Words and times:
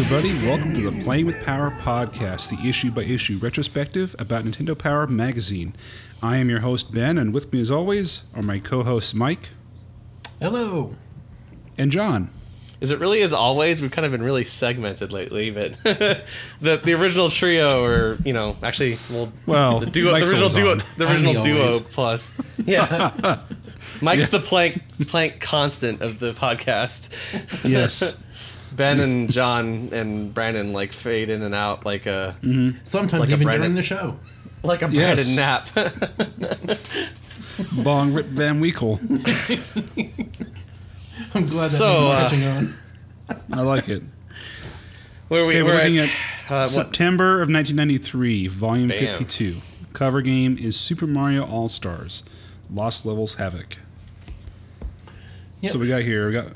everybody. 0.00 0.46
Welcome 0.46 0.72
to 0.72 0.90
the 0.90 1.04
Playing 1.04 1.26
with 1.26 1.38
Power 1.44 1.70
podcast, 1.72 2.48
the 2.48 2.66
issue 2.66 2.90
by 2.90 3.02
issue 3.02 3.36
retrospective 3.36 4.16
about 4.18 4.46
Nintendo 4.46 4.76
Power 4.76 5.06
Magazine. 5.06 5.74
I 6.22 6.38
am 6.38 6.48
your 6.48 6.60
host, 6.60 6.94
Ben, 6.94 7.18
and 7.18 7.34
with 7.34 7.52
me, 7.52 7.60
as 7.60 7.70
always, 7.70 8.22
are 8.34 8.40
my 8.40 8.60
co 8.60 8.82
hosts, 8.82 9.12
Mike 9.12 9.50
Hello. 10.40 10.94
and 11.76 11.92
John. 11.92 12.30
Is 12.80 12.90
it 12.90 12.98
really 12.98 13.20
as 13.20 13.34
always? 13.34 13.82
We've 13.82 13.90
kind 13.90 14.06
of 14.06 14.12
been 14.12 14.22
really 14.22 14.44
segmented 14.44 15.12
lately, 15.12 15.50
but 15.50 15.74
the 15.84 16.22
the 16.62 16.94
original 16.94 17.28
trio, 17.28 17.84
or 17.84 18.16
you 18.24 18.32
know, 18.32 18.56
actually, 18.62 18.98
well, 19.10 19.30
Well, 19.44 19.80
the 19.80 19.86
duo, 19.86 20.12
the 20.18 20.24
original 20.24 20.48
duo, 20.48 20.70
on. 20.72 20.82
the 20.96 21.10
original 21.10 21.42
duo 21.42 21.60
always. 21.64 21.82
plus, 21.82 22.38
yeah. 22.64 23.40
Mike's 24.00 24.30
the 24.30 24.38
Planck 24.38 24.80
Planck 25.00 25.40
constant 25.40 26.00
of 26.00 26.20
the 26.20 26.32
podcast. 26.32 27.68
Yes. 27.68 28.16
Ben 28.80 29.00
and 29.00 29.30
John 29.30 29.90
and 29.92 30.32
Brandon 30.34 30.72
like 30.72 30.92
fade 30.92 31.28
in 31.30 31.42
and 31.42 31.54
out 31.54 31.84
like 31.86 32.06
a 32.06 32.34
Sometimes 32.84 33.20
Like 33.20 33.28
a 33.28 33.32
even 33.32 33.42
Brandon- 33.44 33.60
during 33.60 33.74
the 33.76 33.82
show. 33.82 34.18
like 34.62 34.82
a 34.82 34.88
Yes. 34.90 35.34
Brandon 35.34 35.66
nap. 35.76 36.78
Bong 37.84 38.12
Rip 38.14 38.26
Van 38.26 38.58
Winkle. 38.60 38.98
I'm 41.34 41.46
glad 41.46 41.70
that 41.70 41.76
So, 41.76 42.02
uh, 42.10 42.22
catching 42.22 42.44
on. 42.44 42.76
I 43.52 43.60
like 43.62 43.88
it. 43.88 44.02
Where 45.28 45.44
we 45.46 45.52
Okay, 45.54 45.62
we're 45.62 45.68
we're 45.70 45.76
looking 45.76 45.98
at, 45.98 46.08
at 46.08 46.50
uh, 46.50 46.60
what, 46.62 46.70
September 46.70 47.42
of 47.42 47.48
1993, 47.50 48.48
Volume 48.48 48.88
Bam. 48.88 48.98
52. 48.98 49.60
Cover 49.92 50.22
game 50.22 50.56
is 50.58 50.76
Super 50.76 51.06
Mario 51.06 51.44
All 51.46 51.68
Stars 51.68 52.22
Lost 52.72 53.04
Levels 53.06 53.34
Havoc. 53.34 53.76
Yep. 55.60 55.72
So 55.72 55.78
we 55.78 55.88
got 55.88 56.02
here, 56.02 56.26
we 56.26 56.32
got 56.32 56.46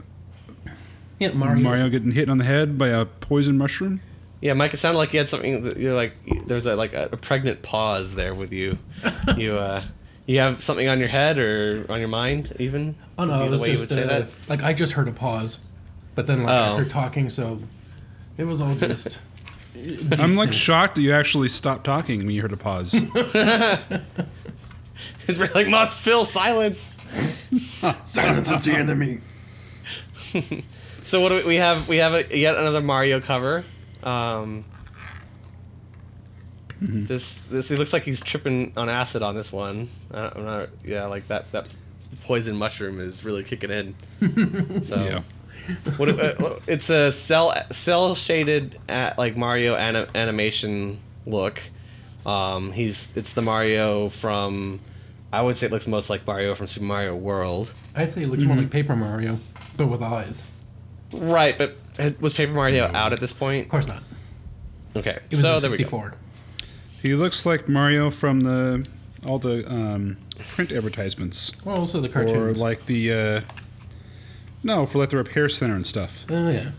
Yeah, 1.32 1.36
Mario's, 1.38 1.62
Mario 1.62 1.88
getting 1.88 2.12
hit 2.12 2.28
on 2.28 2.38
the 2.38 2.44
head 2.44 2.78
by 2.78 2.88
a 2.88 3.04
poison 3.04 3.58
mushroom. 3.58 4.00
Yeah, 4.40 4.52
Mike. 4.52 4.74
It 4.74 4.76
sounded 4.78 4.98
like 4.98 5.12
you 5.12 5.18
had 5.20 5.28
something. 5.28 5.78
You're 5.80 5.94
like 5.94 6.12
there's 6.46 6.66
a 6.66 6.76
like 6.76 6.92
a, 6.92 7.08
a 7.12 7.16
pregnant 7.16 7.62
pause 7.62 8.14
there 8.14 8.34
with 8.34 8.52
you. 8.52 8.78
you 9.36 9.56
uh, 9.56 9.82
you 10.26 10.38
have 10.38 10.62
something 10.62 10.86
on 10.88 10.98
your 10.98 11.08
head 11.08 11.38
or 11.38 11.86
on 11.88 11.98
your 11.98 12.08
mind, 12.08 12.54
even. 12.58 12.94
Oh 13.18 13.24
no, 13.24 13.38
Would 13.38 13.46
it 13.66 13.70
was 13.70 13.80
just 13.82 13.92
uh, 13.92 14.24
like 14.48 14.62
I 14.62 14.72
just 14.74 14.92
heard 14.92 15.08
a 15.08 15.12
pause, 15.12 15.64
but 16.14 16.26
then 16.26 16.42
like 16.42 16.52
I 16.52 16.68
Oh. 16.68 16.76
heard 16.76 16.90
talking, 16.90 17.30
so 17.30 17.60
it 18.36 18.44
was 18.44 18.60
all 18.60 18.74
just. 18.74 19.20
I'm 20.20 20.36
like 20.36 20.52
shocked 20.52 20.94
that 20.96 21.02
you 21.02 21.12
actually 21.12 21.48
stopped 21.48 21.84
talking 21.84 22.18
when 22.20 22.30
you 22.30 22.42
heard 22.42 22.52
a 22.52 22.56
pause. 22.56 22.94
It's 25.26 25.38
really 25.38 25.52
like 25.54 25.68
must 25.68 26.00
fill 26.00 26.24
silence. 26.24 27.00
silence 28.04 28.50
is 28.50 28.64
the 28.64 28.72
enemy. 28.72 29.20
So 31.04 31.20
what 31.20 31.28
do 31.30 31.36
we, 31.36 31.44
we 31.44 31.56
have? 31.56 31.88
We 31.88 31.98
have 31.98 32.14
a, 32.14 32.36
yet 32.36 32.56
another 32.56 32.80
Mario 32.80 33.20
cover. 33.20 33.62
Um, 34.02 34.64
This 36.80 37.38
this 37.50 37.70
it 37.70 37.78
looks 37.78 37.92
like 37.92 38.02
he's 38.02 38.22
tripping 38.22 38.72
on 38.76 38.88
acid 38.90 39.22
on 39.22 39.34
this 39.34 39.50
one. 39.52 39.88
I, 40.12 40.32
I'm 40.34 40.44
not. 40.44 40.68
Yeah, 40.84 41.06
like 41.06 41.28
that 41.28 41.50
that 41.52 41.66
poison 42.24 42.58
mushroom 42.58 43.00
is 43.00 43.24
really 43.24 43.42
kicking 43.44 43.70
in. 43.70 43.94
So. 44.82 44.96
yeah. 44.96 45.22
What 45.96 46.10
it- 46.10 46.40
uh, 46.40 46.56
it's 46.66 46.90
a 46.90 47.10
cell 47.10 47.54
cell 47.70 48.14
shaded 48.14 48.78
at 48.88 49.16
like 49.18 49.34
Mario 49.36 49.76
ani- 49.76 50.06
animation 50.14 50.98
look. 51.26 51.60
Um, 52.26 52.72
he's 52.72 53.16
it's 53.16 53.32
the 53.32 53.40
Mario 53.42 54.10
from 54.10 54.80
I 55.32 55.40
would 55.40 55.56
say 55.56 55.66
it 55.66 55.72
looks 55.72 55.86
most 55.86 56.10
like 56.10 56.26
Mario 56.26 56.54
from 56.54 56.66
Super 56.66 56.84
Mario 56.84 57.16
World. 57.16 57.72
I'd 57.94 58.12
say 58.12 58.22
it 58.22 58.28
looks 58.28 58.44
more 58.44 58.56
like 58.56 58.70
Paper 58.70 58.94
Mario, 58.96 59.38
but 59.78 59.86
with 59.86 60.02
eyes. 60.02 60.44
Right, 61.20 61.56
but 61.56 61.76
was 62.20 62.34
Paper 62.34 62.52
Mario 62.52 62.86
out 62.92 63.12
at 63.12 63.20
this 63.20 63.32
point? 63.32 63.64
Of 63.66 63.70
course 63.70 63.86
not. 63.86 64.02
Okay, 64.96 65.18
It 65.24 65.30
was 65.30 65.40
so 65.40 65.56
a 65.56 65.60
there 65.60 65.70
we 65.70 65.76
go. 65.76 65.84
64. 65.84 66.14
He 67.02 67.14
looks 67.14 67.44
like 67.44 67.68
Mario 67.68 68.10
from 68.10 68.40
the 68.40 68.86
all 69.26 69.38
the 69.38 69.70
um, 69.70 70.18
print 70.54 70.70
advertisements, 70.72 71.52
Well, 71.64 71.76
also 71.78 72.00
the 72.00 72.08
cartoons, 72.08 72.60
or 72.60 72.64
like 72.64 72.86
the 72.86 73.12
uh, 73.12 73.40
no, 74.62 74.86
for 74.86 74.98
like 74.98 75.10
the 75.10 75.16
repair 75.16 75.48
center 75.48 75.74
and 75.76 75.86
stuff. 75.86 76.24
Oh 76.30 76.50
yeah. 76.50 76.70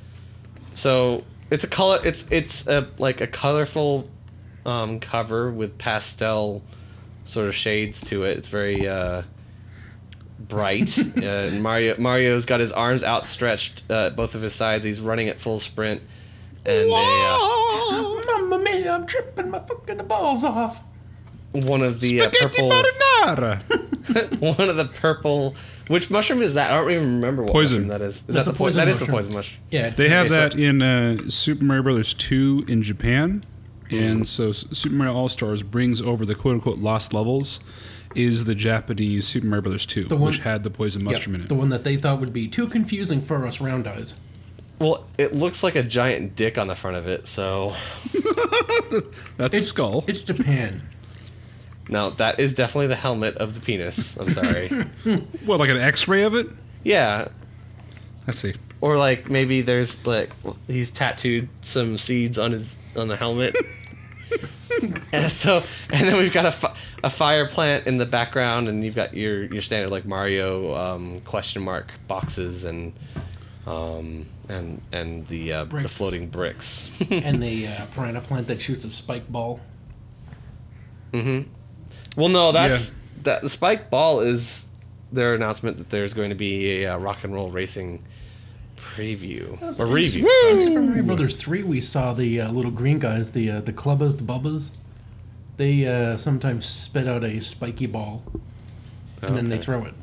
So 0.75 1.23
it's 1.51 1.63
a 1.63 1.67
color. 1.67 1.99
It's 2.03 2.29
it's 2.31 2.67
a 2.67 2.87
like 2.97 3.21
a 3.21 3.27
colorful 3.27 4.09
um, 4.65 4.99
cover 4.99 5.51
with 5.51 5.77
pastel 5.77 6.61
sort 7.25 7.47
of 7.47 7.55
shades 7.55 8.01
to 8.05 8.23
it. 8.23 8.37
It's 8.37 8.47
very 8.47 8.87
uh, 8.87 9.23
bright. 10.39 10.97
uh, 11.17 11.49
Mario 11.59 11.97
Mario's 11.97 12.45
got 12.45 12.59
his 12.59 12.71
arms 12.71 13.03
outstretched, 13.03 13.83
uh, 13.89 14.09
both 14.11 14.35
of 14.35 14.41
his 14.41 14.53
sides. 14.53 14.85
He's 14.85 14.99
running 15.01 15.29
at 15.29 15.39
full 15.39 15.59
sprint, 15.59 16.01
and 16.65 16.89
a, 16.89 16.93
uh, 16.93 18.21
Mamma 18.25 18.59
mia, 18.59 18.91
I'm 18.93 19.05
tripping 19.05 19.49
my 19.49 19.59
fucking 19.59 19.97
balls 20.07 20.43
off. 20.43 20.81
one 21.51 21.81
of 21.81 21.99
the 22.01 22.21
uh, 22.21 22.23
Spaghetti 22.31 22.61
purple, 22.61 22.69
marinara. 22.69 24.39
one 24.57 24.69
of 24.69 24.75
the 24.75 24.85
purple. 24.85 25.55
Which 25.87 26.09
mushroom 26.09 26.41
is 26.41 26.55
that? 26.55 26.71
I 26.71 26.77
don't 26.81 26.91
even 26.91 27.15
remember 27.15 27.43
what 27.43 27.51
Poison. 27.51 27.87
mushroom 27.87 27.99
that 27.99 28.01
is. 28.05 28.15
Is 28.15 28.21
That's 28.23 28.35
that 28.37 28.45
the 28.45 28.51
a 28.51 28.53
poison? 28.53 28.79
poison 28.81 28.85
That 28.85 28.87
is 28.91 28.99
the 28.99 29.05
mushroom. 29.11 29.15
poison 29.17 29.33
mushroom. 29.33 29.63
Yeah. 29.69 29.89
They 29.91 30.09
have 30.09 30.25
Okay, 30.25 30.35
so- 30.35 30.49
that 30.49 30.55
in 30.59 30.81
uh, 30.81 31.17
Super 31.29 31.63
Mario 31.63 31.83
Brothers 31.83 32.13
2 32.15 32.65
in 32.67 32.81
Japan. 32.81 33.45
And 33.91 34.27
so 34.27 34.51
Super 34.51 34.95
Mario 34.95 35.13
All 35.13 35.29
Stars 35.29 35.61
brings 35.61 36.01
over 36.01 36.25
the 36.25 36.33
quote 36.33 36.55
unquote 36.55 36.79
lost 36.79 37.13
levels 37.13 37.59
is 38.15 38.45
the 38.45 38.55
Japanese 38.55 39.27
Super 39.27 39.47
Mario 39.47 39.61
Brothers 39.63 39.85
2, 39.85 40.05
The 40.05 40.15
one- 40.15 40.27
which 40.31 40.39
had 40.39 40.63
the 40.63 40.69
poison 40.69 41.01
Yep, 41.03 41.11
mushroom 41.11 41.35
in 41.35 41.41
it. 41.41 41.49
The 41.49 41.55
one 41.55 41.69
that 41.69 41.83
they 41.83 41.95
thought 41.97 42.19
would 42.19 42.33
be 42.33 42.47
too 42.47 42.67
confusing 42.67 43.21
for 43.21 43.45
us 43.45 43.59
round 43.61 43.87
eyes. 43.87 44.15
Well, 44.79 45.05
it 45.17 45.33
looks 45.33 45.63
like 45.63 45.75
a 45.75 45.83
giant 45.83 46.35
dick 46.35 46.57
on 46.57 46.67
the 46.67 46.75
front 46.75 46.97
of 46.97 47.07
it. 47.07 47.27
So 47.27 47.75
That's 49.37 49.57
a 49.57 49.61
skull. 49.61 50.03
It's 50.07 50.21
Japan. 50.23 50.81
no, 51.89 52.09
that 52.11 52.39
is 52.39 52.53
definitely 52.53 52.87
the 52.87 52.95
helmet 52.95 53.35
of 53.37 53.53
the 53.53 53.59
penis. 53.61 54.17
I'm 54.17 54.29
sorry. 54.31 54.67
What, 55.45 55.59
like 55.59 55.69
an 55.69 55.77
x 55.77 56.07
ray 56.07 56.23
of 56.23 56.35
it? 56.35 56.47
yeah, 56.83 57.27
Let's 58.27 58.39
see. 58.39 58.53
or 58.81 58.97
like 58.97 59.29
maybe 59.29 59.61
there's 59.61 60.05
like 60.05 60.31
he's 60.67 60.91
tattooed 60.91 61.47
some 61.61 61.97
seeds 61.97 62.37
on 62.37 62.51
his 62.51 62.79
on 62.97 63.07
the 63.07 63.15
helmet. 63.15 63.55
and 65.13 65.31
so, 65.31 65.63
and 65.93 66.07
then 66.07 66.17
we've 66.17 66.33
got 66.33 66.45
a, 66.45 66.51
fi- 66.51 66.75
a 67.05 67.09
fire 67.11 67.47
plant 67.47 67.85
in 67.85 67.97
the 67.97 68.05
background, 68.05 68.67
and 68.67 68.83
you've 68.83 68.95
got 68.95 69.13
your 69.13 69.45
your 69.45 69.61
standard 69.61 69.91
like 69.91 70.05
Mario 70.05 70.75
um, 70.75 71.21
question 71.21 71.61
mark 71.61 71.91
boxes 72.07 72.65
and 72.65 72.93
um, 73.67 74.25
and 74.49 74.81
and 74.91 75.27
the 75.27 75.53
uh, 75.53 75.63
the 75.65 75.69
Bricks. 75.69 75.93
floating 75.93 76.27
bricks. 76.27 76.91
and 77.11 77.41
the 77.41 77.67
uh, 77.67 77.85
piranha 77.93 78.21
plant 78.21 78.47
that 78.47 78.59
shoots 78.59 78.85
a 78.85 78.89
spike 78.89 79.31
ball. 79.31 79.59
Mm-hmm. 81.13 81.47
Well, 82.17 82.29
no, 82.29 82.51
that's 82.51 82.99
that. 83.21 83.43
The 83.43 83.49
spike 83.49 83.91
ball 83.91 84.21
is 84.21 84.67
their 85.11 85.35
announcement 85.35 85.77
that 85.77 85.91
there's 85.91 86.15
going 86.15 86.29
to 86.29 86.35
be 86.35 86.81
a 86.81 86.95
uh, 86.95 86.97
rock 86.97 87.23
and 87.23 87.35
roll 87.35 87.51
racing 87.51 88.03
preview 88.77 89.79
or 89.79 89.85
review. 89.85 90.27
In 90.49 90.59
Super 90.59 90.81
Mario 90.81 91.03
Brothers 91.03 91.35
three, 91.35 91.61
we 91.61 91.81
saw 91.81 92.13
the 92.13 92.41
uh, 92.41 92.51
little 92.51 92.71
green 92.71 92.97
guys, 92.97 93.29
the 93.29 93.51
uh, 93.51 93.61
the 93.61 93.73
clubbas, 93.73 94.17
the 94.17 94.23
bubbas. 94.23 94.71
They 95.57 95.87
uh, 95.87 96.17
sometimes 96.17 96.65
spit 96.65 97.07
out 97.07 97.23
a 97.23 97.39
spiky 97.39 97.85
ball, 97.85 98.23
and 99.21 99.37
then 99.37 99.49
they 99.49 99.57
throw 99.57 99.85
it. 99.85 99.93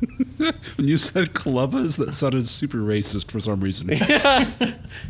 When 0.76 0.86
you 0.86 0.96
said 0.96 1.30
clubbas, 1.34 1.98
that 1.98 2.14
sounded 2.14 2.46
super 2.46 2.78
racist 2.78 3.32
for 3.32 3.40
some 3.40 3.58
reason. 3.60 3.88
Yeah. 3.88 4.48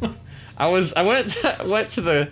I 0.58 0.66
was 0.68 0.94
I 0.94 1.02
went 1.02 1.28
to, 1.28 1.58
went 1.66 1.90
to 1.90 2.00
the 2.00 2.30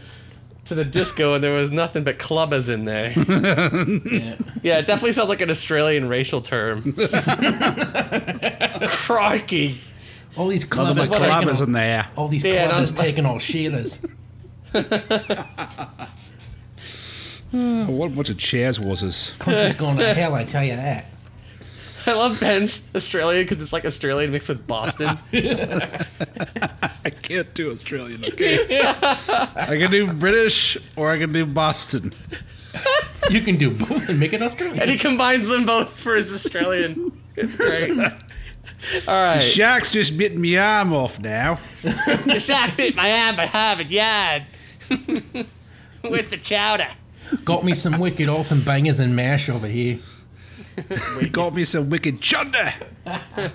to 0.65 0.75
the 0.75 0.85
disco 0.85 1.35
and 1.35 1.45
there 1.45 1.53
was 1.57 1.71
nothing 1.71 2.03
but 2.03 2.19
clubbas 2.19 2.71
in 2.73 2.85
there. 2.85 3.13
Yeah. 3.13 4.37
Yeah, 4.63 4.79
it 4.79 4.87
definitely 4.87 5.13
sounds 5.13 5.29
like 5.29 5.43
an 5.43 5.51
Australian 5.51 6.09
racial 6.09 6.41
term. 6.41 6.95
Crikey. 8.89 9.79
All 10.37 10.49
these 10.49 10.65
Another 10.65 11.03
clubbas 11.03 11.11
clubbas 11.13 11.57
all, 11.61 11.63
in 11.67 11.73
there. 11.73 12.09
all 12.17 12.29
these 12.29 12.43
Yeah, 12.45 12.71
clubbas 12.71 12.97
taking 12.97 13.27
all 13.27 13.37
shitters. 13.39 13.99
Oh, 14.75 14.87
what 17.89 18.07
a 18.07 18.15
bunch 18.15 18.31
of 18.31 18.37
Chaz 18.37 18.79
wasses. 18.79 19.33
Country's 19.39 19.75
going 19.79 19.97
to 19.99 20.15
hell, 20.15 20.35
I 20.35 20.45
tell 20.45 20.65
you 20.65 20.77
that. 20.77 21.07
I 22.07 22.13
love 22.13 22.39
Ben's 22.39 22.87
Australian 22.95 23.45
because 23.45 23.61
it's 23.61 23.73
like 23.73 23.85
Australian 23.85 24.31
mixed 24.31 24.49
with 24.49 24.65
Boston. 24.65 25.19
I 25.33 27.11
can't 27.11 27.53
do 27.53 27.73
Australian, 27.73 28.25
okay? 28.27 28.81
I 28.81 29.77
can 29.77 29.91
do 29.91 30.13
British 30.13 30.79
or 30.95 31.11
I 31.11 31.19
can 31.19 31.33
do 31.33 31.45
Boston. 31.45 32.15
You 33.29 33.41
can 33.41 33.57
do 33.57 33.73
both 33.73 34.09
and 34.09 34.21
make 34.21 34.33
it 34.33 34.41
Australian. 34.41 34.81
and 34.81 34.89
he 34.89 34.99
combines 34.99 35.49
them 35.49 35.67
both 35.67 35.99
for 35.99 36.15
his 36.15 36.33
Australian. 36.33 37.11
It's 37.35 37.57
great. 37.57 37.91
All 37.91 38.07
right. 39.09 39.39
The 39.39 39.43
Shark's 39.43 39.91
just 39.91 40.17
bitten 40.17 40.41
my 40.41 40.57
arm 40.59 40.93
off 40.93 41.19
now. 41.19 41.59
The 41.83 42.39
shark 42.39 42.77
bit 42.77 42.95
my 42.95 43.11
arm 43.21 43.35
by 43.35 43.47
Harvard 43.47 43.91
Yard. 43.91 44.45
Where's 46.03 46.27
the 46.27 46.37
chowder? 46.39 46.89
Got 47.45 47.65
me 47.65 47.75
some 47.75 47.99
wicked 47.99 48.29
awesome 48.29 48.63
bangers 48.63 49.01
and 49.01 49.17
mash 49.17 49.49
over 49.49 49.67
here. 49.67 49.99
He 51.21 51.29
got 51.31 51.55
me 51.55 51.65
some 51.65 51.89
wicked 51.89 52.21
chunder. 52.21 52.75
okay. 53.07 53.51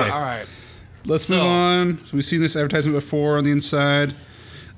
All 0.00 0.20
right. 0.20 0.44
let's 1.06 1.26
So- 1.26 1.36
move 1.36 1.44
on. 1.46 2.06
So 2.06 2.16
we've 2.16 2.24
seen 2.24 2.40
this 2.40 2.56
advertisement 2.56 2.96
before 2.96 3.38
on 3.38 3.44
the 3.44 3.50
inside 3.52 4.14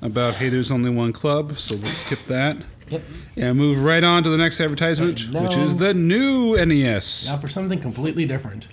about 0.01 0.35
hey, 0.35 0.49
there's 0.49 0.71
only 0.71 0.89
one 0.91 1.11
club, 1.13 1.57
so 1.57 1.75
let's 1.75 1.97
skip 1.97 2.19
that. 2.27 2.57
Yep. 2.89 3.01
And 3.37 3.57
move 3.57 3.83
right 3.83 4.03
on 4.03 4.23
to 4.23 4.29
the 4.29 4.37
next 4.37 4.59
advertisement, 4.59 5.21
And 5.25 5.47
which 5.47 5.57
is 5.57 5.77
the 5.77 5.93
new 5.93 6.55
NES. 6.63 7.27
Now 7.29 7.37
for 7.37 7.47
something 7.47 7.79
completely 7.79 8.25
different. 8.25 8.67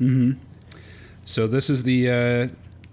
Mm-hmm. 0.00 0.38
So 1.24 1.46
this 1.46 1.68
is 1.68 1.82
the 1.82 2.10
uh, 2.10 2.48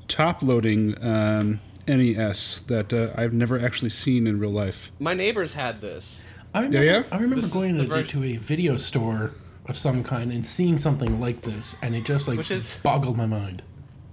top-loading 0.08 0.96
um, 1.04 1.60
NES 1.98 2.62
that 2.68 2.94
uh, 2.94 3.10
I've 3.16 3.34
never 3.34 3.60
actually 3.64 3.90
seen 3.90 4.28
in 4.28 4.40
real 4.40 4.52
life. 4.52 4.92
My 5.00 5.14
neighbors 5.14 5.54
had 5.54 5.82
this. 5.82 6.26
I 6.54 6.60
remember, 6.62 6.84
yeah? 6.84 7.04
I 7.12 7.16
remember 7.16 7.42
This 7.42 7.52
going 7.54 7.78
to, 7.78 7.86
version- 7.86 8.22
to 8.22 8.28
a 8.28 8.38
video 8.38 8.78
store 8.78 9.32
of 9.68 9.78
some 9.78 10.04
kind 10.04 10.32
and 10.32 10.46
seeing 10.46 10.78
something 10.78 11.20
like 11.20 11.42
this, 11.42 11.76
and 11.82 11.96
it 11.96 12.04
just 12.06 12.28
like 12.28 12.38
Which 12.38 12.52
is- 12.52 12.80
boggled 12.84 13.18
my 13.18 13.26
mind. 13.26 13.62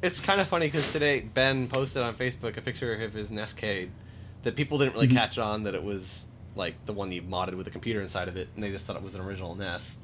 It's 0.03 0.21
kind 0.21 0.41
of 0.41 0.47
funny 0.49 0.67
because 0.67 0.93
today 0.93 1.21
Ben 1.21 1.69
posted 1.69 2.03
on 2.03 2.15
Facebook 2.15 2.57
a 2.57 2.61
picture 2.61 3.03
of 3.03 3.13
his 3.15 3.31
Nescade 3.31 3.89
that 4.43 4.55
people 4.55 4.79
didn't 4.79 4.93
really 4.95 5.09
catch 5.09 5.39
on 5.39 5.63
that 5.65 5.75
it 5.75 5.83
was 5.83 6.27
like 6.55 6.75
the 6.87 6.93
one 6.93 7.11
you 7.11 7.23
modded 7.23 7.55
with 7.55 7.67
a 7.67 7.71
computer 7.71 8.01
inside 8.03 8.29
of 8.29 8.37
it, 8.37 8.49
and 8.55 8.63
they 8.63 8.71
just 8.71 8.87
thought 8.87 8.97
it 8.97 9.03
was 9.03 9.15
an 9.15 9.21
original 9.23 9.55
NES. 9.55 9.97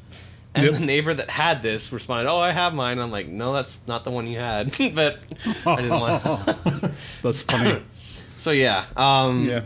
And 0.55 0.65
Yep. 0.65 0.75
the 0.75 0.81
neighbor 0.81 1.15
that 1.15 1.31
had 1.31 1.63
this 1.63 1.91
responded, 1.93 2.29
"Oh, 2.31 2.39
I 2.39 2.51
have 2.53 2.75
mine." 2.75 2.99
I'm 2.99 3.11
like, 3.11 3.27
"No, 3.27 3.55
that's 3.55 3.87
not 3.89 4.05
the 4.05 4.11
one 4.11 4.27
you 4.27 4.39
had," 4.39 4.71
but 4.95 5.25
I 5.65 5.77
didn't 5.77 5.99
want. 5.99 6.23
That's 7.23 7.43
funny. 7.43 7.83
so 8.37 8.51
yeah, 8.51 8.85
um, 8.97 9.49
yeah. 9.49 9.63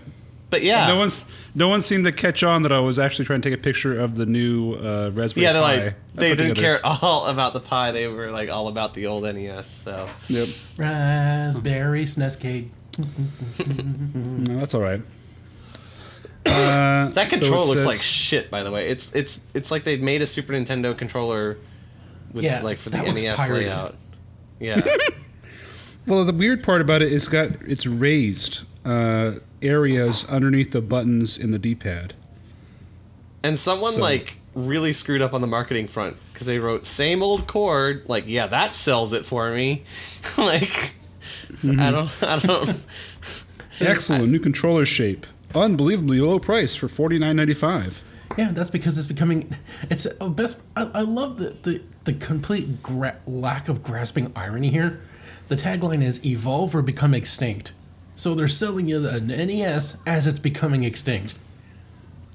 but 0.49 0.63
yeah, 0.63 0.87
No 0.87 0.97
one's 0.97 1.25
no 1.57 1.67
one 1.69 1.83
seemed 1.83 2.05
to 2.05 2.13
catch 2.13 2.45
on 2.45 2.63
that 2.63 2.71
I 2.71 2.79
was 2.79 2.99
actually 3.01 3.25
trying 3.25 3.41
to 3.41 3.51
take 3.51 3.59
a 3.59 3.63
picture 3.63 3.99
of 3.99 4.15
the 4.15 4.27
new 4.27 4.75
uh, 4.75 5.11
Raspberry 5.13 5.45
Pi. 5.47 5.49
yeah, 5.49 5.53
they're 5.55 5.63
Pi. 5.63 5.85
like 5.85 5.93
I 5.93 5.97
they 6.15 6.29
didn't 6.31 6.49
together. 6.55 6.61
care 6.61 6.87
at 6.87 6.99
all 7.03 7.27
about 7.27 7.53
the 7.53 7.61
pie. 7.61 7.91
They 7.91 8.07
were 8.07 8.31
like 8.31 8.49
all 8.51 8.69
about 8.69 8.95
the 8.95 9.07
old 9.07 9.25
NES. 9.25 9.67
So 9.67 10.07
Yep. 10.29 10.49
Raspberry 10.79 12.05
Snescade. 12.05 12.69
No, 14.49 14.59
that's 14.61 14.75
all 14.75 14.83
right. 14.83 15.01
Uh, 16.57 17.09
that 17.15 17.31
so 17.31 17.51
looks 17.51 17.71
says- 17.83 17.87
like 17.87 18.03
shit. 18.03 18.51
By 18.51 18.63
the 18.63 18.71
way, 18.71 18.89
it's 18.89 19.15
it's 19.15 19.43
it's 19.55 19.71
like 19.71 19.85
they 19.85 19.97
made 19.97 20.23
a 20.23 20.27
Super 20.27 20.53
Nintendo 20.53 20.97
controller 20.97 21.59
with 22.33 22.45
Yeah, 22.45 22.63
like 22.63 22.79
for 22.79 22.91
the 22.91 23.01
NES 23.03 23.49
layout. 23.51 23.95
Yeah. 24.61 24.83
Well, 26.07 26.25
the 26.25 26.33
weird 26.33 26.63
part 26.63 26.81
about 26.81 27.03
it 27.03 27.13
is 27.13 27.27
got 27.27 27.51
it's 27.67 27.85
raised 27.85 28.63
uh, 28.85 29.33
areas 29.61 30.25
underneath 30.27 30.71
the 30.71 30.81
buttons 30.81 31.37
in 31.37 31.51
the 31.51 31.59
D-pad. 31.59 32.15
And 33.43 33.59
someone 33.59 33.95
So- 33.95 34.01
like 34.03 34.37
really 34.55 34.93
screwed 34.93 35.21
up 35.21 35.35
on 35.35 35.41
the 35.41 35.49
marketing 35.49 35.89
front 35.89 36.17
because 36.33 36.47
they 36.47 36.61
wrote 36.61 36.87
same 36.87 37.25
old 37.25 37.49
cord. 37.49 38.05
Like, 38.07 38.23
yeah, 38.29 38.47
that 38.47 38.77
sells 38.77 39.13
it 39.13 39.27
for 39.27 39.51
me. 39.53 39.83
like, 40.39 40.93
Mm-hmm. 41.49 41.81
I 41.81 41.91
don't, 41.91 42.23
I 42.23 42.39
don't. 42.39 42.81
Excellent 43.81 44.29
new 44.29 44.39
controller 44.39 44.87
shape. 44.87 45.27
Unbelievably 45.57 46.21
low 46.21 46.39
price 46.39 46.75
for 46.77 46.89
forty 46.89 47.19
nine 47.19 47.37
ninety 47.37 47.55
five. 47.55 48.03
Yeah, 48.37 48.51
that's 48.53 48.71
because 48.71 48.99
it's 48.99 49.07
becoming. 49.07 49.57
It's 49.89 50.07
a 50.21 50.29
best. 50.29 50.63
I, 50.77 50.91
I 50.95 51.01
love 51.01 51.39
the 51.39 51.57
the, 51.63 51.83
the 52.05 52.13
complete 52.13 52.83
gra- 52.83 53.17
lack 53.27 53.69
of 53.69 53.83
grasping 53.83 54.33
irony 54.37 54.71
here. 54.71 55.01
The 55.49 55.57
tagline 55.57 56.03
is 56.03 56.25
"Evolve 56.25 56.75
or 56.75 56.83
become 56.83 57.15
extinct." 57.15 57.73
So 58.17 58.35
they're 58.35 58.49
selling 58.49 58.89
you 58.89 59.07
an 59.09 59.27
NES 59.29 59.97
as 60.07 60.27
it's 60.27 60.39
becoming 60.39 60.85
extinct. 60.85 61.35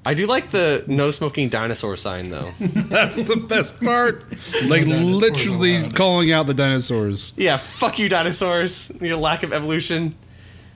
I 0.04 0.14
do 0.14 0.26
like 0.26 0.50
the 0.50 0.84
no 0.88 1.12
smoking 1.12 1.48
dinosaur 1.48 1.96
sign 1.96 2.30
though. 2.30 2.50
That's 2.60 3.16
the 3.16 3.36
best 3.36 3.80
part. 3.80 4.24
like 4.66 4.86
dinosaurs 4.86 5.20
literally 5.20 5.76
allowed. 5.76 5.94
calling 5.94 6.32
out 6.32 6.46
the 6.48 6.54
dinosaurs. 6.54 7.32
yeah, 7.36 7.56
fuck 7.56 7.98
you, 8.00 8.08
dinosaurs. 8.08 8.90
Your 9.00 9.16
lack 9.16 9.44
of 9.44 9.52
evolution. 9.52 10.16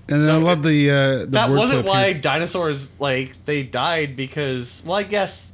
And 0.09 0.27
then 0.27 0.35
I 0.35 0.39
love 0.39 0.63
the 0.63 0.91
uh, 0.91 1.19
the 1.21 1.27
that 1.27 1.51
wasn't 1.51 1.85
why 1.87 2.13
here. 2.13 2.21
dinosaurs 2.21 2.91
like 3.01 3.45
they 3.45 3.63
died 3.65 4.15
because 4.17 4.83
well, 4.87 4.97
I 4.97 5.03
guess 5.03 5.53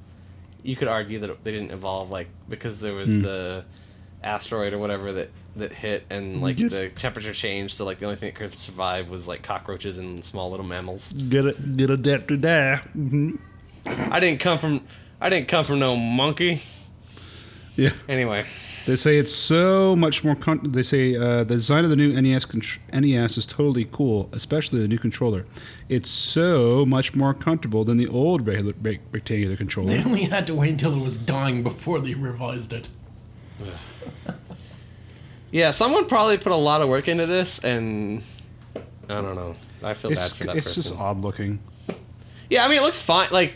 you 0.63 0.77
could 0.77 0.89
argue 0.89 1.19
that 1.21 1.43
they 1.45 1.53
didn't 1.53 1.71
evolve 1.71 2.11
like 2.11 2.29
because 2.49 2.81
there 2.81 2.95
was 2.95 3.09
Hmm. 3.09 3.23
the 3.23 3.65
asteroid 4.23 4.73
or 4.73 4.79
whatever 4.79 5.13
that 5.15 5.31
that 5.57 5.73
hit 5.73 6.05
and 6.11 6.41
like 6.41 6.59
Yep. 6.61 6.71
the 6.71 6.89
temperature 6.91 7.33
changed, 7.33 7.75
so 7.77 7.85
like 7.85 7.99
the 7.99 8.05
only 8.07 8.17
thing 8.17 8.29
that 8.29 8.37
could 8.39 8.53
survive 8.59 9.09
was 9.11 9.27
like 9.27 9.43
cockroaches 9.43 9.99
and 9.99 10.23
small 10.25 10.51
little 10.51 10.67
mammals. 10.67 11.13
Get 11.13 11.45
it, 11.47 11.77
get 11.77 11.91
adapt 11.91 12.29
to 12.29 12.37
die. 12.37 12.77
hmm 12.93 13.37
I 13.87 14.19
didn't 14.21 14.41
come 14.41 14.59
from 14.59 14.83
I 15.21 15.29
didn't 15.31 15.49
come 15.49 15.65
from 15.65 15.79
no 15.79 15.97
monkey. 15.97 16.63
Yeah. 17.75 17.91
Anyway, 18.09 18.45
They 18.85 18.97
say 18.97 19.17
it's 19.19 19.33
so 19.33 19.95
much 19.95 20.25
more. 20.25 20.35
Con- 20.35 20.61
they 20.65 20.83
say 20.83 21.15
uh, 21.17 21.45
the 21.45 21.55
design 21.55 21.85
of 21.85 21.91
the 21.91 21.97
new 21.97 22.21
NES 22.21 22.45
contr- 22.47 22.79
NES 22.93 23.39
is 23.39 23.47
totally 23.47 23.85
cool, 23.93 24.29
especially 24.33 24.81
the 24.81 24.89
new 24.89 24.99
controller. 24.99 25.47
It's 25.89 26.11
so 26.11 26.85
much 26.85 27.15
more 27.15 27.33
comfortable 27.33 27.85
than 27.85 27.97
the 27.97 28.09
old 28.09 28.45
regular 28.47 28.75
rec- 28.83 29.01
rectangular 29.13 29.57
controller. 29.57 29.91
They 29.91 30.03
only 30.03 30.25
had 30.25 30.49
to 30.49 30.55
wait 30.57 30.71
until 30.71 30.95
it 30.95 31.01
was 31.01 31.17
dying 31.17 31.63
before 31.63 32.01
they 32.01 32.15
revised 32.15 32.73
it. 32.73 32.89
yeah, 35.51 35.71
someone 35.71 36.07
probably 36.07 36.39
put 36.39 36.53
a 36.53 36.57
lot 36.57 36.83
of 36.83 36.89
work 36.89 37.09
into 37.09 37.27
this, 37.27 37.63
and 37.63 38.23
I 39.09 39.15
don't 39.21 39.35
know. 39.37 39.55
I 39.83 39.95
feel 39.95 40.11
It's, 40.13 40.33
bad 40.33 40.39
for 40.39 40.45
that 40.47 40.57
it's 40.57 40.67
person. 40.69 40.83
just 40.83 40.97
odd 40.97 41.21
looking. 41.21 41.61
Yeah, 42.49 42.65
I 42.65 42.69
mean 42.69 42.79
it 42.79 42.83
looks 42.83 43.01
fine. 43.01 43.29
Like 43.31 43.55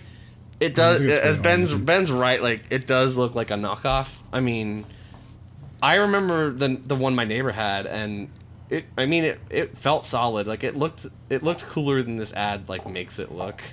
it 0.61 0.75
does. 0.75 1.01
As 1.01 1.39
Ben's. 1.39 1.73
Ben's 1.75 2.11
right. 2.11 2.41
Like 2.43 2.65
it 2.71 2.87
does 2.87 3.17
look 3.17 3.35
like 3.35 3.51
a 3.51 3.55
knockoff. 3.55 4.19
I 4.33 4.41
mean, 4.41 4.85
I 5.83 5.95
remember 5.95 6.51
the 6.51 6.81
the 6.87 6.97
one 6.97 7.15
my 7.15 7.25
neighbor 7.25 7.53
had, 7.53 7.87
and 7.87 8.29
it. 8.71 8.87
I 8.97 9.07
mean 9.07 9.25
it. 9.25 9.41
It 9.51 9.77
felt 9.77 10.05
solid. 10.05 10.47
Like 10.47 10.65
it 10.65 10.77
looked. 10.77 11.07
It 11.29 11.43
looked 11.43 11.67
cooler 11.67 12.03
than 12.03 12.17
this 12.17 12.33
ad 12.33 12.69
like 12.69 12.89
makes 12.89 13.19
it 13.19 13.33
look. 13.33 13.63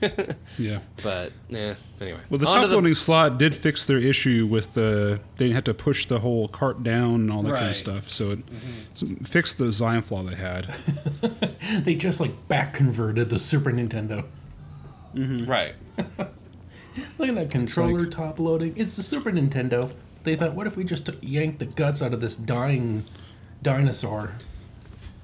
Yeah. 0.59 0.79
but 1.01 1.33
yeah. 1.49 1.75
Anyway. 1.99 2.19
Well, 2.29 2.37
the 2.37 2.45
top 2.45 2.69
loading 2.69 2.93
slot 2.93 3.39
did 3.39 3.55
fix 3.55 3.85
their 3.85 3.97
issue 3.97 4.45
with 4.45 4.73
the. 4.73 5.19
They 5.37 5.45
didn't 5.45 5.55
have 5.55 5.63
to 5.65 5.73
push 5.73 6.05
the 6.05 6.19
whole 6.19 6.47
cart 6.47 6.83
down 6.83 7.15
and 7.15 7.31
all 7.31 7.41
that 7.43 7.55
kind 7.55 7.69
of 7.69 7.75
stuff. 7.75 8.09
So 8.09 8.31
it 8.31 8.45
mm-hmm. 8.45 8.69
so 8.93 9.07
it 9.07 9.27
fixed 9.27 9.57
the 9.57 9.65
design 9.65 10.01
flaw 10.01 10.23
they 10.23 10.35
had. 10.35 10.73
They 11.83 11.95
just 11.95 12.19
like 12.19 12.47
back 12.49 12.73
converted 12.73 13.29
the 13.29 13.39
Super 13.39 13.71
Nintendo. 13.71 14.25
Mm-hmm. 15.15 15.49
Right. 15.49 15.75
Look 17.17 17.29
at 17.29 17.35
that 17.35 17.49
controller 17.49 18.05
top 18.05 18.39
loading. 18.39 18.73
It's 18.75 18.95
the 18.95 19.03
Super 19.03 19.31
Nintendo. 19.31 19.91
They 20.23 20.35
thought, 20.35 20.53
what 20.53 20.67
if 20.67 20.77
we 20.77 20.83
just 20.83 21.09
yanked 21.21 21.59
the 21.59 21.65
guts 21.65 22.01
out 22.01 22.13
of 22.13 22.21
this 22.21 22.35
dying 22.35 23.03
dinosaur? 23.61 24.31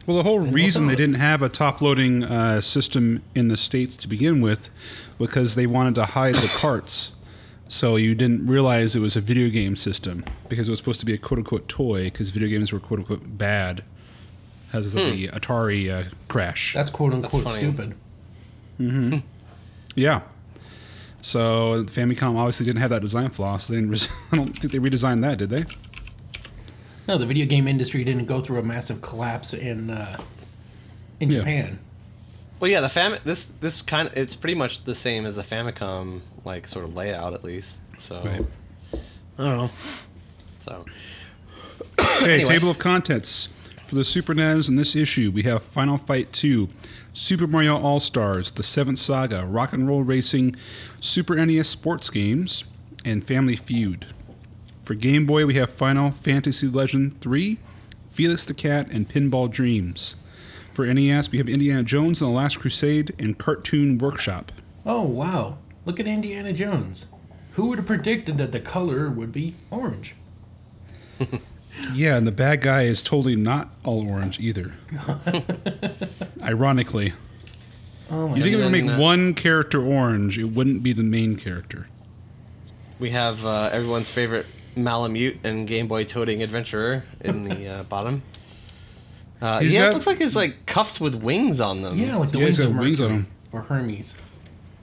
Well, 0.06 0.18
the 0.18 0.24
whole 0.24 0.42
And 0.42 0.54
reason 0.54 0.88
they 0.88 0.96
didn't 0.96 1.16
have 1.16 1.42
a 1.42 1.50
top 1.50 1.82
loading 1.82 2.24
uh, 2.24 2.62
system 2.62 3.22
in 3.36 3.48
the 3.48 3.58
States 3.58 3.96
to 3.98 4.08
begin 4.08 4.42
with 4.42 4.70
because 5.18 5.56
they 5.56 5.68
wanted 5.68 5.96
to 5.96 6.06
hide 6.06 6.36
the 6.36 6.52
carts. 6.58 7.12
So 7.68 7.96
you 7.98 8.16
didn't 8.16 8.48
realize 8.48 8.96
it 8.96 9.00
was 9.00 9.16
a 9.16 9.22
video 9.22 9.50
game 9.50 9.76
system 9.76 10.26
because 10.48 10.68
it 10.68 10.72
was 10.72 10.80
supposed 10.80 11.00
to 11.02 11.06
be 11.06 11.14
a 11.14 11.18
quote 11.20 11.38
unquote 11.38 11.68
toy 11.68 12.06
because 12.06 12.32
video 12.32 12.50
games 12.50 12.74
were 12.74 12.80
quote 12.80 13.02
unquote 13.02 13.38
bad. 13.38 13.84
Has 14.72 14.94
the 14.94 15.28
Atari 15.28 15.92
uh, 15.92 16.10
crash. 16.28 16.74
That's 16.74 16.90
quote 16.90 17.14
unquote 17.14 17.44
funny. 17.44 17.60
stupid. 17.60 17.96
Yeah. 19.96 20.22
So 21.22 21.84
Famicom 21.86 22.38
obviously 22.38 22.66
didn't 22.66 22.80
have 22.82 22.92
that 22.92 23.02
design 23.02 23.30
flaw, 23.30 23.58
so 23.58 23.74
they 23.74 23.80
didn't 23.80 23.92
res- 23.92 24.08
I 24.32 24.38
don't 24.38 24.58
think 24.58 24.72
they 24.72 24.80
redesigned 24.80 25.22
that, 25.22 25.38
did 25.38 25.50
they? 25.50 25.66
No, 27.08 27.18
the 27.18 27.26
video 27.26 27.46
game 27.46 27.68
industry 27.68 28.04
didn't 28.04 28.26
go 28.26 28.40
through 28.40 28.60
a 28.60 28.64
massive 28.64 29.02
collapse 29.02 29.54
in 29.54 29.90
uh, 29.90 30.18
in 31.20 31.30
Yeah. 31.30 31.40
Japan. 31.40 31.80
Well, 32.60 32.70
yeah. 32.70 32.82
The 32.82 32.90
fam. 32.90 33.18
This 33.24 33.46
this 33.48 33.82
kind 33.82 34.08
of. 34.08 34.16
It's 34.18 34.36
pretty 34.36 34.56
much 34.56 34.84
the 34.84 34.96
same 34.96 35.26
as 35.26 35.36
the 35.36 35.42
Famicom 35.44 36.22
like 36.46 36.68
sort 36.68 36.86
of 36.86 36.96
layout 36.96 37.34
at 37.34 37.44
least. 37.44 37.82
So. 37.98 38.22
Right. 38.24 38.46
I 39.38 39.46
don't 39.46 39.58
know. 39.58 39.70
So. 40.60 40.86
Okay, 42.22 42.34
Anyway. 42.36 42.44
table 42.50 42.70
of 42.70 42.80
contents. 42.80 43.50
For 43.88 43.96
the 43.96 44.04
Super 44.04 44.36
NES 44.36 44.68
in 44.70 44.76
this 44.76 44.96
issue, 44.96 45.32
we 45.34 45.42
have 45.44 45.64
Final 45.64 45.98
Fight 45.98 46.32
2, 46.32 46.70
Super 47.20 47.48
Mario 47.48 47.78
All 47.78 48.00
Stars, 48.00 48.50
The 48.50 48.64
Seventh 48.64 48.98
Saga, 48.98 49.46
Rock 49.46 49.74
and 49.74 49.86
Roll 49.86 50.04
Racing, 50.04 50.56
Super 51.02 51.36
NES 51.36 51.68
Sports 51.68 52.10
Games, 52.10 52.64
and 53.04 53.28
Family 53.28 53.58
Feud. 53.58 54.08
For 54.86 54.96
Game 54.96 55.26
Boy, 55.26 55.46
we 55.46 55.56
have 55.56 55.70
Final 55.70 56.12
Fantasy 56.12 56.68
Legend 56.68 57.20
3, 57.20 57.60
Felix 58.10 58.46
the 58.46 58.54
Cat, 58.54 58.88
and 58.90 59.10
Pinball 59.10 59.52
Dreams. 59.52 60.16
For 60.74 60.86
NES, 60.86 61.30
we 61.30 61.40
have 61.40 61.50
Indiana 61.50 61.84
Jones 61.84 62.22
and 62.22 62.32
the 62.32 62.36
Last 62.36 62.62
Crusade 62.62 63.14
and 63.20 63.38
Cartoon 63.38 63.98
Workshop. 63.98 64.54
Oh 64.86 65.02
wow! 65.02 65.58
Look 65.86 66.00
at 66.00 66.08
Indiana 66.08 66.54
Jones. 66.54 67.08
Who 67.56 67.68
would 67.68 67.80
have 67.80 67.88
predicted 67.88 68.38
that 68.38 68.54
the 68.54 68.62
color 68.62 69.10
would 69.10 69.34
be 69.34 69.56
orange? 69.70 70.16
Yeah, 71.94 72.18
and 72.18 72.26
the 72.28 72.32
bad 72.32 72.62
guy 72.62 72.84
is 72.84 73.02
totally 73.02 73.36
not 73.36 73.70
all 73.84 74.08
orange 74.08 74.40
either. 74.40 74.74
Ironically. 76.42 77.14
Oh 78.12 78.28
my! 78.30 78.38
You 78.38 78.44
think 78.44 78.54
if 78.56 78.60
we 78.60 78.64
And 78.64 78.72
make 78.72 78.86
then, 78.88 78.96
uh, 78.96 79.00
one 79.00 79.34
character 79.34 79.84
orange, 79.84 80.38
it 80.38 80.46
wouldn't 80.46 80.82
be 80.84 80.94
the 80.94 81.04
main 81.04 81.36
character. 81.36 81.88
We 83.00 83.12
have 83.12 83.46
uh, 83.46 83.70
everyone's 83.72 84.10
favorite 84.10 84.46
Malamute 84.76 85.38
and 85.44 85.68
Game 85.68 85.88
Boy 85.88 86.04
toting 86.06 86.42
adventurer 86.42 87.04
in 87.22 87.44
the 87.44 87.68
uh, 87.68 87.84
bottom. 87.90 88.24
Uh, 89.42 89.60
He's 89.60 89.74
yeah, 89.74 89.86
got- 89.86 89.90
it 89.92 89.94
looks 89.94 90.08
like 90.08 90.18
his 90.18 90.36
like 90.36 90.66
cuffs 90.66 91.00
with 91.00 91.16
wings 91.16 91.62
on 91.62 91.82
them. 91.82 91.98
Yeah, 91.98 92.16
like 92.18 92.32
the 92.32 92.40
Yeah, 92.40 92.44
wings 92.46 92.58
he's 92.58 92.66
of 92.66 92.74
got 92.74 92.82
wings 92.82 93.00
on 93.02 93.08
Mercury 93.10 93.18
him. 93.26 93.28
or 93.54 93.62
Hermes. 93.62 94.18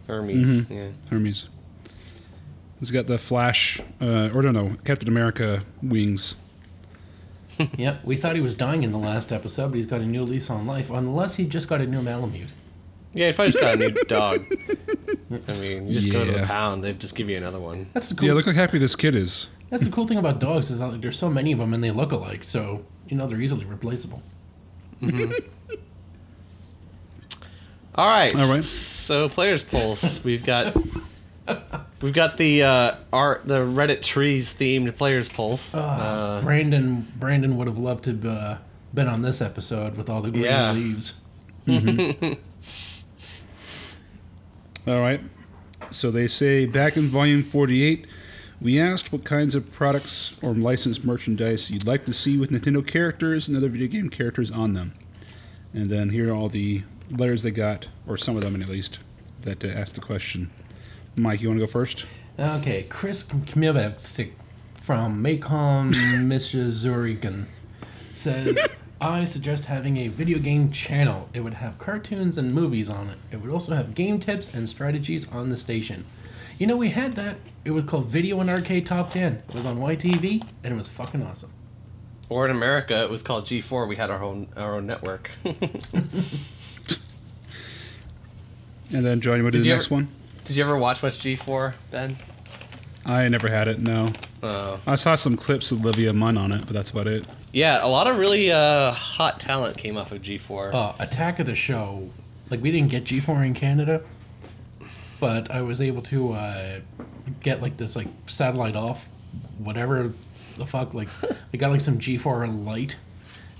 Hermes. 0.07 0.61
Mm-hmm. 0.62 0.75
Yeah. 0.75 0.88
Hermes. 1.11 1.49
He's 2.79 2.91
got 2.91 3.07
the 3.07 3.19
Flash, 3.19 3.81
uh, 4.00 4.31
or 4.35 4.43
no, 4.43 4.50
no, 4.53 4.76
Captain 4.85 5.09
America 5.09 5.62
wings. 5.83 6.37
yep, 7.77 8.05
we 8.05 8.17
thought 8.17 8.35
he 8.37 8.43
was 8.43 8.55
dying 8.55 8.83
in 8.83 8.93
the 8.93 8.99
last 8.99 9.33
episode, 9.33 9.69
but 9.69 9.77
he's 9.77 9.87
got 9.87 10.01
a 10.01 10.07
new 10.07 10.23
lease 10.23 10.51
on 10.51 10.67
life, 10.67 10.91
unless 10.91 11.37
he 11.37 11.47
just 11.47 11.69
got 11.69 11.81
a 11.81 11.87
new 11.87 12.03
Malamute. 12.03 12.51
Yeah, 13.13 13.29
if 13.29 13.41
I 13.41 13.47
just 13.47 13.61
got 13.61 13.75
a 13.75 13.79
new 13.79 13.91
dog. 14.09 14.45
I 15.49 15.53
mean, 15.55 15.87
you 15.87 15.95
just 15.95 16.13
go 16.13 16.25
to 16.25 16.33
the 16.33 16.47
pound, 16.47 16.85
they 16.85 16.93
just 16.93 17.17
give 17.17 17.31
you 17.31 17.37
another 17.37 17.59
one. 17.59 17.87
That's 17.95 18.11
the 18.11 18.15
cool. 18.15 18.29
Yeah, 18.29 18.35
look 18.35 18.47
how 18.47 18.53
happy 18.53 18.79
this 18.79 18.95
kid 18.95 19.15
is. 19.15 19.49
that's 19.71 19.85
the 19.85 19.91
cool 19.91 20.07
thing 20.07 20.19
about 20.19 20.39
dogs 20.39 20.71
is 20.71 20.81
that 20.81 20.89
like, 20.89 21.01
there's 21.01 21.19
so 21.19 21.31
many 21.31 21.53
of 21.53 21.59
them 21.59 21.73
and 21.73 21.83
they 21.83 21.91
look 21.91 22.13
alike, 22.13 22.45
so 22.45 22.85
you 23.09 23.17
know 23.17 23.27
they're 23.27 23.41
easily 23.41 23.65
replaceable. 23.65 24.23
Mm-hmm. 25.03 25.33
All 27.95 28.07
right. 28.07 28.35
All 28.37 28.53
right. 28.53 28.63
So 28.63 29.29
players 29.31 29.63
polls. 29.63 30.23
We've 30.23 30.45
got 30.45 30.77
we've 32.00 32.12
got 32.12 32.37
the 32.37 32.62
uh, 32.62 32.95
art 33.12 33.47
the 33.47 33.59
Reddit 33.61 34.03
trees 34.03 34.55
themed 34.55 34.97
players 34.97 35.29
polls. 35.29 35.75
Uh, 35.75 36.41
Brandon 36.43 37.11
Brandon 37.19 37.57
would 37.57 37.67
have 37.67 37.79
loved 37.79 38.05
to 38.05 38.11
have 38.11 38.26
uh, 38.26 38.59
been 38.95 39.09
on 39.09 39.23
this 39.23 39.41
episode 39.41 39.97
with 39.97 40.09
all 40.11 40.23
the 40.23 40.31
green 40.31 40.45
Yeah. 40.45 40.73
leaves. 40.73 41.21
All 44.87 45.00
right. 45.00 45.21
So 45.91 46.11
they 46.11 46.29
say 46.29 46.67
back 46.67 46.97
in 46.97 47.09
volume 47.09 47.43
48, 47.43 48.07
we 48.61 48.81
asked 48.81 49.12
what 49.12 49.25
kinds 49.25 49.55
of 49.55 49.73
products 49.73 50.35
or 50.43 50.55
licensed 50.55 51.05
merchandise 51.05 51.71
you'd 51.71 51.87
like 51.87 52.05
to 52.07 52.12
see 52.12 52.38
with 52.38 52.50
Nintendo 52.50 52.87
characters 52.87 53.49
and 53.49 53.57
other 53.57 53.69
video 53.69 53.88
game 53.88 54.09
characters 54.09 54.50
on 54.50 54.75
them. 54.75 54.95
And 55.75 55.91
then 55.91 56.11
here 56.11 56.31
are 56.33 56.37
all 56.37 56.49
the 56.49 56.83
letters 57.11 57.43
they 57.43 57.50
got, 57.50 57.88
or 58.07 58.17
some 58.17 58.37
of 58.37 58.43
them 58.43 58.61
at 58.62 58.69
least, 58.69 59.00
that 59.43 59.65
uh, 59.65 59.69
asked 59.69 59.97
the 59.97 60.00
question. 60.00 60.50
Mike, 61.16 61.40
you 61.42 61.49
want 61.49 61.58
to 61.61 61.66
go 61.66 61.70
first? 61.70 62.06
Okay, 62.38 62.85
Chris 62.88 63.23
Kmivetsik 63.23 64.32
from 64.75 65.23
Macomb, 65.23 65.90
Michigan 66.28 67.46
says, 68.12 68.76
I 69.00 69.25
suggest 69.25 69.66
having 69.66 69.96
a 69.99 70.08
video 70.08 70.38
game 70.38 70.70
channel. 70.70 71.28
It 71.35 71.40
would 71.40 71.54
have 71.54 71.78
cartoons 71.78 72.38
and 72.38 72.54
movies 72.54 72.88
on 72.88 73.08
it. 73.08 73.18
It 73.30 73.37
would 73.40 73.50
also 73.50 73.75
have 73.75 73.94
game 73.94 74.18
tips 74.20 74.54
and 74.54 74.68
strategies 74.68 75.30
on 75.30 75.49
the 75.49 75.56
station. 75.56 76.04
You 76.58 76.66
know, 76.66 76.76
we 76.76 76.90
had 76.90 77.14
that. 77.16 77.37
It 77.64 77.73
was 77.73 77.85
called 77.85 78.06
Video 78.06 78.40
and 78.40 78.49
Arcade 78.49 78.87
Top 78.87 79.11
10. 79.11 79.42
It 79.49 79.54
was 79.54 79.66
on 79.66 79.78
YTV, 79.78 80.42
and 80.64 80.73
it 80.73 80.76
was 80.76 80.88
fucking 80.88 81.23
awesome. 81.23 81.52
or 82.28 82.44
in 82.46 82.50
America, 82.50 83.02
it 83.02 83.11
was 83.11 83.23
called 83.23 83.44
G4. 83.44 83.87
We 83.88 83.96
had 83.96 84.11
our 84.11 84.23
own 84.23 84.49
our 84.56 84.75
own 84.76 84.87
network. 84.87 85.30
And 88.92 89.04
then, 89.04 89.20
John, 89.20 89.38
you 89.38 89.42
want 89.42 89.52
to 89.54 89.58
do 89.58 89.64
the 89.64 89.70
next 89.70 89.87
ever- 89.87 89.94
one? 89.96 90.08
Did 90.47 90.55
you 90.55 90.62
ever 90.62 90.79
watch 90.79 91.03
much 91.03 91.19
G4, 91.19 91.75
Ben? 91.91 92.17
I 93.05 93.26
never 93.26 93.49
had 93.49 93.67
it, 93.67 93.81
no. 93.81 94.12
Oh. 94.45 94.79
I 94.87 94.95
saw 94.95 95.17
some 95.17 95.37
clips 95.37 95.73
of 95.73 95.85
Olivia 95.85 96.12
Munn 96.12 96.38
on 96.38 96.53
it, 96.53 96.67
but 96.67 96.73
that's 96.73 96.91
about 96.91 97.09
it. 97.09 97.25
Yeah, 97.53 97.85
a 97.85 97.88
lot 97.88 98.07
of 98.07 98.17
really 98.17 98.53
uh, 98.53 98.93
hot 98.93 99.41
talent 99.41 99.76
came 99.76 99.97
off 99.97 100.12
of 100.12 100.23
G4. 100.23 100.73
Uh, 100.73 100.93
Attack 101.00 101.41
of 101.41 101.47
the 101.47 101.57
Show. 101.57 102.09
Like, 102.49 102.62
we 102.62 102.71
didn't 102.71 102.91
get 102.91 103.03
G4 103.03 103.45
in 103.45 103.55
Canada, 103.55 104.03
but 105.19 105.50
I 105.50 105.62
was 105.62 105.83
able 105.83 106.03
to 106.03 106.35
uh, 106.35 106.79
get, 107.41 107.61
like, 107.61 107.76
this, 107.76 107.97
like, 107.97 108.07
satellite 108.26 108.76
off, 108.76 109.09
whatever 109.59 110.12
the 110.57 110.67
fuck. 110.67 110.95
Like, 110.95 111.09
I 111.53 111.57
got, 111.57 111.73
like, 111.73 111.81
some 111.81 111.99
G4 111.99 112.65
light 112.65 112.99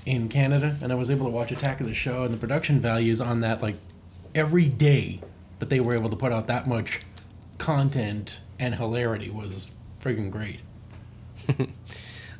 in 0.05 0.29
Canada, 0.29 0.77
and 0.81 0.93
I 0.93 0.95
was 0.95 1.11
able 1.11 1.27
to 1.27 1.33
watch 1.33 1.51
Attack 1.51 1.81
of 1.81 1.89
the 1.89 1.95
Show, 1.95 2.23
and 2.23 2.33
the 2.33 2.39
production 2.39 2.79
values 2.79 3.21
on 3.21 3.41
that, 3.41 3.61
like, 3.61 3.75
every 4.37 4.67
day 4.67 5.21
that 5.59 5.69
they 5.71 5.81
were 5.81 5.95
able 5.95 6.11
to 6.11 6.17
put 6.17 6.33
out 6.33 6.47
that 6.47 6.67
much 6.69 7.01
content 7.59 8.41
and 8.59 8.75
hilarity 8.75 9.31
was 9.31 9.71
friggin' 10.03 10.31
great. 10.31 10.61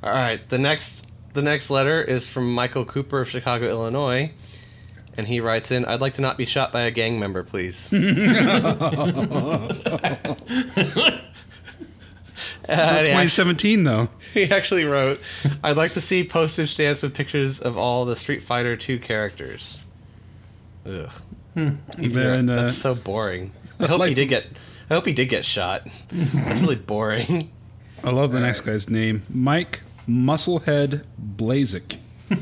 All 0.03 0.11
right, 0.11 0.47
the 0.49 0.59
next 0.59 1.07
the 1.35 1.43
next 1.43 1.71
letter 1.71 2.03
is 2.03 2.29
from 2.29 2.53
Michael 2.55 2.85
Cooper 2.85 3.21
of 3.21 3.29
Chicago, 3.29 3.69
Illinois, 3.69 4.33
and 5.17 5.27
he 5.29 5.41
writes 5.41 5.71
in, 5.71 5.85
"I'd 5.85 6.01
like 6.01 6.15
to 6.15 6.23
not 6.23 6.37
be 6.39 6.45
shot 6.45 6.73
by 6.73 6.83
a 6.83 6.91
gang 6.91 7.19
member, 7.21 7.43
please." 7.43 7.91
It's 12.69 12.73
Uh, 12.73 12.77
not 12.77 12.99
and 12.99 13.07
he, 13.07 13.13
actually, 13.13 13.45
2017, 13.47 13.85
though. 13.85 14.09
he 14.35 14.51
actually 14.51 14.85
wrote, 14.85 15.21
"I'd 15.63 15.77
like 15.77 15.93
to 15.93 16.01
see 16.01 16.25
postage 16.25 16.69
stamps 16.71 17.03
with 17.03 17.15
pictures 17.15 17.61
of 17.61 17.79
all 17.79 18.05
the 18.05 18.17
Street 18.17 18.43
Fighter 18.43 18.77
Two 18.77 18.99
characters." 18.99 19.83
Ugh, 20.85 21.11
Then, 21.57 22.51
uh, 22.51 22.57
that's 22.57 22.75
so 22.77 22.95
boring. 22.95 23.53
I 23.81 23.87
hope 23.87 24.05
he 24.05 24.15
did 24.15 24.27
get. 24.27 24.47
I 24.91 24.95
hope 24.95 25.07
he 25.07 25.13
did 25.13 25.29
get 25.29 25.45
shot. 25.45 25.87
That's 26.11 26.61
really 26.61 26.77
boring. 26.77 27.51
I 28.05 28.11
love 28.11 28.31
the 28.31 28.41
next 28.41 28.61
guy's 28.61 28.89
name, 28.89 29.23
Mike 29.29 29.81
Musclehead 30.09 31.05
Blazik 31.37 31.97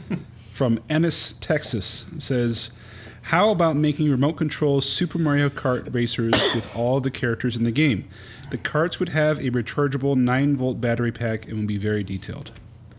from 0.53 0.81
Ennis, 0.91 1.35
Texas. 1.41 2.05
Says, 2.19 2.71
"How 3.23 3.51
about 3.51 3.77
making 3.77 4.11
remote 4.11 4.35
control 4.35 4.81
Super 4.81 5.19
Mario 5.19 5.49
Kart 5.49 5.95
racers 5.95 6.35
with 6.55 6.75
all 6.77 7.01
the 7.01 7.11
characters 7.11 7.57
in 7.57 7.65
the 7.65 7.73
game? 7.73 8.07
The 8.51 8.59
carts 8.59 8.99
would 8.99 9.11
have 9.11 9.39
a 9.39 9.51
rechargeable 9.51 10.17
9 10.17 10.57
volt 10.57 10.81
battery 10.81 11.13
pack 11.13 11.47
and 11.49 11.59
would 11.59 11.67
be 11.67 11.79
very 11.79 12.03
detailed." 12.03 12.51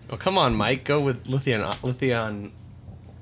Oh 0.09 0.17
come 0.17 0.37
on, 0.37 0.55
Mike, 0.55 0.85
go 0.85 0.99
with 1.01 1.27
lithium 1.27 1.69
lithium 1.83 2.53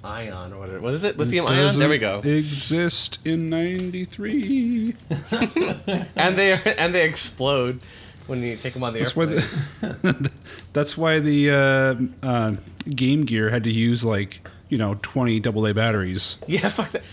ion 0.03 0.53
or 0.53 0.60
whatever. 0.60 0.81
What 0.81 0.93
is 0.93 1.03
it? 1.03 1.17
Lithium 1.17 1.48
ion. 1.48 1.77
There 1.77 1.89
we 1.89 1.98
go. 1.98 2.19
Exist 2.19 3.19
in 3.25 3.50
'93. 3.50 4.95
and 6.15 6.38
they 6.38 6.53
are, 6.53 6.62
and 6.77 6.93
they 6.93 7.07
explode 7.07 7.81
when 8.27 8.41
you 8.41 8.55
take 8.55 8.74
them 8.74 8.83
on 8.83 8.93
the 8.93 9.00
That's 9.00 9.15
why 9.15 9.24
airplane. 9.24 10.01
the, 10.01 10.31
that's 10.74 10.98
why 10.98 11.19
the 11.19 11.50
uh, 11.51 12.25
uh, 12.25 12.55
Game 12.89 13.25
Gear 13.25 13.50
had 13.50 13.63
to 13.65 13.72
use 13.72 14.03
like 14.05 14.48
you 14.69 14.77
know 14.77 14.98
20 15.01 15.41
AA 15.45 15.74
batteries. 15.74 16.38
yeah, 16.48 16.67
fuck 16.69 16.91
that. 16.91 17.03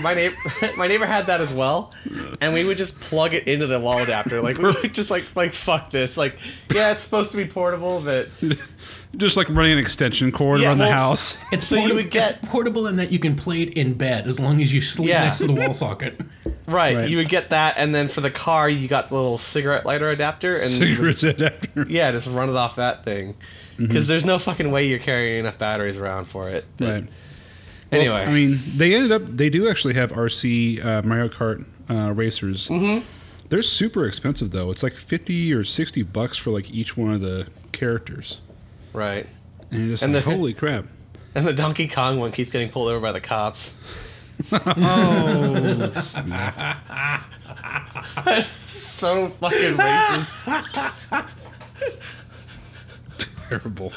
My 0.00 0.14
neighbor, 0.14 0.34
my 0.76 0.88
neighbor 0.88 1.06
had 1.06 1.28
that 1.28 1.40
as 1.40 1.52
well, 1.52 1.92
and 2.40 2.52
we 2.52 2.64
would 2.64 2.76
just 2.76 3.00
plug 3.00 3.34
it 3.34 3.46
into 3.46 3.68
the 3.68 3.78
wall 3.78 3.98
adapter. 3.98 4.40
Like 4.42 4.58
we 4.58 4.64
would 4.64 4.92
just 4.92 5.10
like 5.12 5.24
like 5.36 5.52
fuck 5.52 5.90
this. 5.90 6.16
Like 6.16 6.36
yeah, 6.74 6.90
it's 6.90 7.02
supposed 7.04 7.30
to 7.30 7.36
be 7.36 7.46
portable, 7.46 8.00
but 8.04 8.28
Just 9.16 9.36
like 9.36 9.48
running 9.48 9.72
an 9.72 9.78
extension 9.78 10.30
cord 10.32 10.60
Yeah, 10.60 10.68
around 10.68 10.78
the 10.78 10.84
well, 10.84 10.92
it's- 10.92 11.34
house. 11.34 11.38
It's, 11.52 11.64
So 11.66 11.76
you 11.76 11.94
would 11.94 12.10
get- 12.10 12.38
it's 12.42 12.48
portable 12.50 12.86
in 12.86 12.96
that 12.96 13.10
you 13.12 13.18
can 13.18 13.34
play 13.34 13.62
it 13.62 13.70
in 13.70 13.94
bed 13.94 14.26
as 14.26 14.38
long 14.38 14.60
as 14.60 14.72
you 14.74 14.80
sleep 14.80 15.08
Yeah. 15.08 15.24
next 15.26 15.38
to 15.38 15.46
the 15.46 15.52
wall 15.54 15.72
socket. 15.72 16.20
right, 16.66 16.96
Right. 16.96 17.08
you 17.08 17.16
would 17.16 17.28
get 17.28 17.50
that, 17.50 17.74
and 17.78 17.94
then 17.94 18.08
for 18.08 18.20
the 18.20 18.30
car, 18.30 18.68
you 18.68 18.88
got 18.88 19.08
the 19.08 19.14
little 19.14 19.38
cigarette 19.38 19.86
lighter 19.86 20.10
adapter, 20.10 20.52
and 20.54 20.70
you 20.72 21.00
would 21.02 21.16
Cigarette 21.16 21.40
adapter. 21.40 21.86
yeah, 21.88 22.10
just 22.12 22.26
run 22.26 22.48
it 22.50 22.56
off 22.56 22.76
that 22.76 23.04
thing. 23.04 23.34
Because 23.78 24.06
there's 24.08 24.24
no 24.24 24.38
fucking 24.38 24.70
way 24.70 24.86
you're 24.86 24.98
carrying 24.98 25.40
enough 25.40 25.58
batteries 25.58 25.98
around 25.98 26.24
for 26.26 26.48
it. 26.48 26.64
But 26.78 26.92
Right. 26.92 27.08
Anyway, 27.92 28.14
Well, 28.14 28.28
I 28.28 28.32
mean, 28.32 28.60
they 28.76 28.94
ended 28.94 29.12
up. 29.12 29.22
They 29.26 29.48
do 29.48 29.68
actually 29.68 29.94
have 29.94 30.10
RC 30.12 30.84
uh, 30.84 31.02
Mario 31.02 31.28
Kart 31.28 31.64
uh, 31.88 32.12
racers. 32.12 32.68
Mm-hmm. 32.68 33.04
They're 33.48 33.62
super 33.62 34.06
expensive 34.06 34.50
though. 34.50 34.70
It's 34.72 34.82
like 34.82 34.94
fifty 34.94 35.52
or 35.54 35.62
sixty 35.62 36.02
bucks 36.02 36.36
for 36.36 36.50
like 36.50 36.70
each 36.72 36.96
one 36.96 37.12
of 37.12 37.20
the 37.20 37.46
characters, 37.70 38.40
right. 38.96 39.26
and 39.70 39.80
you're 39.80 39.90
just 39.90 40.02
And 40.02 40.12
like, 40.14 40.24
the- 40.24 40.30
holy 40.30 40.54
crap! 40.54 40.86
And 41.34 41.46
the 41.46 41.52
Donkey 41.52 41.86
Kong 41.86 42.18
one 42.18 42.32
keeps 42.32 42.50
getting 42.50 42.68
pulled 42.70 42.88
over 42.88 42.98
by 43.00 43.12
the 43.12 43.20
cops. 43.20 43.76
Oh, 44.52 45.90
snap. 45.94 46.82
so 48.42 49.28
fucking 49.28 49.74
racist. 49.74 51.30
terrible! 53.48 53.92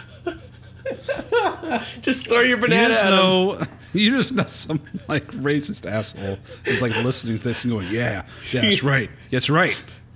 Just 2.01 2.27
throw 2.27 2.41
your 2.41 2.58
banana 2.58 2.58
You 2.58 2.60
banana 2.60 2.89
just 2.89 3.03
at 3.06 3.12
him. 3.13 3.18
know. 3.18 3.62
You 3.94 4.12
just 4.18 4.32
know 4.34 4.44
some 4.46 4.82
like 5.08 5.25
racist 5.32 5.89
asshole 5.89 6.38
is 6.65 6.82
like 6.82 6.96
listening 7.03 7.38
to 7.39 7.44
this 7.44 7.63
and 7.63 7.74
going, 7.74 7.88
"Yeah, 7.91 8.25
yeah, 8.51 8.62
that's 8.62 8.84
right, 8.84 9.10
that's 9.32 9.50
right." 9.50 9.75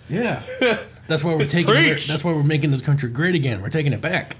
Yeah, 0.10 0.44
that's 1.08 1.24
why 1.24 1.34
we're 1.36 1.48
taking. 1.48 1.74
Preach. 1.74 2.08
That's 2.08 2.24
why 2.24 2.34
we're 2.34 2.44
making 2.44 2.72
this 2.72 2.82
country 2.82 3.10
great 3.10 3.36
again. 3.36 3.62
We're 3.62 3.70
taking 3.70 3.94
it 3.94 4.02
back. 4.02 4.36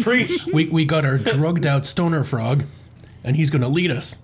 Preach. 0.00 0.46
We 0.52 0.66
we 0.66 0.84
got 0.84 1.04
our 1.04 1.18
drugged 1.18 1.66
out 1.66 1.84
stoner 1.86 2.24
frog, 2.24 2.64
and 3.24 3.36
he's 3.36 3.50
gonna 3.50 3.68
lead 3.68 3.90
us. 3.90 4.16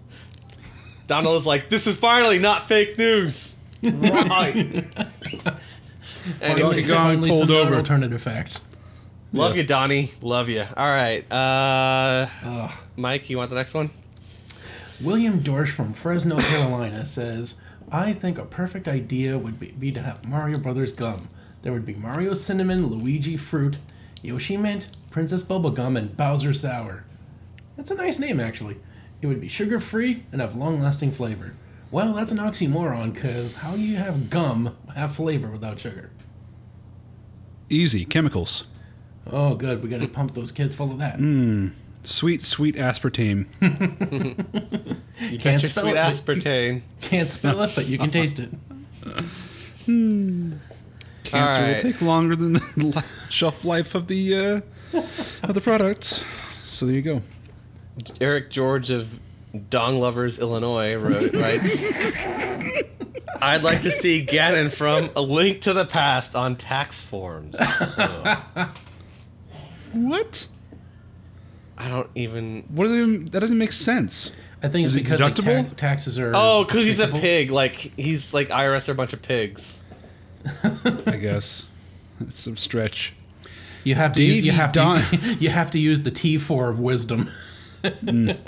Donald 1.06 1.40
is 1.40 1.46
like, 1.46 1.68
this 1.68 1.86
is 1.86 1.96
finally 1.96 2.38
not 2.38 2.66
fake 2.66 2.96
news. 2.96 3.56
Right. 3.82 4.54
Donkey 6.40 6.82
Kong 6.86 6.88
Finally, 6.88 7.28
pulled 7.28 7.48
some 7.48 7.50
over. 7.50 7.70
non-alternative 7.70 8.22
facts. 8.22 8.60
Love 9.32 9.56
you, 9.56 9.64
Donnie. 9.64 10.12
Love 10.22 10.48
you. 10.48 10.62
All 10.76 10.86
right. 10.86 11.30
Uh, 11.30 12.26
Mike, 12.96 13.28
you 13.28 13.36
want 13.36 13.50
the 13.50 13.56
next 13.56 13.74
one? 13.74 13.90
William 15.00 15.40
Dorsch 15.40 15.70
from 15.70 15.92
Fresno, 15.92 16.38
Carolina 16.38 17.04
says, 17.04 17.60
I 17.90 18.12
think 18.12 18.38
a 18.38 18.44
perfect 18.44 18.86
idea 18.88 19.36
would 19.36 19.58
be, 19.60 19.72
be 19.72 19.90
to 19.90 20.00
have 20.00 20.26
Mario 20.28 20.58
Brothers 20.58 20.92
gum. 20.92 21.28
There 21.62 21.72
would 21.72 21.84
be 21.84 21.94
Mario 21.94 22.32
Cinnamon, 22.32 22.86
Luigi 22.86 23.36
Fruit, 23.36 23.78
Yoshi 24.24 24.56
Mint, 24.56 24.96
Princess 25.10 25.42
Bubblegum, 25.42 25.96
and 25.98 26.16
Bowser 26.16 26.52
Sour. 26.54 27.04
That's 27.76 27.90
a 27.90 27.94
nice 27.94 28.18
name, 28.18 28.40
actually. 28.40 28.76
It 29.22 29.26
would 29.26 29.40
be 29.40 29.48
sugar 29.48 29.78
free 29.80 30.24
and 30.32 30.40
have 30.40 30.54
long 30.54 30.80
lasting 30.80 31.12
flavor. 31.12 31.54
Well, 31.90 32.12
that's 32.14 32.32
an 32.32 32.38
oxymoron, 32.38 33.12
because 33.14 33.56
how 33.56 33.72
do 33.76 33.80
you 33.82 33.96
have 33.96 34.30
gum 34.30 34.76
have 34.94 35.14
flavor 35.14 35.50
without 35.50 35.78
sugar? 35.78 36.10
Easy. 37.70 38.04
Chemicals. 38.04 38.64
Oh, 39.30 39.54
good. 39.54 39.82
We 39.82 39.88
got 39.88 40.00
to 40.00 40.08
pump 40.08 40.34
those 40.34 40.52
kids 40.52 40.74
full 40.74 40.90
of 40.90 40.98
that. 40.98 41.16
Hmm. 41.16 41.68
Sweet, 42.02 42.42
sweet 42.42 42.76
aspartame. 42.76 43.46
You 45.20 45.38
Can't 45.38 45.44
bet 45.44 45.62
your 45.62 45.70
spell 45.70 45.84
sweet 45.84 45.92
it. 45.92 45.96
aspartame. 45.96 46.82
Can't 47.00 47.28
spell 47.30 47.62
it, 47.62 47.70
but 47.76 47.86
you 47.86 47.98
can 47.98 48.10
taste 48.10 48.40
it. 48.40 48.50
Hmm. 49.86 50.54
Cancer 51.24 51.60
All 51.62 51.68
will 51.72 51.80
take 51.80 52.00
longer 52.00 52.36
than 52.36 52.52
the 52.76 53.04
shelf 53.28 53.64
life 53.64 53.94
of 53.94 54.06
the 54.06 54.34
uh, 54.34 54.60
of 55.42 55.54
the 55.54 55.60
product. 55.60 56.24
So 56.64 56.86
there 56.86 56.94
you 56.94 57.02
go. 57.02 57.22
Eric 58.20 58.50
George 58.50 58.90
of 58.90 59.18
Dong 59.70 59.98
Lovers, 60.00 60.38
Illinois, 60.38 60.94
wrote, 60.96 61.32
writes, 61.34 61.84
"I'd 63.40 63.62
like 63.62 63.82
to 63.82 63.90
see 63.90 64.24
Ganon 64.24 64.72
from 64.72 65.10
A 65.16 65.22
Link 65.22 65.60
to 65.62 65.72
the 65.72 65.84
Past 65.84 66.34
on 66.36 66.56
tax 66.56 67.00
forms." 67.00 67.56
What? 69.92 70.48
I 71.78 71.88
don't 71.88 72.10
even. 72.16 72.64
What 72.68 72.84
does 72.84 72.94
even, 72.94 73.26
that 73.26 73.38
doesn't 73.38 73.58
make 73.58 73.70
sense. 73.70 74.32
I 74.60 74.68
think 74.68 74.86
Is 74.86 74.96
it's 74.96 75.02
it 75.02 75.04
because 75.04 75.20
like, 75.20 75.34
deductible? 75.36 75.68
ta- 75.68 75.74
taxes 75.76 76.18
are. 76.18 76.32
Oh, 76.34 76.64
because 76.64 76.84
he's 76.84 76.98
a 76.98 77.06
pig. 77.06 77.50
Like 77.50 77.74
he's 77.76 78.34
like 78.34 78.48
IRS 78.48 78.88
are 78.88 78.92
a 78.92 78.94
bunch 78.96 79.12
of 79.12 79.22
pigs. 79.22 79.83
I 81.06 81.16
guess 81.16 81.66
it's 82.20 82.38
some 82.40 82.56
stretch. 82.56 83.12
You 83.84 83.94
have 83.96 84.12
to. 84.12 84.20
Davey 84.20 84.46
you 84.46 84.52
have 84.52 84.72
Don- 84.72 85.00
to. 85.02 85.34
You 85.40 85.50
have 85.50 85.70
to 85.72 85.78
use 85.78 86.02
the 86.02 86.10
Triforce 86.10 86.70
of 86.70 86.80
wisdom. 86.80 87.30
Mm. 87.84 88.38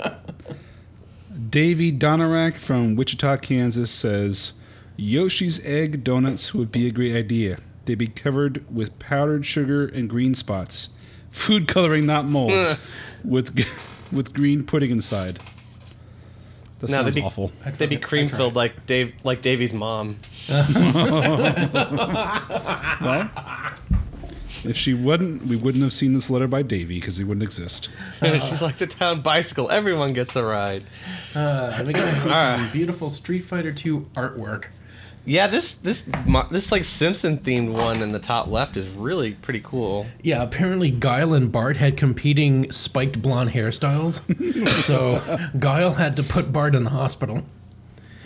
Davey 1.51 1.91
Donarak 1.91 2.57
from 2.59 2.95
Wichita, 2.95 3.37
Kansas 3.37 3.91
says 3.91 4.53
Yoshi's 4.95 5.63
egg 5.63 6.03
donuts 6.03 6.55
would 6.55 6.71
be 6.71 6.87
a 6.87 6.91
great 6.91 7.15
idea. 7.15 7.59
They'd 7.85 7.99
be 7.99 8.07
covered 8.07 8.65
with 8.73 8.97
powdered 8.97 9.45
sugar 9.45 9.85
and 9.85 10.09
green 10.09 10.33
spots. 10.33 10.89
Food 11.29 11.67
coloring, 11.67 12.07
not 12.07 12.25
mold. 12.25 12.79
with 13.23 13.55
with 14.11 14.33
green 14.33 14.63
pudding 14.63 14.89
inside. 14.89 15.39
That 16.79 16.89
No, 16.89 16.93
sounds 16.95 17.05
they'd 17.05 17.21
be- 17.21 17.25
awful. 17.25 17.51
They'd 17.77 17.89
be 17.89 17.97
cream 17.97 18.27
filled 18.27 18.55
like 18.55 18.85
Dave, 18.85 19.13
like 19.23 19.41
Davey's 19.41 19.73
mom. 19.73 20.17
Well, 23.01 23.29
if 24.65 24.75
she 24.75 24.93
wouldn't, 24.93 25.45
we 25.45 25.55
wouldn't 25.55 25.83
have 25.83 25.93
seen 25.93 26.13
this 26.13 26.29
letter 26.29 26.47
by 26.47 26.61
Davey 26.63 26.99
because 26.99 27.17
he 27.17 27.23
wouldn't 27.23 27.43
exist. 27.43 27.89
She's 28.21 28.61
like 28.61 28.77
the 28.77 28.87
town 28.87 29.21
bicycle. 29.21 29.69
Everyone 29.69 30.13
gets 30.13 30.35
a 30.35 30.43
ride. 30.43 30.83
Uh, 31.35 31.73
and 31.75 31.87
we 31.87 31.93
got 31.93 32.09
to 32.09 32.15
see 32.15 32.21
some 32.23 32.31
Alright. 32.31 32.73
beautiful 32.73 33.09
Street 33.09 33.39
Fighter 33.43 33.71
two 33.71 34.01
artwork. 34.13 34.65
Yeah, 35.27 35.47
this 35.47 35.73
this 35.75 36.07
this 36.49 36.71
like 36.71 36.85
Simpson 36.85 37.39
themed 37.39 37.73
one 37.73 38.01
in 38.01 38.13
the 38.13 38.19
top 38.19 38.47
left 38.47 38.77
is 38.77 38.87
really 38.87 39.33
pretty 39.33 39.59
cool. 39.61 40.05
Yeah, 40.21 40.41
apparently 40.41 40.89
Guile 40.89 41.33
and 41.33 41.51
Bart 41.51 41.75
had 41.75 41.97
competing 41.97 42.71
spiked 42.71 43.21
blonde 43.21 43.51
hairstyles, 43.51 44.21
so 44.85 45.49
Guile 45.59 45.91
had 45.95 46.15
to 46.15 46.23
put 46.23 46.53
Bart 46.53 46.75
in 46.75 46.85
the 46.85 46.91
hospital. 46.91 47.43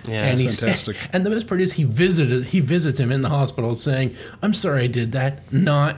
Yeah, 0.07 0.25
and 0.25 0.37
that's 0.39 0.59
fantastic. 0.59 0.95
And 1.13 1.25
the 1.25 1.31
best 1.31 1.47
part 1.47 1.59
is 1.59 1.73
he 1.73 1.85
visited 1.85 2.45
he 2.45 2.59
visits 2.59 2.99
him 2.99 3.11
in 3.11 3.21
the 3.21 3.29
hospital 3.29 3.73
saying, 3.73 4.15
"I'm 4.43 4.53
sorry 4.53 4.83
I 4.83 4.87
did 4.87 5.11
that." 5.13 5.51
Not. 5.51 5.97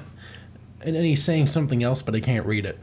And 0.81 0.95
then 0.95 1.03
he's 1.03 1.23
saying 1.23 1.47
something 1.47 1.83
else, 1.83 2.01
but 2.01 2.15
I 2.15 2.21
can't 2.21 2.45
read 2.45 2.65
it. 2.65 2.79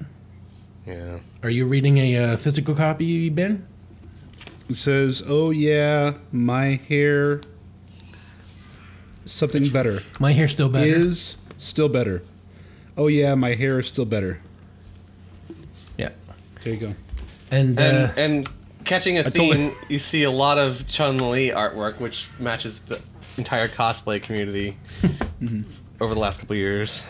yeah. 0.87 1.19
Are 1.43 1.51
you 1.51 1.65
reading 1.65 1.97
a 1.97 2.17
uh, 2.17 2.37
physical 2.37 2.75
copy, 2.75 3.31
Ben? 3.31 3.67
It 4.69 4.77
says, 4.77 5.23
"Oh 5.27 5.51
yeah, 5.51 6.15
my 6.33 6.81
hair, 6.89 7.41
something 9.31 9.69
better 9.71 10.03
My 10.19 10.33
hair's 10.33 10.51
still 10.51 10.69
better. 10.69 10.87
is 10.87 11.37
still 11.57 11.89
better. 11.89 12.23
Oh 12.97 13.07
yeah, 13.07 13.35
my 13.35 13.55
hair 13.55 13.79
is 13.79 13.87
still 13.89 14.05
better. 14.05 14.41
Yeah. 15.97 16.11
There 16.63 16.73
you 16.75 16.81
go. 16.81 16.95
And, 17.51 17.79
And 17.79 17.97
uh, 18.11 18.13
and 18.17 18.49
catching 18.85 19.19
a 19.19 19.25
totally- 19.25 19.53
theme, 19.57 19.73
you 19.89 19.99
see 19.99 20.23
a 20.25 20.31
lot 20.31 20.59
of 20.59 20.87
Chun 20.89 21.17
Li 21.19 21.51
artwork, 21.51 21.99
which 22.01 22.29
matches 22.39 22.81
the 22.81 23.01
entire 23.37 23.69
cosplay 23.69 24.23
community 24.23 24.77
over 26.01 26.15
the 26.15 26.21
last 26.21 26.41
couple 26.41 26.55
of 26.55 26.59
years. 26.59 27.05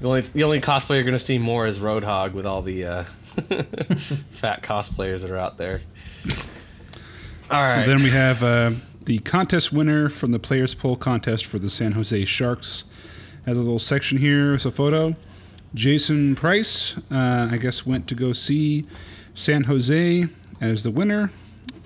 The 0.00 0.06
only 0.08 0.20
the 0.22 0.44
only 0.44 0.60
cosplay 0.60 0.96
you're 0.96 1.04
gonna 1.04 1.18
see 1.18 1.38
more 1.38 1.66
is 1.66 1.78
Roadhog 1.78 2.32
with 2.32 2.46
all 2.46 2.62
the 2.62 2.84
uh, 2.86 3.04
fat 4.30 4.62
cosplayers 4.62 5.20
that 5.22 5.30
are 5.30 5.36
out 5.38 5.58
there. 5.58 5.82
All 7.50 7.60
right. 7.60 7.84
Then 7.84 8.02
we 8.02 8.10
have 8.10 8.42
uh, 8.44 8.70
the 9.10 9.18
contest 9.18 9.72
winner 9.72 10.08
from 10.08 10.30
the 10.30 10.38
Players 10.38 10.72
Poll 10.72 10.94
contest 10.94 11.44
for 11.44 11.58
the 11.58 11.68
San 11.68 11.90
Jose 11.90 12.24
Sharks. 12.26 12.84
Has 13.44 13.56
a 13.56 13.60
little 13.60 13.80
section 13.80 14.18
here. 14.18 14.52
with 14.52 14.64
a 14.66 14.70
photo. 14.70 15.16
Jason 15.74 16.36
Price, 16.36 16.96
uh, 17.10 17.48
I 17.50 17.56
guess, 17.56 17.84
went 17.84 18.06
to 18.06 18.14
go 18.14 18.32
see 18.32 18.86
San 19.34 19.64
Jose 19.64 20.28
as 20.60 20.84
the 20.84 20.92
winner. 20.92 21.32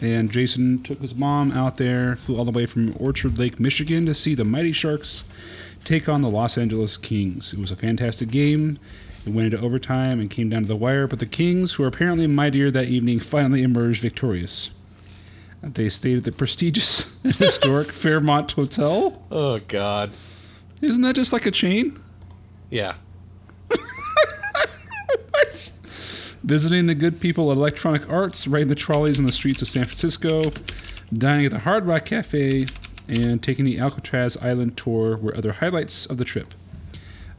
And 0.02 0.30
Jason 0.30 0.82
took 0.82 1.00
his 1.00 1.14
mom 1.14 1.50
out 1.52 1.78
there, 1.78 2.14
flew 2.16 2.36
all 2.36 2.44
the 2.44 2.50
way 2.50 2.66
from 2.66 2.94
Orchard 3.00 3.38
Lake, 3.38 3.58
Michigan 3.58 4.04
to 4.04 4.12
see 4.12 4.34
the 4.34 4.44
Mighty 4.44 4.72
Sharks 4.72 5.24
take 5.82 6.10
on 6.10 6.20
the 6.20 6.28
Los 6.28 6.58
Angeles 6.58 6.98
Kings. 6.98 7.54
It 7.54 7.58
was 7.58 7.70
a 7.70 7.76
fantastic 7.76 8.28
game. 8.28 8.78
It 9.24 9.32
went 9.32 9.54
into 9.54 9.64
overtime 9.64 10.20
and 10.20 10.28
came 10.28 10.50
down 10.50 10.60
to 10.60 10.68
the 10.68 10.76
wire, 10.76 11.06
but 11.06 11.20
the 11.20 11.26
Kings, 11.26 11.72
who 11.72 11.84
are 11.84 11.88
apparently 11.88 12.26
mightier 12.26 12.70
that 12.70 12.88
evening, 12.88 13.18
finally 13.18 13.62
emerged 13.62 14.02
victorious. 14.02 14.68
They 15.64 15.88
stayed 15.88 16.18
at 16.18 16.24
the 16.24 16.32
prestigious 16.32 17.10
and 17.24 17.34
historic 17.36 17.90
Fairmont 17.90 18.52
Hotel. 18.52 19.22
oh 19.30 19.58
God. 19.66 20.10
Isn't 20.80 21.00
that 21.02 21.14
just 21.16 21.32
like 21.32 21.46
a 21.46 21.50
chain? 21.50 22.00
Yeah. 22.70 22.96
What? 25.30 25.72
Visiting 26.42 26.86
the 26.86 26.94
good 26.94 27.20
people 27.20 27.50
at 27.50 27.56
Electronic 27.56 28.10
Arts, 28.12 28.46
riding 28.46 28.68
the 28.68 28.74
trolleys 28.74 29.18
in 29.18 29.24
the 29.26 29.32
streets 29.32 29.62
of 29.62 29.68
San 29.68 29.84
Francisco, 29.84 30.52
dining 31.16 31.46
at 31.46 31.52
the 31.52 31.60
Hard 31.60 31.86
Rock 31.86 32.04
Cafe, 32.04 32.66
and 33.08 33.42
taking 33.42 33.64
the 33.64 33.78
Alcatraz 33.78 34.36
Island 34.38 34.76
tour 34.76 35.16
were 35.16 35.36
other 35.36 35.52
highlights 35.52 36.06
of 36.06 36.18
the 36.18 36.24
trip. 36.24 36.54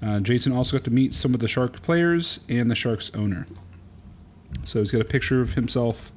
Uh, 0.01 0.19
Jason 0.19 0.51
also 0.51 0.77
got 0.77 0.83
to 0.85 0.91
meet 0.91 1.13
some 1.13 1.33
of 1.33 1.39
the 1.39 1.47
Shark 1.47 1.81
players 1.81 2.39
and 2.49 2.69
the 2.69 2.75
Sharks 2.75 3.11
owner. 3.13 3.45
So 4.63 4.79
he's 4.79 4.91
got 4.91 5.01
a 5.01 5.05
picture 5.05 5.41
of 5.41 5.53
himself 5.53 6.11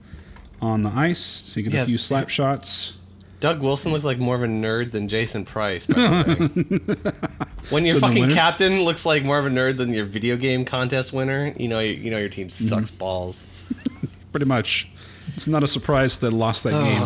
on 0.61 0.83
the 0.83 0.91
ice, 0.95 1.51
taking 1.55 1.73
Yeah. 1.73 1.83
a 1.83 1.87
few 1.87 1.99
slap 1.99 2.29
shots. 2.29 2.95
Doug 3.41 3.61
Wilson 3.61 3.93
looks 3.93 4.05
like 4.05 4.19
more 4.19 4.35
of 4.35 4.43
a 4.43 4.49
nerd 4.49 4.91
than 4.91 5.07
Jason 5.07 5.45
Price. 5.45 5.87
By 5.87 5.95
the 5.95 6.35
way. 6.35 7.47
when 7.71 7.87
your 7.87 7.95
Than 7.95 8.01
fucking 8.01 8.31
captain 8.31 8.81
looks 8.83 9.07
like 9.07 9.23
more 9.25 9.39
of 9.39 9.47
a 9.47 9.51
nerd 9.51 9.77
than 9.77 9.95
your 9.95 10.05
video 10.05 10.37
game 10.37 10.65
contest 10.65 11.13
winner, 11.13 11.55
you 11.57 11.69
know 11.69 11.79
you, 11.79 11.93
you 11.93 12.11
know 12.11 12.19
your 12.19 12.29
team 12.29 12.49
sucks 12.49 12.91
Mm-hmm. 12.91 12.99
balls. 12.99 13.47
Pretty 14.33 14.47
much. 14.47 14.89
It's 15.35 15.47
not 15.47 15.63
a 15.63 15.69
surprise 15.69 16.19
they 16.19 16.29
lost 16.31 16.65
that 16.65 16.73
game. 16.73 17.03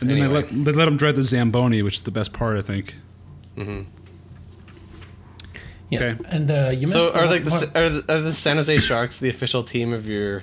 And 0.00 0.08
then 0.08 0.18
Anyway. 0.18 0.42
they 0.42 0.54
let 0.56 0.64
they 0.66 0.72
let 0.72 0.86
him 0.86 0.96
dread 0.96 1.16
the 1.16 1.24
Zamboni, 1.24 1.82
which 1.82 1.96
is 1.96 2.02
the 2.04 2.12
best 2.12 2.32
part, 2.32 2.56
I 2.56 2.62
think. 2.62 2.94
yeah. 3.56 3.82
okay. 6.00 6.16
And 6.28 6.50
uh, 6.50 6.70
you 6.72 6.80
missed 6.82 6.92
So 6.92 7.10
the 7.10 7.18
are 7.18 7.26
like 7.26 7.42
the, 7.44 7.70
are 7.74 7.88
the 7.88 8.14
are 8.14 8.20
the 8.20 8.32
San 8.32 8.56
Jose 8.56 8.78
Sharks 8.78 9.18
the 9.18 9.28
official 9.28 9.62
team 9.64 9.92
of 9.92 10.06
your 10.06 10.42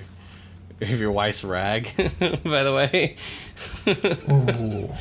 of 0.80 1.00
your 1.00 1.12
wife's 1.12 1.44
rag? 1.44 1.90
by 2.18 2.62
the 2.62 2.74
way, 2.74 3.16
Ooh. 4.30 4.92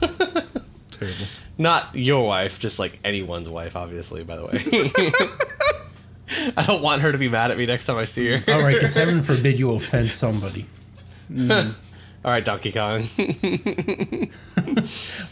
Terrible. 0.90 1.26
not 1.58 1.94
your 1.94 2.26
wife, 2.26 2.58
just 2.58 2.78
like 2.78 2.98
anyone's 3.04 3.48
wife, 3.48 3.76
obviously. 3.76 4.22
By 4.24 4.36
the 4.36 4.46
way, 4.46 5.12
I 6.56 6.64
don't 6.64 6.82
want 6.82 7.02
her 7.02 7.12
to 7.12 7.18
be 7.18 7.28
mad 7.28 7.50
at 7.50 7.58
me 7.58 7.66
next 7.66 7.86
time 7.86 7.96
I 7.96 8.04
see 8.04 8.28
her. 8.28 8.52
All 8.52 8.62
right, 8.62 8.74
because 8.74 8.94
heaven 8.94 9.22
forbid 9.22 9.58
you 9.58 9.72
offend 9.72 10.10
somebody. 10.10 10.66
All 11.38 12.30
right, 12.30 12.44
Donkey 12.44 12.72
Kong. 12.72 13.06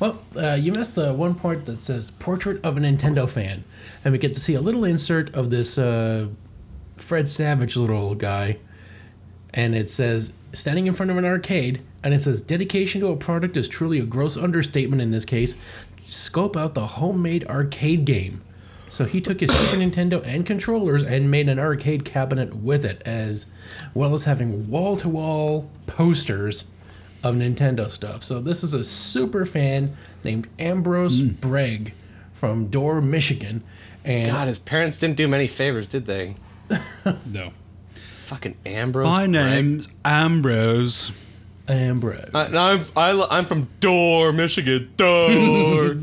Well, 0.01 0.23
uh, 0.37 0.55
you 0.61 0.73
missed 0.73 0.95
the 0.95 1.13
one 1.15 1.35
part 1.35 1.65
that 1.67 1.81
says 1.81 2.11
"Portrait 2.11 2.63
of 2.65 2.77
a 2.77 2.81
Nintendo 2.81 3.29
Fan," 3.29 3.65
and 4.05 4.13
we 4.13 4.19
get 4.19 4.35
to 4.35 4.41
see 4.41 4.55
a 4.55 4.61
little 4.61 4.85
insert 4.85 5.35
of 5.35 5.51
this 5.51 5.79
uh, 5.79 6.29
Fred 6.97 7.29
Savage 7.29 7.77
little 7.77 8.15
guy, 8.15 8.59
and 9.55 9.75
it 9.75 9.91
says 9.91 10.33
standing 10.53 10.87
in 10.87 10.95
front 10.95 11.11
of 11.11 11.17
an 11.17 11.25
arcade, 11.25 11.81
and 12.03 12.13
it 12.13 12.21
says 12.21 12.43
dedication 12.43 13.01
to 13.01 13.09
a 13.09 13.17
product 13.17 13.57
is 13.57 13.69
truly 13.69 13.99
a 13.99 14.05
gross 14.05 14.37
understatement 14.37 15.03
in 15.03 15.11
this 15.11 15.25
case. 15.25 15.61
Scope 16.05 16.57
out 16.57 16.75
the 16.75 16.87
homemade 16.87 17.47
arcade 17.47 18.05
game. 18.05 18.43
So 18.91 19.07
he 19.07 19.23
took 19.23 19.41
his 19.41 19.51
Super 19.51 19.83
Nintendo 19.83 20.23
and 20.27 20.45
controllers 20.45 21.03
and 21.03 21.31
made 21.31 21.49
an 21.49 21.59
arcade 21.59 22.05
cabinet 22.05 22.55
with 22.55 22.85
it, 22.85 23.01
as 23.07 23.47
well 23.95 24.13
as 24.13 24.25
having 24.25 24.69
wall-to-wall 24.69 25.71
posters 25.87 26.71
of 27.23 27.37
Nintendo 27.37 27.89
stuff. 27.89 28.23
So 28.23 28.41
this 28.41 28.63
is 28.63 28.75
a 28.75 28.85
super 28.85 29.47
fan 29.47 29.97
named 30.25 30.47
Ambrose 30.59 31.21
hmm. 31.21 31.29
Bregg 31.29 31.95
from 32.35 32.67
Door, 32.67 33.01
Michigan, 33.03 33.63
and 34.05 34.27
God, 34.27 34.49
his 34.49 34.59
parents 34.59 34.99
didn't 34.99 35.17
do 35.17 35.29
many 35.29 35.47
favors, 35.47 35.87
did 35.87 36.07
they? 36.07 36.37
No. 37.25 37.53
Fucking 38.23 38.57
Ambrose. 38.67 39.07
My 39.07 39.27
Bragg. 39.27 39.33
name's 39.65 39.89
Ambrose. 40.05 41.13
Ambrose. 41.69 42.31
No, 42.33 42.41
I'm 42.57 42.85
I, 42.97 43.13
li- 43.13 43.27
I'm 43.31 43.45
from 43.47 43.69
Door, 43.81 44.33
Michigan. 44.33 44.93
Door. 44.97 45.97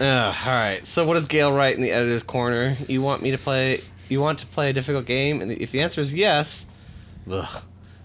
uh, 0.00 0.34
all 0.46 0.52
right. 0.52 0.80
So 0.86 1.04
what 1.06 1.14
does 1.14 1.26
Gail 1.26 1.52
write 1.52 1.74
in 1.74 1.80
the 1.80 1.90
editor's 1.90 2.22
corner? 2.22 2.76
You 2.86 3.02
want 3.02 3.22
me 3.22 3.30
to 3.30 3.38
play? 3.38 3.80
You 4.08 4.20
want 4.20 4.38
to 4.40 4.46
play 4.46 4.70
a 4.70 4.72
difficult 4.72 5.06
game? 5.06 5.40
And 5.40 5.52
if 5.52 5.70
the 5.72 5.80
answer 5.80 6.00
is 6.00 6.14
yes, 6.14 6.66
ugh, 7.30 7.62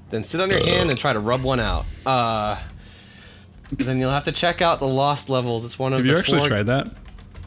then 0.09 0.23
sit 0.23 0.41
on 0.41 0.49
your 0.49 0.63
hand 0.65 0.89
and 0.89 0.97
try 0.99 1.13
to 1.13 1.19
rub 1.19 1.43
one 1.43 1.59
out. 1.59 1.85
Uh, 2.05 2.57
then 3.71 3.99
you'll 3.99 4.11
have 4.11 4.25
to 4.25 4.31
check 4.31 4.61
out 4.61 4.79
the 4.79 4.87
Lost 4.87 5.29
Levels. 5.29 5.65
It's 5.65 5.79
one 5.79 5.93
of 5.93 5.99
Have 5.99 6.05
the 6.05 6.11
you 6.13 6.17
actually 6.17 6.39
four- 6.39 6.47
tried 6.47 6.63
that? 6.63 6.89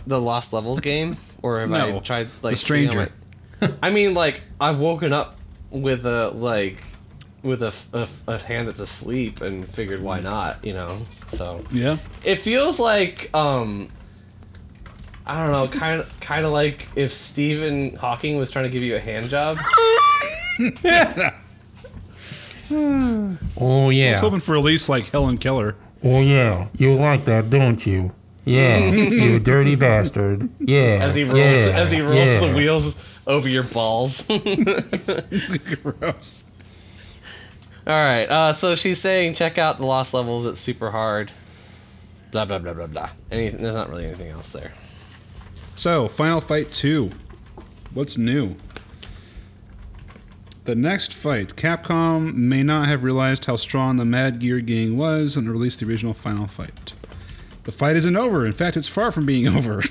the 0.06 0.20
Lost 0.20 0.52
Levels 0.52 0.80
game, 0.80 1.16
or 1.42 1.58
have 1.60 1.72
I 1.72 1.98
tried 1.98 2.28
like 2.40 2.56
seeing 2.56 2.88
Stranger. 2.90 3.12
My- 3.60 3.72
I 3.82 3.90
mean, 3.90 4.14
like 4.14 4.42
I've 4.60 4.78
woken 4.78 5.12
up 5.12 5.36
with 5.70 6.06
a 6.06 6.30
like 6.30 6.82
with 7.42 7.62
a, 7.62 7.74
a, 7.92 8.08
a 8.26 8.38
hand 8.38 8.66
that's 8.68 8.80
asleep 8.80 9.40
and 9.40 9.64
figured 9.66 10.02
why 10.02 10.20
not, 10.20 10.64
you 10.64 10.72
know. 10.72 11.02
So 11.28 11.64
Yeah. 11.70 11.98
it 12.24 12.36
feels 12.36 12.78
like 12.80 13.30
um 13.34 13.88
I 15.26 15.42
don't 15.42 15.52
know, 15.52 15.66
kind 15.66 16.00
of 16.00 16.20
kind 16.20 16.44
of 16.46 16.52
like 16.52 16.86
if 16.96 17.12
Stephen 17.12 17.96
Hawking 17.96 18.36
was 18.36 18.50
trying 18.50 18.64
to 18.64 18.70
give 18.70 18.82
you 18.82 18.96
a 18.96 19.00
hand 19.00 19.28
job. 19.30 19.58
oh 22.70 22.70
yeah. 22.70 23.36
I 23.58 23.90
yeah. 23.90 24.10
was 24.12 24.20
hoping 24.20 24.40
for 24.40 24.56
at 24.56 24.62
least 24.64 24.88
like 24.88 25.06
Helen 25.06 25.38
Keller. 25.38 25.76
Oh 26.02 26.20
yeah, 26.20 26.68
you 26.76 26.94
like 26.94 27.24
that, 27.24 27.50
don't 27.50 27.84
you? 27.86 28.12
Yeah, 28.44 28.78
you 28.88 29.38
dirty 29.40 29.74
bastard. 29.74 30.50
Yeah. 30.60 30.98
As 31.02 31.14
he 31.14 31.24
rolls, 31.24 31.36
yeah, 31.38 31.72
as 31.74 31.90
he 31.90 32.00
rolls 32.00 32.16
yeah. 32.16 32.40
the 32.40 32.54
wheels 32.54 33.02
over 33.26 33.48
your 33.48 33.62
balls. 33.62 34.26
Gross. 35.82 36.44
All 37.86 37.92
right. 37.94 38.26
Uh, 38.26 38.52
so 38.52 38.74
she's 38.74 39.00
saying 39.00 39.34
check 39.34 39.58
out 39.58 39.78
the 39.78 39.86
lost 39.86 40.12
levels. 40.14 40.46
It's 40.46 40.60
super 40.60 40.90
hard. 40.90 41.32
Blah 42.32 42.44
blah 42.44 42.58
blah 42.58 42.74
blah 42.74 42.86
blah. 42.86 43.10
Anything? 43.30 43.62
There's 43.62 43.74
not 43.74 43.88
really 43.88 44.06
anything 44.06 44.30
else 44.30 44.50
there. 44.50 44.72
So, 45.76 46.08
Final 46.08 46.40
Fight 46.40 46.72
2. 46.72 47.10
What's 47.92 48.16
new? 48.16 48.56
The 50.64 50.74
next 50.74 51.12
fight. 51.12 51.54
Capcom 51.54 52.34
may 52.34 52.62
not 52.62 52.88
have 52.88 53.04
realized 53.04 53.44
how 53.44 53.56
strong 53.56 53.96
the 53.96 54.04
Mad 54.04 54.40
Gear 54.40 54.60
gang 54.60 54.96
was 54.96 55.36
and 55.36 55.48
released 55.50 55.80
the 55.80 55.86
original 55.86 56.14
Final 56.14 56.46
Fight. 56.46 56.94
The 57.64 57.72
fight 57.72 57.96
isn't 57.96 58.16
over. 58.16 58.46
In 58.46 58.52
fact, 58.52 58.76
it's 58.76 58.88
far 58.88 59.12
from 59.12 59.26
being 59.26 59.46
over. 59.56 59.82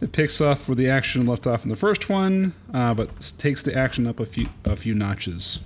It 0.00 0.12
picks 0.12 0.40
up 0.40 0.68
where 0.68 0.74
the 0.74 0.88
action 0.88 1.26
left 1.26 1.46
off 1.46 1.64
in 1.64 1.70
the 1.70 1.76
first 1.76 2.08
one, 2.08 2.54
uh, 2.72 2.94
but 2.94 3.32
takes 3.38 3.62
the 3.62 3.76
action 3.76 4.06
up 4.06 4.20
a 4.20 4.26
few 4.26 4.48
a 4.64 4.76
few 4.76 4.94
notches. 4.94 5.60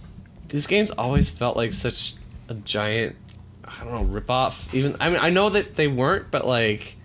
These 0.48 0.66
games 0.66 0.90
always 0.92 1.30
felt 1.30 1.56
like 1.56 1.72
such 1.72 2.14
a 2.48 2.54
giant, 2.54 3.16
I 3.64 3.84
don't 3.84 3.92
know, 4.12 4.20
ripoff. 4.20 4.72
Even 4.74 4.96
I 5.00 5.08
mean, 5.10 5.18
I 5.20 5.30
know 5.30 5.48
that 5.50 5.76
they 5.76 5.88
weren't, 5.88 6.30
but 6.30 6.46
like, 6.46 6.96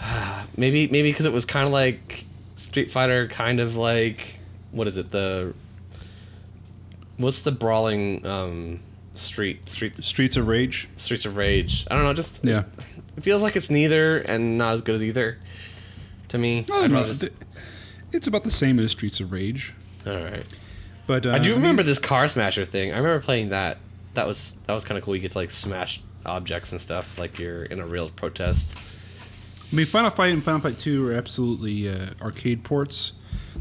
maybe 0.56 0.86
maybe 0.88 1.10
because 1.10 1.26
it 1.26 1.32
was 1.32 1.44
kind 1.44 1.66
of 1.66 1.72
like 1.72 2.24
Street 2.56 2.90
Fighter, 2.90 3.28
kind 3.28 3.60
of 3.60 3.76
like 3.76 4.40
what 4.72 4.88
is 4.88 4.98
it 4.98 5.10
the 5.10 5.54
what's 7.16 7.42
the 7.42 7.52
brawling 7.52 8.24
um, 8.26 8.80
street 9.14 9.68
street 9.68 9.96
Streets 9.96 10.36
of 10.36 10.46
Rage. 10.48 10.88
Streets 10.96 11.24
of 11.24 11.36
Rage? 11.36 11.86
I 11.90 11.94
don't 11.94 12.04
know, 12.04 12.14
just 12.14 12.44
Yeah. 12.44 12.64
it 13.16 13.22
feels 13.22 13.42
like 13.42 13.56
it's 13.56 13.70
neither 13.70 14.18
and 14.18 14.58
not 14.58 14.74
as 14.74 14.82
good 14.82 14.94
as 14.94 15.02
either. 15.02 15.38
To 16.28 16.38
me, 16.38 16.58
I 16.60 16.62
don't 16.82 16.92
know. 16.92 17.04
just 17.04 17.24
It's 18.12 18.26
about 18.26 18.44
the 18.44 18.50
same 18.50 18.78
as 18.78 18.90
Streets 18.90 19.20
of 19.20 19.32
Rage. 19.32 19.72
all 20.06 20.12
right. 20.16 20.44
But 21.06 21.24
uh, 21.26 21.30
I 21.32 21.38
do 21.38 21.50
mean- 21.50 21.58
remember 21.60 21.82
this 21.82 21.98
car 21.98 22.28
smasher 22.28 22.64
thing. 22.64 22.92
I 22.92 22.96
remember 22.98 23.20
playing 23.24 23.48
that. 23.50 23.78
That 24.14 24.26
was 24.26 24.56
that 24.66 24.72
was 24.74 24.84
kind 24.84 24.98
of 24.98 25.04
cool. 25.04 25.14
You 25.14 25.22
get 25.22 25.32
to 25.32 25.38
like 25.38 25.50
smash 25.50 26.00
objects 26.26 26.72
and 26.72 26.80
stuff, 26.80 27.16
like 27.18 27.38
you're 27.38 27.62
in 27.62 27.80
a 27.80 27.86
real 27.86 28.10
protest. 28.10 28.76
I 29.72 29.76
mean, 29.76 29.86
Final 29.86 30.10
Fight 30.10 30.32
and 30.32 30.42
Final 30.42 30.60
Fight 30.60 30.78
2 30.78 31.08
are 31.08 31.12
absolutely 31.12 31.88
uh, 31.88 32.08
arcade 32.22 32.64
ports, 32.64 33.12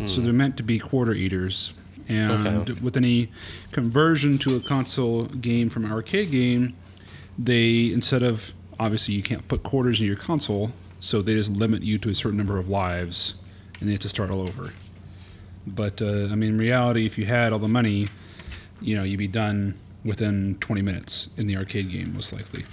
so 0.08 0.22
they're 0.22 0.32
meant 0.34 0.56
to 0.58 0.64
be 0.64 0.80
quarter 0.80 1.14
eaters. 1.14 1.74
And 2.10 2.48
Okay. 2.48 2.82
with 2.82 2.96
any 2.96 3.30
conversion 3.74 4.38
to 4.40 4.56
a 4.56 4.62
console 4.62 5.26
game 5.26 5.70
from 5.70 5.84
an 5.84 5.92
arcade 5.92 6.32
game, 6.32 6.76
they, 7.38 7.92
instead 7.92 8.24
of, 8.24 8.54
obviously, 8.80 9.16
you 9.16 9.22
can't 9.22 9.46
put 9.50 9.64
quarters 9.64 10.00
in 10.00 10.08
your 10.08 10.16
console, 10.16 10.72
so 11.00 11.22
they 11.22 11.34
just 11.34 11.52
limit 11.52 11.84
you 11.84 11.98
to 12.00 12.10
a 12.10 12.16
certain 12.16 12.38
number 12.38 12.58
of 12.58 12.70
lives, 12.70 13.36
and 13.80 13.88
they 13.88 13.94
have 13.94 14.02
to 14.02 14.10
start 14.10 14.30
all 14.30 14.42
over. 14.42 14.72
But, 15.66 16.02
uh, 16.02 16.28
I 16.32 16.36
mean, 16.36 16.52
in 16.52 16.58
reality, 16.58 17.06
if 17.06 17.18
you 17.18 17.26
had 17.26 17.52
all 17.52 17.60
the 17.60 17.68
money, 17.68 18.10
you 18.82 18.96
know, 18.96 19.04
you'd 19.04 19.18
be 19.18 19.28
done 19.28 19.78
within 20.04 20.58
20 20.62 20.82
minutes 20.82 21.30
in 21.38 21.48
the 21.48 21.58
arcade 21.58 21.92
game, 21.92 22.14
most 22.14 22.32
likely. 22.32 22.66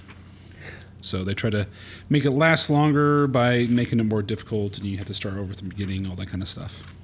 So 1.01 1.23
they 1.23 1.35
try 1.35 1.51
to 1.51 1.67
make 2.09 2.25
it 2.25 2.31
last 2.31 2.71
longer 2.71 3.27
by 3.27 3.67
making 3.69 4.01
it 4.01 4.05
more 4.05 4.23
difficult, 4.23 4.79
and 4.79 4.87
you 4.87 4.97
have 4.97 5.07
to 5.07 5.15
start 5.15 5.35
over 5.35 5.53
from 5.53 5.69
the 5.69 5.75
beginning, 5.75 6.07
all 6.07 6.17
that 6.17 6.29
kind 6.29 6.43
of 6.43 6.49
stuff. 6.49 6.95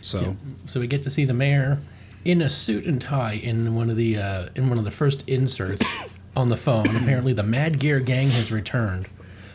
So 0.00 0.36
So 0.66 0.80
we 0.80 0.86
get 0.86 1.02
to 1.02 1.10
see 1.10 1.24
the 1.24 1.34
mayor 1.34 1.78
in 2.24 2.40
a 2.40 2.48
suit 2.48 2.86
and 2.86 3.00
tie 3.00 3.34
in 3.34 3.74
one 3.74 3.90
of 3.90 3.96
the 3.96 4.16
uh, 4.16 4.48
in 4.54 4.68
one 4.68 4.78
of 4.78 4.84
the 4.84 4.90
first 4.90 5.22
inserts 5.28 5.84
on 6.36 6.48
the 6.48 6.56
phone. 6.56 6.86
Apparently, 6.96 7.32
the 7.32 7.42
Mad 7.42 7.78
Gear 7.78 8.00
Gang 8.00 8.28
has 8.30 8.50
returned, 8.50 9.06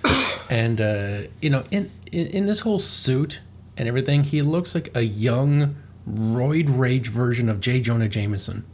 and 0.49 0.81
uh, 0.81 1.21
you 1.41 1.49
know, 1.49 1.63
in, 1.71 1.91
in 2.11 2.27
in 2.27 2.45
this 2.45 2.59
whole 2.59 2.79
suit 2.79 3.41
and 3.75 3.87
everything, 3.87 4.23
he 4.23 4.41
looks 4.41 4.75
like 4.75 4.95
a 4.95 5.01
young 5.01 5.75
roid 6.09 6.65
rage 6.77 7.07
version 7.07 7.49
of 7.49 7.59
J. 7.59 7.79
Jonah 7.79 8.07
Jameson. 8.07 8.65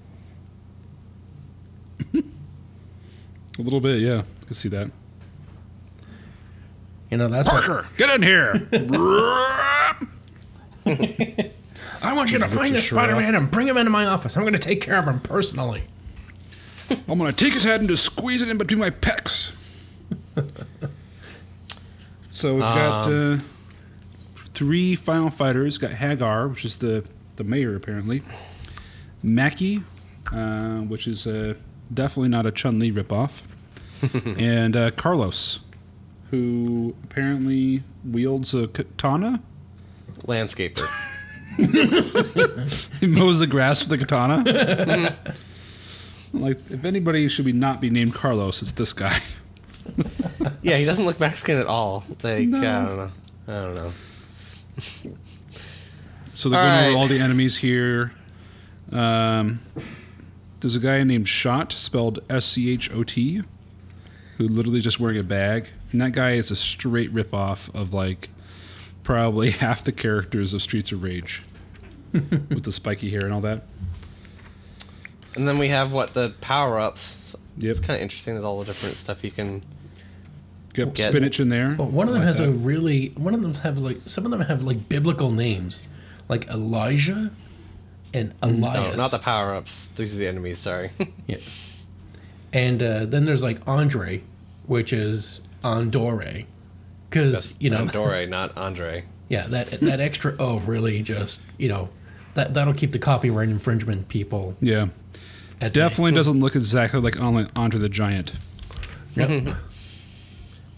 a 2.14 3.62
little 3.62 3.82
bit, 3.82 4.02
yeah, 4.02 4.24
I 4.42 4.46
can 4.46 4.54
see 4.54 4.70
that. 4.70 4.92
You 7.10 7.18
know, 7.18 7.28
that's 7.28 7.48
what, 7.48 7.64
Parker, 7.64 7.88
get 7.98 8.10
in 8.10 8.24
here! 8.24 8.68
I 12.02 12.14
want 12.14 12.32
you 12.32 12.40
to 12.40 12.48
find 12.48 12.76
this 12.76 12.88
Spider 12.88 13.16
Man 13.16 13.36
and 13.36 13.50
bring 13.52 13.68
him 13.68 13.78
into 13.78 13.92
my 13.92 14.08
office. 14.08 14.36
I'm 14.36 14.44
going 14.44 14.54
to 14.54 14.60
take 14.60 14.82
care 14.82 14.98
of 14.98 15.06
him 15.06 15.20
personally. 15.20 15.84
I'm 17.08 17.18
gonna 17.18 17.34
take 17.34 17.54
his 17.54 17.64
head 17.64 17.80
and 17.80 17.90
just 17.90 18.04
squeeze 18.04 18.42
it 18.42 18.50
in 18.50 18.58
between 18.58 18.80
my 18.80 18.90
pecs. 18.90 19.54
so 22.44 22.56
we've 22.56 22.60
got 22.60 23.08
uh, 23.08 23.38
three 24.54 24.98
final 24.98 25.30
fighters. 25.30 25.78
Got 25.78 25.92
Haggar, 25.92 26.50
which 26.50 26.66
is 26.66 26.76
the 26.80 27.08
the 27.38 27.46
mayor 27.46 27.74
apparently. 27.74 28.22
Maki, 29.24 29.82
uh, 30.34 30.80
which 30.82 31.08
is 31.08 31.26
uh, 31.26 31.54
definitely 31.94 32.28
not 32.28 32.46
a 32.46 32.52
Chun 32.52 32.80
Li 32.80 32.92
ripoff, 32.92 33.44
and 34.38 34.76
uh, 34.76 34.92
Carlos, 34.92 35.62
who 36.32 36.94
apparently 37.06 37.82
wields 38.04 38.54
a 38.54 38.68
katana. 38.68 39.42
Landscaper. 40.24 40.90
He 43.00 43.08
mows 43.08 43.40
the 43.40 43.48
grass 43.48 43.88
with 43.88 43.94
a 43.94 43.98
katana. 44.06 45.16
like, 46.34 46.60
if 46.70 46.84
anybody 46.84 47.30
should 47.30 47.46
be 47.46 47.54
not 47.54 47.80
be 47.80 47.90
named 47.90 48.16
Carlos, 48.16 48.62
it's 48.62 48.74
this 48.74 48.92
guy. 48.92 49.22
yeah, 50.62 50.78
he 50.78 50.86
doesn't 50.86 51.06
look 51.06 51.20
Mexican 51.20 51.58
at 51.58 51.68
all. 51.68 52.04
Like 52.24 52.48
No. 52.48 52.58
I 52.58 52.86
don't 52.86 52.98
know. 52.98 53.12
I 53.48 53.52
don't 53.52 53.76
know. 53.76 53.94
So 56.36 56.50
they're 56.50 56.60
All 56.60 56.66
going 56.66 56.80
right. 56.82 56.88
over 56.90 56.98
all 56.98 57.08
the 57.08 57.20
enemies 57.20 57.58
here. 57.58 58.12
Um, 58.92 59.60
there's 60.62 60.76
a 60.76 60.80
guy 60.80 61.04
named 61.04 61.28
Shot, 61.30 61.72
spelled 61.72 62.20
S 62.28 62.44
C 62.46 62.74
H 62.74 62.90
O 62.92 63.04
T, 63.04 63.44
who 64.38 64.48
literally 64.48 64.80
just 64.80 65.00
wearing 65.00 65.20
a 65.20 65.24
bag, 65.24 65.70
and 65.92 66.02
that 66.02 66.14
guy 66.14 66.32
is 66.32 66.50
a 66.50 66.56
straight 66.56 67.14
ripoff 67.14 67.74
of 67.76 67.94
like 67.94 68.30
probably 69.04 69.52
half 69.62 69.84
the 69.84 69.92
characters 69.92 70.56
of 70.56 70.64
Streets 70.64 70.92
of 70.92 71.04
Rage, 71.04 71.44
with 72.14 72.64
the 72.64 72.72
spiky 72.72 73.12
hair 73.12 73.26
and 73.26 73.34
all 73.34 73.42
that. 73.42 73.68
And 75.36 75.48
then 75.48 75.60
we 75.60 75.70
have 75.70 75.92
what 75.92 76.16
the 76.16 76.32
power 76.42 76.80
ups. 76.80 77.36
Yep. 77.58 77.70
It's 77.72 77.80
kind 77.80 77.92
of 77.92 78.02
interesting. 78.02 78.34
There's 78.34 78.44
all 78.44 78.58
the 78.60 78.66
different 78.66 78.96
stuff 78.96 79.24
you 79.24 79.30
can. 79.32 79.64
Got 80.74 80.96
Get- 80.96 81.10
spinach 81.10 81.40
in 81.40 81.50
there. 81.50 81.76
Well, 81.78 81.88
one 81.90 82.08
of 82.08 82.14
them 82.14 82.22
Like 82.24 82.28
has 82.28 82.40
that. 82.40 82.50
a 82.50 82.52
really 82.52 83.10
one 83.16 83.34
of 83.36 83.42
them 83.42 83.54
have 83.56 83.78
like 83.80 84.00
some 84.06 84.26
of 84.26 84.32
them 84.32 84.42
have 84.42 84.64
like 84.64 84.90
biblical 84.90 85.32
names, 85.32 85.88
like 86.28 86.48
Elijah 86.50 87.32
and 88.14 88.34
No, 88.42 88.50
Elias. 88.50 88.94
Oh, 88.94 88.98
not 88.98 89.12
the 89.12 89.20
power 89.20 89.54
ups. 89.56 89.90
These 89.96 90.16
are 90.16 90.18
the 90.20 90.28
enemies. 90.28 90.58
Sorry. 90.60 90.90
Yeah. 91.28 91.38
And 92.52 92.84
uh, 92.84 93.06
then 93.06 93.26
there's 93.26 93.44
like 93.44 93.60
Andre, 93.68 94.22
which 94.68 94.94
is 94.94 95.42
Andore, 95.64 96.46
because 97.10 97.56
you 97.60 97.70
know, 97.70 97.86
Dore, 97.92 98.26
not 98.28 98.56
Andre. 98.58 99.06
yeah, 99.30 99.48
that 99.48 99.72
that 99.82 100.00
extra 100.00 100.36
O 100.40 100.60
really 100.60 101.02
just 101.02 101.42
you 101.58 101.68
know, 101.68 101.90
that 102.36 102.54
that'll 102.54 102.74
keep 102.76 102.92
the 102.92 103.00
copyright 103.00 103.50
infringement 103.50 104.08
people 104.08 104.56
Yeah, 104.62 104.88
at 105.62 105.74
bay. 105.74 105.82
definitely 105.82 106.12
doesn't 106.12 106.40
look 106.40 106.56
exactly 106.56 107.00
like 107.00 107.20
Andre 107.20 107.48
Andre 107.56 107.80
the 107.80 107.90
Giant. 107.90 108.34
Yep. 109.16 109.56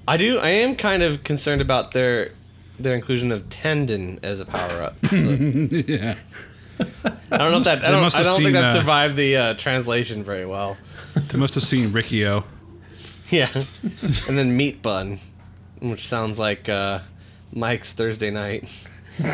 I 0.08 0.18
do. 0.18 0.38
I 0.38 0.50
am 0.50 0.76
kind 0.76 1.04
of 1.04 1.24
concerned 1.24 1.62
about 1.62 1.92
their 1.92 2.32
their 2.80 2.96
inclusion 2.96 3.32
of 3.32 3.50
tendon 3.50 4.20
as 4.22 4.40
a 4.40 4.46
power 4.46 4.84
up. 4.84 5.06
So, 5.08 5.16
yeah. 5.18 6.16
I 7.32 7.38
don't 7.38 7.52
know 7.52 7.58
if 7.60 7.64
that. 7.66 7.84
I 7.84 7.92
don't. 7.92 8.02
must 8.02 8.16
I 8.16 8.20
have 8.20 8.28
don't 8.28 8.42
think 8.42 8.54
that 8.54 8.66
uh, 8.66 8.70
survived 8.74 9.16
the 9.16 9.38
uh, 9.38 9.54
translation 9.56 10.24
very 10.24 10.46
well. 10.46 10.78
They 11.30 11.38
must 11.38 11.56
have 11.56 11.64
seen 11.64 11.92
Riccio. 11.92 12.44
Yeah, 13.32 13.50
and 14.28 14.38
then 14.38 14.56
meat 14.56 14.84
bun, 14.84 15.18
which 15.80 16.08
sounds 16.08 16.38
like 16.38 16.70
uh, 16.70 17.00
Mike's 17.52 17.92
Thursday 17.92 18.30
night. 18.30 18.70
All 19.24 19.28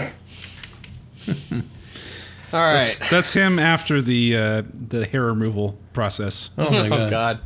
right. 2.53 2.95
That's, 2.97 3.09
that's 3.09 3.33
him 3.33 3.59
after 3.59 4.01
the 4.01 4.37
uh, 4.37 4.63
the 4.73 5.05
hair 5.05 5.23
removal 5.23 5.77
process. 5.91 6.51
Oh 6.57 6.71
my 6.71 6.87
Oh 6.89 7.09
god. 7.09 7.39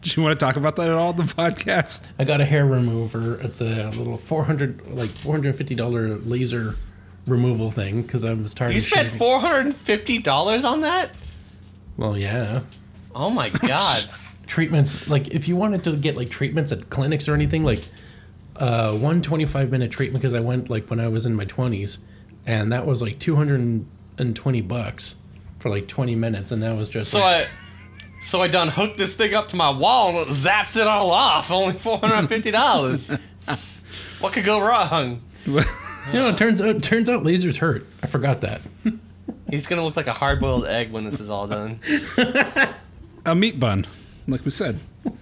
God. 0.00 0.10
Do 0.14 0.20
you 0.20 0.24
want 0.24 0.38
to 0.38 0.44
talk 0.44 0.56
about 0.56 0.76
that 0.76 0.88
at 0.88 0.94
all? 0.94 1.12
The 1.12 1.24
podcast. 1.24 2.10
I 2.18 2.24
got 2.24 2.40
a 2.40 2.44
hair 2.44 2.64
remover. 2.66 3.38
It's 3.40 3.60
a 3.60 3.90
little 3.90 4.16
four 4.16 4.44
hundred, 4.44 4.86
like 4.88 5.10
four 5.10 5.34
hundred 5.34 5.56
fifty 5.56 5.74
dollar 5.74 6.16
laser 6.18 6.76
removal 7.26 7.70
thing 7.70 8.02
because 8.02 8.24
I 8.24 8.32
was 8.34 8.54
tired 8.54 8.72
You 8.72 8.78
of 8.78 8.82
spent 8.82 9.08
four 9.08 9.40
hundred 9.40 9.66
and 9.66 9.76
fifty 9.76 10.18
dollars 10.18 10.64
on 10.64 10.80
that? 10.82 11.10
Well, 11.96 12.16
yeah. 12.16 12.60
Oh 13.14 13.30
my 13.30 13.48
God. 13.66 14.04
Treatments 14.46 15.08
like 15.08 15.28
if 15.28 15.46
you 15.48 15.56
wanted 15.56 15.84
to 15.84 15.96
get 15.96 16.16
like 16.16 16.30
treatments 16.30 16.72
at 16.72 16.90
clinics 16.90 17.28
or 17.28 17.34
anything, 17.34 17.62
like 17.62 17.82
uh, 18.56 18.92
one 18.94 19.22
25 19.22 19.70
minute 19.70 19.90
treatment 19.90 20.20
because 20.20 20.34
I 20.34 20.40
went 20.40 20.68
like 20.70 20.88
when 20.90 20.98
I 21.00 21.08
was 21.08 21.24
in 21.26 21.34
my 21.34 21.44
twenties, 21.44 21.98
and 22.46 22.72
that 22.72 22.84
was 22.86 23.00
like 23.00 23.18
two 23.18 23.36
hundred 23.36 23.60
and 24.18 24.36
twenty 24.36 24.60
bucks 24.60 25.16
for 25.60 25.68
like 25.70 25.86
twenty 25.88 26.14
minutes, 26.16 26.50
and 26.52 26.62
that 26.62 26.76
was 26.76 26.88
just 26.88 27.10
So 27.12 27.20
like, 27.20 27.46
I, 27.46 27.50
so 28.22 28.42
I 28.42 28.48
done 28.48 28.68
hooked 28.68 28.98
this 28.98 29.14
thing 29.14 29.34
up 29.34 29.48
to 29.48 29.56
my 29.56 29.70
wall 29.70 30.10
and 30.10 30.18
it 30.18 30.28
zaps 30.28 30.76
it 30.80 30.86
all 30.86 31.10
off. 31.10 31.50
Only 31.50 31.74
four 31.74 31.98
hundred 31.98 32.16
and 32.16 32.28
fifty 32.28 32.50
dollars. 32.50 33.24
what 34.20 34.32
could 34.32 34.44
go 34.44 34.60
wrong? 34.60 35.22
you 35.46 35.62
know, 36.12 36.28
it 36.28 36.36
turns 36.38 36.60
out 36.60 36.82
turns 36.82 37.08
out 37.08 37.22
lasers 37.22 37.56
hurt. 37.56 37.86
I 38.02 38.06
forgot 38.06 38.40
that. 38.42 38.60
He's 39.48 39.66
gonna 39.66 39.84
look 39.84 39.96
like 39.96 40.06
a 40.06 40.12
hard-boiled 40.12 40.66
egg 40.66 40.92
when 40.92 41.04
this 41.04 41.18
is 41.20 41.28
all 41.30 41.46
done. 41.48 41.80
A 43.26 43.34
meat 43.34 43.60
bun, 43.60 43.86
like 44.28 44.44
we 44.44 44.50
said. 44.50 44.78
All 45.06 45.12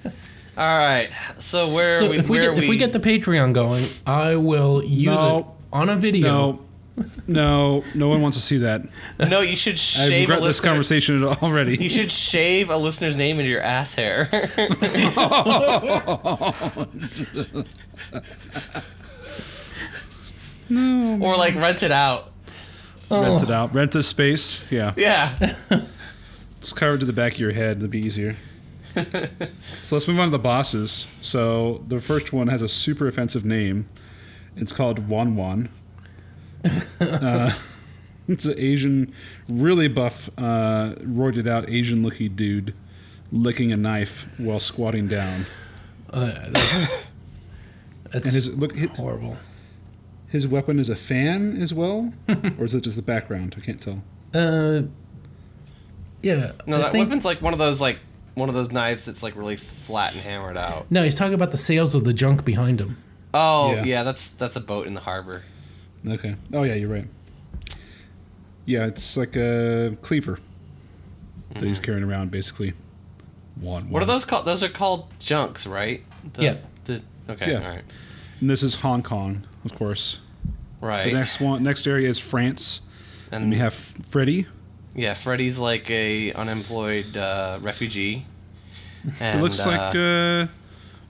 right. 0.57 1.11
So 1.39 1.67
where 1.69 1.95
So 1.95 2.07
are 2.07 2.11
we? 2.11 2.19
if 2.19 2.29
we 2.29 2.39
where 2.39 2.55
get 2.55 2.63
if 2.65 2.69
we 2.69 2.77
get 2.77 2.93
the 2.93 3.01
Patreon 3.01 3.53
going, 3.55 3.85
I 4.07 4.37
will 4.37 4.85
use 4.85 5.21
No. 5.21 5.39
it 5.39 5.47
on 5.73 5.89
a 5.89 5.97
video. 5.97 6.29
No, 6.29 6.61
no, 7.27 7.85
no 7.95 8.09
one 8.09 8.23
wants 8.23 8.37
to 8.37 8.43
see 8.43 8.59
that. 8.59 8.83
no, 9.19 9.41
you 9.41 9.57
should 9.57 9.75
I 9.75 9.77
shave 9.77 10.13
a 10.13 10.21
regret 10.21 10.39
this 10.39 10.47
listener. 10.47 10.71
conversation 10.71 11.25
already. 11.43 11.77
You 11.77 11.89
should 11.91 12.13
shave 12.13 12.71
a 12.71 12.77
listener's 12.77 13.17
name 13.17 13.39
into 13.39 13.51
your 13.51 13.63
ass 13.63 13.95
hair. 13.95 14.29
no. 20.69 21.19
Or 21.21 21.37
like 21.37 21.55
rent 21.55 21.83
it 21.83 21.93
out. 21.93 22.33
Rent 23.11 23.43
it 23.43 23.51
oh. 23.51 23.55
out. 23.55 23.75
Rent 23.75 23.95
a 23.95 24.03
space. 24.03 24.61
Yeah, 24.71 24.93
Yeah. 24.97 25.37
it's 26.59 26.73
covered 26.73 27.01
to 27.01 27.07
the 27.07 27.13
back 27.13 27.35
of 27.35 27.41
your 27.41 27.53
head. 27.53 27.77
That'd 27.77 27.91
be 27.91 28.01
easier. 28.01 28.37
so 28.95 29.97
let's 29.97 30.09
move 30.09 30.19
on 30.19 30.29
to 30.29 30.33
the 30.33 30.39
bosses. 30.39 31.07
So 31.23 31.85
the 31.89 32.01
first 32.01 32.33
one 32.33 32.49
has 32.49 32.63
a 32.63 32.69
super 32.69 33.07
offensive 33.07 33.45
name. 33.45 33.87
It's 34.57 34.73
called 34.73 35.09
Won 35.09 35.37
Won. 35.37 35.69
Uh, 37.01 37.53
it's 38.29 38.45
an 38.45 38.55
Asian, 38.57 39.13
really 39.49 39.89
buff, 39.89 40.29
uh, 40.39 40.95
roided 41.01 41.47
out 41.47 41.69
Asian 41.71 42.03
looking 42.03 42.35
dude 42.35 42.75
licking 43.31 43.73
a 43.73 43.77
knife 43.77 44.27
while 44.39 44.59
squatting 44.61 45.07
down. 45.09 45.45
Uh, 46.11 46.33
that's 46.51 46.97
that's 48.11 48.25
And 48.27 48.35
his 48.35 48.57
look, 48.57 48.75
his, 48.75 48.89
horrible. 48.91 49.37
his 50.29 50.47
weapon 50.49 50.79
is 50.79 50.89
a 50.89 50.97
fan 50.97 51.61
as 51.61 51.75
well, 51.75 52.13
or 52.59 52.65
is 52.65 52.75
it 52.75 52.83
just 52.85 52.97
the 52.97 53.03
background? 53.03 53.55
I 53.59 53.61
can't 53.61 53.81
tell. 53.81 54.03
Uh, 54.35 54.83
yeah. 56.23 56.53
No, 56.67 56.77
I 56.77 56.81
that 56.81 56.93
think- 56.93 57.07
weapon's 57.09 57.25
like 57.25 57.41
one 57.43 57.53
of 57.53 57.59
those 57.59 57.81
like 57.81 57.99
one 58.35 58.49
of 58.49 58.55
those 58.55 58.71
knives 58.73 59.05
that's 59.05 59.23
like 59.23 59.37
really 59.37 59.57
flat 59.57 60.13
and 60.15 60.23
hammered 60.23 60.57
out. 60.57 60.87
No, 60.91 61.03
he's 61.05 61.15
talking 61.17 61.35
about 61.35 61.51
the 61.51 61.57
sails 61.59 61.95
of 61.95 62.05
the 62.05 62.13
junk 62.13 62.45
behind 62.45 62.81
him. 62.81 62.97
Oh 63.35 63.73
Yeah. 63.73 63.85
yeah, 63.85 64.03
that's 64.05 64.31
that's 64.31 64.57
a 64.57 64.61
boat 64.61 64.87
in 64.87 64.95
the 64.95 65.01
harbor. 65.01 65.43
Okay. 66.07 66.37
Oh 66.53 66.63
yeah, 66.63 66.75
you're 66.75 66.89
right. 66.91 67.07
Yeah, 68.65 68.87
it's 68.87 69.17
like 69.17 69.35
a 69.37 69.97
cleaver 70.03 70.39
that 71.55 71.63
he's 71.63 71.79
carrying 71.79 72.05
around, 72.05 72.31
basically. 72.31 72.75
One. 73.61 73.85
Mm-hmm. 73.85 73.93
What 73.93 74.03
are 74.03 74.07
those 74.07 74.25
called? 74.25 74.45
Those 74.45 74.63
are 74.63 74.69
called 74.69 75.07
junks, 75.19 75.67
right? 75.67 76.05
The, 76.35 76.43
Yeah. 76.43 76.57
The, 76.85 77.03
okay. 77.31 77.53
Yeah. 77.53 77.59
All 77.61 77.69
right. 77.69 77.85
And 78.41 78.49
this 78.49 78.63
is 78.63 78.77
Hong 78.77 79.03
Kong, 79.03 79.47
of 79.65 79.75
course. 79.75 80.19
Right. 80.81 81.05
The 81.05 81.13
next 81.13 81.41
one, 81.41 81.65
next 81.65 81.87
area 81.87 82.09
is 82.09 82.19
France, 82.19 82.81
and 83.33 83.45
and 83.45 83.53
we 83.53 83.59
have 83.59 83.75
Freddy. 83.75 84.47
yeah, 84.95 85.15
Freddy's 85.15 85.59
like 85.59 85.91
a 85.91 86.33
unemployed 86.35 87.17
uh, 87.17 87.59
refugee. 87.61 88.27
And, 89.21 89.39
it 89.39 89.43
looks 89.43 89.65
like 89.65 89.95
uh, 89.95 90.49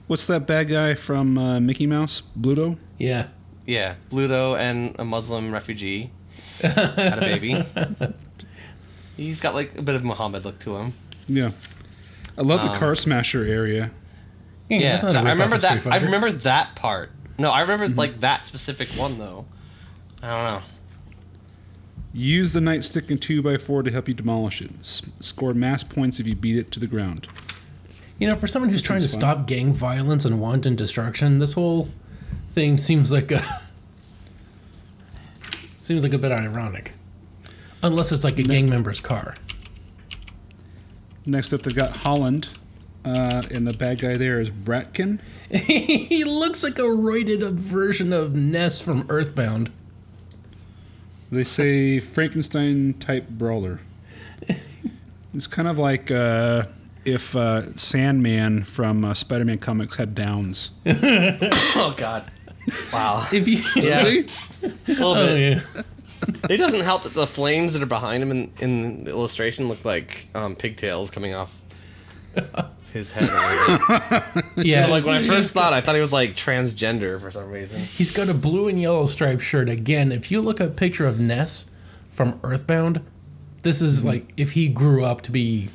what's 0.07 0.27
that 0.27 0.45
bad 0.45 0.69
guy 0.69 0.93
from 0.93 1.37
uh, 1.37 1.59
Mickey 1.59 1.87
Mouse? 1.87 2.21
Bluto. 2.39 2.77
Yeah. 2.99 3.27
Yeah, 3.69 3.95
Bluto 4.09 4.57
and 4.59 4.95
a 4.99 5.05
Muslim 5.05 5.51
refugee 5.53 6.11
had 6.61 7.17
a 7.17 7.21
baby. 7.21 7.63
He's 9.17 9.41
got 9.41 9.53
like 9.53 9.77
a 9.77 9.81
bit 9.81 9.95
of 9.95 10.03
Muhammad 10.03 10.45
look 10.45 10.59
to 10.59 10.77
him. 10.77 10.93
Yeah. 11.27 11.51
I 12.37 12.41
love 12.41 12.61
the 12.61 12.71
Um, 12.71 12.77
car 12.79 12.95
smasher 12.95 13.43
area. 13.45 13.91
Yeah, 14.69 14.91
that's 14.91 15.03
not 15.03 15.15
a 15.15 15.19
I 15.19 15.21
rip-off 15.21 15.31
remember 15.33 15.55
of 15.55 15.61
Street 15.61 15.69
that. 15.83 15.87
I 15.87 15.89
Fighter. 15.91 16.05
remember 16.05 16.31
that 16.31 16.75
part. 16.75 17.11
No, 17.37 17.51
I 17.51 17.61
remember 17.61 17.85
Mm-hmm. 17.87 17.97
like 17.97 18.19
that 18.21 18.45
specific 18.45 18.87
one 18.89 19.17
though. 19.19 19.45
I 20.23 20.27
don't 20.29 20.43
know. 20.43 20.61
Use 22.13 22.53
the 22.53 22.59
nightstick 22.59 23.09
and 23.09 23.21
two 23.21 23.41
by 23.41 23.57
four 23.57 23.83
to 23.83 23.91
help 23.91 24.07
you 24.07 24.13
demolish 24.13 24.61
it. 24.61 24.71
S- 24.81 25.03
score 25.19 25.53
mass 25.53 25.83
points 25.83 26.19
if 26.19 26.25
you 26.27 26.35
beat 26.35 26.57
it 26.57 26.71
to 26.71 26.79
the 26.79 26.87
ground. 26.87 27.27
You 28.17 28.27
know, 28.27 28.35
for 28.35 28.47
someone 28.47 28.69
who's 28.71 28.81
trying 28.81 29.01
to 29.01 29.07
Seems 29.07 29.21
fun. 29.23 29.35
stop 29.37 29.47
gang 29.47 29.71
violence 29.73 30.25
and 30.25 30.39
wanton 30.41 30.75
destruction, 30.75 31.39
this 31.39 31.53
whole 31.53 31.89
thing 32.53 32.77
seems 32.77 33.11
like 33.11 33.31
a 33.31 33.43
seems 35.79 36.03
like 36.03 36.13
a 36.13 36.17
bit 36.17 36.31
ironic. 36.31 36.93
Unless 37.81 38.11
it's 38.11 38.23
like 38.23 38.37
a 38.37 38.43
gang 38.43 38.69
member's 38.69 38.99
car. 38.99 39.35
Next 41.25 41.53
up, 41.53 41.61
they've 41.61 41.75
got 41.75 41.97
Holland, 41.97 42.49
uh, 43.05 43.41
and 43.51 43.65
the 43.65 43.77
bad 43.77 44.01
guy 44.01 44.17
there 44.17 44.39
is 44.39 44.49
Bratken. 44.49 45.19
he 45.49 46.23
looks 46.23 46.63
like 46.63 46.77
a 46.77 46.83
roided 46.83 47.43
up 47.43 47.53
version 47.53 48.11
of 48.11 48.35
Ness 48.35 48.81
from 48.81 49.05
Earthbound. 49.09 49.71
They 51.31 51.43
say 51.43 51.99
Frankenstein 51.99 52.95
type 52.95 53.29
brawler. 53.29 53.79
It's 55.31 55.45
kind 55.45 55.67
of 55.67 55.77
like 55.77 56.09
uh, 56.09 56.63
if 57.05 57.35
uh, 57.35 57.75
Sandman 57.75 58.63
from 58.63 59.05
uh, 59.05 59.13
Spider 59.13 59.45
Man 59.45 59.59
comics 59.59 59.95
had 59.95 60.15
downs. 60.15 60.71
Oh 60.87 61.93
God. 61.95 62.29
Wow. 62.93 63.27
If 63.33 63.47
you 63.47 63.63
Yeah. 63.75 64.03
Really? 64.03 64.27
A 64.63 64.67
little 64.87 65.13
Oh 65.15 65.25
bit. 65.27 65.63
yeah. 65.75 65.81
It 66.49 66.57
doesn't 66.57 66.81
help 66.81 67.03
that 67.03 67.13
the 67.13 67.25
flames 67.27 67.73
that 67.73 67.81
are 67.81 67.87
behind 67.87 68.21
him 68.21 68.31
in, 68.31 68.51
in 68.59 69.03
the 69.05 69.11
illustration 69.11 69.67
look 69.69 69.83
like 69.85 70.27
um, 70.35 70.55
pigtails 70.55 71.09
coming 71.09 71.33
off 71.33 71.53
his 72.93 73.11
head. 73.11 73.25
Yeah. 74.57 74.85
so 74.85 74.91
like 74.91 75.05
when 75.05 75.15
I 75.15 75.25
first 75.25 75.53
thought, 75.53 75.73
I 75.73 75.79
thought 75.81 75.95
he 75.95 76.01
was 76.01 76.11
like 76.13 76.31
transgender 76.35 77.19
for 77.21 77.31
some 77.31 77.49
reason. 77.49 77.79
He's 77.81 78.11
got 78.11 78.27
a 78.29 78.33
blue 78.33 78.67
and 78.67 78.79
yellow 78.81 79.05
striped 79.05 79.41
shirt. 79.41 79.69
Again, 79.69 80.11
if 80.11 80.29
you 80.31 80.41
look 80.41 80.59
at 80.59 80.67
a 80.67 80.71
picture 80.71 81.05
of 81.05 81.19
Ness 81.19 81.71
from 82.09 82.39
Earthbound, 82.43 83.01
this 83.61 83.81
is 83.81 84.03
like 84.03 84.31
if 84.37 84.51
he 84.51 84.67
grew 84.67 85.05
up 85.05 85.21
to 85.21 85.31
be, 85.31 85.69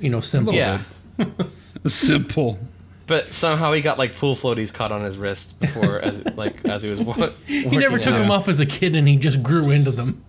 you 0.00 0.08
know, 0.08 0.20
simple. 0.20 0.54
Yeah. 0.54 0.82
Simple. 1.86 2.58
But 3.06 3.32
somehow 3.32 3.72
he 3.72 3.80
got 3.82 3.98
like 3.98 4.16
pool 4.16 4.34
floaties 4.34 4.72
caught 4.72 4.90
on 4.90 5.04
his 5.04 5.16
wrist 5.16 5.58
before, 5.60 6.00
as 6.00 6.24
like 6.36 6.64
as 6.64 6.82
he 6.82 6.90
was. 6.90 7.00
Wa- 7.00 7.30
He 7.46 7.64
never 7.76 7.98
took 7.98 8.14
out. 8.14 8.18
them 8.18 8.30
off 8.30 8.48
as 8.48 8.58
a 8.60 8.66
kid, 8.66 8.94
and 8.96 9.06
he 9.06 9.16
just 9.16 9.42
grew 9.42 9.70
into 9.70 9.90
them. 9.92 10.22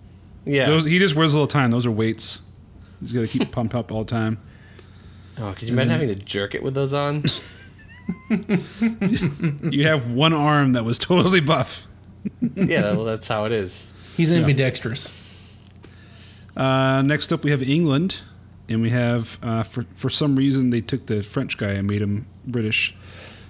Yeah. 0.45 0.65
Those, 0.65 0.85
he 0.85 0.99
just 0.99 1.15
wears 1.15 1.35
all 1.35 1.45
the 1.47 1.51
time. 1.51 1.71
Those 1.71 1.85
are 1.85 1.91
weights. 1.91 2.41
He's 2.99 3.11
got 3.13 3.21
to 3.21 3.27
keep 3.27 3.51
pumped 3.51 3.73
up 3.75 3.91
all 3.91 4.03
the 4.03 4.11
time. 4.13 4.37
oh, 5.39 5.53
could 5.57 5.67
you 5.67 5.73
imagine 5.73 5.91
having 5.91 6.07
to 6.09 6.15
jerk 6.15 6.53
it 6.55 6.61
with 6.63 6.73
those 6.75 6.93
on? 6.93 7.23
You 8.29 9.85
have 9.87 10.09
one 10.11 10.33
arm 10.33 10.73
that 10.73 10.85
was 10.85 10.97
totally 10.97 11.41
buff. 11.41 11.85
yeah, 12.55 12.93
well, 12.93 13.03
that's 13.05 13.27
how 13.27 13.45
it 13.45 13.51
is. 13.51 13.95
He's 14.15 14.31
ambidextrous. 14.31 15.11
Uh, 16.55 17.01
next 17.05 17.31
up, 17.33 17.43
we 17.43 17.51
have 17.51 17.61
England, 17.61 18.21
and 18.69 18.81
we 18.81 18.89
have 18.89 19.37
uh, 19.41 19.63
for 19.63 19.85
for 19.95 20.09
some 20.09 20.35
reason 20.35 20.69
they 20.69 20.81
took 20.81 21.05
the 21.07 21.21
French 21.23 21.57
guy 21.57 21.71
and 21.71 21.87
made 21.87 22.01
him 22.01 22.25
British. 22.45 22.95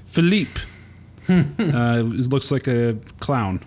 Philippe. 0.06 0.62
uh, 1.30 1.44
it 1.60 2.30
looks 2.32 2.52
like 2.52 2.68
a 2.68 2.98
clown. 3.20 3.60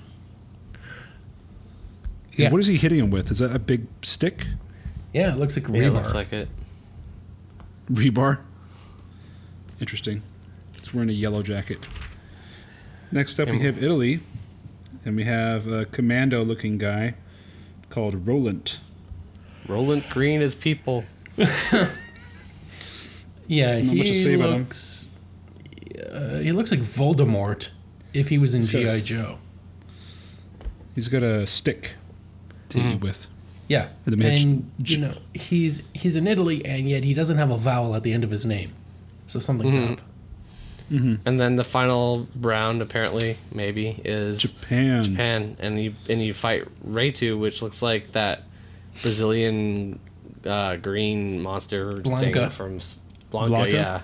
Yeah. 2.36 2.50
What 2.50 2.58
is 2.60 2.66
he 2.68 2.76
hitting 2.78 2.98
him 3.00 3.10
with? 3.10 3.30
Is 3.30 3.38
that 3.40 3.54
a 3.54 3.58
big 3.58 3.86
stick? 4.02 4.46
Yeah, 5.12 5.32
it 5.32 5.38
looks 5.38 5.56
like 5.56 5.68
Yeah, 5.68 5.74
rebar. 5.82 5.86
it 5.86 5.92
looks 5.92 6.14
like 6.14 6.32
it. 6.32 6.48
Rebar. 7.90 8.38
Interesting. 9.80 10.22
He's 10.78 10.94
wearing 10.94 11.10
a 11.10 11.12
yellow 11.12 11.42
jacket. 11.42 11.78
Next 13.12 13.38
up, 13.40 13.48
we 13.48 13.58
have 13.60 13.82
Italy, 13.82 14.20
and 15.04 15.16
we 15.16 15.24
have 15.24 15.66
a 15.66 15.84
commando-looking 15.86 16.78
guy 16.78 17.14
called 17.90 18.26
Roland. 18.26 18.78
Roland 19.66 20.04
Green 20.10 20.40
is 20.40 20.54
people. 20.54 21.04
Yeah, 23.46 23.80
Not 23.80 23.92
he 23.92 23.98
much 23.98 24.06
to 24.08 24.14
say 24.14 24.34
about 24.34 24.50
him. 24.50 24.58
looks. 24.60 25.06
Uh, 26.12 26.38
he 26.38 26.52
looks 26.52 26.70
like 26.70 26.80
Voldemort 26.80 27.70
if 28.14 28.28
he 28.28 28.38
was 28.38 28.54
in 28.54 28.60
He's 28.62 28.70
got 28.72 28.82
a 28.82 28.96
GI 28.98 29.02
Joe. 29.02 29.38
He's 30.94 31.08
got 31.08 31.22
a 31.22 31.46
stick 31.46 31.94
to 32.70 32.78
Mhm. 32.78 32.94
eat 32.96 33.00
with. 33.00 33.26
Yeah, 33.68 33.90
And 34.06 34.20
the 34.20 34.26
and 34.26 34.70
you 34.84 34.98
know 34.98 35.14
he's 35.34 35.82
he's 35.94 36.16
in 36.16 36.26
Italy, 36.26 36.64
and 36.64 36.88
yet 36.88 37.04
he 37.04 37.14
doesn't 37.14 37.38
have 37.38 37.50
a 37.52 37.56
vowel 37.58 37.94
at 37.94 38.02
the 38.02 38.12
end 38.12 38.24
of 38.24 38.30
his 38.30 38.44
name, 38.46 38.72
so 39.26 39.38
something's 39.38 39.76
Mhm. 39.76 39.92
up. 39.92 40.00
And 41.24 41.38
then 41.40 41.54
the 41.54 41.62
final 41.62 42.26
round, 42.40 42.82
apparently, 42.82 43.36
maybe, 43.54 44.00
is 44.04 44.38
Japan. 44.38 45.04
Japan, 45.04 45.56
and 45.60 45.80
you 45.80 45.94
and 46.08 46.20
you 46.20 46.34
fight 46.34 46.64
Retu, 46.84 47.38
which 47.38 47.62
looks 47.62 47.80
like 47.80 48.10
that 48.12 48.42
Brazilian 49.02 50.00
uh, 50.46 50.76
green 50.76 51.40
monster 51.42 51.92
Blanka. 51.92 52.32
thing 52.32 52.50
from 52.50 52.78
Blanka. 52.78 53.48
Blanka? 53.50 53.72
Yeah, 53.72 54.00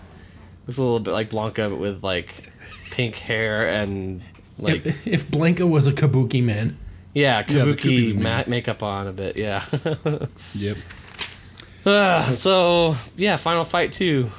looks 0.67 0.79
a 0.79 0.83
little 0.83 1.01
bit 1.01 1.13
like 1.13 1.31
Blanka, 1.31 1.71
but 1.71 1.77
with 1.77 2.03
like 2.03 2.51
pink 2.91 3.15
hair 3.17 3.69
and 3.69 4.23
like 4.59 4.87
if, 4.87 5.07
if 5.07 5.29
Blanka 5.31 5.69
was 5.69 5.87
a 5.87 5.93
Kabuki 5.93 6.43
man, 6.43 6.77
yeah, 7.15 7.39
Yeah, 7.39 7.65
kabuki 7.65 8.13
Kabuki 8.15 8.21
ma- 8.21 8.45
makeup 8.47 8.83
on 8.83 9.07
a 9.09 9.13
bit. 9.13 9.37
Yeah. 9.37 9.65
Yep. 10.55 10.77
Ah, 11.89 12.31
so 12.33 12.97
yeah, 13.17 13.37
Final 13.37 13.65
Fight 13.65 13.93
two. 13.93 14.31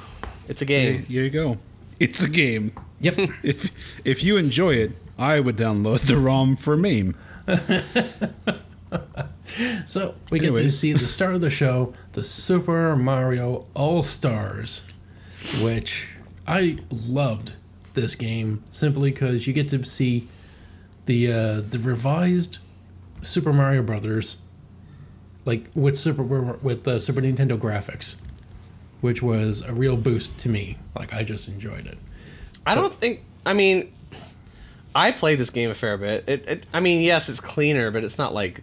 It's 0.48 0.60
a 0.62 0.64
game. 0.66 1.04
here 1.04 1.24
you 1.24 1.30
go. 1.30 1.58
It's 1.98 2.22
a 2.22 2.28
game. 2.28 2.72
yep, 3.00 3.16
If 3.42 3.70
if 4.04 4.22
you 4.22 4.36
enjoy 4.36 4.74
it, 4.74 4.92
I 5.18 5.40
would 5.40 5.56
download 5.56 6.00
the 6.06 6.16
ROM 6.18 6.56
for 6.56 6.76
MAME. 6.76 7.14
So 9.86 10.14
we 10.30 10.38
get 10.38 10.54
to 10.54 10.68
see 10.68 10.92
the 10.92 11.08
start 11.08 11.34
of 11.34 11.40
the 11.40 11.50
show, 11.50 11.94
the 12.12 12.22
Super 12.22 12.94
Mario 12.96 13.66
All 13.74 14.02
Stars, 14.02 14.82
which 15.62 16.14
I 16.46 16.78
loved 16.90 17.54
this 17.94 18.14
game 18.14 18.62
simply 18.70 19.10
because 19.10 19.46
you 19.46 19.52
get 19.52 19.68
to 19.68 19.84
see 19.84 20.28
the 21.06 21.32
uh, 21.32 21.60
the 21.60 21.78
revised 21.78 22.58
Super 23.22 23.52
Mario 23.52 23.82
Brothers, 23.82 24.36
like 25.44 25.68
with 25.74 25.96
Super 25.96 26.22
with 26.22 26.84
the 26.84 27.00
Super 27.00 27.20
Nintendo 27.20 27.58
graphics, 27.58 28.20
which 29.00 29.22
was 29.22 29.62
a 29.62 29.72
real 29.72 29.96
boost 29.96 30.38
to 30.40 30.48
me. 30.48 30.78
Like 30.96 31.12
I 31.12 31.22
just 31.22 31.48
enjoyed 31.48 31.86
it. 31.86 31.98
I 32.66 32.74
don't 32.74 32.92
think. 32.92 33.22
I 33.46 33.54
mean, 33.54 33.92
I 34.94 35.10
played 35.10 35.38
this 35.38 35.50
game 35.50 35.70
a 35.70 35.74
fair 35.74 35.96
bit. 35.96 36.24
It, 36.26 36.46
it 36.46 36.66
I 36.72 36.80
mean, 36.80 37.00
yes, 37.00 37.28
it's 37.28 37.40
cleaner, 37.40 37.90
but 37.90 38.04
it's 38.04 38.18
not 38.18 38.34
like 38.34 38.62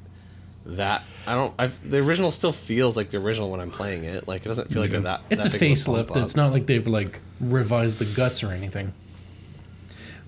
that. 0.65 1.04
I 1.28 1.34
don't. 1.34 1.54
I've, 1.58 1.89
the 1.89 1.97
original 1.97 2.32
still 2.32 2.51
feels 2.51 2.95
like 2.97 3.10
the 3.10 3.17
original 3.17 3.49
when 3.51 3.60
I'm 3.60 3.71
playing 3.71 4.04
it. 4.04 4.28
Like 4.28 4.45
it 4.45 4.47
doesn't 4.47 4.71
feel 4.71 4.82
like 4.82 4.93
a, 4.93 4.99
that. 5.01 5.21
It's 5.30 5.43
that 5.45 5.54
a 5.56 5.58
facelift. 5.58 6.15
It's 6.17 6.36
not 6.36 6.51
like 6.51 6.65
they've 6.67 6.88
like 6.88 7.19
revised 7.39 7.99
the 7.99 8.06
guts 8.06 8.43
or 8.43 8.51
anything. 8.51 8.93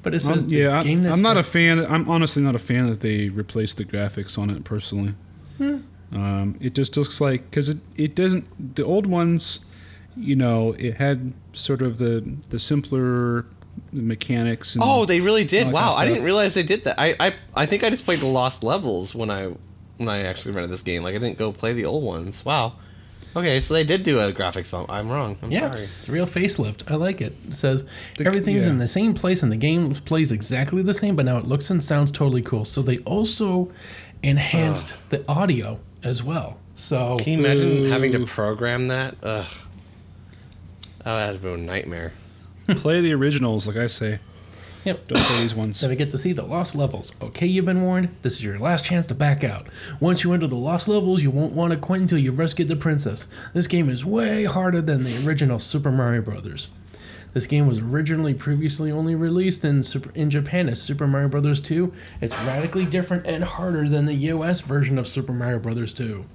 But 0.04 0.14
it 0.14 0.26
Um, 0.26 0.34
says 0.34 0.48
the 0.48 0.56
yeah, 0.58 0.84
game 0.84 1.00
I'm, 1.00 1.04
that's 1.04 1.18
I'm 1.18 1.24
not 1.24 1.34
got- 1.36 1.40
a 1.42 1.44
fan. 1.44 1.86
I'm 1.86 2.10
honestly 2.10 2.42
not 2.44 2.56
a 2.56 2.60
fan 2.60 2.88
that 2.90 3.02
they 3.02 3.30
replaced 3.30 3.78
the 3.78 3.86
graphics 3.86 4.38
on 4.38 4.50
it 4.50 4.64
personally. 4.64 5.14
Hmm. 5.58 5.78
Um, 6.14 6.56
it 6.62 6.74
just 6.74 6.96
looks 6.96 7.20
like 7.20 7.50
because 7.50 7.70
it, 7.70 7.78
it 7.96 8.16
doesn't. 8.16 8.76
The 8.76 8.86
old 8.86 9.06
ones, 9.08 9.60
you 10.16 10.36
know, 10.36 10.74
it 10.80 10.96
had 10.96 11.34
sort 11.54 11.82
of 11.82 11.98
the 11.98 12.24
the 12.50 12.60
simpler 12.60 13.46
mechanics. 13.92 14.76
And, 14.76 14.84
Oh, 14.86 15.06
they 15.06 15.20
really 15.20 15.44
did. 15.44 15.68
Wow, 15.72 15.90
kind 15.90 15.94
of 15.94 15.98
I 16.00 16.06
didn't 16.06 16.24
realize 16.24 16.54
they 16.54 16.64
did 16.64 16.86
that. 16.86 17.00
I, 17.00 17.16
I 17.20 17.36
I 17.56 17.66
think 17.66 17.84
I 17.84 17.90
just 17.90 18.06
played 18.06 18.20
the 18.20 18.26
lost 18.28 18.64
levels 18.64 19.14
when 19.14 19.30
I 19.30 19.52
when 19.98 20.10
I 20.10 20.24
actually 20.24 20.54
rented 20.54 20.72
this 20.72 20.82
game. 20.82 21.04
Like 21.04 21.16
I 21.16 21.18
didn't 21.18 21.38
go 21.38 21.52
play 21.52 21.74
the 21.74 21.86
old 21.86 22.04
ones. 22.04 22.44
Wow. 22.46 22.74
Okay, 23.36 23.60
so 23.60 23.74
they 23.76 23.84
did 23.84 24.02
do 24.04 24.20
a 24.20 24.32
graphics 24.34 24.72
bump. 24.72 24.90
I'm 24.90 25.10
wrong. 25.10 25.38
I'm 25.44 25.52
Yeah, 25.52 25.70
sorry. 25.72 25.90
it's 26.00 26.10
a 26.10 26.12
real 26.12 26.26
facelift. 26.26 26.90
I 26.92 26.96
like 26.96 27.22
it. 27.22 27.36
It 27.48 27.54
says 27.56 27.86
The- 28.18 28.26
everything's 28.26 28.66
yeah. 28.66 28.72
in 28.72 28.78
the 28.80 28.88
same 28.88 29.14
place 29.14 29.44
and 29.44 29.52
the 29.52 29.58
game 29.58 29.94
plays 29.94 30.32
exactly 30.32 30.82
the 30.82 30.94
same, 30.94 31.16
but 31.16 31.26
now 31.26 31.38
it 31.38 31.46
looks 31.46 31.70
and 31.70 31.84
sounds 31.84 32.12
totally 32.12 32.42
cool. 32.42 32.66
So 32.66 32.82
they 32.82 32.98
also 33.00 33.72
enhanced 34.24 34.96
the 35.10 35.24
audio 35.30 35.80
as 36.04 36.24
well. 36.24 36.58
So 36.74 37.18
Can 37.20 37.34
you 37.34 37.40
imagine 37.46 37.92
having 37.92 38.12
to 38.14 38.26
program 38.26 38.88
that? 38.88 39.16
Ugh. 39.22 39.46
Oh, 41.06 41.16
that 41.16 41.26
would 41.28 41.34
have 41.34 41.42
been 41.42 41.54
a 41.54 41.58
nightmare. 41.58 42.14
play 42.68 43.02
the 43.02 43.14
originals, 43.14 43.68
like 43.68 43.78
I 43.78 43.88
say. 43.88 44.20
Yep. 44.88 45.08
Don't 45.08 45.22
play 45.22 45.42
these 45.42 45.56
ones. 45.56 45.80
Then 45.80 45.90
we 45.90 45.96
get 45.96 46.12
to 46.12 46.18
see 46.18 46.34
the 46.34 46.44
lost 46.44 46.76
levels. 46.76 47.14
Okay, 47.22 47.46
you've 47.46 47.66
been 47.66 47.82
warned. 47.82 48.16
This 48.22 48.34
is 48.34 48.44
your 48.44 48.58
last 48.60 48.86
chance 48.86 49.06
to 49.08 49.14
back 49.16 49.44
out. 49.44 49.68
Once 50.00 50.24
you 50.24 50.34
enter 50.34 50.48
the 50.48 50.56
lost 50.56 50.88
levels, 50.88 51.22
you 51.22 51.32
won't 51.32 51.54
want 51.54 51.72
to 51.72 51.78
quit 51.78 52.02
until 52.02 52.18
you've 52.18 52.40
rescued 52.40 52.68
the 52.68 52.76
princess. 52.76 53.28
This 53.54 53.68
game 53.68 53.90
is 53.90 54.04
way 54.04 54.46
harder 54.46 54.82
than 54.82 55.04
the 55.04 55.28
original 55.28 55.60
Super 55.60 55.92
Mario 55.92 56.22
Bros. 56.22 56.70
This 57.34 57.46
game 57.46 57.68
was 57.68 57.80
originally 57.80 58.34
previously 58.34 58.92
only 58.92 59.14
released 59.14 59.64
in 59.64 59.84
Super, 59.84 60.12
in 60.16 60.30
Japan 60.30 60.70
as 60.70 60.82
Super 60.82 61.06
Mario 61.06 61.28
Bros. 61.28 61.60
2. 61.60 61.94
It's 62.22 62.36
radically 62.40 62.86
different 62.86 63.28
and 63.28 63.44
harder 63.44 63.88
than 63.88 64.06
the 64.06 64.16
US 64.16 64.62
version 64.62 64.98
of 64.98 65.08
Super 65.08 65.34
Mario 65.34 65.60
Bros. 65.60 65.94
2. 65.94 66.26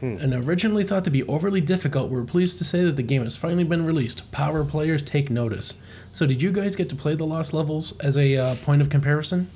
Hmm. 0.00 0.16
And 0.18 0.32
originally 0.34 0.82
thought 0.82 1.04
to 1.04 1.10
be 1.10 1.22
overly 1.24 1.60
difficult, 1.60 2.10
we're 2.10 2.24
pleased 2.24 2.58
to 2.58 2.64
say 2.64 2.82
that 2.84 2.96
the 2.96 3.02
game 3.02 3.22
has 3.22 3.36
finally 3.36 3.64
been 3.64 3.84
released. 3.84 4.30
Power 4.32 4.64
players 4.64 5.02
take 5.02 5.30
notice. 5.30 5.74
So, 6.12 6.26
did 6.26 6.42
you 6.42 6.52
guys 6.52 6.76
get 6.76 6.88
to 6.90 6.96
play 6.96 7.14
the 7.14 7.24
Lost 7.24 7.52
Levels 7.54 7.98
as 8.00 8.18
a 8.18 8.36
uh, 8.36 8.54
point 8.56 8.82
of 8.82 8.90
comparison? 8.90 9.48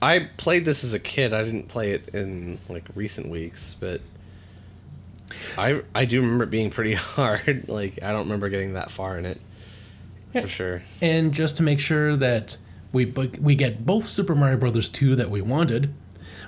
I 0.00 0.28
played 0.36 0.64
this 0.64 0.84
as 0.84 0.94
a 0.94 0.98
kid. 0.98 1.32
I 1.32 1.42
didn't 1.42 1.68
play 1.68 1.92
it 1.92 2.08
in 2.14 2.58
like 2.68 2.84
recent 2.94 3.28
weeks, 3.28 3.76
but 3.78 4.00
I 5.56 5.82
I 5.94 6.04
do 6.04 6.20
remember 6.20 6.44
it 6.44 6.50
being 6.50 6.70
pretty 6.70 6.94
hard. 6.94 7.68
Like 7.68 8.02
I 8.02 8.12
don't 8.12 8.24
remember 8.24 8.48
getting 8.48 8.74
that 8.74 8.90
far 8.90 9.18
in 9.18 9.26
it. 9.26 9.40
That's 10.32 10.46
for 10.46 10.52
sure. 10.52 10.82
And 11.00 11.32
just 11.32 11.56
to 11.58 11.62
make 11.62 11.80
sure 11.80 12.16
that 12.16 12.56
we 12.92 13.04
we 13.04 13.54
get 13.54 13.84
both 13.86 14.04
Super 14.04 14.34
Mario 14.34 14.56
Brothers 14.56 14.88
2 14.88 15.16
that 15.16 15.30
we 15.30 15.40
wanted, 15.40 15.92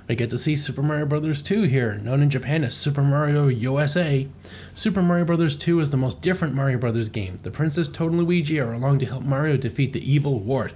we 0.09 0.17
get 0.17 0.31
to 0.31 0.39
see 0.39 0.57
Super 0.57 0.83
Mario 0.83 1.05
Brothers 1.05 1.43
2 1.43 1.65
here, 1.65 1.99
known 1.99 2.23
in 2.23 2.31
Japan 2.31 2.65
as 2.65 2.75
Super 2.75 3.03
Mario 3.03 3.49
USA. 3.49 4.27
Super 4.73 5.03
Mario 5.03 5.27
Brothers 5.27 5.55
2 5.55 5.81
is 5.81 5.91
the 5.91 5.99
most 5.99 6.23
different 6.23 6.55
Mario 6.55 6.79
Brothers 6.79 7.11
game. 7.11 7.37
The 7.37 7.51
Princess 7.51 7.89
Toad 7.89 8.13
and 8.13 8.21
Luigi 8.21 8.59
are 8.59 8.73
along 8.73 9.01
to 9.01 9.07
help 9.07 9.23
Mario 9.23 9.59
defeat 9.59 9.93
the 9.93 10.11
evil 10.13 10.41
Wart. 10.41 10.73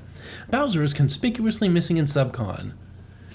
Bowser 0.51 0.83
is 0.83 0.93
conspicuously 0.93 1.69
missing 1.69 1.97
in 1.97 2.05
Subcon. 2.05 2.75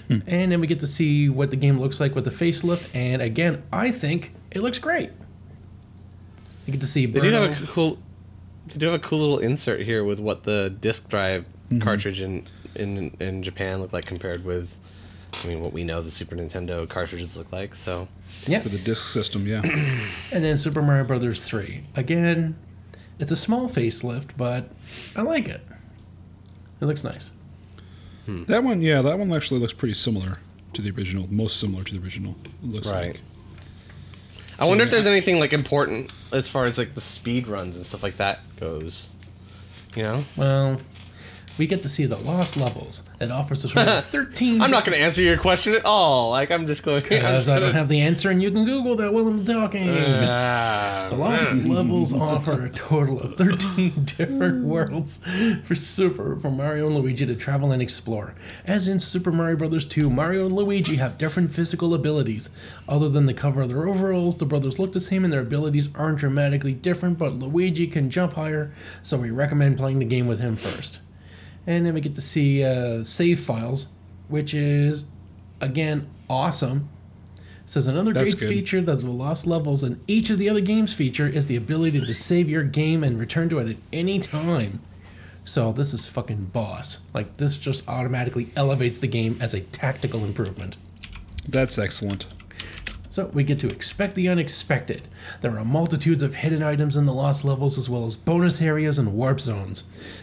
Hmm. 0.06 0.18
And 0.26 0.52
then 0.52 0.60
we 0.60 0.66
get 0.66 0.80
to 0.80 0.86
see 0.86 1.28
what 1.28 1.50
the 1.50 1.56
game 1.56 1.78
looks 1.78 2.00
like 2.00 2.14
with 2.14 2.24
the 2.24 2.30
facelift, 2.30 2.94
and 2.94 3.20
again, 3.20 3.62
I 3.72 3.90
think 3.90 4.32
it 4.50 4.62
looks 4.62 4.78
great. 4.78 5.10
You 6.64 6.72
get 6.72 6.80
to 6.80 6.86
see 6.86 7.06
They 7.06 7.20
do 7.20 7.30
have 7.30 7.62
a 7.62 7.66
cool. 7.66 7.98
They 8.68 8.78
do 8.78 8.86
have 8.86 8.94
a 8.94 8.98
cool 8.98 9.18
little 9.20 9.38
insert 9.38 9.80
here 9.80 10.04
with 10.04 10.20
what 10.20 10.44
the 10.44 10.74
disc 10.80 11.08
drive 11.08 11.46
mm-hmm. 11.70 11.80
cartridge 11.80 12.20
in, 12.20 12.44
in 12.74 13.16
in 13.18 13.42
Japan 13.42 13.80
looked 13.80 13.92
like 13.92 14.04
compared 14.04 14.44
with, 14.44 14.76
I 15.44 15.46
mean, 15.46 15.60
what 15.60 15.72
we 15.72 15.84
know 15.84 16.02
the 16.02 16.10
Super 16.10 16.34
Nintendo 16.36 16.88
cartridges 16.88 17.36
look 17.36 17.52
like. 17.52 17.74
So 17.74 18.08
yeah. 18.46 18.60
For 18.60 18.68
the 18.68 18.78
disc 18.78 19.06
system, 19.08 19.46
yeah. 19.46 19.60
And 20.32 20.44
then 20.44 20.56
Super 20.56 20.82
Mario 20.82 21.04
Brothers 21.04 21.42
3. 21.42 21.84
Again, 21.94 22.56
it's 23.18 23.30
a 23.32 23.36
small 23.36 23.68
facelift, 23.68 24.30
but 24.36 24.70
I 25.16 25.22
like 25.22 25.48
it. 25.48 25.60
It 26.80 26.84
looks 26.86 27.02
nice. 27.04 27.32
Hmm. 28.26 28.44
that 28.44 28.62
one, 28.62 28.82
yeah, 28.82 29.00
that 29.02 29.18
one 29.18 29.34
actually 29.34 29.58
looks 29.60 29.72
pretty 29.72 29.94
similar 29.94 30.38
to 30.74 30.82
the 30.82 30.90
original. 30.90 31.26
Most 31.32 31.58
similar 31.58 31.82
to 31.84 31.94
the 31.96 32.02
original. 32.04 32.36
It 32.62 32.70
looks 32.70 32.92
Right. 32.92 33.06
like. 33.14 33.20
I 34.58 34.66
wonder 34.66 34.82
if 34.82 34.88
yeah. 34.88 34.94
there's 34.94 35.06
anything 35.06 35.38
like 35.38 35.52
important 35.52 36.12
as 36.32 36.48
far 36.48 36.64
as 36.66 36.78
like 36.78 36.94
the 36.94 37.00
speed 37.00 37.46
runs 37.46 37.76
and 37.76 37.86
stuff 37.86 38.02
like 38.02 38.16
that 38.16 38.40
goes. 38.58 39.12
You 39.96 40.02
know, 40.02 40.24
Well, 40.36 40.80
we 41.58 41.66
get 41.66 41.82
to 41.82 41.88
see 41.88 42.06
the 42.06 42.16
lost 42.16 42.56
levels. 42.56 43.02
It 43.20 43.30
offers 43.30 43.64
us 43.64 43.74
around 43.76 44.04
13. 44.10 44.60
I'm 44.62 44.70
not 44.70 44.84
going 44.84 44.96
to 44.96 45.04
answer 45.04 45.22
your 45.22 45.36
question 45.36 45.74
at 45.74 45.84
all. 45.84 46.30
Like 46.30 46.50
I'm 46.50 46.66
just 46.66 46.82
going. 46.84 47.02
Because 47.02 47.48
I 47.48 47.58
don't 47.58 47.74
have 47.74 47.88
the 47.88 48.00
answer, 48.00 48.30
and 48.30 48.42
you 48.42 48.50
can 48.50 48.64
Google 48.64 48.96
that 48.96 49.12
while 49.12 49.26
I'm 49.26 49.44
talking. 49.44 49.88
Ah, 49.90 51.08
The 51.10 51.16
Lost 51.16 51.52
Levels 51.52 52.12
offer 52.20 52.66
a 52.66 52.70
total 52.70 53.20
of 53.20 53.34
13 53.36 54.04
different 54.16 54.64
worlds 54.64 55.24
for 55.64 55.74
Super 55.74 56.36
for 56.38 56.50
Mario 56.50 56.86
and 56.86 56.96
Luigi 56.96 57.26
to 57.26 57.34
travel 57.34 57.72
and 57.72 57.82
explore. 57.82 58.34
As 58.66 58.88
in 58.88 58.98
Super 58.98 59.32
Mario 59.32 59.56
Bros. 59.56 59.84
2, 59.86 60.08
Mario 60.10 60.46
and 60.46 60.54
Luigi 60.54 60.96
have 60.96 61.18
different 61.18 61.50
physical 61.50 61.94
abilities. 61.94 62.50
Other 62.88 63.08
than 63.08 63.26
the 63.26 63.34
cover 63.34 63.62
of 63.62 63.68
their 63.68 63.86
overalls, 63.88 64.36
the 64.36 64.46
brothers 64.46 64.78
look 64.78 64.92
the 64.92 65.00
same 65.00 65.24
and 65.24 65.32
their 65.32 65.40
abilities 65.40 65.88
aren't 65.94 66.18
dramatically 66.18 66.72
different, 66.74 67.18
but 67.18 67.32
Luigi 67.34 67.86
can 67.86 68.10
jump 68.10 68.34
higher, 68.34 68.72
so 69.02 69.16
we 69.16 69.30
recommend 69.30 69.76
playing 69.76 69.98
the 69.98 70.04
game 70.04 70.26
with 70.26 70.40
him 70.40 70.56
first. 70.56 71.00
And 71.68 71.84
then 71.84 71.92
we 71.92 72.00
get 72.00 72.14
to 72.14 72.22
see 72.22 72.64
uh, 72.64 73.04
save 73.04 73.40
files, 73.40 73.88
which 74.28 74.54
is, 74.54 75.04
again, 75.60 76.08
awesome. 76.28 76.88
Says 77.66 77.86
another 77.86 78.14
That's 78.14 78.32
great 78.32 78.40
good. 78.40 78.48
feature 78.48 78.80
that's 78.80 79.02
the 79.02 79.10
lost 79.10 79.46
levels 79.46 79.82
and 79.82 80.00
each 80.06 80.30
of 80.30 80.38
the 80.38 80.48
other 80.48 80.62
games 80.62 80.94
feature 80.94 81.26
is 81.26 81.46
the 81.46 81.56
ability 81.56 82.00
to 82.00 82.14
save 82.14 82.48
your 82.48 82.62
game 82.62 83.04
and 83.04 83.20
return 83.20 83.50
to 83.50 83.58
it 83.58 83.68
at 83.68 83.76
any 83.92 84.18
time. 84.18 84.80
So 85.44 85.72
this 85.72 85.92
is 85.92 86.08
fucking 86.08 86.46
boss. 86.46 87.06
Like 87.12 87.36
this 87.36 87.58
just 87.58 87.86
automatically 87.86 88.48
elevates 88.56 88.98
the 88.98 89.06
game 89.06 89.36
as 89.38 89.52
a 89.52 89.60
tactical 89.60 90.24
improvement. 90.24 90.78
That's 91.46 91.76
excellent. 91.76 92.26
So 93.18 93.32
we 93.34 93.42
get 93.42 93.58
to 93.58 93.68
expect 93.68 94.14
the 94.14 94.28
unexpected. 94.28 95.08
There 95.40 95.58
are 95.58 95.64
multitudes 95.64 96.22
of 96.22 96.36
hidden 96.36 96.62
items 96.62 96.96
in 96.96 97.04
the 97.04 97.12
lost 97.12 97.44
levels 97.44 97.76
as 97.76 97.90
well 97.90 98.06
as 98.06 98.14
bonus 98.14 98.62
areas 98.62 98.96
and 98.96 99.12
warp 99.12 99.40
zones. 99.40 99.82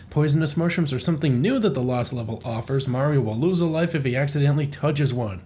Poisonous 0.10 0.56
mushrooms 0.56 0.94
are 0.94 1.00
something 1.00 1.42
new 1.42 1.60
that 1.60 1.74
the 1.74 1.82
lost 1.82 2.14
level 2.14 2.42
offers. 2.46 2.88
Mario 2.88 3.20
will 3.20 3.36
lose 3.36 3.60
a 3.60 3.66
life 3.66 3.96
if 3.96 4.06
he 4.06 4.16
accidentally 4.16 4.66
touches 4.66 5.14
one. 5.14 5.42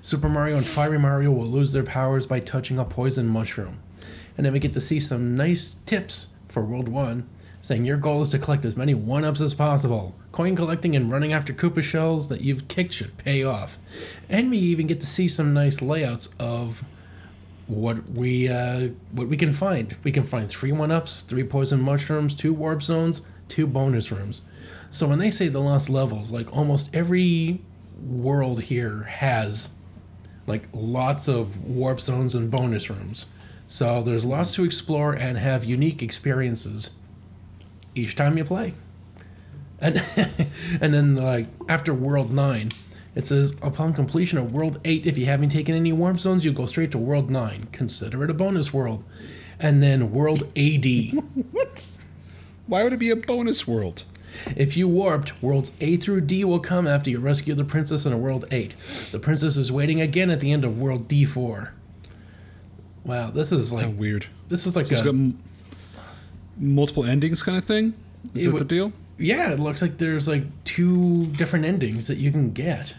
Super 0.00 0.28
Mario 0.28 0.56
and 0.56 0.64
Fiery 0.64 0.96
Mario 0.96 1.32
will 1.32 1.48
lose 1.48 1.72
their 1.72 1.82
powers 1.82 2.24
by 2.24 2.38
touching 2.38 2.78
a 2.78 2.84
poison 2.84 3.26
mushroom. 3.26 3.80
And 4.36 4.46
then 4.46 4.52
we 4.52 4.60
get 4.60 4.72
to 4.74 4.80
see 4.80 5.00
some 5.00 5.36
nice 5.36 5.74
tips 5.86 6.28
for 6.48 6.64
World 6.64 6.88
1, 6.88 7.28
saying 7.62 7.84
your 7.84 7.96
goal 7.96 8.20
is 8.20 8.28
to 8.28 8.38
collect 8.38 8.64
as 8.64 8.76
many 8.76 8.94
1 8.94 9.24
ups 9.24 9.40
as 9.40 9.54
possible. 9.54 10.14
Coin 10.30 10.54
collecting 10.54 10.94
and 10.94 11.10
running 11.10 11.32
after 11.32 11.52
Koopa 11.52 11.82
shells 11.82 12.28
that 12.28 12.42
you've 12.42 12.68
kicked 12.68 12.92
should 12.92 13.18
pay 13.18 13.42
off. 13.42 13.76
And 14.28 14.50
we 14.50 14.58
even 14.58 14.86
get 14.86 15.00
to 15.00 15.06
see 15.06 15.26
some 15.26 15.52
nice 15.52 15.82
layouts 15.82 16.32
of 16.38 16.84
what 17.72 18.10
we 18.10 18.48
uh, 18.48 18.88
what 19.12 19.28
we 19.28 19.36
can 19.36 19.52
find. 19.52 19.96
We 20.04 20.12
can 20.12 20.22
find 20.22 20.48
three 20.48 20.72
one 20.72 20.90
ups, 20.90 21.20
three 21.20 21.44
poison 21.44 21.80
mushrooms, 21.80 22.34
two 22.34 22.52
warp 22.52 22.82
zones, 22.82 23.22
two 23.48 23.66
bonus 23.66 24.12
rooms. 24.12 24.42
So 24.90 25.08
when 25.08 25.18
they 25.18 25.30
say 25.30 25.48
the 25.48 25.60
lost 25.60 25.88
levels, 25.88 26.32
like 26.32 26.54
almost 26.54 26.94
every 26.94 27.60
world 28.02 28.62
here 28.62 29.04
has 29.04 29.74
like 30.46 30.68
lots 30.72 31.28
of 31.28 31.64
warp 31.64 32.00
zones 32.00 32.34
and 32.34 32.50
bonus 32.50 32.90
rooms. 32.90 33.26
So 33.66 34.02
there's 34.02 34.24
lots 34.24 34.52
to 34.54 34.64
explore 34.64 35.14
and 35.14 35.38
have 35.38 35.64
unique 35.64 36.02
experiences 36.02 36.98
each 37.94 38.16
time 38.16 38.36
you 38.36 38.44
play. 38.44 38.74
And 39.80 40.02
and 40.80 40.92
then 40.92 41.16
like 41.16 41.46
after 41.68 41.94
world 41.94 42.30
9, 42.30 42.72
it 43.14 43.24
says 43.26 43.54
upon 43.62 43.92
completion 43.92 44.38
of 44.38 44.52
world 44.52 44.80
8 44.84 45.06
if 45.06 45.18
you 45.18 45.26
haven't 45.26 45.50
taken 45.50 45.74
any 45.74 45.92
warp 45.92 46.18
zones, 46.20 46.44
you 46.44 46.52
go 46.52 46.66
straight 46.66 46.90
to 46.92 46.98
world 46.98 47.30
9. 47.30 47.68
Consider 47.72 48.24
it 48.24 48.30
a 48.30 48.34
bonus 48.34 48.72
world. 48.72 49.04
And 49.60 49.82
then 49.82 50.10
world 50.12 50.44
AD. 50.56 50.84
what? 51.52 51.86
Why 52.66 52.84
would 52.84 52.92
it 52.94 52.98
be 53.00 53.10
a 53.10 53.16
bonus 53.16 53.66
world? 53.68 54.04
If 54.56 54.78
you 54.78 54.88
warped, 54.88 55.42
worlds 55.42 55.72
A 55.82 55.96
through 55.98 56.22
D 56.22 56.42
will 56.44 56.58
come 56.58 56.88
after 56.88 57.10
you 57.10 57.18
rescue 57.18 57.54
the 57.54 57.64
princess 57.64 58.06
in 58.06 58.12
a 58.14 58.16
world 58.18 58.46
8. 58.50 58.74
The 59.12 59.18
princess 59.18 59.56
is 59.58 59.70
waiting 59.70 60.00
again 60.00 60.30
at 60.30 60.40
the 60.40 60.50
end 60.52 60.64
of 60.64 60.78
world 60.78 61.06
D4. 61.06 61.70
Wow, 63.04 63.30
this 63.30 63.52
is 63.52 63.70
How 63.72 63.78
like 63.78 63.98
weird. 63.98 64.26
this 64.48 64.66
is 64.66 64.74
like 64.74 64.86
So 64.86 64.92
it's 64.92 65.00
a, 65.02 65.04
got 65.04 65.10
m- 65.14 65.38
multiple 66.56 67.04
endings 67.04 67.42
kind 67.42 67.58
of 67.58 67.64
thing? 67.64 67.94
Is 68.34 68.46
It 68.46 68.52
that 68.52 68.58
the 68.60 68.64
deal? 68.64 68.92
yeah, 69.18 69.50
it 69.50 69.60
looks 69.60 69.82
like 69.82 69.98
there's 69.98 70.26
like 70.28 70.44
two 70.64 71.26
different 71.26 71.64
endings 71.64 72.08
that 72.08 72.16
you 72.18 72.30
can 72.30 72.52
get. 72.52 72.94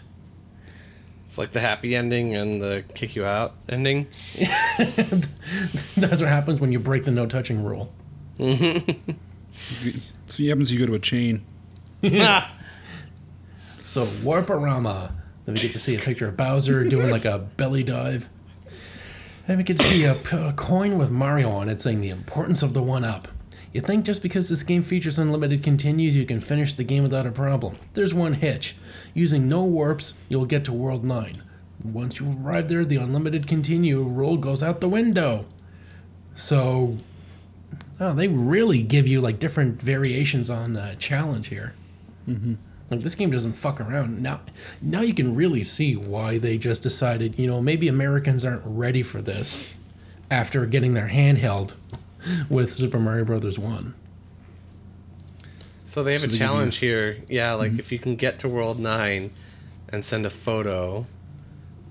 It's 1.34 1.38
like 1.40 1.50
the 1.50 1.58
happy 1.58 1.96
ending 1.96 2.36
and 2.36 2.62
the 2.62 2.84
kick 2.94 3.16
you 3.16 3.24
out 3.24 3.54
ending. 3.68 4.06
That's 4.78 6.20
what 6.20 6.28
happens 6.28 6.60
when 6.60 6.70
you 6.70 6.78
break 6.78 7.04
the 7.04 7.10
no 7.10 7.26
touching 7.26 7.64
rule. 7.64 7.92
So 10.26 10.42
what 10.42 10.48
happens 10.48 10.70
if 10.72 10.78
you 10.78 10.80
go 10.86 10.86
to 10.86 10.94
a 10.94 11.00
chain? 11.00 11.44
So 13.82 14.06
Warparama. 14.06 15.10
Then 15.44 15.56
we 15.56 15.60
get 15.60 15.72
to 15.72 15.80
see 15.80 15.96
a 15.96 15.98
picture 15.98 16.28
of 16.28 16.36
Bowser 16.36 16.84
doing 16.84 17.10
like 17.10 17.24
a 17.24 17.40
belly 17.40 17.82
dive. 17.82 18.28
And 19.48 19.58
we 19.58 19.64
get 19.64 19.76
to 19.78 19.82
see 19.82 20.04
a, 20.04 20.14
p- 20.14 20.36
a 20.36 20.52
coin 20.52 20.98
with 20.98 21.10
Mario 21.10 21.50
on 21.50 21.68
it 21.68 21.80
saying 21.80 22.00
the 22.00 22.10
importance 22.10 22.62
of 22.62 22.74
the 22.74 22.82
one 22.82 23.04
up. 23.04 23.26
You 23.74 23.80
think 23.80 24.04
just 24.04 24.22
because 24.22 24.48
this 24.48 24.62
game 24.62 24.82
features 24.82 25.18
unlimited 25.18 25.64
continues, 25.64 26.16
you 26.16 26.24
can 26.24 26.40
finish 26.40 26.74
the 26.74 26.84
game 26.84 27.02
without 27.02 27.26
a 27.26 27.32
problem. 27.32 27.76
There's 27.94 28.14
one 28.14 28.34
hitch. 28.34 28.76
Using 29.14 29.48
no 29.48 29.64
warps, 29.64 30.14
you'll 30.28 30.46
get 30.46 30.64
to 30.66 30.72
World 30.72 31.04
9. 31.04 31.32
Once 31.82 32.20
you 32.20 32.36
arrive 32.40 32.68
there, 32.68 32.84
the 32.84 32.96
unlimited 32.96 33.48
continue 33.48 34.00
rule 34.00 34.36
goes 34.36 34.62
out 34.62 34.80
the 34.80 34.88
window. 34.88 35.46
So, 36.36 36.98
oh, 37.98 38.14
they 38.14 38.28
really 38.28 38.80
give 38.80 39.08
you 39.08 39.20
like 39.20 39.40
different 39.40 39.82
variations 39.82 40.50
on 40.50 40.76
uh, 40.76 40.94
challenge 40.94 41.48
here. 41.48 41.74
Like 42.90 43.00
this 43.00 43.16
game 43.16 43.32
doesn't 43.32 43.54
fuck 43.54 43.80
around. 43.80 44.22
Now 44.22 44.40
now 44.80 45.00
you 45.00 45.14
can 45.14 45.34
really 45.34 45.64
see 45.64 45.96
why 45.96 46.38
they 46.38 46.58
just 46.58 46.82
decided, 46.82 47.38
you 47.38 47.48
know, 47.48 47.60
maybe 47.60 47.88
Americans 47.88 48.44
aren't 48.44 48.62
ready 48.64 49.02
for 49.02 49.20
this 49.20 49.74
after 50.30 50.64
getting 50.64 50.94
their 50.94 51.08
handheld 51.08 51.74
with 52.48 52.72
Super 52.72 52.98
Mario 52.98 53.24
Brothers 53.24 53.58
1. 53.58 53.94
So 55.84 56.02
they 56.02 56.12
have 56.12 56.22
So 56.22 56.26
a 56.26 56.28
they 56.28 56.34
you- 56.34 56.38
challenge 56.38 56.76
here. 56.76 57.18
Yeah, 57.28 57.54
like 57.54 57.78
if 57.78 57.92
you 57.92 57.98
can 57.98 58.16
get 58.16 58.38
to 58.40 58.48
World 58.48 58.78
9 58.80 59.30
and 59.90 60.04
send 60.04 60.26
a 60.26 60.30
photo, 60.30 61.06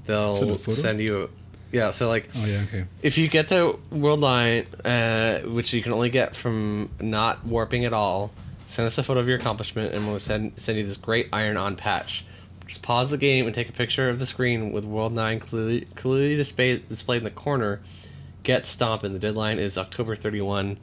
they'll 0.05 0.36
Send 0.36 0.59
send, 0.59 0.99
a 1.01 1.07
photo? 1.07 1.13
you. 1.23 1.29
Yeah, 1.71 1.89
so 1.91 2.07
like 2.07 2.29
Oh, 2.36 2.45
yeah, 2.45 2.61
okay. 2.67 2.86
if 3.01 3.17
you 3.17 3.27
get 3.27 3.47
to 3.49 3.79
World 3.91 4.19
9, 4.21 4.65
uh, 4.86 5.39
which 5.39 5.73
you 5.73 5.81
can 5.81 5.93
only 5.93 6.09
get 6.09 6.36
from 6.36 6.89
not 6.99 7.45
warping 7.45 7.86
at 7.86 7.93
all, 7.93 8.31
send 8.65 8.86
us 8.88 8.97
a 8.97 9.03
photo 9.03 9.19
of 9.19 9.27
your 9.27 9.38
accomplishment 9.38 9.93
and 9.93 10.07
we'll 10.07 10.19
send, 10.19 10.53
send 10.57 10.77
you 10.77 10.86
this 10.86 10.97
great 10.97 11.29
iron 11.34 11.57
on 11.57 11.75
patch. 11.75 12.25
Just 12.67 12.81
pause 12.81 13.09
the 13.09 13.17
game 13.17 13.45
and 13.45 13.53
take 13.53 13.69
a 13.69 13.73
picture 13.73 14.09
of 14.09 14.19
the 14.19 14.25
screen 14.25 14.71
with 14.71 14.86
World 14.86 15.13
9 15.13 15.39
clearly, 15.39 15.81
clearly 15.95 16.36
displayed, 16.36 16.88
displayed 16.89 17.17
in 17.19 17.23
the 17.23 17.29
corner. 17.31 17.81
Get 18.43 18.65
Stomp, 18.65 19.03
and 19.03 19.15
the 19.15 19.19
deadline 19.19 19.57
is 19.59 19.77
October 19.77 20.15
31, 20.15 20.77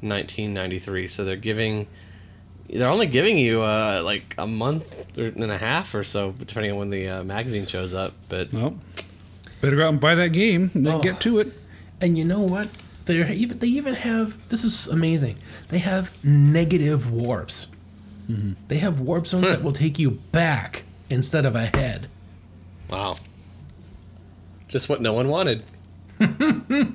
1993. 0.00 1.06
So 1.06 1.24
they're 1.24 1.36
giving. 1.36 1.86
They're 2.70 2.88
only 2.88 3.06
giving 3.06 3.36
you 3.38 3.60
uh, 3.62 4.00
like 4.02 4.34
a 4.38 4.46
month 4.46 5.16
and 5.18 5.50
a 5.50 5.58
half 5.58 5.94
or 5.94 6.02
so, 6.02 6.32
depending 6.38 6.72
on 6.72 6.78
when 6.78 6.90
the 6.90 7.06
uh, 7.08 7.24
magazine 7.24 7.66
shows 7.66 7.92
up. 7.92 8.14
But 8.30 8.50
Well, 8.52 8.78
better 9.60 9.76
go 9.76 9.84
out 9.86 9.90
and 9.90 10.00
buy 10.00 10.14
that 10.14 10.32
game 10.32 10.70
and 10.72 10.86
then 10.86 10.94
Oh. 10.94 11.00
get 11.02 11.20
to 11.22 11.38
it. 11.38 11.52
And 12.00 12.16
you 12.16 12.24
know 12.24 12.40
what? 12.40 12.68
They're 13.04 13.30
even 13.30 13.58
they 13.58 13.66
even 13.66 13.94
have 13.94 14.48
this 14.48 14.64
is 14.64 14.88
amazing. 14.88 15.36
They 15.68 15.78
have 15.78 16.12
negative 16.24 17.10
warps. 17.12 17.66
They 18.68 18.78
have 18.78 18.98
warp 19.00 19.26
zones 19.26 19.50
that 19.50 19.62
will 19.62 19.72
take 19.72 19.98
you 19.98 20.12
back 20.12 20.84
instead 21.10 21.44
of 21.44 21.54
ahead. 21.54 22.08
wow, 22.88 23.16
just 24.68 24.88
what 24.88 25.02
no 25.02 25.12
one 25.12 25.28
wanted. 25.28 25.64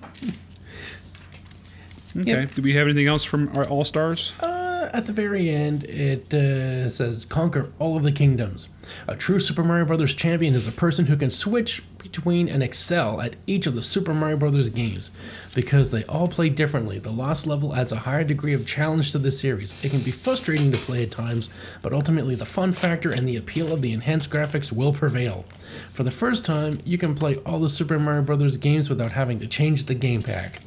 Okay. 2.19 2.47
Do 2.55 2.61
we 2.63 2.73
have 2.73 2.87
anything 2.87 3.07
else 3.07 3.23
from 3.23 3.55
our 3.55 3.65
All 3.65 3.83
Stars? 3.83 4.33
Uh, 4.39 4.56
at 4.97 5.05
the 5.05 5.13
very 5.13 5.47
end, 5.51 5.83
it 5.83 6.33
uh, 6.33 6.89
says 6.89 7.23
conquer 7.25 7.71
all 7.77 7.97
of 7.97 8.03
the 8.03 8.11
kingdoms. 8.11 8.67
A 9.07 9.15
true 9.15 9.37
Super 9.37 9.63
Mario 9.63 9.85
Brothers 9.85 10.15
champion 10.15 10.55
is 10.55 10.65
a 10.65 10.71
person 10.71 11.05
who 11.05 11.15
can 11.15 11.29
switch 11.29 11.83
between 11.99 12.49
and 12.49 12.63
excel 12.63 13.21
at 13.21 13.35
each 13.45 13.67
of 13.67 13.75
the 13.75 13.83
Super 13.83 14.11
Mario 14.11 14.37
Brothers 14.37 14.71
games. 14.71 15.11
Because 15.53 15.91
they 15.91 16.03
all 16.05 16.27
play 16.27 16.49
differently, 16.49 16.97
the 16.97 17.11
Lost 17.11 17.45
level 17.45 17.75
adds 17.75 17.91
a 17.91 17.97
higher 17.97 18.23
degree 18.23 18.53
of 18.53 18.65
challenge 18.65 19.11
to 19.11 19.19
the 19.19 19.29
series. 19.29 19.75
It 19.83 19.91
can 19.91 20.01
be 20.01 20.09
frustrating 20.09 20.71
to 20.71 20.79
play 20.79 21.03
at 21.03 21.11
times, 21.11 21.51
but 21.83 21.93
ultimately 21.93 22.33
the 22.33 22.45
fun 22.45 22.71
factor 22.71 23.11
and 23.11 23.27
the 23.27 23.35
appeal 23.35 23.71
of 23.71 23.83
the 23.83 23.93
enhanced 23.93 24.31
graphics 24.31 24.71
will 24.71 24.93
prevail. 24.93 25.45
For 25.91 26.01
the 26.01 26.11
first 26.11 26.43
time, 26.43 26.79
you 26.85 26.97
can 26.97 27.13
play 27.13 27.35
all 27.45 27.59
the 27.59 27.69
Super 27.69 27.99
Mario 27.99 28.23
Brothers 28.23 28.57
games 28.57 28.89
without 28.89 29.11
having 29.11 29.39
to 29.41 29.47
change 29.47 29.85
the 29.85 29.95
game 29.95 30.23
pack 30.23 30.61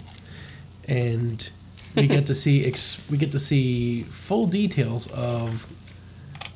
and 0.85 1.51
we 1.95 2.07
get 2.07 2.27
to 2.27 2.35
see 2.35 2.65
ex- 2.65 2.99
we 3.11 3.17
get 3.17 3.33
to 3.33 3.39
see 3.39 4.05
full 4.05 4.47
details 4.47 5.07
of 5.09 5.67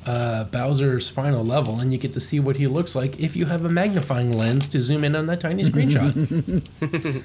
uh, 0.06 0.44
Bowser's 0.44 1.10
final 1.10 1.44
level, 1.44 1.80
and 1.80 1.92
you 1.92 1.98
get 1.98 2.12
to 2.12 2.20
see 2.20 2.38
what 2.40 2.56
he 2.56 2.66
looks 2.66 2.94
like 2.94 3.18
if 3.18 3.34
you 3.36 3.46
have 3.46 3.64
a 3.64 3.68
magnifying 3.70 4.32
lens 4.32 4.68
to 4.68 4.80
zoom 4.82 5.02
in 5.04 5.16
on 5.16 5.26
that 5.26 5.40
tiny 5.40 5.62
screenshot. 5.64 6.62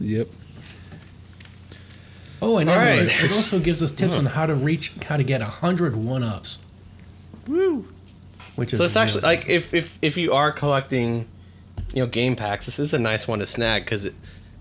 Yep. 0.00 0.28
oh, 2.42 2.58
and 2.58 2.68
All 2.68 2.76
right. 2.76 2.98
it, 3.02 3.24
it 3.24 3.32
also 3.32 3.60
gives 3.60 3.82
us 3.82 3.92
tips 3.92 4.18
on 4.18 4.26
how 4.26 4.44
to 4.44 4.54
reach 4.54 4.92
how 5.06 5.16
to 5.16 5.22
get 5.22 5.40
a 5.40 5.46
hundred 5.46 5.94
one 5.96 6.22
ups. 6.24 6.58
Woo! 7.46 7.86
Which 8.56 8.72
is 8.72 8.78
So 8.78 8.84
it's 8.84 8.96
actually 8.96 9.22
like 9.22 9.48
if, 9.48 9.72
if 9.72 9.98
if 10.02 10.16
you 10.16 10.32
are 10.32 10.50
collecting, 10.52 11.28
you 11.92 12.02
know, 12.02 12.06
game 12.06 12.34
packs, 12.36 12.66
this 12.66 12.78
is 12.78 12.92
a 12.92 12.98
nice 12.98 13.28
one 13.28 13.38
to 13.38 13.46
snag 13.46 13.84
because 13.84 14.10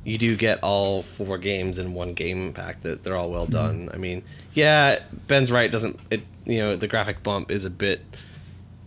you 0.04 0.18
do 0.18 0.36
get 0.36 0.60
all 0.64 1.02
four 1.02 1.38
games 1.38 1.80
in 1.80 1.94
one 1.94 2.14
game 2.14 2.54
pack. 2.54 2.82
That 2.82 3.04
they're 3.04 3.16
all 3.16 3.30
well 3.32 3.46
done. 3.46 3.90
I 3.94 3.98
mean, 3.98 4.24
yeah, 4.54 5.00
Ben's 5.28 5.52
right. 5.52 5.72
Doesn't 5.72 6.00
it? 6.12 6.22
You 6.46 6.60
know, 6.60 6.76
the 6.76 6.88
graphic 6.88 7.24
bump 7.24 7.52
is 7.52 7.64
a 7.66 7.70
bit, 7.70 8.04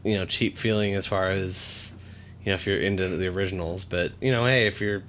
you 0.05 0.17
know, 0.17 0.27
cheap 0.27 0.59
feeling 0.59 0.95
as 0.95 1.07
far 1.07 1.31
as, 1.31 1.93
you 2.45 2.51
know, 2.51 2.55
if 2.55 2.67
you're 2.67 2.79
into 2.79 3.09
the 3.09 3.29
originals. 3.29 3.85
But 3.85 4.12
you 4.21 4.31
know, 4.33 4.45
hey, 4.45 4.67
if 4.67 4.81
you're 4.81 5.03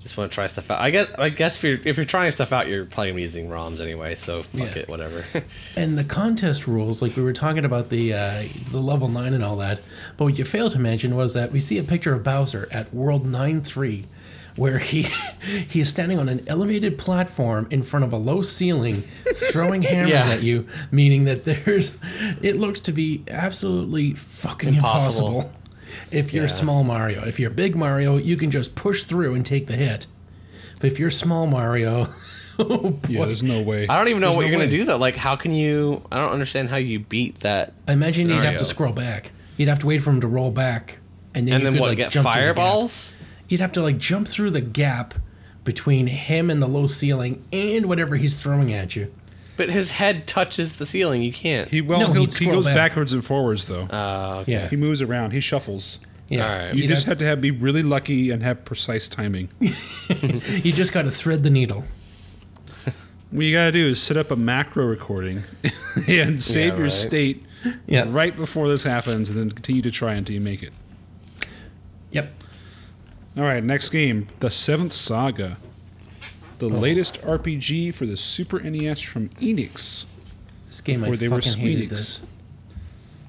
just 0.00 0.18
want 0.18 0.30
to 0.30 0.34
try 0.34 0.46
stuff 0.48 0.70
out, 0.70 0.80
I 0.80 0.90
guess 0.90 1.10
I 1.18 1.28
guess 1.30 1.56
if 1.56 1.64
you're 1.64 1.78
if 1.88 1.96
you're 1.96 2.04
trying 2.06 2.30
stuff 2.30 2.52
out, 2.52 2.68
you're 2.68 2.84
probably 2.86 3.08
gonna 3.10 3.16
be 3.16 3.22
using 3.22 3.48
ROMs 3.48 3.80
anyway. 3.80 4.14
So 4.14 4.42
fuck 4.42 4.74
Yeah. 4.76 4.82
it, 4.82 4.88
whatever. 4.88 5.24
And 5.76 5.96
the 5.98 6.04
contest 6.04 6.66
rules, 6.66 7.00
like 7.02 7.16
we 7.16 7.22
were 7.22 7.32
talking 7.32 7.64
about 7.64 7.88
the 7.90 8.12
uh, 8.14 8.42
the 8.70 8.80
level 8.80 9.08
nine 9.08 9.32
and 9.34 9.42
all 9.44 9.56
that, 9.56 9.80
but 10.16 10.24
what 10.24 10.38
you 10.38 10.44
failed 10.44 10.72
to 10.72 10.78
mention 10.78 11.16
was 11.16 11.32
that 11.34 11.52
we 11.52 11.60
see 11.60 11.78
a 11.78 11.82
picture 11.82 12.12
of 12.14 12.22
Bowser 12.22 12.68
at 12.70 12.92
World 12.94 13.26
Nine 13.26 13.62
Three, 13.62 14.04
where 14.56 14.78
he 14.78 15.02
he 15.68 15.80
is 15.80 15.88
standing 15.88 16.18
on 16.18 16.28
an 16.28 16.44
elevated 16.46 16.96
platform 16.98 17.66
in 17.70 17.82
front 17.82 18.04
of 18.04 18.12
a 18.12 18.16
low 18.16 18.42
ceiling, 18.42 19.02
throwing 19.50 19.82
hammers 19.94 20.10
Yeah. 20.10 20.28
at 20.28 20.42
you, 20.42 20.66
meaning 20.90 21.24
that 21.24 21.44
there's 21.44 21.92
it 22.42 22.56
looks 22.56 22.80
to 22.80 22.92
be 22.92 23.24
absolutely 23.28 24.14
fucking 24.14 24.76
Impossible. 24.76 25.28
impossible. 25.28 25.60
If 26.10 26.32
you're 26.32 26.44
Yeah. 26.44 26.48
small 26.50 26.84
Mario, 26.84 27.24
if 27.24 27.40
you're 27.40 27.50
big 27.50 27.74
Mario, 27.76 28.16
you 28.16 28.36
can 28.36 28.50
just 28.50 28.74
push 28.74 29.04
through 29.04 29.34
and 29.34 29.44
take 29.44 29.66
the 29.66 29.76
hit. 29.76 30.06
But 30.80 30.88
if 30.92 30.98
you're 30.98 31.10
small 31.10 31.46
Mario, 31.46 32.08
oh. 32.58 32.98
Yeah, 33.08 33.24
there's 33.26 33.42
no 33.42 33.62
way. 33.62 33.88
I 33.88 33.96
don't 33.98 34.08
even 34.08 34.20
know 34.20 34.28
There's 34.28 34.36
what 34.36 34.42
no 34.42 34.48
you're 34.48 34.58
gonna 34.58 34.70
do 34.70 34.84
though. 34.84 34.98
Like, 34.98 35.16
how 35.16 35.34
can 35.36 35.52
you? 35.52 36.02
I 36.12 36.18
don't 36.18 36.32
understand 36.32 36.68
how 36.68 36.76
you 36.76 37.00
beat 37.00 37.40
that. 37.40 37.72
I 37.88 37.92
imagine 37.92 38.28
you'd 38.28 38.42
have 38.44 38.58
to 38.58 38.64
scroll 38.64 38.92
back. 38.92 39.32
You'd 39.56 39.68
have 39.68 39.78
to 39.80 39.86
wait 39.86 39.98
for 39.98 40.10
him 40.10 40.20
to 40.20 40.26
roll 40.28 40.50
back, 40.50 40.98
and 41.34 41.46
then 41.48 41.54
And 41.54 41.62
you 41.62 41.64
then 41.64 41.72
could, 41.74 41.80
what? 41.80 41.88
like, 41.90 41.96
get 41.96 42.10
jump 42.10 42.26
through 42.28 42.32
the 42.42 42.46
gap. 42.48 42.56
fireballs? 42.56 43.16
You'd 43.48 43.60
have 43.60 43.72
to 43.72 43.82
like 43.82 43.98
jump 43.98 44.26
through 44.28 44.50
the 44.50 44.60
gap 44.60 45.14
between 45.64 46.06
him 46.06 46.50
and 46.50 46.60
the 46.62 46.66
low 46.66 46.86
ceiling 46.86 47.42
and 47.52 47.86
whatever 47.86 48.16
he's 48.16 48.42
throwing 48.42 48.72
at 48.72 48.96
you. 48.96 49.12
But 49.56 49.70
his 49.70 49.92
head 49.92 50.26
touches 50.26 50.76
the 50.76 50.86
ceiling. 50.86 51.22
You 51.22 51.32
can't. 51.32 51.68
He 51.68 51.80
well, 51.80 52.00
No, 52.00 52.06
he'll, 52.12 52.22
he'd 52.22 52.32
he 52.32 52.44
scroll 52.46 52.52
goes 52.56 52.64
back. 52.64 52.74
backwards 52.74 53.12
and 53.12 53.24
forwards 53.24 53.66
though. 53.68 53.82
Uh, 53.84 54.38
okay. 54.42 54.52
Yeah, 54.52 54.68
he 54.68 54.76
moves 54.76 55.00
around. 55.00 55.30
He 55.32 55.40
shuffles. 55.40 56.00
yeah. 56.28 56.46
All 56.48 56.58
right. 56.58 56.74
You 56.74 56.82
You'd 56.82 56.88
just 56.88 57.04
have- 57.04 57.12
have 57.12 57.18
to 57.18 57.26
have 57.26 57.40
be 57.40 57.50
really 57.52 57.82
lucky 57.82 58.30
and 58.30 58.42
have 58.42 58.64
precise 58.64 59.08
timing. 59.08 59.48
you 59.60 60.72
just 60.72 60.92
got 60.92 61.02
to 61.02 61.10
thread 61.10 61.42
the 61.44 61.50
needle. 61.50 61.84
What 63.30 63.40
you 63.46 63.52
gotta 63.52 63.72
do 63.72 63.88
is 63.88 64.00
set 64.00 64.16
up 64.16 64.30
a 64.30 64.36
macro 64.36 64.86
recording 64.86 65.42
and 66.06 66.40
save 66.40 66.72
Yeah, 66.72 66.74
your 66.78 66.82
right. 66.84 66.92
state 66.92 67.44
Yeah. 67.86 68.04
right 68.08 68.34
before 68.36 68.68
this 68.68 68.84
happens, 68.84 69.28
and 69.28 69.38
then 69.38 69.50
continue 69.50 69.82
to 69.82 69.90
try 69.90 70.14
until 70.14 70.34
you 70.34 70.40
make 70.40 70.62
it. 70.62 70.72
Yep. 73.34 73.42
All 73.42 73.44
right, 73.48 73.62
next 73.64 73.90
game, 73.90 74.28
The 74.40 74.50
Seventh 74.50 74.92
Saga, 74.92 75.56
the 76.58 76.66
Oh. 76.66 76.68
latest 76.68 77.20
RPG 77.22 77.90
for 77.90 78.06
the 78.06 78.16
Super 78.16 78.60
NES 78.60 79.00
from 79.00 79.28
Enix. 79.40 80.04
This 80.68 80.80
game 80.80 81.02
I 81.04 81.10
Before 81.10 81.16
they 81.16 81.28
were 81.28 81.36
hated 81.40 81.88
Squeenix. 81.88 81.88
this. 81.90 82.20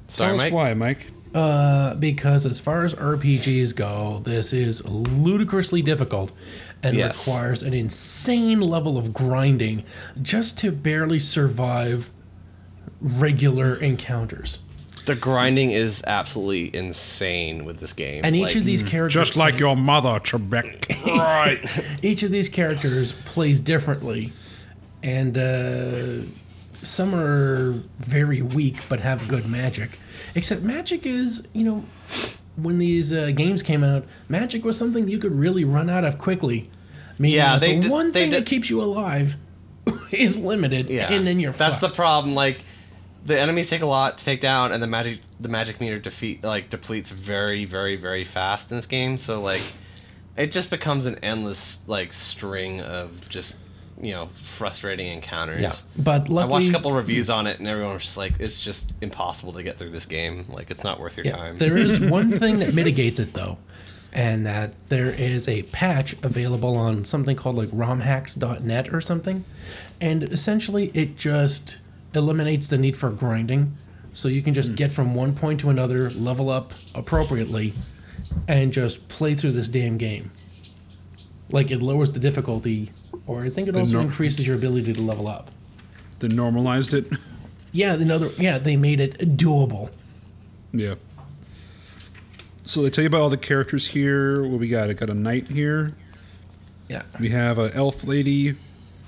Sorry, 0.07 0.29
Tell 0.29 0.35
us 0.35 0.41
Mike. 0.43 0.53
why, 0.53 0.73
Mike. 0.73 1.07
Uh, 1.33 1.95
because 1.95 2.45
as 2.45 2.59
far 2.61 2.85
as 2.85 2.93
RPGs 2.93 3.73
go, 3.75 4.21
this 4.23 4.53
is 4.53 4.85
ludicrously 4.85 5.81
difficult 5.81 6.31
and 6.81 6.95
Yes. 6.95 7.27
requires 7.27 7.61
an 7.61 7.73
insane 7.73 8.61
level 8.61 8.97
of 8.97 9.13
grinding 9.13 9.83
just 10.21 10.57
to 10.59 10.71
barely 10.71 11.19
survive 11.19 12.09
regular 13.01 13.75
encounters. 13.75 14.59
The 15.05 15.15
grinding 15.15 15.71
is 15.71 16.03
absolutely 16.07 16.75
insane 16.75 17.63
with 17.65 17.79
this 17.79 17.93
game. 17.93 18.21
And 18.25 18.35
each 18.35 18.43
Like- 18.49 18.55
of 18.57 18.65
these 18.65 18.81
characters, 18.83 19.13
Just 19.27 19.37
like 19.37 19.59
your 19.59 19.75
mother, 19.75 20.19
Trebek. 20.19 21.05
right. 21.05 21.59
each 22.03 22.23
of 22.23 22.31
these 22.31 22.49
characters 22.49 23.11
plays 23.11 23.59
differently, 23.61 24.33
and 25.03 25.37
uh, 25.37 26.25
some 26.83 27.13
are 27.15 27.73
very 27.99 28.41
weak 28.41 28.77
but 28.89 28.99
have 29.01 29.27
good 29.27 29.47
magic. 29.47 29.99
Except 30.33 30.61
magic 30.63 31.05
is, 31.05 31.47
you 31.53 31.63
know, 31.63 31.85
when 32.55 32.79
these 32.79 33.13
uh, 33.13 33.31
games 33.35 33.61
came 33.63 33.83
out, 33.83 34.05
magic 34.29 34.63
was 34.65 34.77
something 34.77 35.07
you 35.07 35.19
could 35.19 35.33
really 35.33 35.63
run 35.65 35.89
out 35.89 36.03
of 36.03 36.17
quickly. 36.17 36.69
Meaning 37.19 37.37
Yeah, 37.37 37.59
they 37.59 37.75
the 37.75 37.81
did- 37.81 37.91
one 37.91 38.11
they 38.11 38.21
thing 38.21 38.31
that 38.31 38.45
keeps 38.45 38.69
you 38.69 38.81
alive 38.81 39.37
is 40.11 40.39
limited, 40.39 40.89
Yeah. 40.89 41.11
and 41.13 41.25
then 41.27 41.39
you're 41.39 41.53
That's 41.53 41.77
the 41.77 41.89
problem. 41.89 42.33
Like, 42.33 42.59
the 43.25 43.39
enemies 43.39 43.69
take 43.69 43.81
a 43.81 43.85
lot 43.87 44.19
to 44.19 44.23
take 44.25 44.39
down, 44.39 44.71
and 44.71 44.81
the 44.81 44.87
magic 44.87 45.19
the 45.39 45.49
magic 45.49 45.81
meter 45.81 45.97
defeat 45.99 46.43
like 46.43 46.69
depletes 46.69 47.09
very, 47.09 47.65
very, 47.65 47.95
very 47.95 48.23
fast 48.23 48.71
in 48.71 48.77
this 48.77 48.85
game. 48.85 49.17
So 49.17 49.41
like, 49.41 49.61
it 50.37 50.51
just 50.51 50.69
becomes 50.69 51.05
an 51.05 51.17
endless 51.23 51.81
like 51.87 52.13
string 52.13 52.81
of 52.81 53.27
just 53.29 53.57
you 54.01 54.11
know 54.11 54.27
frustrating 54.27 55.07
encounters. 55.07 55.61
yeah, 55.61 55.73
but 55.97 56.29
I 56.29 56.45
watched 56.45 56.67
a 56.69 56.71
couple 56.71 56.91
reviews 56.91 57.29
on 57.29 57.47
it, 57.47 57.59
and 57.59 57.67
everyone 57.67 57.93
was 57.93 58.03
just 58.03 58.17
like, 58.17 58.33
"It's 58.39 58.59
just 58.59 58.93
impossible 59.01 59.53
to 59.53 59.63
get 59.63 59.77
through 59.77 59.91
this 59.91 60.05
game. 60.05 60.45
Like, 60.49 60.69
it's 60.69 60.83
not 60.83 60.99
worth 60.99 61.17
your 61.17 61.25
Yeah, 61.25 61.35
time." 61.37 61.57
there 61.57 61.77
is 61.77 61.99
one 62.11 62.31
thing 62.31 62.59
that 62.59 62.73
mitigates 62.73 63.19
it 63.19 63.33
though, 63.33 63.57
and 64.13 64.45
that 64.45 64.73
there 64.89 65.09
is 65.09 65.47
a 65.47 65.63
patch 65.63 66.15
available 66.23 66.77
on 66.77 67.05
something 67.05 67.35
called 67.35 67.55
like 67.55 67.69
romhacks.net 67.69 68.93
or 68.93 69.01
something, 69.01 69.45
and 70.01 70.23
essentially 70.23 70.91
it 70.93 71.15
just 71.17 71.77
eliminates 72.15 72.67
the 72.67 72.77
need 72.77 72.97
for 72.97 73.09
grinding, 73.09 73.75
so 74.13 74.27
you 74.27 74.41
can 74.41 74.53
just 74.53 74.69
hmm. 74.69 74.75
get 74.75 74.91
from 74.91 75.15
one 75.15 75.35
point 75.35 75.59
to 75.61 75.69
another, 75.69 76.09
level 76.11 76.49
up 76.49 76.73
appropriately, 76.93 77.73
and 78.47 78.71
just 78.71 79.07
play 79.09 79.33
through 79.33 79.51
this 79.51 79.67
damn 79.67 79.97
game. 79.97 80.31
Like 81.51 81.71
it 81.71 81.81
lowers 81.81 82.13
the 82.13 82.19
difficulty, 82.19 82.91
or 83.27 83.43
I 83.43 83.49
think 83.49 83.67
it 83.67 83.73
The 83.73 83.79
also 83.79 83.93
nor- 83.93 84.03
increases 84.03 84.47
your 84.47 84.55
ability 84.55 84.93
to 84.93 85.01
level 85.01 85.27
up. 85.27 85.51
They 86.19 86.27
normalized 86.27 86.93
it. 86.93 87.05
Yeah, 87.71 87.93
another 87.95 88.29
yeah, 88.37 88.57
they 88.57 88.77
made 88.77 89.01
it 89.01 89.35
doable. 89.35 89.89
Yeah. 90.71 90.95
So 92.65 92.81
they 92.81 92.89
tell 92.89 93.03
you 93.03 93.07
about 93.07 93.21
all 93.21 93.29
the 93.29 93.37
characters 93.37 93.87
here. 93.87 94.43
What 94.43 94.59
we 94.59 94.69
got? 94.69 94.89
I 94.89 94.93
got 94.93 95.09
a 95.09 95.13
knight 95.13 95.49
here. 95.49 95.93
Yeah. 96.87 97.03
We 97.19 97.29
have 97.29 97.57
a 97.57 97.73
elf 97.75 98.05
lady. 98.05 98.55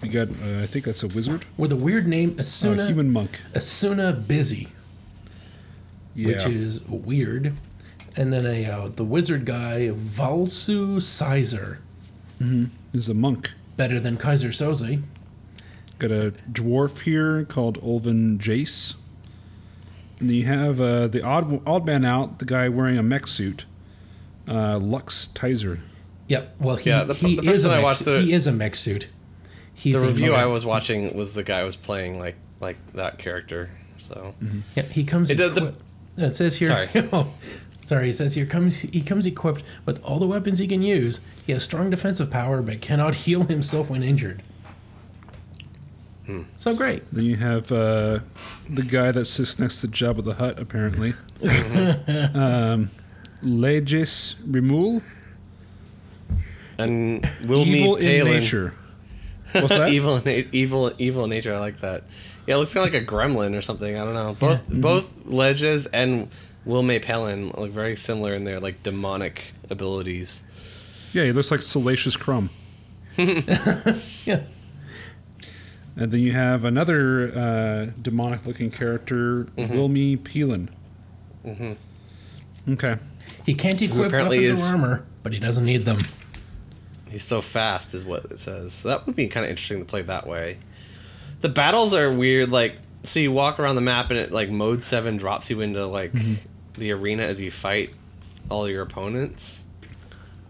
We 0.02 0.10
got, 0.10 0.30
uh, 0.30 0.62
I 0.62 0.68
think 0.68 0.86
that's 0.86 1.04
a 1.04 1.08
wizard. 1.08 1.46
With 1.58 1.72
a 1.72 1.76
weird 1.76 2.08
name, 2.08 2.32
A 2.32 2.42
Asuna. 2.44 2.88
human 2.88 3.12
monk. 3.12 3.42
Asuna 3.54 4.28
Busy, 4.28 4.68
Yeah. 6.16 6.28
which 6.28 6.46
is 6.46 6.82
weird. 6.86 7.54
And 8.16 8.32
then 8.34 8.46
a 8.46 8.66
uh, 8.66 8.88
the 8.96 9.04
wizard 9.04 9.46
guy, 9.46 9.90
Valsu 9.94 11.02
Sizer, 11.02 11.80
is 12.94 13.10
a 13.10 13.14
monk. 13.14 13.52
better 13.76 14.00
than 14.00 14.18
Keyser 14.18 14.50
Soze. 14.50 15.02
Got 16.00 16.12
a 16.12 16.34
dwarf 16.52 17.00
here 17.00 17.44
called 17.46 17.80
Ulven 17.82 18.38
Jace. 18.40 18.96
And 20.20 20.30
then 20.30 20.36
you 20.38 20.46
have 20.46 20.82
uh, 20.82 21.08
the 21.08 21.22
odd 21.24 21.62
odd 21.68 21.86
man 21.86 22.04
out, 22.06 22.40
the 22.40 22.46
guy 22.46 22.70
wearing 22.70 22.98
a 22.98 23.04
mech 23.04 23.28
suit, 23.28 23.66
uh, 24.48 24.78
Lux 24.80 25.28
Tizer. 25.34 25.80
Yep. 26.28 26.56
Well, 26.60 26.76
he, 26.78 26.90
Yeah, 26.90 27.04
the- 27.04 27.14
he 27.14 27.36
the 27.36 27.50
is 27.52 27.64
a 27.66 27.82
mech, 27.82 27.98
the- 28.00 28.22
he 28.22 28.34
is 28.34 28.48
a 28.48 28.52
mech 28.52 28.74
suit. 28.76 29.10
He's 29.78 30.02
the 30.02 30.08
review 30.08 30.34
I 30.34 30.46
was 30.48 30.66
watching 30.66 31.16
was 31.16 31.34
the 31.36 31.44
guy 31.44 31.64
was 31.64 31.76
playing 31.76 32.20
like 32.20 32.36
like 32.60 32.78
that 32.94 33.20
character. 33.20 33.70
So 33.98 34.34
Yeah, 34.76 34.84
he 34.84 35.04
comes. 35.04 35.30
It 35.32 35.36
does 35.36 35.54
the- 35.54 35.68
equipped- 35.68 35.82
it 36.18 36.36
says 36.36 36.56
here. 36.56 36.68
Sorry. 36.68 36.90
oh, 37.14 37.32
sorry. 37.84 38.10
It 38.10 38.16
says 38.16 38.34
here 38.34 38.48
comes. 38.48 38.80
He 38.80 39.02
comes 39.02 39.26
equipped 39.28 39.62
with 39.86 40.04
all 40.04 40.18
the 40.20 40.26
weapons 40.28 40.58
he 40.60 40.68
can 40.68 40.82
use. 40.82 41.20
He 41.46 41.52
has 41.54 41.64
strong 41.64 41.92
defensive 41.92 42.32
power, 42.32 42.62
but 42.64 42.82
cannot 42.82 43.14
heal 43.26 43.44
himself 43.44 43.90
when 43.92 44.02
injured. 44.02 44.42
Hmm. 46.26 46.42
So 46.58 46.76
great. 46.76 47.04
Then 47.14 47.24
you 47.26 47.36
have 47.38 47.72
uh, 47.72 48.20
the 48.70 48.82
guy 48.82 49.12
that 49.12 49.26
sits 49.26 49.60
next 49.60 49.82
to 49.82 49.88
Jabba 49.88 50.24
the 50.24 50.34
Hutt, 50.34 50.60
apparently. 50.60 51.14
um, 52.34 52.90
Legis 53.44 54.36
Rimul, 54.46 55.02
and 56.78 57.30
will 57.46 57.66
evil 57.66 57.96
meet 57.98 58.04
in 58.04 58.26
Palin. 58.26 58.40
nature. 58.42 58.74
What's 59.54 59.70
that? 59.70 59.90
evil, 59.92 60.18
in 60.18 60.50
evil, 60.52 60.92
evil 60.98 61.24
in 61.26 61.30
nature. 61.30 61.54
I 61.56 61.60
like 61.60 61.80
that. 61.82 62.04
Yeah, 62.46 62.56
it 62.56 62.58
looks 62.60 62.74
kind 62.74 62.88
of 62.88 62.94
like 62.94 63.02
a 63.04 63.06
gremlin 63.06 63.58
or 63.58 63.62
something. 63.62 63.96
I 63.98 64.04
don't 64.06 64.14
know. 64.14 64.36
Both 64.40 64.68
both 64.70 65.16
Ledges 65.26 65.86
and 65.88 66.30
Wilmay 66.66 67.02
Palin 67.02 67.52
look 67.58 67.72
very 67.72 67.96
similar 67.96 68.34
in 68.34 68.44
their 68.46 68.60
like 68.60 68.84
demonic 68.84 69.54
abilities. 69.70 70.44
Yeah, 71.14 71.24
he 71.26 71.32
looks 71.32 71.52
like 71.52 71.62
Salacious 71.62 72.16
Crumb. 72.16 72.50
Yeah. 73.18 74.42
And 76.00 76.12
then 76.12 76.20
you 76.20 76.32
have 76.34 76.64
another 76.64 77.32
uh, 77.36 77.86
demonic-looking 78.00 78.70
character, 78.70 79.46
Mm-hmm. 79.58 79.74
Wilmy 79.74 80.18
Peelin. 80.18 80.70
Okay. 82.70 82.98
He 83.46 83.56
can't 83.56 83.82
equip 83.82 84.12
weapons 84.12 84.50
is- 84.50 84.64
or 84.66 84.74
armor, 84.74 85.06
but 85.24 85.34
he 85.34 85.40
doesn't 85.40 85.66
need 85.66 85.86
them. 85.86 85.98
He's 87.10 87.24
so 87.24 87.42
fast, 87.42 87.94
is 87.94 88.06
what 88.06 88.26
it 88.26 88.40
says. 88.40 88.74
So 88.74 88.90
that 88.90 89.06
would 89.06 89.16
be 89.16 89.28
kind 89.28 89.46
of 89.46 89.50
interesting 89.50 89.80
to 89.80 89.86
play 89.86 90.02
that 90.04 90.28
way. 90.28 90.58
The 91.42 91.50
battles 91.50 91.94
are 91.94 92.12
weird. 92.12 92.52
Like, 92.52 92.78
so 93.04 93.20
you 93.20 93.32
walk 93.32 93.60
around 93.60 93.76
the 93.76 93.82
map 93.82 94.10
and 94.10 94.20
it 94.20 94.32
like 94.32 94.50
mode 94.50 94.82
seven 94.82 95.18
drops 95.18 95.50
you 95.50 95.62
into 95.62 95.86
like 95.86 96.12
Mm-hmm. 96.14 96.34
the 96.80 96.92
arena 96.92 97.24
as 97.24 97.40
you 97.40 97.52
fight 97.52 97.92
all 98.50 98.70
your 98.70 98.82
opponents. 98.82 99.66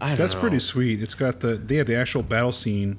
I 0.00 0.08
don't 0.08 0.18
That's 0.18 0.34
know. 0.34 0.40
pretty 0.40 0.58
sweet. 0.60 1.02
It's 1.02 1.14
got 1.14 1.40
the 1.40 1.56
they 1.56 1.76
have 1.76 1.86
the 1.86 1.96
actual 1.96 2.22
battle 2.22 2.52
scene 2.52 2.98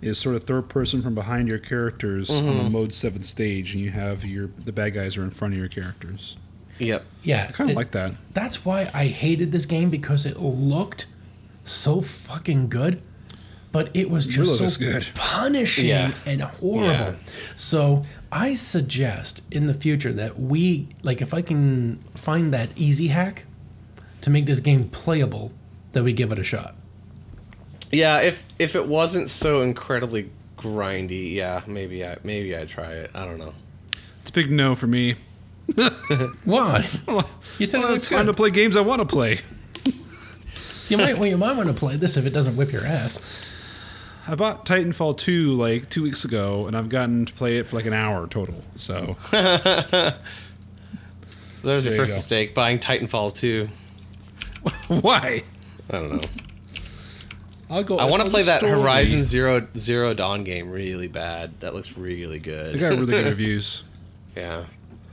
is 0.00 0.16
sort 0.18 0.36
of 0.36 0.44
third 0.44 0.68
person 0.68 1.02
from 1.02 1.14
behind 1.14 1.48
your 1.48 1.58
characters 1.58 2.30
on 2.30 2.42
Mm-hmm. 2.44 2.62
the 2.64 2.70
mode 2.70 2.92
seven 2.92 3.22
stage, 3.24 3.74
and 3.74 3.82
you 3.82 3.90
have 3.90 4.24
your 4.24 4.50
the 4.58 4.70
bad 4.72 4.94
guys 4.94 5.16
are 5.16 5.24
in 5.24 5.30
front 5.30 5.54
of 5.54 5.58
your 5.58 5.68
characters. 5.68 6.36
Yep. 6.78 7.04
Yeah. 7.24 7.46
I 7.48 7.52
kind 7.52 7.70
of 7.70 7.76
like 7.76 7.90
that. 7.90 8.12
That's 8.32 8.64
why 8.64 8.88
I 8.94 9.06
hated 9.06 9.50
this 9.50 9.66
game 9.66 9.90
because 9.90 10.24
it 10.24 10.38
looked 10.38 11.06
so 11.70 12.00
fucking 12.00 12.68
good, 12.68 13.02
but 13.72 13.90
it 13.94 14.10
was 14.10 14.26
just 14.26 14.60
looks 14.60 14.74
so 14.74 14.80
good. 14.80 15.08
punishing 15.14 15.86
Yeah. 15.88 16.12
and 16.26 16.42
horrible. 16.42 16.88
Yeah. 16.90 17.14
So 17.56 18.04
I 18.32 18.54
suggest 18.54 19.42
in 19.50 19.66
the 19.66 19.74
future 19.74 20.12
that 20.12 20.38
we 20.40 20.88
like 21.02 21.20
if 21.22 21.32
I 21.34 21.42
can 21.42 21.98
find 22.14 22.52
that 22.52 22.70
easy 22.76 23.08
hack 23.08 23.44
to 24.22 24.30
make 24.30 24.46
this 24.46 24.60
game 24.60 24.88
playable, 24.88 25.52
that 25.92 26.02
we 26.04 26.12
give 26.12 26.32
it 26.32 26.38
a 26.38 26.44
shot. 26.44 26.74
Yeah, 27.92 28.18
if 28.20 28.44
if 28.58 28.74
it 28.74 28.86
wasn't 28.86 29.30
so 29.30 29.62
incredibly 29.62 30.30
grindy, 30.58 31.34
yeah, 31.34 31.62
maybe 31.66 32.04
I 32.04 32.16
maybe 32.24 32.54
I'd 32.56 32.68
try 32.68 32.92
it. 32.92 33.10
I 33.14 33.24
don't 33.24 33.38
know. 33.38 33.54
It's 34.20 34.30
a 34.30 34.32
big 34.32 34.50
no 34.50 34.74
for 34.74 34.86
me. 34.86 35.14
Why? 36.44 36.86
You 37.58 37.66
said 37.66 37.78
it 37.78 37.82
Well, 37.82 37.92
looks 37.92 38.04
it's 38.04 38.08
time 38.10 38.26
to 38.26 38.32
play 38.34 38.50
games 38.50 38.76
I 38.76 38.80
want 38.82 39.00
to 39.00 39.06
play. 39.06 39.40
You 40.88 40.96
might, 40.96 41.18
well, 41.18 41.28
you 41.28 41.36
might 41.36 41.56
want 41.56 41.68
to 41.68 41.74
play 41.74 41.96
this 41.96 42.16
if 42.16 42.24
it 42.26 42.30
doesn't 42.30 42.56
whip 42.56 42.72
your 42.72 42.84
ass. 42.84 43.20
I 44.26 44.34
bought 44.34 44.66
Titanfall 44.66 45.16
2 45.18 45.54
like 45.54 45.88
two 45.90 46.02
weeks 46.02 46.24
ago, 46.24 46.66
and 46.66 46.76
I've 46.76 46.88
gotten 46.88 47.24
to 47.26 47.32
play 47.32 47.58
it 47.58 47.66
for 47.68 47.76
like 47.76 47.86
an 47.86 47.92
hour 47.94 48.26
total. 48.26 48.62
So 48.76 49.16
There's 49.30 50.12
There 51.62 51.78
your 51.82 51.92
you 51.92 51.96
first 51.96 52.12
go. 52.12 52.16
mistake 52.16 52.54
buying 52.54 52.78
Titanfall 52.78 53.34
2. 53.34 53.68
why? 55.00 55.42
I 55.90 55.92
don't 55.92 56.12
know. 56.12 56.20
I'll 57.70 57.84
go. 57.84 57.98
I 57.98 58.04
want 58.04 58.22
to 58.24 58.30
play 58.30 58.42
that 58.44 58.58
story. 58.60 58.72
Horizon 58.80 59.22
Zero 59.22 59.66
Zero 59.76 60.14
Dawn 60.14 60.42
game 60.44 60.70
really 60.70 61.08
bad. 61.08 61.58
That 61.60 61.74
looks 61.74 61.98
really 61.98 62.38
good. 62.38 62.76
It 62.76 62.78
got 62.78 62.90
really 62.90 63.06
good 63.06 63.26
reviews. 63.28 63.84
yeah. 64.34 64.64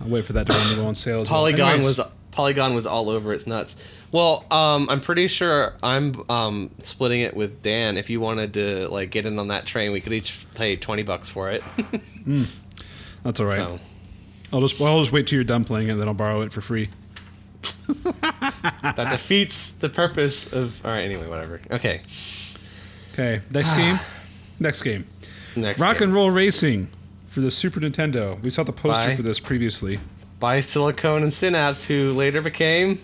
I'll 0.02 0.08
wait 0.10 0.26
for 0.26 0.34
that 0.34 0.48
to 0.48 0.76
go 0.76 0.88
on 0.88 0.96
sale. 0.96 1.22
as 1.22 1.30
well. 1.30 1.40
Polygon 1.40 1.82
was 1.82 2.00
Polygon 2.32 2.74
was 2.76 2.86
all 2.86 3.10
over 3.10 3.34
its 3.34 3.46
nuts. 3.48 3.76
Well, 4.16 4.46
um, 4.50 4.88
I'm 4.90 5.02
pretty 5.02 5.28
sure 5.28 5.74
I'm 5.84 6.14
um, 6.30 6.72
splitting 6.80 7.20
it 7.20 7.36
with 7.36 7.62
Dan. 7.62 7.98
If 7.98 8.10
you 8.10 8.22
wanted 8.22 8.54
to 8.54 8.88
like 8.88 9.10
get 9.10 9.26
in 9.26 9.38
on 9.40 9.50
that 9.50 9.66
train, 9.66 9.92
we 9.92 10.00
could 10.00 10.14
each 10.14 10.48
pay 10.54 10.78
twenty 10.78 11.04
bucks 11.04 11.28
for 11.28 11.52
it. 11.52 11.62
That's 13.24 13.42
all 13.42 13.46
right. 13.46 13.68
So, 13.68 13.78
I'll 14.54 14.62
just 14.62 14.80
I'll 14.80 15.02
just 15.02 15.12
wait 15.12 15.28
till 15.28 15.36
you're 15.36 15.44
done 15.44 15.66
playing 15.66 15.90
it, 15.90 15.92
and 15.92 16.00
then 16.00 16.08
I'll 16.08 16.14
borrow 16.14 16.40
it 16.44 16.54
for 16.54 16.62
free. 16.62 16.88
that 17.90 19.08
defeats 19.12 19.72
the 19.72 19.90
purpose 19.90 20.54
of. 20.54 20.86
All 20.86 20.92
right. 20.92 21.02
Anyway, 21.02 21.28
whatever. 21.28 21.60
Okay. 21.70 22.02
Okay, 23.12 23.42
next 23.52 23.74
game. 23.76 24.00
Next 24.62 24.82
game. 24.82 25.06
Next. 25.58 25.82
Rock 25.82 25.98
game. 25.98 26.06
and 26.06 26.14
Roll 26.16 26.32
Racing 26.32 26.88
for 27.28 27.42
the 27.42 27.52
Super 27.52 27.82
Nintendo. 27.82 28.42
We 28.42 28.50
saw 28.50 28.64
the 28.64 28.72
poster 28.72 29.08
Bye. 29.08 29.16
for 29.18 29.24
this 29.24 29.42
previously. 29.42 30.00
by 30.40 30.62
Silicon 30.62 31.22
and 31.22 31.34
Synapse, 31.34 31.84
who 31.84 32.14
later 32.14 32.40
became 32.40 33.02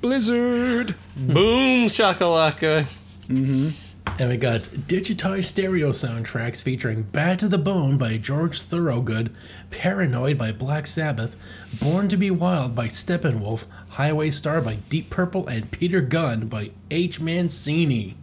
Blizzard. 0.00 0.94
Boom 1.16 1.86
Shakalaka. 1.86 2.86
And 3.28 4.28
we 4.28 4.36
got 4.36 4.62
digitized 4.62 5.44
stereo 5.44 5.90
soundtracks 5.90 6.62
featuring 6.62 7.02
Bad 7.02 7.38
to 7.40 7.48
the 7.48 7.58
Bone 7.58 7.96
by 7.96 8.16
George 8.16 8.60
Thorogood, 8.62 9.36
Paranoid 9.70 10.36
by 10.36 10.52
Black 10.52 10.86
Sabbath, 10.86 11.36
Born 11.80 12.08
to 12.08 12.16
Be 12.16 12.30
Wild 12.30 12.74
by 12.74 12.86
Steppenwolf, 12.86 13.66
Highway 13.90 14.30
Star 14.30 14.60
by 14.60 14.76
Deep 14.88 15.10
Purple, 15.10 15.46
and 15.46 15.70
Peter 15.70 16.00
Gunn 16.00 16.48
by 16.48 16.70
H. 16.90 17.20
Mancini. 17.20 18.16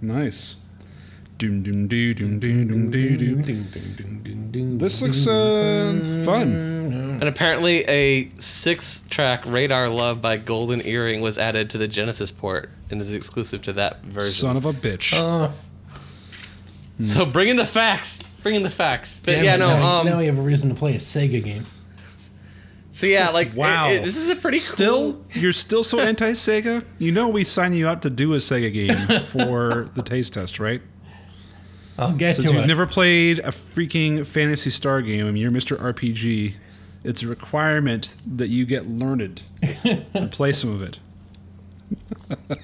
Nice. 0.00 0.56
Doom 1.38 1.62
doom 1.62 1.86
doo 1.86 2.14
doom 2.14 2.40
doom 2.40 2.66
doom 2.66 2.90
doo 2.90 3.16
doo. 3.16 4.78
This 4.78 5.00
This 5.00 5.02
looks 5.02 5.26
uh, 5.26 6.22
fun. 6.24 6.50
And 7.20 7.28
apparently, 7.28 7.84
a 7.88 8.30
six-track 8.38 9.44
Radar 9.46 9.88
Love 9.88 10.22
by 10.22 10.36
Golden 10.36 10.84
Earring 10.86 11.20
was 11.20 11.38
added 11.38 11.70
to 11.70 11.78
the 11.78 11.88
Genesis 11.88 12.30
port 12.30 12.70
and 12.90 13.00
is 13.00 13.12
exclusive 13.12 13.60
to 13.62 13.72
that 13.74 14.02
version. 14.04 14.30
Son 14.30 14.56
of 14.56 14.64
a 14.64 14.72
bitch. 14.72 15.12
Uh, 15.12 15.50
so 17.00 17.24
bring 17.24 17.48
in 17.48 17.56
the 17.56 17.66
facts. 17.66 18.22
Bring 18.42 18.54
in 18.56 18.62
the 18.62 18.70
facts. 18.70 19.20
But 19.24 19.32
damn 19.32 19.44
yeah, 19.44 19.54
it, 19.54 19.58
no. 19.58 19.78
now, 19.78 20.00
Um, 20.00 20.06
now 20.06 20.18
we 20.18 20.26
have 20.26 20.38
a 20.38 20.42
reason 20.42 20.68
to 20.68 20.74
play 20.74 20.94
a 20.94 20.98
Sega 20.98 21.42
game. 21.42 21.66
so 22.90 23.06
yeah, 23.06 23.30
like 23.38 23.54
Wow. 23.56 23.88
it- 23.90 23.96
it- 23.96 24.04
this 24.04 24.16
is 24.16 24.28
a 24.28 24.36
pretty 24.36 24.58
Still, 24.58 25.14
cool- 25.14 25.24
you're 25.34 25.52
still 25.52 25.82
so 25.84 26.00
anti 26.00 26.32
Sega. 26.32 26.84
You 26.98 27.12
know 27.12 27.28
we 27.28 27.44
signed 27.44 27.76
you 27.76 27.88
up 27.88 28.02
to 28.02 28.10
do 28.10 28.34
a 28.34 28.38
Sega 28.38 28.72
game 28.72 29.20
for 29.26 29.90
the 29.94 30.02
taste 30.02 30.34
test, 30.34 30.58
right? 30.60 30.82
I'll 31.98 32.12
get 32.12 32.36
Since 32.36 32.50
to 32.50 32.54
you've 32.54 32.64
it. 32.64 32.68
never 32.68 32.86
played 32.86 33.40
a 33.40 33.48
freaking 33.50 34.24
Phantasy 34.24 34.70
Star 34.70 35.02
game 35.02 35.26
and 35.26 35.36
you're 35.36 35.50
Mr. 35.50 35.76
RPG, 35.80 36.54
it's 37.04 37.22
a 37.22 37.28
requirement 37.28 38.16
that 38.26 38.48
you 38.48 38.66
get 38.66 38.86
learned 38.86 39.42
and 39.84 40.30
play 40.30 40.52
some 40.52 40.70
of 40.70 40.82
it. 40.82 40.98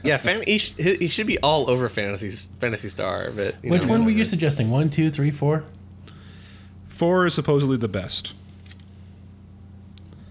Yeah, 0.02 0.18
fan, 0.18 0.42
he, 0.46 0.58
sh- 0.58 0.74
he 0.76 0.96
he 0.96 1.08
should 1.08 1.26
be 1.26 1.38
all 1.38 1.70
over 1.70 1.88
Phantasy 1.88 2.28
Phantasy 2.60 2.90
Star. 2.90 3.30
But 3.30 3.64
you 3.64 3.70
Which 3.70 3.84
know, 3.84 3.88
one 3.88 4.04
were 4.04 4.10
you 4.10 4.24
suggesting? 4.24 4.70
One, 4.70 4.90
two, 4.90 5.08
three, 5.08 5.30
four? 5.30 5.64
Four 6.86 7.24
is 7.24 7.32
supposedly 7.32 7.78
the 7.78 7.88
best. 7.88 8.34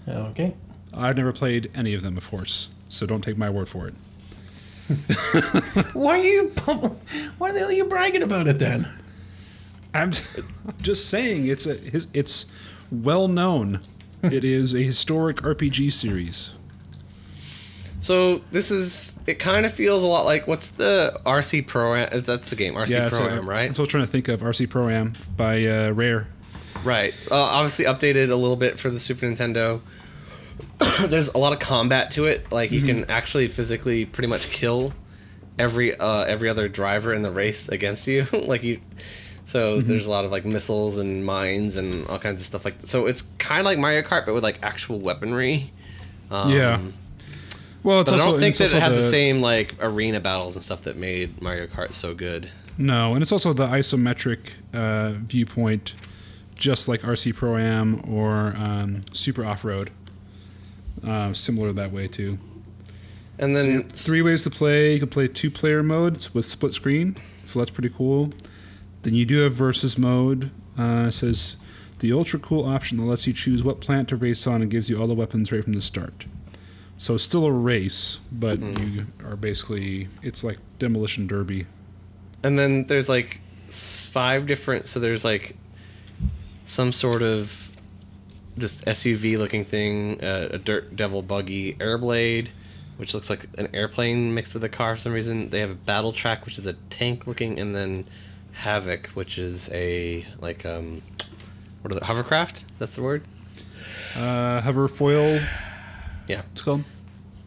Oh, 0.07 0.25
okay. 0.27 0.53
I've 0.93 1.17
never 1.17 1.33
played 1.33 1.71
any 1.73 1.95
of 1.95 2.03
them, 2.03 2.17
of 2.17 2.29
course, 2.29 2.69
so 2.89 3.07
don't 3.07 3.21
take 3.23 3.37
my 3.37 3.49
word 3.49 3.67
for 3.67 3.87
it. 3.87 3.93
Why 5.93 6.19
are 6.19 6.23
you? 6.23 6.43
Why 7.39 7.51
the 7.51 7.59
hell 7.59 7.69
are 7.69 7.71
you 7.71 7.85
bragging 7.85 8.21
about 8.21 8.47
it 8.47 8.59
then? 8.59 8.87
I'm, 9.95 10.11
I'm 10.67 10.77
just 10.81 11.09
saying 11.09 11.47
it's 11.47 11.65
a 11.65 11.77
it's 12.13 12.45
well 12.91 13.27
known. 13.27 13.79
it 14.31 14.43
is 14.43 14.73
a 14.73 14.79
historic 14.79 15.37
RPG 15.37 15.91
series. 15.91 16.51
So 17.99 18.39
this 18.51 18.69
is. 18.71 19.19
It 19.27 19.39
kind 19.39 19.65
of 19.65 19.71
feels 19.71 20.03
a 20.03 20.07
lot 20.07 20.25
like 20.25 20.45
what's 20.47 20.69
the 20.69 21.19
RC 21.25 21.67
Pro? 21.67 21.95
Am? 21.95 22.21
That's 22.21 22.49
the 22.49 22.55
game 22.55 22.73
RC 22.73 23.07
it's 23.07 23.17
Pro 23.17 23.29
Am, 23.29 23.47
right? 23.47 23.67
I'm 23.67 23.73
still 23.73 23.85
trying 23.85 24.03
to 24.05 24.11
think 24.11 24.27
of 24.27 24.41
RC 24.41 24.69
Pro 24.69 24.89
Am 24.89 25.13
by 25.37 25.61
uh, 25.61 25.91
Rare. 25.91 26.27
Right. 26.83 27.13
Uh, 27.31 27.35
obviously 27.35 27.85
updated 27.85 28.29
a 28.29 28.35
little 28.35 28.57
bit 28.57 28.77
for 28.77 28.89
the 28.89 28.99
Super 28.99 29.25
Nintendo. 29.25 29.81
There's 31.07 31.29
a 31.29 31.37
lot 31.37 31.53
of 31.53 31.59
combat 31.59 32.11
to 32.11 32.25
it. 32.25 32.51
Like 32.51 32.71
you 32.71 32.81
can 32.81 33.05
actually 33.09 33.47
physically 33.47 34.05
pretty 34.05 34.27
much 34.27 34.51
kill 34.51 34.93
every 35.57 35.97
uh, 35.97 36.23
every 36.23 36.49
other 36.49 36.67
driver 36.67 37.13
in 37.13 37.21
the 37.21 37.31
race 37.31 37.69
against 37.69 38.07
you. 38.07 38.25
like 38.33 38.63
you. 38.63 38.81
So 39.45 39.81
there's 39.81 40.07
a 40.07 40.11
lot 40.11 40.25
of 40.25 40.31
like 40.31 40.45
missiles 40.45 40.97
and 40.97 41.25
mines 41.25 41.75
and 41.75 42.07
all 42.07 42.19
kinds 42.19 42.39
of 42.41 42.45
stuff 42.45 42.65
like 42.65 42.79
that. 42.81 42.87
So 42.89 43.07
it's 43.07 43.23
kind 43.39 43.59
of 43.59 43.65
like 43.65 43.77
Mario 43.77 44.01
Kart, 44.01 44.25
but 44.25 44.33
with 44.33 44.43
like 44.43 44.59
actual 44.63 44.99
weaponry. 44.99 45.71
Um, 46.31 46.51
yeah. 46.51 46.79
Well, 47.83 48.01
it's 48.01 48.11
But 48.11 48.19
also 48.19 48.29
I 48.29 48.31
don't 48.31 48.39
think 48.39 48.57
that 48.57 48.73
it 48.73 48.81
has 48.81 48.95
the, 48.95 49.01
same 49.01 49.41
like 49.41 49.75
arena 49.81 50.21
battles 50.21 50.55
and 50.55 50.63
stuff 50.63 50.83
that 50.83 50.95
made 50.95 51.41
Mario 51.41 51.67
Kart 51.67 51.91
so 51.91 52.13
good. 52.13 52.49
No, 52.77 53.13
and 53.13 53.21
it's 53.21 53.31
also 53.31 53.53
the 53.53 53.67
isometric 53.67 54.51
uh, 54.73 55.11
viewpoint, 55.17 55.93
just 56.55 56.87
like 56.87 57.01
RC 57.01 57.35
Pro 57.35 57.57
Am 57.57 58.01
or 58.07 58.55
um, 58.57 59.01
Super 59.11 59.45
Off 59.45 59.65
Road. 59.65 59.91
Uh, 61.05 61.33
similar 61.33 61.73
that 61.73 61.91
way 61.91 62.07
too. 62.07 62.37
And 63.37 63.55
then 63.55 63.71
yeah, 63.71 63.87
three 63.91 64.21
ways 64.21 64.43
to 64.43 64.49
play. 64.49 64.93
You 64.93 64.99
can 64.99 65.09
play 65.09 65.27
two 65.27 65.51
player 65.51 65.83
modes 65.83 66.33
with 66.33 66.45
split 66.45 66.73
screen, 66.73 67.17
so 67.45 67.59
that's 67.59 67.71
pretty 67.71 67.89
cool. 67.89 68.31
Then 69.03 69.13
you 69.13 69.25
do 69.25 69.39
have 69.39 69.53
versus 69.53 69.97
mode. 69.97 70.49
Uh, 70.77 71.05
it 71.07 71.11
says 71.11 71.55
the 71.99 72.11
ultra 72.11 72.39
cool 72.39 72.65
option 72.65 72.97
that 72.97 73.03
lets 73.03 73.27
you 73.27 73.33
choose 73.33 73.63
what 73.63 73.79
plant 73.79 74.09
to 74.09 74.15
race 74.15 74.47
on 74.47 74.61
and 74.61 74.71
gives 74.71 74.89
you 74.89 74.99
all 74.99 75.07
the 75.07 75.13
weapons 75.13 75.51
right 75.51 75.63
from 75.63 75.73
the 75.73 75.81
start. 75.81 76.25
So 76.97 77.15
it's 77.15 77.23
still 77.23 77.45
a 77.45 77.51
race, 77.51 78.19
but 78.31 78.59
you 78.59 79.07
are 79.25 79.35
basically 79.35 80.07
it's 80.21 80.43
like 80.43 80.57
demolition 80.79 81.27
derby. 81.27 81.67
And 82.43 82.57
then 82.57 82.85
there's 82.87 83.09
like 83.09 83.39
five 83.69 84.47
different. 84.47 84.87
So 84.87 84.99
there's 84.99 85.25
like 85.25 85.55
some 86.65 86.91
sort 86.91 87.21
of 87.21 87.71
just 88.57 88.85
SUV 88.85 89.37
looking 89.37 89.63
thing, 89.63 90.23
uh, 90.23 90.49
a 90.51 90.57
dirt 90.57 90.95
devil 90.95 91.21
buggy, 91.21 91.73
airblade, 91.75 92.49
which 92.97 93.13
looks 93.13 93.29
like 93.29 93.47
an 93.57 93.67
airplane 93.73 94.33
mixed 94.33 94.53
with 94.53 94.63
a 94.63 94.69
car 94.69 94.95
for 94.95 95.01
some 95.01 95.13
reason. 95.13 95.49
They 95.49 95.59
have 95.59 95.71
a 95.71 95.75
battle 95.75 96.13
track, 96.13 96.45
which 96.45 96.57
is 96.57 96.67
a 96.67 96.73
tank 96.89 97.25
looking, 97.27 97.59
and 97.59 97.75
then 97.75 98.05
havoc, 98.53 99.07
which 99.09 99.37
is 99.37 99.69
a 99.73 100.25
like 100.39 100.65
um, 100.65 101.01
what 101.81 101.91
are 101.93 101.99
the 101.99 102.05
hovercraft? 102.05 102.65
That's 102.79 102.95
the 102.95 103.03
word. 103.03 103.23
Uh, 104.15 104.61
hover 104.61 104.87
foil, 104.87 105.39
Yeah. 106.27 106.43
it's 106.53 106.61
called. 106.61 106.83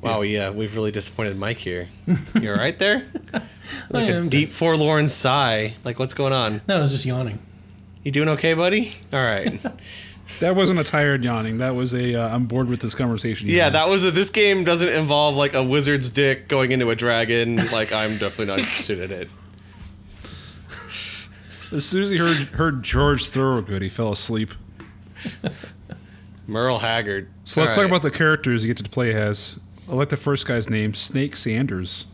Wow. 0.03 0.21
Yeah, 0.23 0.51
we've 0.51 0.77
really 0.77 0.91
disappointed 0.91 1.39
Mike 1.39 1.57
here. 1.59 1.89
You're 2.41 2.57
right 2.57 2.79
there? 2.79 3.05
Like 3.91 4.05
I 4.05 4.13
a 4.13 4.17
am. 4.19 4.29
deep 4.29 4.51
forlorn 4.51 5.09
sigh. 5.09 5.75
Like 5.83 5.99
what's 5.99 6.15
going 6.15 6.33
on? 6.33 6.61
No, 6.69 6.77
I 6.77 6.81
was 6.81 6.93
just 6.93 7.05
yawning. 7.05 7.41
You 8.05 8.13
doing 8.13 8.29
okay, 8.31 8.55
buddy? 8.55 8.93
All 9.13 9.21
right. 9.21 9.61
That 10.41 10.55
wasn't 10.55 10.81
a 10.81 10.85
tired 10.85 11.25
yawning. 11.25 11.59
That 11.59 11.75
was 11.77 11.95
a 11.95 12.15
uh, 12.15 12.35
I'm 12.35 12.47
bored 12.47 12.69
with 12.69 12.81
this 12.81 12.95
conversation. 12.95 13.49
Yeah, 13.49 13.71
that 13.71 13.89
was 13.89 14.05
a, 14.05 14.11
this 14.11 14.29
game 14.29 14.65
doesn't 14.65 14.89
involve 14.89 15.35
like 15.37 15.55
a 15.55 15.63
wizard's 15.63 16.11
dick 16.11 16.47
going 16.49 16.73
into 16.73 16.91
a 16.91 16.95
dragon. 16.97 17.57
Like 17.73 17.93
I'm 17.93 18.19
definitely 18.19 18.47
not 18.47 18.59
interested 18.59 19.01
in 19.01 19.13
it. 19.13 19.31
As 21.77 21.85
soon 21.85 22.05
as 22.05 22.11
he 22.11 22.17
heard 22.17 22.37
heard 22.37 22.83
George 22.83 23.29
Thorogood, 23.29 23.83
he 23.83 23.91
fell 23.91 24.11
asleep. 24.11 24.53
Merle 26.47 26.79
Haggard. 26.79 27.29
So 27.45 27.61
let's 27.61 27.75
talk 27.75 27.85
about 27.85 28.01
the 28.01 28.11
characters 28.11 28.65
you 28.65 28.73
get 28.73 28.83
to 28.83 28.89
play 28.89 29.13
as. 29.13 29.61
I 29.87 29.95
like 29.95 30.09
the 30.09 30.17
first 30.17 30.47
guy's 30.47 30.71
name, 30.71 30.95
Snake 30.95 31.37
Sanders. 31.37 32.07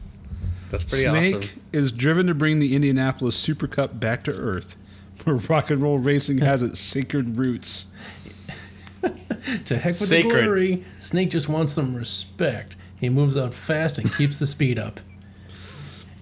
That's 0.72 0.82
pretty 0.82 1.06
awesome. 1.06 1.22
Snake 1.22 1.36
awesome. 1.36 1.60
is 1.72 1.92
driven 1.92 2.26
to 2.26 2.34
bring 2.34 2.58
the 2.58 2.74
Indianapolis 2.74 3.36
Super 3.36 3.68
Cup 3.68 4.00
back 4.00 4.24
to 4.24 4.32
Earth, 4.32 4.74
where 5.24 5.36
rock 5.36 5.70
and 5.70 5.80
roll 5.80 5.98
racing 5.98 6.38
has 6.38 6.62
its 6.62 6.80
sacred 6.80 7.36
roots. 7.36 7.86
To 9.64 9.76
heck 9.76 9.86
with 9.86 9.96
Sacred. 9.96 10.36
the 10.36 10.42
glory. 10.44 10.84
Snake 11.00 11.28
just 11.28 11.48
wants 11.48 11.72
some 11.72 11.96
respect. 11.96 12.76
He 12.96 13.08
moves 13.08 13.36
out 13.36 13.52
fast 13.52 13.98
and 13.98 14.14
keeps 14.14 14.38
the 14.38 14.46
speed 14.46 14.78
up. 14.78 15.00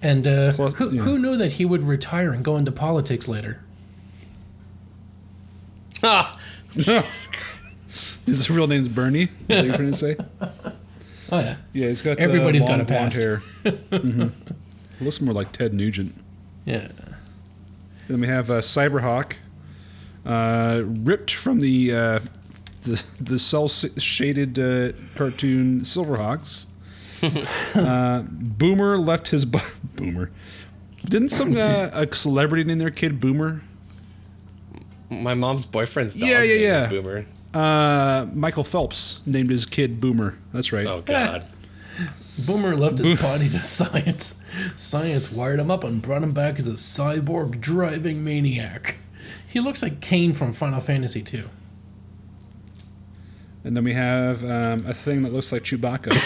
And 0.01 0.27
uh, 0.27 0.51
Plus- 0.53 0.73
who, 0.73 0.91
yeah. 0.91 1.01
who 1.03 1.19
knew 1.19 1.37
that 1.37 1.53
he 1.53 1.65
would 1.65 1.83
retire 1.83 2.31
and 2.31 2.43
go 2.43 2.57
into 2.57 2.71
politics 2.71 3.27
later? 3.27 3.61
Ah, 6.03 6.39
His 8.25 8.49
real 8.49 8.67
name's 8.67 8.87
Bernie. 8.87 9.23
Is 9.23 9.29
that 9.47 9.65
you're 9.65 9.75
trying 9.75 9.91
to 9.91 9.97
say? 9.97 10.15
Oh 11.33 11.39
yeah, 11.39 11.55
Yeah, 11.71 11.87
he's 11.87 12.01
got. 12.01 12.17
Everybody's 12.19 12.65
uh, 12.65 12.67
got 12.67 12.81
a 12.81 12.85
past. 12.85 13.15
hair. 13.23 13.37
hmm 13.93 14.27
Looks 14.99 15.21
more 15.21 15.33
like 15.33 15.53
Ted 15.53 15.73
Nugent. 15.73 16.13
yeah. 16.65 16.89
Then 18.09 18.19
we 18.19 18.27
have 18.27 18.51
uh, 18.51 18.55
Cyberhawk, 18.59 19.35
uh, 20.25 20.81
ripped 20.85 21.33
from 21.33 21.61
the 21.61 21.95
uh, 21.95 22.19
the 22.81 23.01
the 23.21 23.39
cell 23.39 23.69
shaded 23.69 24.59
uh, 24.59 24.91
cartoon 25.15 25.81
Silverhawks. 25.81 26.65
uh, 27.75 28.21
Boomer 28.29 28.97
left 28.97 29.29
his 29.29 29.45
bu- 29.45 29.59
Boomer. 29.95 30.31
Didn't 31.05 31.29
some 31.29 31.55
uh, 31.57 31.89
a 31.93 32.13
celebrity 32.13 32.63
name 32.63 32.77
their 32.77 32.91
kid 32.91 33.19
Boomer? 33.19 33.61
my 35.11 35.33
mom's 35.33 35.65
boyfriend's 35.65 36.15
dog. 36.15 36.29
Yeah, 36.29 36.41
yeah, 36.41 36.53
name 36.53 36.55
is 36.55 36.61
yeah. 36.61 36.87
Boomer. 36.87 37.25
Uh, 37.53 38.27
Michael 38.33 38.63
Phelps 38.63 39.19
named 39.25 39.49
his 39.49 39.65
kid 39.65 39.99
Boomer. 39.99 40.37
That's 40.53 40.71
right. 40.71 40.87
Oh 40.87 41.01
God. 41.01 41.45
Boomer 42.45 42.75
left 42.75 42.99
his 42.99 43.21
body 43.21 43.49
to 43.49 43.61
science. 43.61 44.39
Science 44.77 45.31
wired 45.31 45.59
him 45.59 45.69
up 45.69 45.83
and 45.83 46.01
brought 46.01 46.23
him 46.23 46.31
back 46.31 46.57
as 46.57 46.67
a 46.67 46.71
cyborg 46.71 47.59
driving 47.59 48.23
maniac. 48.23 48.95
He 49.47 49.59
looks 49.59 49.83
like 49.83 49.99
Kain 49.99 50.33
from 50.33 50.53
Final 50.53 50.79
Fantasy 50.79 51.23
II. 51.33 51.43
And 53.63 53.75
then 53.75 53.83
we 53.83 53.93
have 53.93 54.43
um, 54.43 54.85
a 54.87 54.93
thing 54.93 55.21
that 55.23 55.33
looks 55.33 55.51
like 55.51 55.63
Chewbacca, 55.63 56.17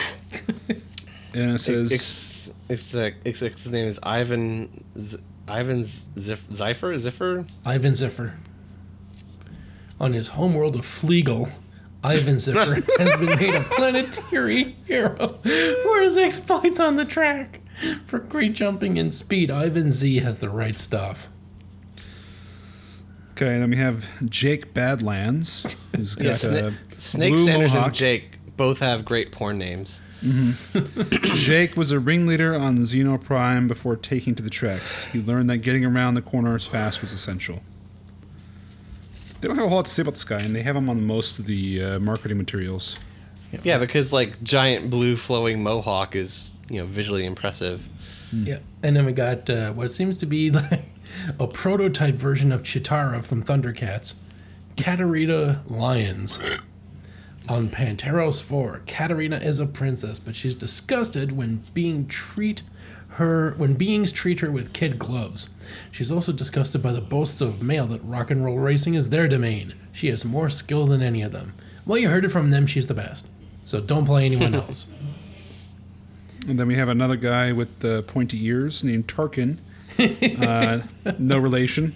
and 1.35 1.51
it 1.55 1.59
says. 1.59 1.91
It's, 1.91 2.51
it's, 2.69 2.95
uh, 2.95 3.11
it's, 3.23 3.41
it's 3.41 3.63
his 3.63 3.71
name 3.71 3.87
is 3.87 3.99
Ivan 4.03 4.83
Z- 4.97 5.17
Ivan 5.47 5.81
Zif- 5.81 6.47
Ziffer 6.47 6.93
Ziffer. 6.95 7.47
Ivan 7.65 7.91
Ziffer. 7.93 8.33
On 9.99 10.13
his 10.13 10.29
homeworld 10.29 10.75
of 10.75 10.81
Fleagle, 10.81 11.51
Ivan 12.03 12.35
Ziffer 12.35 12.83
has 12.99 13.15
been 13.17 13.37
made 13.39 13.53
a 13.55 13.61
planetary 13.61 14.75
hero 14.85 15.39
for 15.83 16.01
his 16.01 16.17
exploits 16.17 16.79
on 16.79 16.95
the 16.95 17.05
track. 17.05 17.61
For 18.05 18.19
great 18.19 18.53
jumping 18.53 18.97
and 18.97 19.13
speed, 19.13 19.51
Ivan 19.51 19.91
Z 19.91 20.17
has 20.19 20.39
the 20.39 20.49
right 20.49 20.77
stuff. 20.77 21.29
Okay, 23.31 23.59
then 23.59 23.69
we 23.69 23.75
have 23.75 24.05
Jake 24.29 24.73
Badlands, 24.73 25.75
who's 25.95 26.15
got 26.15 26.23
Yeah, 26.23 26.31
a 26.31 26.35
Sna- 26.35 26.75
Snake 27.01 27.33
blue 27.33 27.43
Sanders 27.43 27.73
mohawk. 27.73 27.87
and 27.87 27.95
Jake 27.95 28.37
both 28.55 28.79
have 28.79 29.03
great 29.03 29.31
porn 29.33 29.57
names. 29.57 30.01
Jake 31.35 31.75
was 31.77 31.91
a 31.91 31.99
ringleader 31.99 32.55
on 32.55 32.77
Xeno 32.77 33.21
Prime 33.21 33.67
before 33.67 33.95
taking 33.95 34.35
to 34.35 34.43
the 34.43 34.49
treks. 34.49 35.05
He 35.05 35.21
learned 35.21 35.49
that 35.49 35.57
getting 35.57 35.85
around 35.85 36.15
the 36.15 36.21
corners 36.21 36.65
fast 36.65 37.01
was 37.01 37.11
essential. 37.11 37.61
They 39.41 39.47
don't 39.47 39.57
have 39.57 39.65
a 39.65 39.69
whole 39.69 39.77
lot 39.77 39.85
to 39.85 39.91
say 39.91 40.01
about 40.01 40.15
this 40.15 40.23
guy, 40.23 40.39
and 40.39 40.55
they 40.55 40.63
have 40.63 40.75
him 40.75 40.89
on 40.89 41.05
most 41.05 41.39
of 41.39 41.45
the 41.45 41.83
uh, 41.83 41.99
marketing 41.99 42.37
materials. 42.37 42.95
Yeah, 43.63 43.77
because 43.77 44.11
like 44.11 44.41
giant 44.43 44.89
blue 44.89 45.15
flowing 45.15 45.63
mohawk 45.63 46.15
is 46.15 46.55
you 46.69 46.79
know 46.79 46.85
visually 46.85 47.25
impressive. 47.25 47.87
Yeah, 48.31 48.59
and 48.83 48.95
then 48.95 49.05
we 49.05 49.13
got 49.13 49.49
uh, 49.49 49.71
what 49.71 49.91
seems 49.91 50.17
to 50.17 50.25
be 50.25 50.51
like 50.51 50.85
a 51.39 51.47
prototype 51.47 52.15
version 52.15 52.51
of 52.51 52.63
Cheetara 52.63 53.23
from 53.23 53.43
Thundercats, 53.43 54.15
Katarina 54.77 55.63
Lyons. 55.67 56.39
On 57.47 57.69
Panteros 57.69 58.41
4, 58.41 58.81
Katarina 58.87 59.37
is 59.37 59.59
a 59.59 59.65
princess, 59.67 60.17
but 60.17 60.35
she's 60.35 60.55
disgusted 60.55 61.31
when 61.37 61.63
being 61.73 62.07
treat 62.07 62.63
her 63.09 63.51
when 63.57 63.75
beings 63.75 64.11
treat 64.11 64.41
her 64.41 64.51
with 64.51 64.73
kid 64.73 64.99
gloves. 64.99 65.49
She's 65.91 66.11
also 66.11 66.33
disgusted 66.33 66.81
by 66.83 66.91
the 66.91 67.01
boasts 67.01 67.39
of 67.41 67.61
male 67.61 67.87
that 67.87 68.03
rock 68.03 68.29
and 68.29 68.43
roll 68.43 68.57
racing 68.57 68.95
is 68.95 69.09
their 69.09 69.27
domain. 69.27 69.73
She 69.93 70.07
has 70.07 70.25
more 70.25 70.49
skill 70.49 70.85
than 70.85 71.01
any 71.01 71.21
of 71.21 71.31
them. 71.31 71.53
Well, 71.85 71.97
you 71.97 72.09
heard 72.09 72.25
it 72.25 72.29
from 72.29 72.49
them. 72.49 72.67
She's 72.67 72.87
the 72.87 72.93
best. 72.93 73.27
So 73.63 73.79
don't 73.79 74.05
play 74.05 74.25
anyone 74.25 74.53
else. 74.55 74.91
And 76.47 76.59
then 76.59 76.67
we 76.67 76.75
have 76.75 76.89
another 76.89 77.15
guy 77.15 77.51
with 77.51 77.79
the 77.79 78.03
pointy 78.03 78.43
ears 78.45 78.83
named 78.83 79.07
Tarkin. 79.07 79.59
uh, 80.41 80.81
no 81.17 81.37
relation. 81.37 81.95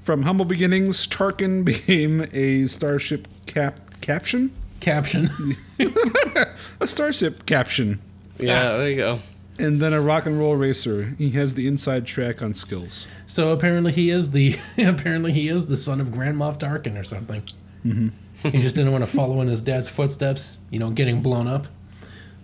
From 0.00 0.22
humble 0.24 0.44
beginnings, 0.44 1.06
Tarkin 1.06 1.64
became 1.64 2.26
a 2.32 2.66
starship 2.66 3.28
cap 3.46 3.80
caption. 4.02 4.52
Caption. 4.84 5.56
A 6.80 6.86
starship 6.86 7.46
caption. 7.46 8.02
Yeah, 8.38 8.76
there 8.76 8.90
you 8.90 8.96
go. 8.96 9.20
And 9.58 9.80
then 9.80 9.94
a 9.94 10.00
rock 10.02 10.26
and 10.26 10.38
roll 10.38 10.56
racer. 10.56 11.14
He 11.16 11.30
has 11.30 11.54
the 11.54 11.66
inside 11.66 12.04
track 12.06 12.42
on 12.42 12.52
skills. 12.52 13.06
So 13.24 13.50
apparently 13.50 13.92
he 13.92 14.10
is 14.10 14.32
the 14.32 14.58
apparently 14.78 15.32
he 15.32 15.48
is 15.48 15.68
the 15.68 15.76
son 15.78 16.02
of 16.02 16.12
Grand 16.12 16.36
Moff 16.36 16.58
Tarkin 16.58 17.00
or 17.00 17.04
something. 17.04 17.44
Mm-hmm. 17.86 18.48
he 18.50 18.60
just 18.60 18.74
didn't 18.74 18.92
want 18.92 19.02
to 19.04 19.10
follow 19.10 19.40
in 19.40 19.48
his 19.48 19.62
dad's 19.62 19.88
footsteps, 19.88 20.58
you 20.70 20.78
know, 20.78 20.90
getting 20.90 21.22
blown 21.22 21.48
up. 21.48 21.66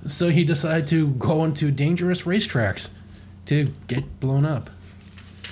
So 0.06 0.30
he 0.30 0.42
decided 0.42 0.86
to 0.88 1.08
go 1.08 1.44
into 1.44 1.70
dangerous 1.70 2.22
racetracks 2.22 2.94
to 3.46 3.68
get 3.86 4.18
blown 4.18 4.46
up. 4.46 4.70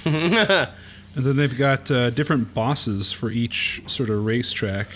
And 1.19 1.27
then 1.27 1.35
they've 1.35 1.59
got 1.59 1.91
uh, 1.91 2.11
different 2.11 2.55
bosses 2.55 3.13
for 3.13 3.29
each 3.29 3.83
sort 3.87 4.09
of 4.09 4.25
racetrack. 4.25 4.87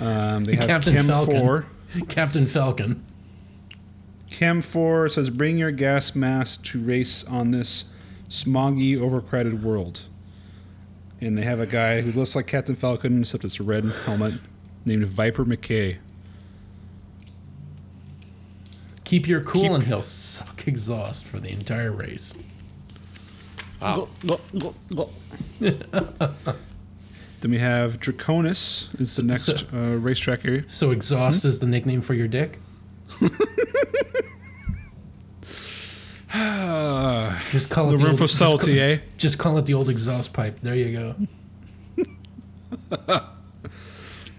Um, 0.00 0.44
they 0.44 0.54
have 0.56 0.66
Captain 0.66 0.94
Chem 0.94 1.06
Falcon. 1.06 1.40
4. 1.40 1.66
Captain 2.08 2.46
Falcon. 2.46 3.04
Chem 4.30 4.62
4 4.62 5.08
says, 5.08 5.30
bring 5.30 5.58
your 5.58 5.70
gas 5.70 6.14
mask 6.14 6.64
to 6.66 6.80
race 6.80 7.24
on 7.24 7.50
this 7.50 7.84
smoggy, 8.28 8.98
overcrowded 8.98 9.62
world. 9.62 10.02
And 11.20 11.36
they 11.36 11.42
have 11.42 11.60
a 11.60 11.66
guy 11.66 12.00
who 12.00 12.12
looks 12.12 12.34
like 12.34 12.46
Captain 12.46 12.76
Falcon, 12.76 13.20
except 13.20 13.44
it's 13.44 13.60
a 13.60 13.62
red 13.62 13.84
helmet, 14.06 14.34
named 14.86 15.04
Viper 15.06 15.44
McKay. 15.44 15.98
Keep 19.04 19.26
your 19.26 19.40
cool 19.40 19.62
Keep- 19.62 19.72
and 19.72 19.84
he'll 19.84 20.02
suck 20.02 20.66
exhaust 20.66 21.26
for 21.26 21.40
the 21.40 21.50
entire 21.50 21.92
race. 21.92 22.34
Wow. 23.82 24.08
Then 27.40 27.50
we 27.52 27.58
have 27.58 27.98
Draconis, 28.00 28.88
is 29.00 29.16
the 29.16 29.22
So- 29.22 29.26
next 29.26 29.44
so- 29.44 29.66
uh, 29.72 29.96
racetrack 29.96 30.44
area. 30.44 30.64
So 30.68 30.90
exhaust 30.90 31.44
is 31.44 31.58
the 31.60 31.66
nickname 31.66 32.00
for 32.02 32.14
your 32.14 32.28
dick? 32.28 32.58
Just 37.50 37.70
call 37.70 37.88
it 37.88 37.92
the 37.92 37.96
the 37.98 38.04
room 38.04 38.10
old, 38.12 38.18
for 38.18 38.26
just 38.28 38.38
call- 38.38 38.68
eh? 38.70 38.98
Just 39.16 39.38
call 39.38 39.58
it 39.58 39.66
the 39.66 39.74
old 39.74 39.88
exhaust 39.88 40.32
pipe. 40.32 40.58
There 40.62 40.74
you 40.76 41.16
go. 41.96 42.06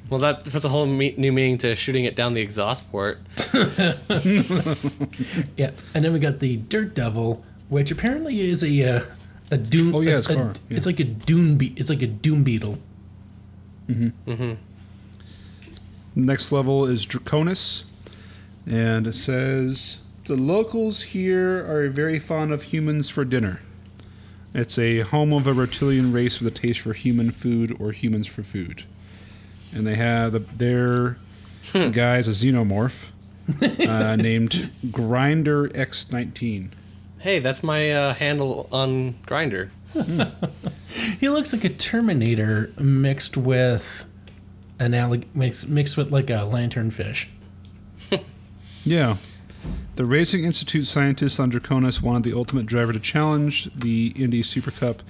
Well, 0.10 0.20
that 0.20 0.44
puts 0.44 0.66
a 0.66 0.70
whole 0.70 0.86
me- 0.86 1.16
new 1.18 1.32
meaning 1.32 1.58
to 1.60 1.74
shooting 1.74 2.04
it 2.04 2.18
down 2.18 2.34
the 2.34 2.42
exhaust 2.42 2.92
port. 2.92 3.20
Yeah, 5.56 5.70
and 5.94 6.04
then 6.04 6.12
we 6.12 6.20
got 6.20 6.40
the 6.42 6.58
Dirt 6.58 6.94
Devil, 6.94 7.46
which 7.70 7.92
apparently 7.92 8.42
is 8.42 8.62
a 8.62 8.98
uh, 8.98 9.04
a 9.52 9.58
dune. 9.58 9.96
Oh, 9.96 10.02
yeah, 10.02 10.16
a- 10.16 10.18
it's 10.18 10.30
a- 10.30 10.36
car, 10.36 10.54
yeah. 10.70 10.76
It's 10.78 10.86
like 10.86 11.00
a 11.00 11.06
dune. 11.06 11.56
Be- 11.58 11.74
it's 11.78 11.90
like 11.90 12.02
a 12.02 12.08
doom 12.08 12.44
beetle. 12.44 12.78
Next 16.16 16.52
level 16.52 16.86
is 16.86 17.06
Draconis, 17.06 17.84
and 18.66 19.08
it 19.08 19.14
says 19.14 20.00
the 20.26 20.36
locals 20.36 21.04
here 21.04 21.66
are 21.70 21.90
very 21.90 22.20
fond 22.20 22.52
of 22.52 22.64
humans 22.64 23.10
for 23.10 23.24
dinner. 23.26 23.62
It's 24.54 24.78
a 24.78 25.00
home 25.02 25.32
of 25.32 25.48
a 25.48 25.54
reptilian 25.54 26.12
race 26.12 26.40
with 26.40 26.54
a 26.54 26.58
taste 26.58 26.82
for 26.82 26.94
human 26.94 27.32
food 27.32 27.76
or 27.80 27.92
humans 27.92 28.28
for 28.28 28.44
food, 28.44 28.84
and 29.74 29.88
they 29.88 29.96
have 29.96 30.34
the, 30.34 30.40
their 30.40 31.18
guy 31.92 32.18
is 32.18 32.28
a 32.28 32.32
xenomorph 32.32 33.06
uh, 33.88 34.16
named 34.18 34.72
Grinder 34.92 35.70
X19. 35.70 36.72
Hey, 37.20 37.40
that's 37.40 37.64
my 37.64 37.92
uh, 37.92 38.14
handle 38.16 38.68
on 38.72 39.14
Grindr. 39.26 39.70
Hmm. 39.94 40.22
He 41.20 41.30
looks 41.30 41.54
like 41.54 41.64
a 41.64 41.70
Terminator 41.70 42.72
mixed 42.80 43.38
with 43.38 44.06
an 44.80 44.92
allig- 44.94 45.26
mixed 45.34 45.68
mixed 45.70 45.98
with 45.98 46.12
like 46.12 46.30
a 46.30 46.40
lanternfish. 46.40 47.28
Yeah. 48.84 49.18
The 49.96 50.06
Racing 50.06 50.44
Institute 50.44 50.88
scientists 50.88 51.40
on 51.40 51.52
Draconis 51.52 52.02
wanted 52.02 52.24
the 52.24 52.36
ultimate 52.36 52.66
driver 52.66 52.92
to 52.94 53.00
challenge 53.00 53.70
the 53.76 54.08
Indy 54.16 54.42
Super 54.42 54.72
Cup, 54.72 55.04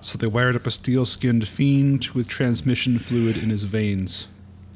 so 0.00 0.16
they 0.16 0.28
wired 0.28 0.54
up 0.54 0.64
a 0.64 0.70
steel 0.70 1.04
skinned 1.04 1.48
fiend 1.48 2.10
with 2.10 2.28
transmission 2.28 3.00
fluid 3.00 3.36
in 3.36 3.50
his 3.50 3.64
veins. 3.64 4.28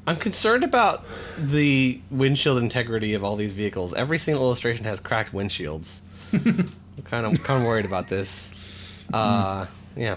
I'm 0.05 0.17
concerned 0.17 0.65
about 0.65 1.05
the 1.39 2.01
windshield 2.11 2.59
integrity 2.59 3.15
of 3.15 3.23
all 3.23 3.37
these 3.37 3.53
vehicles. 3.53 3.95
Every 3.95 4.19
single 4.19 4.43
illustration 4.43 4.85
has 4.85 4.99
cracked 4.99 5.33
windshields. 5.33 6.01
I'm 6.33 6.73
kind 7.05 7.27
of 7.27 7.41
kind 7.45 7.61
of 7.63 7.69
worried 7.69 7.85
about 7.85 8.09
this. 8.09 8.53
Uh, 9.13 9.67
yeah. 9.97 10.17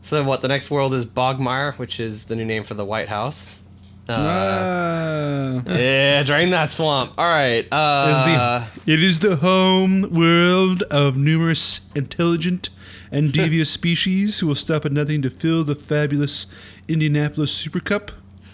So 0.00 0.22
what? 0.24 0.42
The 0.42 0.48
next 0.48 0.70
world 0.70 0.94
is 0.94 1.06
Bogmire, 1.06 1.74
which 1.78 2.00
is 2.00 2.24
the 2.24 2.36
new 2.36 2.44
name 2.44 2.64
for 2.64 2.74
the 2.74 2.84
White 2.84 3.08
House. 3.08 3.62
Ah. 4.08 5.62
Yeah, 5.66 6.22
drain 6.24 6.50
that 6.50 6.70
swamp. 6.70 7.12
All 7.16 7.24
right. 7.26 7.64
Is 7.64 7.72
Uh, 7.72 8.66
the, 8.84 8.92
it 8.92 9.02
is 9.02 9.20
the 9.20 9.36
home 9.36 10.10
world 10.12 10.82
of 10.84 11.16
numerous 11.16 11.82
intelligent 11.94 12.68
and 13.12 13.32
devious 13.40 13.70
species 13.70 14.40
who 14.40 14.46
will 14.48 14.54
stop 14.56 14.84
at 14.84 14.92
nothing 14.92 15.22
to 15.22 15.30
fill 15.30 15.62
the 15.64 15.74
fabulous 15.74 16.46
Indianapolis 16.88 17.52
Super 17.52 17.80
Cup 17.80 18.10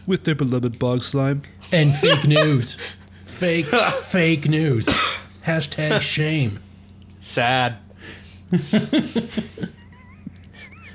with 0.06 0.24
their 0.24 0.34
beloved 0.34 0.78
bog 0.78 1.02
slime. 1.02 1.42
And 1.72 1.94
fake 1.96 2.26
news. 2.26 2.76
fake, 3.26 3.66
fake 3.66 4.48
news. 4.48 4.86
Hashtag 5.46 6.00
shame. 6.02 6.60
sad. 7.20 7.76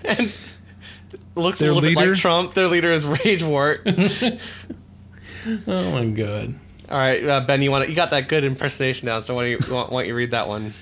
And 0.06 0.34
looks 1.36 1.60
Their 1.60 1.72
a 1.72 1.74
little 1.74 1.82
bit 1.82 1.98
leader? 1.98 2.12
like 2.12 2.20
Trump. 2.20 2.54
Their 2.54 2.68
leader 2.68 2.92
is 2.92 3.06
Rage 3.06 3.44
Wart. 3.44 3.88
Oh 5.68 5.92
my 5.92 6.06
god. 6.06 6.56
All 6.88 6.98
right, 6.98 7.22
uh, 7.28 7.42
Ben, 7.42 7.62
you 7.62 7.70
want 7.70 7.90
you 7.90 7.96
got 7.96 8.12
that 8.12 8.30
good 8.30 8.46
impersonation 8.46 9.08
down, 9.08 9.22
so 9.24 9.36
why 9.36 9.42
don't 9.42 9.52
you, 9.52 9.74
why 9.76 9.90
don't 9.90 10.08
you 10.08 10.16
read 10.16 10.32
that 10.32 10.48
one? 10.48 10.74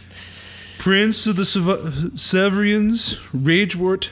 Prince 0.78 1.26
of 1.26 1.36
the 1.36 1.46
Sev- 1.46 2.12
Severians, 2.14 3.16
Ragewort 3.34 4.10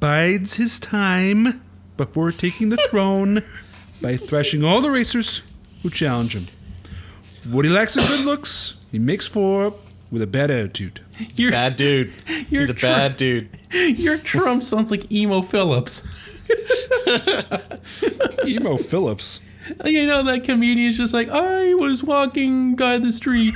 bides 0.00 0.54
his 0.56 0.80
time 0.80 1.62
before 1.98 2.32
taking 2.32 2.70
the 2.70 2.78
throne 2.88 3.42
by 4.00 4.16
thrashing 4.16 4.64
all 4.64 4.80
the 4.80 4.90
racers 4.90 5.42
who 5.82 5.90
challenge 5.90 6.34
him. 6.34 6.46
What 7.44 7.66
he 7.66 7.70
lacks 7.70 7.98
in 7.98 8.04
good 8.06 8.24
looks, 8.24 8.78
he 8.90 8.98
makes 8.98 9.26
for 9.26 9.74
with 10.10 10.22
a 10.22 10.26
bad 10.26 10.50
attitude. 10.50 11.00
Your, 11.34 11.50
Bad 11.50 11.76
dude. 11.76 12.12
You're 12.50 12.62
He's 12.62 12.70
a 12.70 12.74
tr- 12.74 12.86
bad 12.86 13.16
dude. 13.16 13.48
your 13.72 14.16
Trump 14.18 14.62
sounds 14.62 14.90
like 14.90 15.10
Emo 15.12 15.42
Philips. 15.42 16.02
Emo 18.44 18.76
Philips. 18.76 19.40
You 19.84 20.06
know 20.06 20.22
that 20.24 20.42
comedian's 20.44 20.96
just 20.96 21.14
like, 21.14 21.28
I 21.28 21.74
was 21.74 22.02
walking 22.02 22.74
by 22.74 22.98
the 22.98 23.12
street 23.12 23.54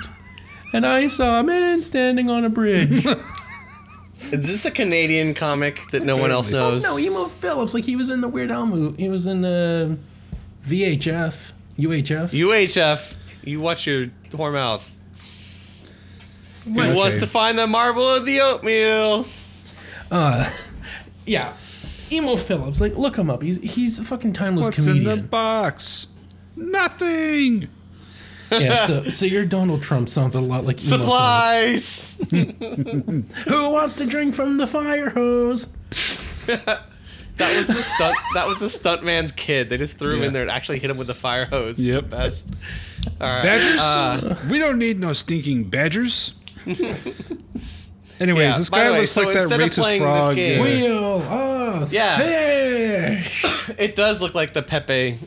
and 0.73 0.87
I 0.87 1.09
saw 1.09 1.41
a 1.41 1.43
man 1.43 1.83
standing 1.83 2.31
on 2.31 2.45
a 2.45 2.51
bridge. 2.51 3.05
Is 4.31 4.47
this 4.49 4.65
a 4.65 4.71
Canadian 4.71 5.35
comic 5.35 5.81
that 5.91 6.05
no 6.05 6.15
one 6.17 6.31
else 6.31 6.51
knows? 6.51 6.85
Oh, 6.87 6.97
no, 6.97 6.99
Emo 6.99 7.27
Philips, 7.27 7.75
like 7.75 7.85
he 7.85 7.97
was 7.97 8.11
in 8.11 8.21
the 8.21 8.29
Weird 8.29 8.51
Al 8.51 8.67
movie. 8.67 9.03
He 9.03 9.09
was 9.09 9.27
in 9.27 9.45
uh, 9.45 9.97
VHF, 10.65 11.53
UHF. 11.79 12.31
UHF. 12.31 13.15
You 13.43 13.61
watch 13.61 13.87
your 13.87 14.07
whore 14.31 14.53
mouth. 14.53 14.95
Who 16.65 16.81
Okay. 16.81 16.95
wants 16.95 17.17
to 17.19 17.27
find 17.27 17.59
the 17.59 17.67
marble 17.67 18.09
of 18.09 18.25
the 18.27 18.41
oatmeal? 18.41 19.27
yeah, 21.27 21.53
Emo 22.11 22.37
Philips. 22.37 22.81
Like, 22.81 22.97
look 22.97 23.17
him 23.17 23.31
up. 23.31 23.43
He's 23.43 23.59
he's 23.59 23.99
a 23.99 24.05
fucking 24.05 24.33
timeless 24.33 24.67
What's 24.69 24.87
in 24.87 25.05
the 25.05 25.17
box? 25.17 26.07
Nothing. 26.57 27.69
yeah, 28.51 28.77
so 28.87 29.05
so 29.11 29.27
your 29.27 29.45
Donald 29.45 29.83
Trump 29.83 30.09
sounds 30.09 30.35
a 30.35 30.41
lot 30.41 30.65
like 30.65 30.83
Emo 30.85 30.99
Supplies. 30.99 32.21
Who 32.31 33.69
wants 33.71 33.95
to 33.97 34.07
drink 34.07 34.35
from 34.35 34.59
the 34.59 34.67
fire 34.67 35.11
hose? 35.11 35.69
That 37.37 37.57
was 37.57 37.67
the 37.67 37.83
stunt. 37.83 38.17
That 38.35 38.47
was 38.47 38.61
the 38.61 38.67
stuntman's 38.67 39.33
kid. 39.33 39.69
They 39.69 39.77
just 39.77 39.99
threw 39.99 40.19
him 40.19 40.23
in 40.23 40.33
there 40.33 40.43
and 40.43 40.51
actually 40.53 40.79
hit 40.79 40.89
him 40.89 40.97
with 40.97 41.09
the 41.09 41.15
fire 41.15 41.47
hose. 41.47 41.85
Yep. 41.85 42.03
The 42.05 42.09
best. 42.09 42.55
All 43.21 43.27
right. 43.27 43.43
Badgers? 43.43 43.81
Uh, 43.81 44.39
we 44.49 44.61
don't 44.61 44.79
need 44.79 45.01
no 45.01 45.13
stinking 45.15 45.65
badgers. 45.65 46.35
Anyways, 48.21 48.39
Yeah, 48.53 48.59
this 48.59 48.71
guy 48.71 48.85
the 48.87 48.93
way, 48.93 48.99
looks 49.01 49.11
so 49.13 49.23
like 49.23 49.35
that 49.35 49.43
instead 49.43 49.61
of 49.61 49.71
racist 49.71 49.83
playing 49.83 50.03
this 50.03 50.25
frog. 50.27 50.37
game- 50.37 50.63
Wheel 50.63 51.23
of 51.23 51.93
Yeah. 51.93 52.17
fish. 53.23 53.71
it 53.79 53.97
does 53.97 54.21
look 54.23 54.35
like 54.35 54.55
the 54.55 54.63
Pepe, 54.63 55.19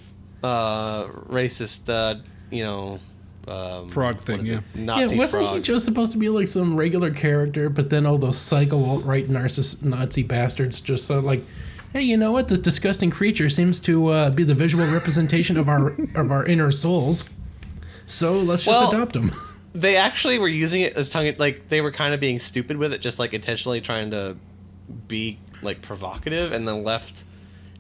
uh, 0.44 1.04
racist, 1.30 1.90
uh, 1.90 2.20
you 2.50 2.64
know, 2.64 3.00
um, 3.48 3.88
Frog 3.90 4.20
thing, 4.22 4.46
yeah. 4.46 4.60
Nazi 4.76 5.16
yeah, 5.16 5.20
wasn't 5.22 5.50
he 5.56 5.62
just 5.62 5.86
supposed 5.86 6.12
to 6.14 6.18
be 6.18 6.28
like 6.30 6.48
some 6.50 6.76
regular 6.78 7.12
character, 7.12 7.70
but 7.70 7.90
then 7.90 8.06
all 8.06 8.18
those 8.18 8.38
psycho 8.38 8.84
alt 8.84 9.04
right 9.06 9.28
narcissist 9.30 9.84
Nazi 9.84 10.24
bastards 10.24 10.82
just 10.82 11.06
said 11.08 11.24
like, 11.24 11.46
"Hey, 11.94 12.02
you 12.02 12.18
know 12.18 12.34
what? 12.34 12.50
This 12.50 12.60
disgusting 12.60 13.10
creature 13.10 13.50
seems 13.50 13.80
to 13.82 14.08
uh, 14.10 14.30
be 14.32 14.44
the 14.44 14.54
visual 14.54 14.86
representation 14.88 15.56
of 15.56 15.70
our 15.70 15.96
of 16.16 16.30
our 16.30 16.46
inner 16.46 16.72
souls. 16.72 17.24
So 18.06 18.34
let's 18.34 18.66
just 18.66 18.82
Well- 18.82 18.90
adopt 18.92 19.16
him." 19.16 19.32
They 19.80 19.96
actually 19.96 20.40
were 20.40 20.48
using 20.48 20.82
it 20.82 20.94
as 20.96 21.10
tongue 21.10 21.34
like 21.38 21.70
they 21.70 21.82
were 21.82 21.92
kind 21.92 22.14
of 22.14 22.20
being 22.20 22.40
stupid 22.40 22.78
with 22.78 22.92
it 22.94 23.02
just 23.02 23.20
like 23.20 23.34
intentionally 23.34 23.80
trying 23.82 24.10
to 24.12 24.36
be 25.08 25.38
like 25.62 25.82
provocative 25.82 26.52
and 26.52 26.68
the 26.68 26.74
left 26.76 27.24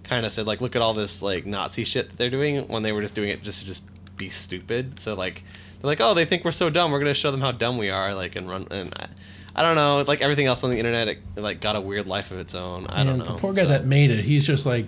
kind 0.03 0.25
of 0.25 0.31
said 0.31 0.45
like 0.47 0.61
look 0.61 0.75
at 0.75 0.81
all 0.81 0.93
this 0.93 1.21
like 1.21 1.45
nazi 1.45 1.83
shit 1.83 2.09
that 2.09 2.17
they're 2.17 2.29
doing 2.29 2.67
when 2.67 2.83
they 2.83 2.91
were 2.91 3.01
just 3.01 3.15
doing 3.15 3.29
it 3.29 3.41
just 3.41 3.59
to 3.59 3.65
just 3.65 3.83
be 4.15 4.29
stupid 4.29 4.99
so 4.99 5.15
like 5.15 5.43
they're 5.81 5.87
like 5.89 6.01
oh 6.01 6.13
they 6.13 6.25
think 6.25 6.43
we're 6.45 6.51
so 6.51 6.69
dumb 6.69 6.91
we're 6.91 6.99
gonna 6.99 7.13
show 7.13 7.31
them 7.31 7.41
how 7.41 7.51
dumb 7.51 7.77
we 7.77 7.89
are 7.89 8.13
like 8.13 8.35
and 8.35 8.49
run 8.49 8.67
and 8.71 8.93
i, 8.97 9.07
I 9.55 9.61
don't 9.63 9.75
know 9.75 10.03
like 10.07 10.21
everything 10.21 10.45
else 10.45 10.63
on 10.63 10.69
the 10.71 10.77
internet 10.77 11.07
it, 11.07 11.19
like 11.35 11.61
got 11.61 11.75
a 11.75 11.81
weird 11.81 12.07
life 12.07 12.31
of 12.31 12.39
its 12.39 12.53
own 12.55 12.87
i 12.87 13.03
don't 13.03 13.17
know 13.17 13.25
The 13.25 13.33
poor 13.33 13.53
guy 13.53 13.61
So- 13.63 13.67
that 13.69 13.85
made 13.85 14.11
it, 14.11 14.23
he's 14.25 14.45
just 14.45 14.65
like, 14.65 14.85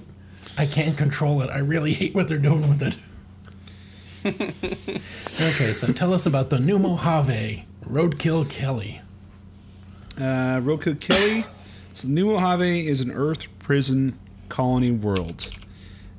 I 0.57 0.65
can't 0.65 0.97
control 0.97 1.41
it. 1.41 1.49
I 1.49 1.59
really 1.59 1.93
hate 1.93 2.13
what 2.13 2.27
they're 2.27 2.37
doing 2.37 2.67
with 2.67 2.81
it. 2.81 2.97
Okay, 4.25 5.73
so 5.73 5.87
tell 5.93 6.13
us 6.13 6.25
about 6.25 6.49
the 6.49 6.59
new 6.59 6.77
Mojave 6.77 7.65
Roadkill 7.85 8.49
Kelly. 8.49 9.01
Uh, 10.19 10.59
Roku 10.63 10.95
Kelly. 10.95 11.45
So 11.93 12.07
New 12.07 12.27
Mojave 12.27 12.87
is 12.87 13.01
an 13.01 13.11
Earth 13.11 13.47
prison 13.59 14.19
colony 14.49 14.91
world, 14.91 15.49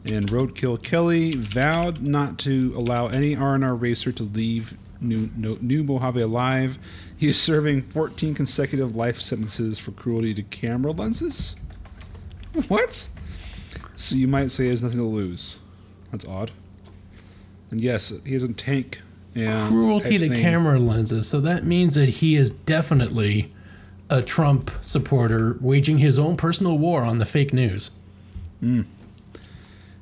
and 0.05 0.31
Roadkill 0.31 0.83
Kelly 0.83 1.33
vowed 1.33 2.01
not 2.03 2.39
to 2.41 2.73
allow 2.77 3.09
any 3.09 3.37
R&R 3.37 3.75
racer 3.75 4.13
to 4.13 4.23
leave 4.23 4.77
New 5.01 5.31
no, 5.37 5.59
New 5.61 5.83
Mojave 5.83 6.21
alive. 6.21 6.79
He 7.17 7.29
is 7.29 7.41
serving 7.41 7.83
14 7.83 8.35
consecutive 8.35 8.97
life 8.97 9.21
sentences 9.21 9.79
for 9.79 9.93
cruelty 9.93 10.35
to 10.35 10.43
camera 10.43 10.93
lenses. 10.93 11.57
What? 12.69 13.09
So 13.95 14.17
you 14.17 14.29
might 14.29 14.51
say 14.51 14.65
he 14.65 14.71
has 14.71 14.83
nothing 14.83 14.99
to 14.99 15.05
lose. 15.05 15.59
That's 16.11 16.27
odd. 16.27 16.51
And 17.71 17.81
yes, 17.81 18.13
he 18.25 18.33
has 18.33 18.43
a 18.43 18.53
tank. 18.53 19.01
And 19.35 19.69
Cruelty 19.69 20.19
to 20.19 20.29
thing. 20.29 20.41
camera 20.41 20.79
lenses. 20.79 21.29
So 21.29 21.41
that 21.41 21.65
means 21.65 21.95
that 21.95 22.09
he 22.09 22.35
is 22.37 22.51
definitely 22.51 23.53
a 24.09 24.23
Trump 24.23 24.73
supporter 24.81 25.57
waging 25.61 25.99
his 25.99 26.19
own 26.19 26.37
personal 26.37 26.77
war 26.79 27.03
on 27.03 27.19
the 27.19 27.25
fake 27.27 27.53
news. 27.53 27.93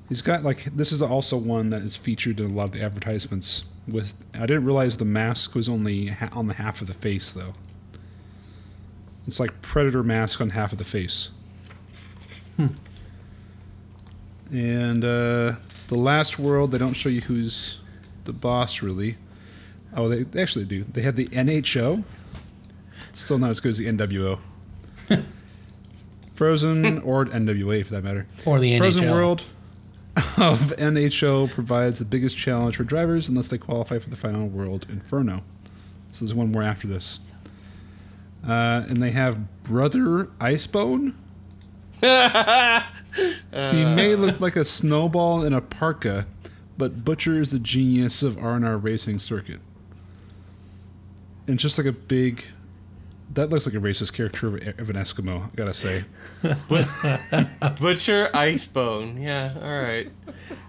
He's 0.08 0.22
got 0.22 0.42
like 0.42 0.64
this 0.74 0.90
is 0.90 1.02
also 1.02 1.36
one 1.36 1.68
that 1.70 1.82
is 1.82 1.94
featured 1.96 2.40
in 2.40 2.46
a 2.50 2.54
lot 2.54 2.64
of 2.64 2.72
the 2.72 2.82
advertisements. 2.82 3.64
With 3.86 4.14
I 4.34 4.40
didn't 4.46 4.64
realize 4.64 4.96
the 4.96 5.04
mask 5.04 5.54
was 5.54 5.68
only 5.68 6.06
ha- 6.06 6.30
on 6.32 6.46
the 6.48 6.54
half 6.54 6.80
of 6.80 6.86
the 6.86 6.94
face 6.94 7.30
though. 7.30 7.52
It's 9.26 9.38
like 9.38 9.60
predator 9.60 10.02
mask 10.02 10.40
on 10.40 10.50
half 10.50 10.72
of 10.72 10.78
the 10.78 10.84
face. 10.84 11.28
And 14.50 15.04
uh, 15.04 15.56
the 15.88 15.98
last 15.98 16.38
world, 16.38 16.70
they 16.70 16.78
don't 16.78 16.94
show 16.94 17.08
you 17.08 17.22
who's 17.22 17.80
the 18.24 18.32
boss 18.32 18.82
really. 18.82 19.16
Oh, 19.94 20.08
they, 20.08 20.22
they 20.22 20.42
actually 20.42 20.66
do. 20.66 20.84
They 20.84 21.02
have 21.02 21.16
the 21.16 21.28
NHO. 21.28 22.04
Still 23.12 23.38
not 23.38 23.50
as 23.50 23.60
good 23.60 23.70
as 23.70 23.78
the 23.78 23.86
NWO. 23.86 24.38
Frozen 26.34 27.00
or 27.00 27.24
NWA 27.26 27.84
for 27.84 27.94
that 27.94 28.04
matter. 28.04 28.26
Or 28.46 28.60
the 28.60 28.78
Frozen 28.78 29.04
NHL. 29.04 29.12
World 29.12 29.44
of 30.36 30.74
NHO 30.76 31.50
provides 31.50 31.98
the 31.98 32.04
biggest 32.04 32.36
challenge 32.36 32.76
for 32.76 32.84
drivers 32.84 33.28
unless 33.28 33.48
they 33.48 33.58
qualify 33.58 33.98
for 33.98 34.10
the 34.10 34.16
final 34.16 34.46
World 34.46 34.86
Inferno. 34.88 35.42
So 36.10 36.24
there's 36.24 36.34
one 36.34 36.52
more 36.52 36.62
after 36.62 36.86
this. 36.86 37.20
Uh, 38.46 38.84
and 38.88 39.02
they 39.02 39.10
have 39.10 39.62
Brother 39.64 40.24
Icebone. 40.40 41.14
he 43.52 43.84
may 43.84 44.14
look 44.14 44.40
like 44.40 44.56
a 44.56 44.64
snowball 44.64 45.44
in 45.44 45.52
a 45.52 45.60
parka, 45.60 46.26
but 46.76 47.04
Butcher 47.04 47.40
is 47.40 47.50
the 47.50 47.58
genius 47.58 48.22
of 48.22 48.38
R&R 48.38 48.76
racing 48.78 49.18
circuit. 49.18 49.60
And 51.46 51.58
just 51.58 51.78
like 51.78 51.86
a 51.86 51.92
big... 51.92 52.44
That 53.34 53.50
looks 53.50 53.66
like 53.66 53.74
a 53.74 53.78
racist 53.78 54.14
character 54.14 54.48
of, 54.48 54.54
of 54.78 54.90
an 54.90 54.96
Eskimo, 54.96 55.44
I 55.46 55.48
gotta 55.54 55.74
say. 55.74 56.04
butcher 57.80 58.30
icebone 58.32 59.20
yeah 59.20 59.52
all 59.60 59.82
right 59.82 60.08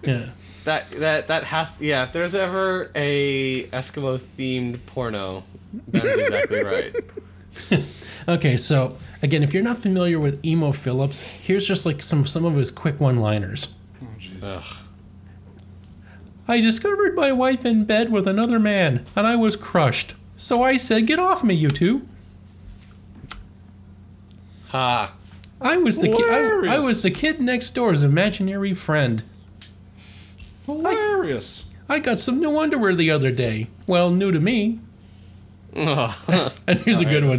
Yeah. 0.02 0.30
that 0.66 0.90
that 0.92 1.28
that 1.28 1.44
has 1.46 1.74
yeah 1.80 2.04
if 2.04 2.12
there's 2.12 2.34
ever 2.34 2.90
a 2.96 3.66
eskimo 3.68 4.18
themed 4.18 4.80
porno 4.88 5.44
that's 5.88 6.08
exactly 6.18 6.64
right 6.64 6.96
Okay, 8.28 8.58
so 8.58 8.98
again, 9.22 9.44
if 9.44 9.54
you're 9.54 9.64
not 9.64 9.78
familiar 9.78 10.20
with 10.20 10.44
Emo 10.46 10.72
Philips, 10.72 11.22
here's 11.22 11.66
just 11.68 11.86
like 11.86 12.02
some 12.02 12.26
some 12.26 12.46
of 12.46 12.56
his 12.56 12.72
quick 12.72 13.00
one-liners. 13.00 13.76
I 16.48 16.62
discovered 16.62 17.16
my 17.16 17.32
wife 17.32 17.66
in 17.66 17.86
bed 17.86 18.12
with 18.12 18.28
another 18.28 18.60
man, 18.60 19.06
and 19.16 19.28
I 19.28 19.36
was 19.36 19.56
crushed. 19.56 20.16
So 20.38 20.64
I 20.64 20.78
said, 20.78 21.06
"Get 21.06 21.20
off 21.20 21.44
me, 21.44 21.54
you 21.54 21.70
two. 21.70 22.02
ha 24.70 25.14
I 25.62 25.78
was 25.78 26.00
the 26.00 26.08
ki- 26.08 26.24
I, 26.24 26.76
I 26.76 26.80
was 26.80 27.02
the 27.04 27.12
kid 27.12 27.42
next 27.42 27.72
door's 27.72 28.02
imaginary 28.02 28.74
friend. 28.74 29.24
Hilarious. 30.66 31.66
I 31.90 32.00
got 32.00 32.20
some 32.20 32.40
new 32.40 32.58
underwear 32.58 32.96
the 32.96 33.12
other 33.12 33.32
day. 33.32 33.68
Well, 33.88 34.10
new 34.12 34.32
to 34.32 34.40
me. 34.40 34.80
Oh, 35.76 36.52
And 36.68 36.80
here's 36.80 37.02
a 37.02 37.06
good 37.06 37.26
one. 37.26 37.38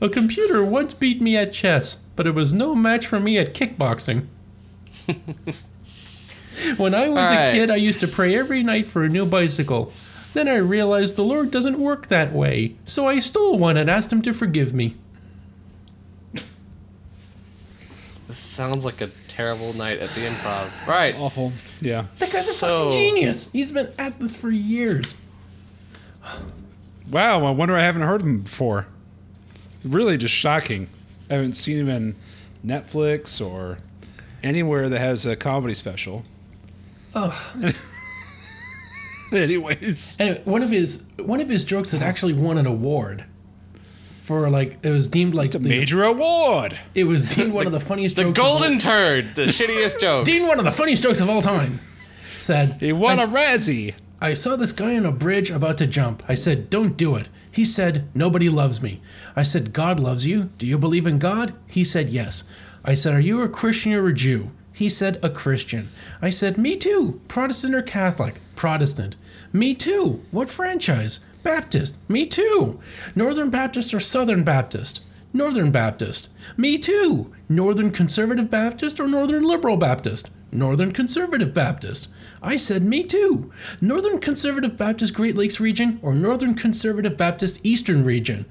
Not 0.00 0.08
bad. 0.10 0.10
A 0.10 0.12
computer 0.12 0.64
once 0.64 0.94
beat 0.94 1.20
me 1.20 1.36
at 1.36 1.52
chess, 1.52 1.96
but 2.16 2.26
it 2.26 2.34
was 2.34 2.52
no 2.52 2.74
match 2.74 3.06
for 3.06 3.20
me 3.20 3.38
at 3.38 3.54
kickboxing. 3.54 4.26
when 6.76 6.94
I 6.94 7.08
was 7.08 7.28
All 7.28 7.34
a 7.36 7.52
kid, 7.52 7.70
I 7.70 7.76
used 7.76 8.00
to 8.00 8.08
pray 8.08 8.34
every 8.36 8.62
night 8.62 8.86
for 8.86 9.04
a 9.04 9.08
new 9.08 9.26
bicycle. 9.26 9.92
Then 10.32 10.48
I 10.48 10.56
realized 10.56 11.16
the 11.16 11.24
Lord 11.24 11.50
doesn't 11.50 11.78
work 11.78 12.08
that 12.08 12.32
way, 12.32 12.76
so 12.84 13.06
I 13.06 13.18
stole 13.20 13.58
one 13.58 13.76
and 13.76 13.88
asked 13.88 14.12
him 14.12 14.22
to 14.22 14.32
forgive 14.32 14.74
me. 14.74 14.96
This 18.26 18.38
sounds 18.38 18.84
like 18.84 19.00
a 19.00 19.10
terrible 19.28 19.74
night 19.74 19.98
at 19.98 20.10
the 20.10 20.22
improv. 20.22 20.70
Right. 20.88 21.14
Awful. 21.16 21.52
Yeah. 21.80 22.06
That 22.16 22.32
guy's 22.32 22.48
a 22.48 22.52
So- 22.52 22.90
fucking 22.90 22.98
genius. 22.98 23.48
He's 23.52 23.70
been 23.70 23.90
at 23.98 24.18
this 24.18 24.34
for 24.34 24.50
years. 24.50 25.14
Wow, 27.10 27.44
I 27.44 27.50
wonder 27.50 27.76
I 27.76 27.82
haven't 27.82 28.02
heard 28.02 28.22
him 28.22 28.40
before. 28.40 28.86
Really 29.84 30.16
just 30.16 30.34
shocking. 30.34 30.88
I 31.30 31.34
haven't 31.34 31.54
seen 31.54 31.78
him 31.78 31.88
in 31.88 32.14
Netflix 32.64 33.44
or 33.44 33.78
anywhere 34.42 34.88
that 34.88 34.98
has 34.98 35.26
a 35.26 35.36
comedy 35.36 35.74
special. 35.74 36.22
Oh. 37.14 37.52
Anyways. 39.32 40.16
Anyway, 40.20 40.40
one 40.44 40.62
of 40.62 40.70
his 40.70 41.04
one 41.18 41.40
of 41.40 41.48
his 41.48 41.64
jokes 41.64 41.92
had 41.92 42.02
actually 42.02 42.34
won 42.34 42.56
an 42.58 42.66
award 42.66 43.24
for 44.20 44.48
like 44.48 44.78
it 44.82 44.90
was 44.90 45.08
deemed 45.08 45.34
like 45.34 45.50
the- 45.50 45.58
major 45.58 46.04
award. 46.04 46.78
It 46.94 47.04
was 47.04 47.24
deemed 47.24 47.52
one 47.52 47.66
of 47.66 47.72
the 47.72 47.80
funniest 47.90 48.16
The 48.16 48.24
jokes. 48.24 48.38
of 48.38 48.44
all- 48.44 48.58
golden 48.60 48.78
turd, 48.78 49.34
the 49.34 49.42
shittiest 49.46 50.00
joke. 50.00 50.24
deemed 50.24 50.46
one 50.46 50.58
of 50.58 50.64
the 50.64 50.72
funniest 50.72 51.02
jokes 51.02 51.20
of 51.20 51.28
all 51.28 51.42
time. 51.42 51.80
Said 52.36 52.76
He 52.80 52.92
won 52.92 53.18
a 53.18 53.26
Razzie. 53.26 53.94
I 54.20 54.34
saw 54.34 54.56
this 54.56 54.72
guy 54.72 54.96
on 54.96 55.04
a 55.06 55.12
bridge 55.12 55.50
about 55.50 55.78
to 55.78 55.86
jump. 55.86 56.22
I 56.28 56.34
said, 56.34 56.70
"Don't 56.70 56.96
do 56.96 57.16
it." 57.16 57.28
He 57.50 57.64
said, 57.64 58.08
"Nobody 58.14 58.48
loves 58.48 58.80
me." 58.82 59.00
I 59.36 59.42
said, 59.42 59.72
"God 59.72 59.98
loves 59.98 60.26
you. 60.26 60.50
Do 60.58 60.66
you 60.66 60.78
believe 60.78 61.06
in 61.06 61.18
God?" 61.18 61.52
He 61.66 61.84
said, 61.84 62.10
"Yes." 62.10 62.44
I 62.84 62.94
said, 62.94 63.14
"Are 63.14 63.20
you 63.20 63.40
a 63.40 63.48
Christian 63.48 63.92
or 63.92 64.06
a 64.08 64.14
Jew?" 64.14 64.50
He 64.72 64.88
said, 64.88 65.18
"A 65.22 65.30
Christian." 65.30 65.88
I 66.20 66.30
said, 66.30 66.58
"Me 66.58 66.76
too. 66.76 67.20
Protestant 67.28 67.74
or 67.74 67.82
Catholic?" 67.82 68.40
Protestant. 68.56 69.16
Me 69.52 69.72
too. 69.74 70.20
What 70.32 70.48
franchise? 70.48 71.20
Baptist. 71.44 71.94
Me 72.08 72.26
too. 72.26 72.80
Northern 73.14 73.50
Baptist 73.50 73.94
or 73.94 74.00
Southern 74.00 74.42
Baptist? 74.42 75.00
Northern 75.32 75.70
Baptist. 75.70 76.28
Me 76.56 76.78
too. 76.78 77.32
Northern 77.48 77.90
Conservative 77.90 78.50
Baptist 78.50 78.98
or 78.98 79.06
Northern 79.06 79.44
Liberal 79.44 79.76
Baptist? 79.76 80.30
Northern 80.50 80.92
Conservative 80.92 81.54
Baptist. 81.54 82.08
I 82.44 82.56
said, 82.56 82.82
Me 82.82 83.02
too. 83.02 83.50
Northern 83.80 84.20
Conservative 84.20 84.76
Baptist 84.76 85.14
Great 85.14 85.34
Lakes 85.34 85.60
Region 85.60 85.98
or 86.02 86.14
Northern 86.14 86.54
Conservative 86.54 87.16
Baptist 87.16 87.58
Eastern 87.62 88.04
Region? 88.04 88.44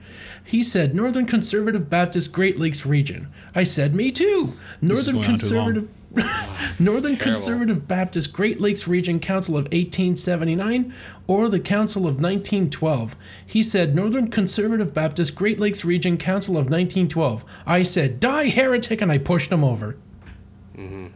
He 0.43 0.63
said, 0.63 0.95
Northern 0.95 1.27
Conservative 1.27 1.89
Baptist 1.89 2.31
Great 2.31 2.59
Lakes 2.59 2.85
Region. 2.85 3.31
I 3.53 3.63
said, 3.63 3.93
Me 3.93 4.11
too. 4.11 4.53
is 4.81 4.89
Northern 4.89 5.15
going 5.15 5.29
on 5.29 5.37
too 5.37 5.55
long. 5.55 5.73
Conservative. 5.73 5.89
Northern. 6.79 7.17
Conservative 7.17 7.87
Baptist 7.87 8.33
Great 8.33 8.59
Lakes 8.59 8.87
Region 8.87 9.19
Council 9.19 9.55
of 9.55 9.65
1879 9.65 10.93
or 11.27 11.49
the 11.49 11.59
Council 11.59 12.03
of 12.03 12.15
1912. 12.15 13.15
He 13.45 13.63
said 13.63 13.95
Northern 13.95 14.29
Conservative 14.29 14.93
Baptist 14.93 15.35
Great 15.35 15.59
Lakes 15.59 15.85
Region 15.85 16.17
Council 16.17 16.55
of 16.55 16.65
1912. 16.65 17.45
I 17.65 17.83
said, 17.83 18.19
Die 18.19 18.49
heretic, 18.49 19.01
and 19.01 19.11
I 19.11 19.17
pushed 19.17 19.51
him 19.51 19.63
over. 19.63 19.97
Mm-hmm. 20.75 21.07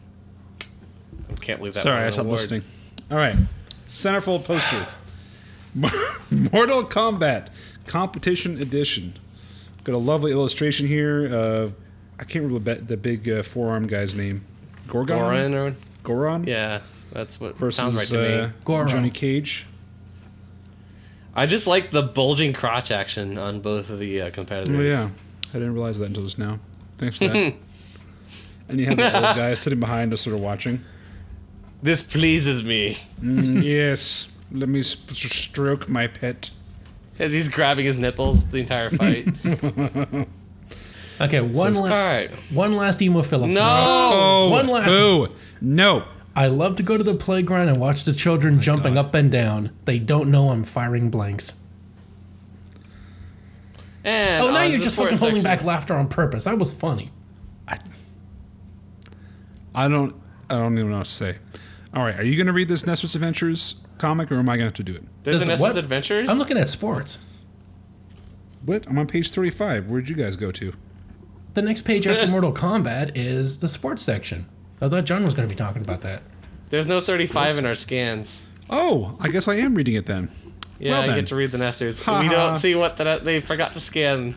Can't 1.47 1.59
believe 1.59 1.75
that. 1.75 1.83
Sorry, 1.83 2.03
I 2.03 2.07
an 2.07 2.11
stopped 2.11 2.25
award. 2.25 2.41
listening. 2.41 2.63
All 3.09 3.15
right. 3.15 3.37
Centerfold 3.87 4.43
poster. 4.43 4.85
Mortal 6.29 6.83
Kombat 6.83 7.47
Competition 7.85 8.61
Edition. 8.61 9.13
Got 9.85 9.95
a 9.95 9.97
lovely 9.97 10.33
illustration 10.33 10.87
here. 10.87 11.33
Uh, 11.33 11.69
I 12.19 12.25
can't 12.25 12.43
remember 12.43 12.75
the, 12.75 12.81
the 12.81 12.97
big 12.97 13.29
uh, 13.29 13.43
forearm 13.43 13.87
guy's 13.87 14.13
name. 14.13 14.43
Gorgon? 14.89 15.17
Goran 15.17 15.53
or 15.53 15.75
Goron? 16.03 16.43
yeah, 16.43 16.81
that's 17.13 17.39
what 17.39 17.55
Versus 17.55 17.77
sounds 17.77 17.95
right 17.95 18.07
to 18.07 18.43
uh, 18.43 18.47
me. 18.47 18.53
Goro. 18.65 18.87
Johnny 18.89 19.09
Cage. 19.09 19.65
I 21.33 21.45
just 21.45 21.65
like 21.65 21.91
the 21.91 22.03
bulging 22.03 22.51
crotch 22.51 22.91
action 22.91 23.37
on 23.37 23.61
both 23.61 23.89
of 23.89 23.99
the 23.99 24.23
uh, 24.23 24.31
competitors. 24.31 24.75
Oh, 24.77 24.81
yeah. 24.81 25.09
I 25.51 25.53
didn't 25.53 25.75
realize 25.75 25.97
that 25.99 26.07
until 26.07 26.23
just 26.23 26.39
now. 26.39 26.59
Thanks 26.97 27.19
for 27.19 27.29
that. 27.29 27.35
and 28.67 28.79
you 28.81 28.87
have 28.87 28.97
the 28.97 29.15
old 29.15 29.37
guy 29.37 29.53
sitting 29.53 29.79
behind 29.79 30.11
us, 30.11 30.19
sort 30.19 30.35
of 30.35 30.41
watching. 30.41 30.83
This 31.82 32.01
pleases 32.03 32.63
me. 32.63 32.97
Mm, 33.21 33.63
yes. 33.63 34.32
Let 34.51 34.69
me 34.69 34.82
sp- 34.82 35.11
stroke 35.13 35.88
my 35.89 36.07
pet. 36.07 36.49
As 37.19 37.32
he's 37.32 37.49
grabbing 37.49 37.86
his 37.86 37.97
nipples 37.97 38.45
the 38.49 38.57
entire 38.57 38.89
fight. 38.89 39.28
Okay, 41.19 41.41
one, 41.41 41.75
All 41.75 41.86
la- 41.86 41.89
right. 41.89 42.30
one 42.51 42.75
last 42.75 43.01
Emo 43.01 43.23
Philips. 43.23 43.55
No. 43.55 43.59
Oh, 43.63 44.49
One 44.51 44.67
last- 44.67 44.89
Boo. 44.91 45.30
No. 45.59 46.03
I 46.36 46.45
love 46.45 46.75
to 46.75 46.84
go 46.84 46.95
to 46.95 47.03
the 47.03 47.15
playground 47.15 47.69
and 47.69 47.78
watch 47.78 48.03
the 48.03 48.13
children 48.13 48.61
jumping 48.61 48.93
God. 48.93 49.05
up 49.07 49.15
and 49.15 49.32
down. 49.32 49.71
They 49.86 49.97
don't 49.97 50.30
know 50.30 50.49
I'm 50.51 50.63
firing 50.63 51.09
blanks. 51.09 51.59
And 54.03 54.43
Oh, 54.43 54.51
now 54.51 54.57
on 54.59 54.69
you're 54.69 54.78
the 54.78 54.84
just 54.84 54.95
fucking 54.95 55.15
sports 55.17 55.21
holding 55.21 55.41
section. 55.41 55.57
back 55.57 55.65
laughter 55.65 55.95
on 55.95 56.07
purpose. 56.07 56.43
That 56.43 56.59
was 56.59 56.71
funny. 56.71 57.09
I 59.73 59.88
don't. 59.88 60.15
I 60.51 60.53
don't 60.55 60.78
even 60.78 60.91
know 60.91 60.97
what 60.99 61.05
to 61.07 61.11
say. 61.11 61.36
All 61.97 62.03
right, 62.03 62.19
are 62.19 62.23
you 62.23 62.35
going 62.35 62.45
to 62.45 62.53
read 62.53 62.67
this 62.67 62.85
Nester's 62.85 63.15
Adventures 63.15 63.77
comic, 63.97 64.31
or 64.31 64.35
am 64.35 64.47
I 64.49 64.55
going 64.55 64.59
to 64.59 64.65
have 64.65 64.73
to 64.75 64.83
do 64.83 64.93
it? 64.93 65.03
There's 65.23 65.39
Does 65.39 65.47
an 65.47 65.53
it- 65.55 65.59
what? 65.59 65.75
Adventures. 65.77 66.29
I'm 66.29 66.37
looking 66.37 66.55
at 66.55 66.67
sports. 66.67 67.17
What? 68.63 68.85
I'm 68.87 68.99
on 68.99 69.07
page 69.07 69.31
35. 69.31 69.87
Where'd 69.87 70.07
you 70.07 70.15
guys 70.15 70.35
go 70.35 70.51
to? 70.51 70.73
The 71.55 71.63
next 71.63 71.81
page 71.81 72.05
after 72.05 72.27
Mortal 72.31 72.53
Kombat 72.53 73.13
is 73.15 73.57
the 73.61 73.67
sports 73.67 74.03
section. 74.03 74.45
I 74.79 74.89
thought 74.89 75.05
John 75.05 75.23
was 75.25 75.33
going 75.33 75.49
to 75.49 75.51
be 75.51 75.57
talking 75.57 75.81
about 75.81 76.01
that. 76.01 76.21
There's 76.69 76.85
no 76.85 76.99
35 76.99 77.57
in 77.57 77.65
our 77.65 77.73
scans. 77.73 78.45
Oh, 78.69 79.17
I 79.19 79.29
guess 79.29 79.47
I 79.47 79.55
am 79.55 79.73
reading 79.73 79.95
it 79.95 80.05
then. 80.05 80.29
Yeah, 80.77 80.91
Well 80.91 81.01
you 81.01 81.07
then. 81.07 81.17
get 81.21 81.27
to 81.29 81.35
read 81.35 81.49
the 81.49 81.57
nesters. 81.57 82.01
Ha 82.01 82.19
we 82.19 82.27
ha. 82.27 82.31
don't 82.33 82.57
see 82.57 82.75
what 82.75 82.97
the, 82.97 83.19
they 83.23 83.41
forgot 83.41 83.73
to 83.73 83.79
scan. 83.79 84.35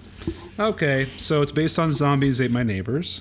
Okay, 0.59 1.05
so 1.19 1.43
it's 1.43 1.53
based 1.53 1.79
on 1.79 1.93
Zombies 1.93 2.41
Ate 2.41 2.51
My 2.51 2.63
Neighbors, 2.63 3.21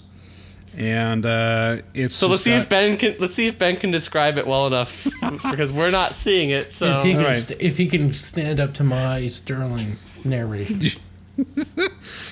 and 0.80 1.25
uh, 1.25 1.77
it's 1.93 2.15
So 2.15 2.27
let's 2.27 2.43
just 2.43 2.45
see 2.45 2.53
if 2.53 2.69
Ben 2.69 2.97
can 2.97 3.15
let's 3.19 3.36
see 3.36 3.47
if 3.47 3.59
Ben 3.59 3.75
can 3.75 3.91
describe 3.91 4.38
it 4.38 4.47
well 4.47 4.65
enough 4.65 5.05
because 5.51 5.71
we're 5.71 5.91
not 5.91 6.15
seeing 6.15 6.49
it. 6.49 6.73
So 6.73 6.99
if, 6.99 7.05
he 7.05 7.11
can 7.11 7.21
Alright. 7.21 7.38
st- 7.38 7.61
if 7.61 7.77
he 7.77 7.88
can 7.88 8.13
stand 8.13 8.59
up 8.59 8.73
to 8.75 8.84
my 8.84 9.27
sterling 9.27 9.97
narration. 10.23 10.82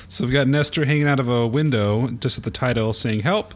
So 0.10 0.24
we've 0.26 0.34
got 0.34 0.48
Nester 0.48 0.84
hanging 0.86 1.08
out 1.08 1.20
of 1.20 1.30
a 1.30 1.46
window, 1.48 2.08
just 2.08 2.38
at 2.38 2.44
the 2.44 2.52
title, 2.52 2.94
saying 2.94 3.22
"Help! 3.22 3.54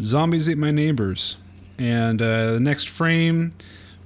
Zombies 0.00 0.48
ate 0.48 0.58
my 0.58 0.70
neighbors." 0.70 1.36
And 1.78 2.20
uh, 2.20 2.52
the 2.52 2.60
next 2.60 2.88
frame, 2.88 3.52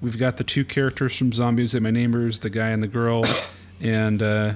we've 0.01 0.19
got 0.19 0.37
the 0.37 0.45
two 0.45 0.65
characters 0.65 1.17
from 1.17 1.33
Zombies 1.33 1.75
Ate 1.75 1.83
My 1.83 1.91
Neighbors, 1.91 2.41
the 2.41 2.51
guy 2.51 2.69
and 2.71 2.83
the 2.83 2.87
girl, 2.89 3.25
and 3.81 4.23
uh, 4.23 4.55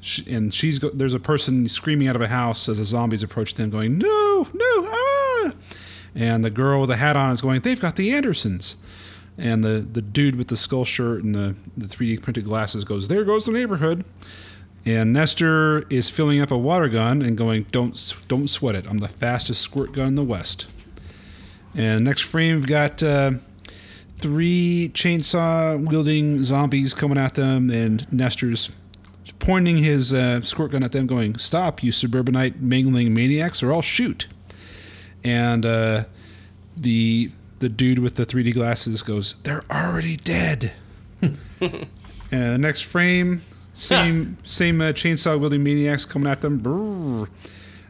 sh 0.00 0.20
and 0.26 0.52
she's 0.52 0.78
go- 0.78 0.90
there's 0.90 1.14
a 1.14 1.20
person 1.20 1.66
screaming 1.68 2.08
out 2.08 2.16
of 2.16 2.22
a 2.22 2.28
house 2.28 2.68
as 2.68 2.78
the 2.78 2.84
zombies 2.84 3.22
approach 3.22 3.54
them, 3.54 3.70
going 3.70 3.98
"No, 3.98 4.48
no, 4.52 4.88
ah!" 4.90 5.01
And 6.14 6.44
the 6.44 6.50
girl 6.50 6.80
with 6.80 6.90
the 6.90 6.96
hat 6.96 7.16
on 7.16 7.32
is 7.32 7.40
going, 7.40 7.60
"They've 7.62 7.80
got 7.80 7.96
the 7.96 8.12
Andersons." 8.12 8.76
And 9.38 9.64
the, 9.64 9.80
the 9.80 10.02
dude 10.02 10.36
with 10.36 10.48
the 10.48 10.58
skull 10.58 10.84
shirt 10.84 11.24
and 11.24 11.34
the, 11.34 11.54
the 11.74 11.86
3D 11.86 12.20
printed 12.20 12.44
glasses 12.44 12.84
goes, 12.84 13.08
There 13.08 13.24
goes 13.24 13.46
the 13.46 13.52
neighborhood. 13.52 14.04
And 14.84 15.12
Nester 15.12 15.86
is 15.88 16.10
filling 16.10 16.40
up 16.40 16.50
a 16.50 16.58
water 16.58 16.88
gun 16.88 17.22
and 17.22 17.38
going, 17.38 17.66
"Don't 17.70 18.14
don't 18.26 18.48
sweat 18.48 18.74
it. 18.74 18.84
I'm 18.88 18.98
the 18.98 19.06
fastest 19.06 19.60
squirt 19.60 19.92
gun 19.92 20.08
in 20.08 20.14
the 20.16 20.24
West." 20.24 20.66
And 21.74 22.04
next 22.04 22.22
frame, 22.22 22.56
we've 22.56 22.66
got 22.66 23.00
uh, 23.00 23.32
three 24.18 24.90
chainsaw 24.92 25.88
wielding 25.88 26.42
zombies 26.42 26.94
coming 26.94 27.16
at 27.16 27.34
them, 27.34 27.70
and 27.70 28.12
Nester's 28.12 28.70
pointing 29.38 29.78
his 29.78 30.12
uh, 30.12 30.42
squirt 30.42 30.72
gun 30.72 30.82
at 30.82 30.90
them, 30.90 31.06
going, 31.06 31.38
"Stop, 31.38 31.84
you 31.84 31.92
suburbanite 31.92 32.60
mingling 32.60 33.14
maniacs, 33.14 33.62
or 33.62 33.72
I'll 33.72 33.82
shoot." 33.82 34.26
And 35.24 35.64
uh, 35.64 36.04
the 36.76 37.30
the 37.60 37.68
dude 37.68 38.00
with 38.00 38.16
the 38.16 38.26
3D 38.26 38.54
glasses 38.54 39.02
goes, 39.02 39.36
"They're 39.44 39.64
already 39.70 40.16
dead." 40.16 40.72
and 41.20 41.88
the 42.30 42.58
next 42.58 42.82
frame, 42.82 43.42
same 43.72 44.36
same 44.44 44.80
uh, 44.80 44.92
chainsaw 44.92 45.38
wielding 45.38 45.62
maniacs 45.62 46.04
coming 46.04 46.30
at 46.30 46.40
them. 46.40 46.60
Brrr. 46.60 47.28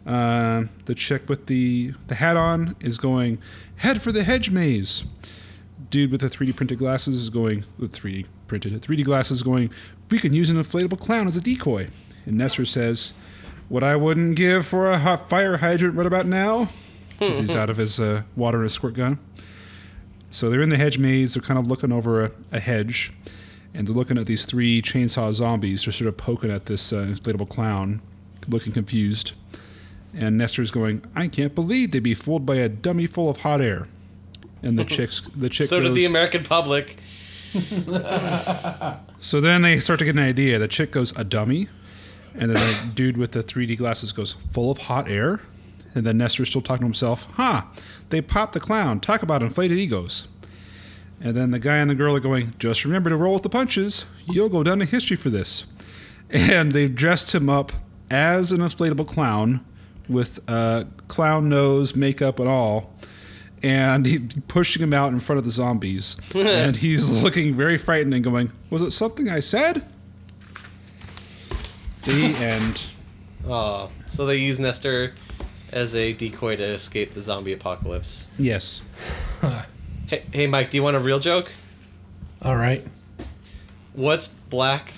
Uh, 0.04 0.64
the 0.86 0.94
chick 0.94 1.28
with 1.28 1.46
the 1.46 1.94
the 2.08 2.16
hat 2.16 2.36
on 2.36 2.76
is 2.80 2.98
going, 2.98 3.38
"Head 3.76 4.02
for 4.02 4.12
the 4.12 4.24
hedge 4.24 4.50
maze." 4.50 5.04
Dude 5.90 6.10
with 6.10 6.22
the 6.22 6.30
3D 6.30 6.56
printed 6.56 6.78
glasses 6.78 7.16
is 7.16 7.28
going 7.28 7.64
the 7.78 7.86
3D 7.86 8.26
printed 8.46 8.80
3D 8.80 9.04
glasses 9.04 9.42
going. 9.42 9.70
We 10.10 10.18
can 10.18 10.32
use 10.32 10.50
an 10.50 10.56
inflatable 10.56 11.00
clown 11.00 11.28
as 11.28 11.36
a 11.36 11.40
decoy. 11.40 11.88
And 12.26 12.36
Nester 12.36 12.66
says, 12.66 13.12
"What 13.68 13.82
I 13.82 13.96
wouldn't 13.96 14.36
give 14.36 14.66
for 14.66 14.90
a 14.90 14.98
hot 14.98 15.28
fire 15.28 15.56
hydrant 15.58 15.96
right 15.96 16.06
about 16.06 16.26
now." 16.26 16.68
Because 17.26 17.38
he's 17.40 17.54
out 17.54 17.70
of 17.70 17.76
his 17.76 17.98
uh, 18.00 18.22
water 18.36 18.58
and 18.58 18.64
his 18.64 18.72
squirt 18.72 18.94
gun. 18.94 19.18
So 20.30 20.48
they're 20.48 20.62
in 20.62 20.70
the 20.70 20.76
hedge 20.76 20.98
maze. 20.98 21.34
They're 21.34 21.42
kind 21.42 21.58
of 21.58 21.66
looking 21.66 21.92
over 21.92 22.24
a, 22.24 22.30
a 22.52 22.60
hedge, 22.60 23.12
and 23.74 23.86
they're 23.86 23.94
looking 23.94 24.18
at 24.18 24.26
these 24.26 24.44
three 24.44 24.80
chainsaw 24.80 25.32
zombies. 25.32 25.84
They're 25.84 25.92
sort 25.92 26.08
of 26.08 26.16
poking 26.16 26.50
at 26.50 26.66
this 26.66 26.92
uh, 26.92 27.06
inflatable 27.08 27.48
clown, 27.48 28.00
looking 28.48 28.72
confused. 28.72 29.32
And 30.14 30.38
Nester's 30.38 30.70
going, 30.70 31.04
"I 31.14 31.28
can't 31.28 31.54
believe 31.54 31.90
they'd 31.92 32.00
be 32.00 32.14
fooled 32.14 32.46
by 32.46 32.56
a 32.56 32.68
dummy 32.68 33.06
full 33.06 33.28
of 33.30 33.38
hot 33.38 33.60
air." 33.60 33.88
And 34.62 34.78
the 34.78 34.84
chicks, 34.84 35.20
the 35.34 35.48
chick 35.48 35.66
So 35.68 35.80
goes, 35.80 35.88
did 35.88 35.96
the 35.96 36.06
American 36.06 36.44
public. 36.44 36.96
So 39.20 39.40
then 39.40 39.62
they 39.62 39.78
start 39.78 40.00
to 40.00 40.04
get 40.04 40.16
an 40.16 40.22
idea. 40.22 40.58
The 40.58 40.66
chick 40.66 40.90
goes, 40.90 41.16
a 41.16 41.22
dummy? 41.22 41.68
And 42.34 42.50
then 42.50 42.56
the 42.56 42.92
dude 42.94 43.16
with 43.16 43.32
the 43.32 43.42
3D 43.42 43.78
glasses 43.78 44.10
goes, 44.10 44.34
full 44.52 44.70
of 44.70 44.78
hot 44.78 45.08
air? 45.08 45.40
And 45.95 46.07
then 46.07 46.18
Nester's 46.18 46.49
still 46.49 46.62
talking 46.62 46.82
to 46.82 46.86
himself, 46.86 47.26
huh, 47.34 47.62
they 48.09 48.20
popped 48.20 48.55
the 48.55 48.61
clown. 48.61 49.01
Talk 49.01 49.22
about 49.22 49.43
inflated 49.43 49.78
egos. 49.78 50.26
And 51.20 51.36
then 51.36 51.51
the 51.53 51.59
guy 51.59 51.76
and 51.76 51.88
the 51.88 51.95
girl 51.95 52.16
are 52.16 52.20
going, 52.20 52.55
just 52.59 52.84
remember 52.84 53.11
to 53.11 53.16
roll 53.16 53.34
with 53.34 53.43
the 53.43 53.49
punches. 53.49 54.05
You'll 54.26 54.49
go 54.49 54.62
down 54.62 54.80
in 54.82 54.88
history 54.88 55.16
for 55.16 55.30
this. 55.30 55.64
And 56.30 56.72
they've 56.72 56.95
dressed 56.95 57.34
him 57.34 57.49
up 57.49 57.72
as 58.11 58.53
an 58.53 58.61
inflatable 58.61 59.07
clown 59.07 59.64
with 60.09 60.40
uh, 60.49 60.84
clown 61.09 61.49
nose, 61.49 61.95
makeup, 61.95 62.40
and 62.40 62.49
all. 62.49 62.95
And 63.62 64.07
he 64.07 64.18
pushing 64.49 64.82
him 64.82 64.93
out 64.93 65.12
in 65.12 65.20
front 65.20 65.38
of 65.38 65.45
the 65.45 65.51
zombies. 65.53 66.16
and 66.34 66.74
he's 66.74 67.22
looking 67.22 67.55
very 67.55 67.78
frightened 67.78 68.14
and 68.14 68.24
going, 68.24 68.51
Was 68.70 68.82
it 68.82 68.90
something 68.90 69.28
I 69.28 69.40
said? 69.40 69.84
The 72.03 72.34
end. 72.36 72.90
Oh, 73.47 73.90
so 74.09 74.26
they 74.26 74.36
use 74.36 74.59
Nester 74.59 75.14
as 75.72 75.94
a 75.96 76.12
decoy 76.12 76.56
to 76.56 76.64
escape 76.64 77.14
the 77.14 77.22
zombie 77.22 77.52
apocalypse. 77.52 78.30
Yes. 78.38 78.82
Hey, 80.08 80.24
hey, 80.30 80.46
Mike, 80.46 80.68
do 80.68 80.76
you 80.76 80.82
want 80.82 80.94
a 80.94 81.00
real 81.00 81.18
joke? 81.18 81.50
All 82.42 82.54
right. 82.56 82.86
What's 83.94 84.28
black? 84.28 84.92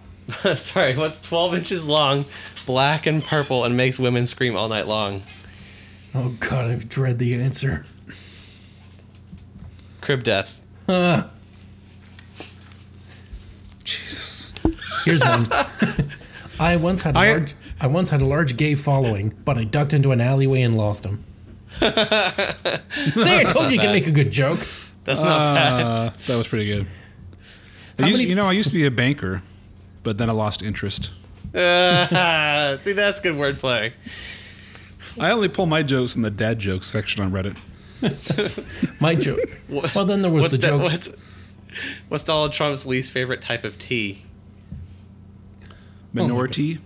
Sorry, 0.54 0.96
what's 0.96 1.20
12 1.22 1.54
inches 1.54 1.88
long, 1.88 2.24
black 2.66 3.04
and 3.06 3.20
purple, 3.24 3.64
and 3.64 3.76
makes 3.76 3.98
women 3.98 4.26
scream 4.26 4.54
all 4.56 4.68
night 4.68 4.86
long? 4.86 5.22
Oh 6.14 6.36
God, 6.38 6.70
I 6.70 6.76
dread 6.76 7.18
the 7.18 7.34
answer. 7.34 7.84
Crib 10.00 10.22
death. 10.22 10.62
Ah, 10.88 11.30
Jesus. 13.82 14.52
here's 15.04 15.20
one. 15.20 15.48
I 16.60 16.76
once 16.76 17.02
had 17.02 17.16
a 17.16 17.18
I- 17.18 17.30
large. 17.32 17.54
I 17.80 17.86
once 17.86 18.10
had 18.10 18.20
a 18.20 18.26
large 18.26 18.56
gay 18.56 18.74
following, 18.74 19.34
but 19.44 19.56
I 19.56 19.64
ducked 19.64 19.94
into 19.94 20.12
an 20.12 20.20
alleyway 20.20 20.62
and 20.62 20.76
lost 20.76 21.04
him. 21.04 21.24
Say, 21.80 21.86
I 21.88 23.44
told 23.48 23.66
you 23.70 23.76
you 23.76 23.80
can 23.80 23.92
make 23.92 24.06
a 24.06 24.10
good 24.10 24.30
joke. 24.30 24.60
That's 25.04 25.22
not 25.22 25.54
bad. 25.54 25.80
Uh, 25.82 26.10
that 26.26 26.36
was 26.36 26.46
pretty 26.46 26.66
good. 26.66 26.86
I 27.98 28.06
used, 28.06 28.18
many- 28.20 28.28
you 28.30 28.34
know, 28.34 28.46
I 28.46 28.52
used 28.52 28.68
to 28.68 28.74
be 28.74 28.84
a 28.84 28.90
banker, 28.90 29.42
but 30.02 30.18
then 30.18 30.28
I 30.28 30.32
lost 30.32 30.62
interest. 30.62 31.10
Ah, 31.54 32.74
see, 32.78 32.92
that's 32.92 33.18
good 33.20 33.34
wordplay. 33.34 33.92
I 35.18 35.30
only 35.30 35.48
pull 35.48 35.66
my 35.66 35.82
jokes 35.82 36.12
from 36.12 36.22
the 36.22 36.30
dad 36.30 36.58
jokes 36.58 36.86
section 36.86 37.22
on 37.22 37.32
Reddit. 37.32 37.56
My 39.00 39.14
joke. 39.14 39.40
What- 39.68 39.94
Well, 39.94 40.04
then 40.06 40.22
there 40.22 40.30
was 40.30 40.44
what's 40.44 40.56
the 40.56 40.60
da- 40.62 40.68
joke. 40.68 40.82
what's, 40.82 41.08
what's 42.08 42.24
Donald 42.24 42.52
Trump's 42.52 42.86
least 42.86 43.10
favorite 43.12 43.42
type 43.42 43.64
of 43.64 43.78
tea? 43.78 44.22
Minority. 46.12 46.78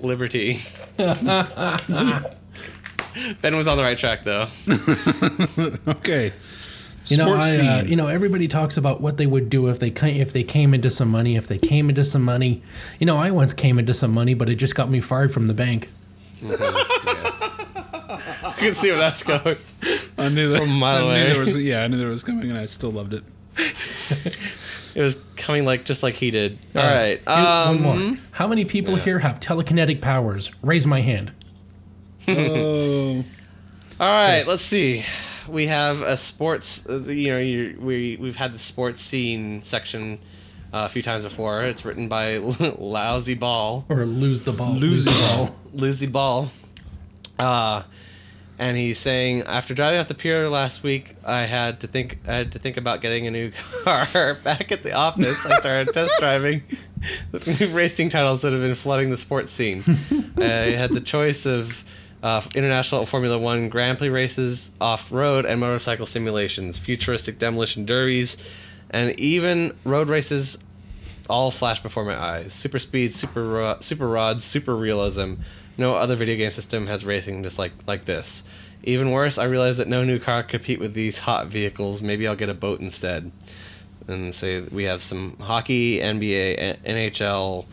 Liberty. 0.00 0.60
ben 0.96 1.18
was 3.56 3.68
on 3.68 3.76
the 3.76 3.82
right 3.82 3.98
track, 3.98 4.24
though. 4.24 4.48
okay. 5.88 6.32
You 7.08 7.16
know, 7.16 7.34
I, 7.34 7.56
uh, 7.56 7.84
you 7.84 7.96
know, 7.96 8.06
everybody 8.06 8.46
talks 8.46 8.76
about 8.76 9.00
what 9.00 9.16
they 9.16 9.26
would 9.26 9.50
do 9.50 9.68
if 9.68 9.80
they 9.80 9.90
ca- 9.90 10.20
if 10.20 10.32
they 10.32 10.44
came 10.44 10.72
into 10.72 10.90
some 10.90 11.08
money. 11.08 11.36
If 11.36 11.48
they 11.48 11.58
came 11.58 11.88
into 11.88 12.04
some 12.04 12.22
money, 12.22 12.62
you 13.00 13.06
know, 13.06 13.18
I 13.18 13.32
once 13.32 13.52
came 13.52 13.78
into 13.78 13.92
some 13.92 14.12
money, 14.12 14.34
but 14.34 14.48
it 14.48 14.54
just 14.54 14.76
got 14.76 14.88
me 14.88 15.00
fired 15.00 15.32
from 15.32 15.48
the 15.48 15.54
bank. 15.54 15.88
I 16.44 18.54
can 18.56 18.74
see 18.74 18.90
where 18.90 18.98
that's 18.98 19.24
going. 19.24 19.56
I 20.16 20.28
knew 20.28 20.50
that. 20.50 20.60
From 20.60 20.70
a 20.70 20.74
mile 20.74 21.08
I 21.08 21.22
knew 21.22 21.28
there 21.28 21.44
was, 21.44 21.56
yeah, 21.56 21.82
I 21.82 21.88
knew 21.88 21.98
there 21.98 22.08
was 22.08 22.22
coming, 22.22 22.50
and 22.50 22.58
I 22.58 22.66
still 22.66 22.92
loved 22.92 23.14
it. 23.14 23.24
It 24.94 25.00
was 25.02 25.22
coming 25.36 25.64
like 25.64 25.84
just 25.84 26.02
like 26.02 26.14
he 26.14 26.30
did. 26.30 26.58
All 26.74 26.82
Uh, 26.82 26.84
right. 26.86 27.18
here- 27.18 27.22
one 27.26 27.36
Um, 27.36 27.82
more. 27.82 28.18
How 28.32 28.46
many 28.46 28.64
people 28.64 28.96
yeah. 28.98 29.04
here 29.04 29.18
have 29.20 29.40
telekinetic 29.40 30.00
powers? 30.00 30.50
Raise 30.62 30.86
my 30.86 31.00
hand. 31.00 31.32
Oh. 32.28 33.24
All 34.00 34.06
right, 34.08 34.44
let's 34.46 34.62
see. 34.62 35.04
We 35.48 35.66
have 35.66 36.02
a 36.02 36.16
sports. 36.16 36.86
Uh, 36.88 37.00
you 37.02 37.28
know, 37.32 37.38
you, 37.38 37.78
we 37.80 38.16
we've 38.20 38.36
had 38.36 38.52
the 38.54 38.58
sports 38.58 39.02
scene 39.02 39.62
section 39.62 40.18
uh, 40.72 40.84
a 40.86 40.88
few 40.88 41.02
times 41.02 41.22
before. 41.24 41.62
It's 41.64 41.84
written 41.84 42.08
by 42.08 42.36
Lousy 42.78 43.34
Ball, 43.34 43.84
Or 43.88 44.04
lose 44.06 44.42
the 44.42 44.52
ball. 44.52 44.72
Lose 44.72 45.04
the 45.04 45.10
ball. 45.36 45.56
Lousy 45.74 46.06
Ball. 46.06 46.50
Uh, 47.38 47.82
and 48.58 48.76
he's 48.76 48.98
saying 48.98 49.42
after 49.42 49.74
driving 49.74 49.98
off 50.00 50.08
the 50.08 50.14
pier 50.14 50.48
last 50.48 50.82
week, 50.82 51.16
I 51.24 51.42
had 51.42 51.80
to 51.80 51.86
think. 51.86 52.18
I 52.26 52.34
had 52.34 52.52
to 52.52 52.58
think 52.58 52.76
about 52.76 53.00
getting 53.00 53.26
a 53.26 53.30
new 53.30 53.50
car. 53.84 54.34
Back 54.34 54.70
at 54.72 54.82
the 54.82 54.92
office, 54.92 55.44
I 55.46 55.56
started 55.56 55.88
test 55.94 56.14
driving 56.18 56.62
the 57.32 57.56
new 57.60 57.72
racing 57.74 58.08
titles 58.10 58.42
that 58.42 58.52
have 58.52 58.62
been 58.62 58.74
flooding 58.74 59.10
the 59.10 59.16
sports 59.16 59.52
scene. 59.52 59.82
I 60.36 60.42
had 60.76 60.92
the 60.92 61.00
choice 61.00 61.46
of 61.46 61.84
uh, 62.22 62.40
international 62.54 63.04
Formula 63.04 63.36
One 63.38 63.68
Grand 63.68 63.98
Prix 63.98 64.08
races, 64.10 64.70
off 64.80 65.10
road, 65.10 65.44
and 65.44 65.58
motorcycle 65.60 66.06
simulations, 66.06 66.78
futuristic 66.78 67.38
demolition 67.38 67.84
derbies, 67.84 68.36
and 68.90 69.18
even 69.18 69.76
road 69.84 70.08
races. 70.08 70.58
All 71.30 71.50
flash 71.52 71.80
before 71.80 72.04
my 72.04 72.20
eyes. 72.20 72.52
Super 72.52 72.80
speed, 72.80 73.14
super 73.14 73.42
ro- 73.44 73.76
super 73.80 74.08
rods, 74.08 74.42
super 74.44 74.76
realism. 74.76 75.34
No 75.82 75.96
other 75.96 76.14
video 76.14 76.36
game 76.36 76.52
system 76.52 76.86
has 76.86 77.04
racing 77.04 77.42
just 77.42 77.58
like 77.58 77.72
like 77.88 78.04
this. 78.04 78.44
Even 78.84 79.10
worse, 79.10 79.36
I 79.36 79.46
realized 79.46 79.80
that 79.80 79.88
no 79.88 80.04
new 80.04 80.20
car 80.20 80.44
compete 80.44 80.78
with 80.78 80.94
these 80.94 81.18
hot 81.18 81.48
vehicles. 81.48 82.00
Maybe 82.02 82.28
I'll 82.28 82.36
get 82.36 82.48
a 82.48 82.54
boat 82.54 82.78
instead. 82.78 83.32
And 84.06 84.32
say 84.32 84.60
we 84.60 84.84
have 84.84 85.02
some 85.02 85.36
hockey, 85.40 85.98
NBA, 85.98 86.84
NHL, 86.84 87.66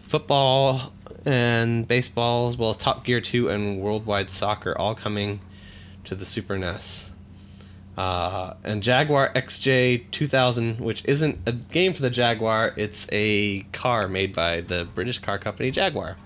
football, 0.00 0.92
and 1.24 1.86
baseball, 1.86 2.48
as 2.48 2.56
well 2.56 2.70
as 2.70 2.76
Top 2.76 3.04
Gear 3.04 3.20
2 3.20 3.48
and 3.48 3.80
Worldwide 3.80 4.28
Soccer, 4.28 4.76
all 4.76 4.96
coming 4.96 5.38
to 6.02 6.16
the 6.16 6.24
Super 6.24 6.58
NES. 6.58 7.10
Uh, 7.96 8.54
and 8.64 8.82
Jaguar 8.82 9.32
XJ 9.34 10.10
2000, 10.10 10.80
which 10.80 11.04
isn't 11.04 11.38
a 11.46 11.52
game 11.52 11.92
for 11.92 12.02
the 12.02 12.10
Jaguar, 12.10 12.74
it's 12.76 13.08
a 13.12 13.60
car 13.70 14.08
made 14.08 14.34
by 14.34 14.62
the 14.62 14.84
British 14.84 15.20
car 15.20 15.38
company 15.38 15.70
Jaguar. 15.70 16.16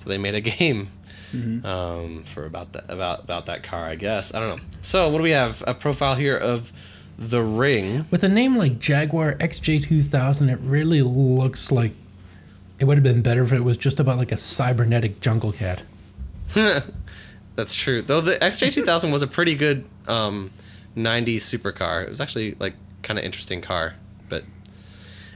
So 0.00 0.08
they 0.08 0.16
made 0.16 0.34
a 0.34 0.40
game 0.40 0.88
um, 1.34 2.24
for 2.24 2.46
about 2.46 2.72
that 2.72 2.84
about 2.88 3.24
about 3.24 3.46
that 3.46 3.62
car, 3.62 3.84
I 3.84 3.96
guess. 3.96 4.34
I 4.34 4.40
don't 4.40 4.48
know. 4.48 4.64
So 4.80 5.10
what 5.10 5.18
do 5.18 5.22
we 5.22 5.32
have? 5.32 5.62
A 5.66 5.74
profile 5.74 6.14
here 6.14 6.38
of 6.38 6.72
the 7.18 7.42
Ring. 7.42 8.06
With 8.10 8.24
a 8.24 8.28
name 8.28 8.56
like 8.56 8.78
Jaguar 8.78 9.34
XJ2000, 9.34 10.50
it 10.50 10.58
really 10.62 11.02
looks 11.02 11.70
like 11.70 11.92
it 12.78 12.86
would 12.86 12.96
have 12.96 13.04
been 13.04 13.20
better 13.20 13.42
if 13.42 13.52
it 13.52 13.60
was 13.60 13.76
just 13.76 14.00
about 14.00 14.16
like 14.16 14.32
a 14.32 14.38
cybernetic 14.38 15.20
jungle 15.20 15.52
cat. 15.52 15.82
That's 16.54 17.74
true. 17.74 18.00
Though 18.00 18.22
the 18.22 18.36
XJ 18.36 18.72
2000 18.72 19.10
was 19.10 19.22
a 19.22 19.26
pretty 19.26 19.54
good 19.54 19.84
um, 20.08 20.50
90s 20.96 21.36
supercar. 21.36 22.04
It 22.04 22.08
was 22.08 22.22
actually 22.22 22.56
like 22.58 22.72
kind 23.02 23.18
of 23.18 23.24
interesting 23.26 23.60
car. 23.60 23.96
But 24.30 24.44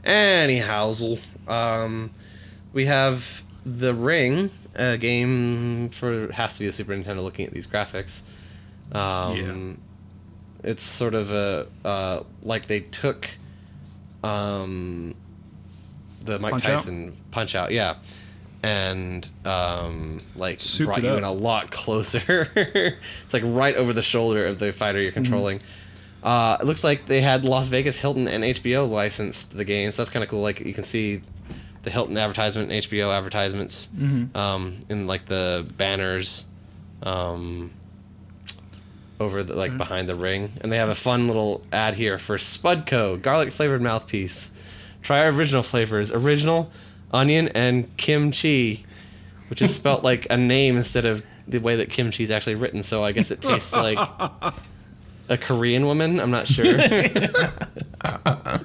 anyhow, 0.04 0.94
um, 1.46 2.12
we 2.72 2.86
have 2.86 3.43
The 3.66 3.94
Ring, 3.94 4.50
a 4.74 4.98
game 4.98 5.88
for 5.90 6.30
has 6.32 6.54
to 6.54 6.60
be 6.60 6.66
a 6.66 6.72
Super 6.72 6.92
Nintendo. 6.92 7.22
Looking 7.22 7.46
at 7.46 7.52
these 7.52 7.66
graphics, 7.66 8.22
um, 8.92 9.78
it's 10.62 10.82
sort 10.82 11.14
of 11.14 11.32
a 11.32 11.66
uh, 11.84 12.20
like 12.42 12.66
they 12.66 12.80
took 12.80 13.28
um, 14.22 15.14
the 16.24 16.38
Mike 16.38 16.52
Punch 16.52 16.66
Out? 16.66 16.70
Tyson 16.72 17.16
Punch 17.30 17.54
Out, 17.54 17.72
yeah, 17.72 17.96
and 18.62 19.28
um, 19.44 20.20
like 20.36 20.60
Souped 20.60 20.86
brought 20.86 21.02
you 21.02 21.10
up. 21.10 21.18
in 21.18 21.24
a 21.24 21.32
lot 21.32 21.70
closer. 21.70 22.50
it's 22.54 23.34
like 23.34 23.42
right 23.46 23.76
over 23.76 23.92
the 23.92 24.02
shoulder 24.02 24.46
of 24.46 24.58
the 24.58 24.72
fighter 24.72 25.00
you're 25.00 25.12
controlling. 25.12 25.60
Uh, 26.22 26.56
it 26.58 26.64
looks 26.64 26.82
like 26.82 27.04
they 27.04 27.20
had 27.20 27.44
Las 27.44 27.68
Vegas 27.68 28.00
Hilton 28.00 28.26
and 28.26 28.42
HBO 28.42 28.88
licensed 28.88 29.54
the 29.54 29.64
game, 29.64 29.90
so 29.92 30.02
that's 30.02 30.10
kind 30.10 30.24
of 30.24 30.30
cool. 30.30 30.40
Like 30.40 30.60
you 30.60 30.72
can 30.72 30.84
see 30.84 31.20
the 31.84 31.90
Hilton 31.90 32.16
advertisement, 32.18 32.70
HBO 32.70 33.16
advertisements, 33.16 33.88
um, 34.34 34.78
in 34.88 35.06
like 35.06 35.26
the 35.26 35.66
banners, 35.76 36.46
um, 37.02 37.70
over 39.20 39.42
the 39.42 39.54
like 39.54 39.76
behind 39.76 40.08
the 40.08 40.14
ring, 40.14 40.52
and 40.60 40.72
they 40.72 40.78
have 40.78 40.88
a 40.88 40.94
fun 40.94 41.28
little 41.28 41.62
ad 41.72 41.94
here 41.94 42.18
for 42.18 42.36
Spudco 42.36 43.20
garlic 43.20 43.52
flavored 43.52 43.82
mouthpiece. 43.82 44.50
Try 45.02 45.20
our 45.20 45.28
original 45.28 45.62
flavors: 45.62 46.10
original, 46.10 46.70
onion, 47.12 47.48
and 47.48 47.94
kimchi, 47.96 48.84
which 49.48 49.62
is 49.62 49.74
spelt 49.74 50.02
like 50.10 50.26
a 50.30 50.36
name 50.36 50.76
instead 50.76 51.06
of 51.06 51.22
the 51.46 51.58
way 51.58 51.76
that 51.76 51.90
kimchi 51.90 52.24
is 52.24 52.30
actually 52.30 52.56
written. 52.56 52.82
So 52.82 53.04
I 53.04 53.12
guess 53.12 53.30
it 53.30 53.40
tastes 53.40 53.74
like 53.74 53.98
a 55.28 55.38
Korean 55.38 55.86
woman. 55.86 56.18
I'm 56.18 56.30
not 56.30 56.46
sure. 56.46 56.64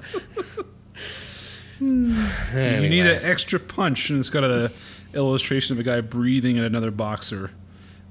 You 1.80 2.90
need 2.90 3.06
an 3.06 3.20
extra 3.24 3.60
punch, 3.60 4.10
and 4.10 4.20
it's 4.20 4.30
got 4.30 4.44
a 4.44 4.72
illustration 5.14 5.76
of 5.76 5.80
a 5.80 5.84
guy 5.84 6.02
breathing 6.02 6.58
at 6.58 6.66
another 6.66 6.92
boxer, 6.92 7.52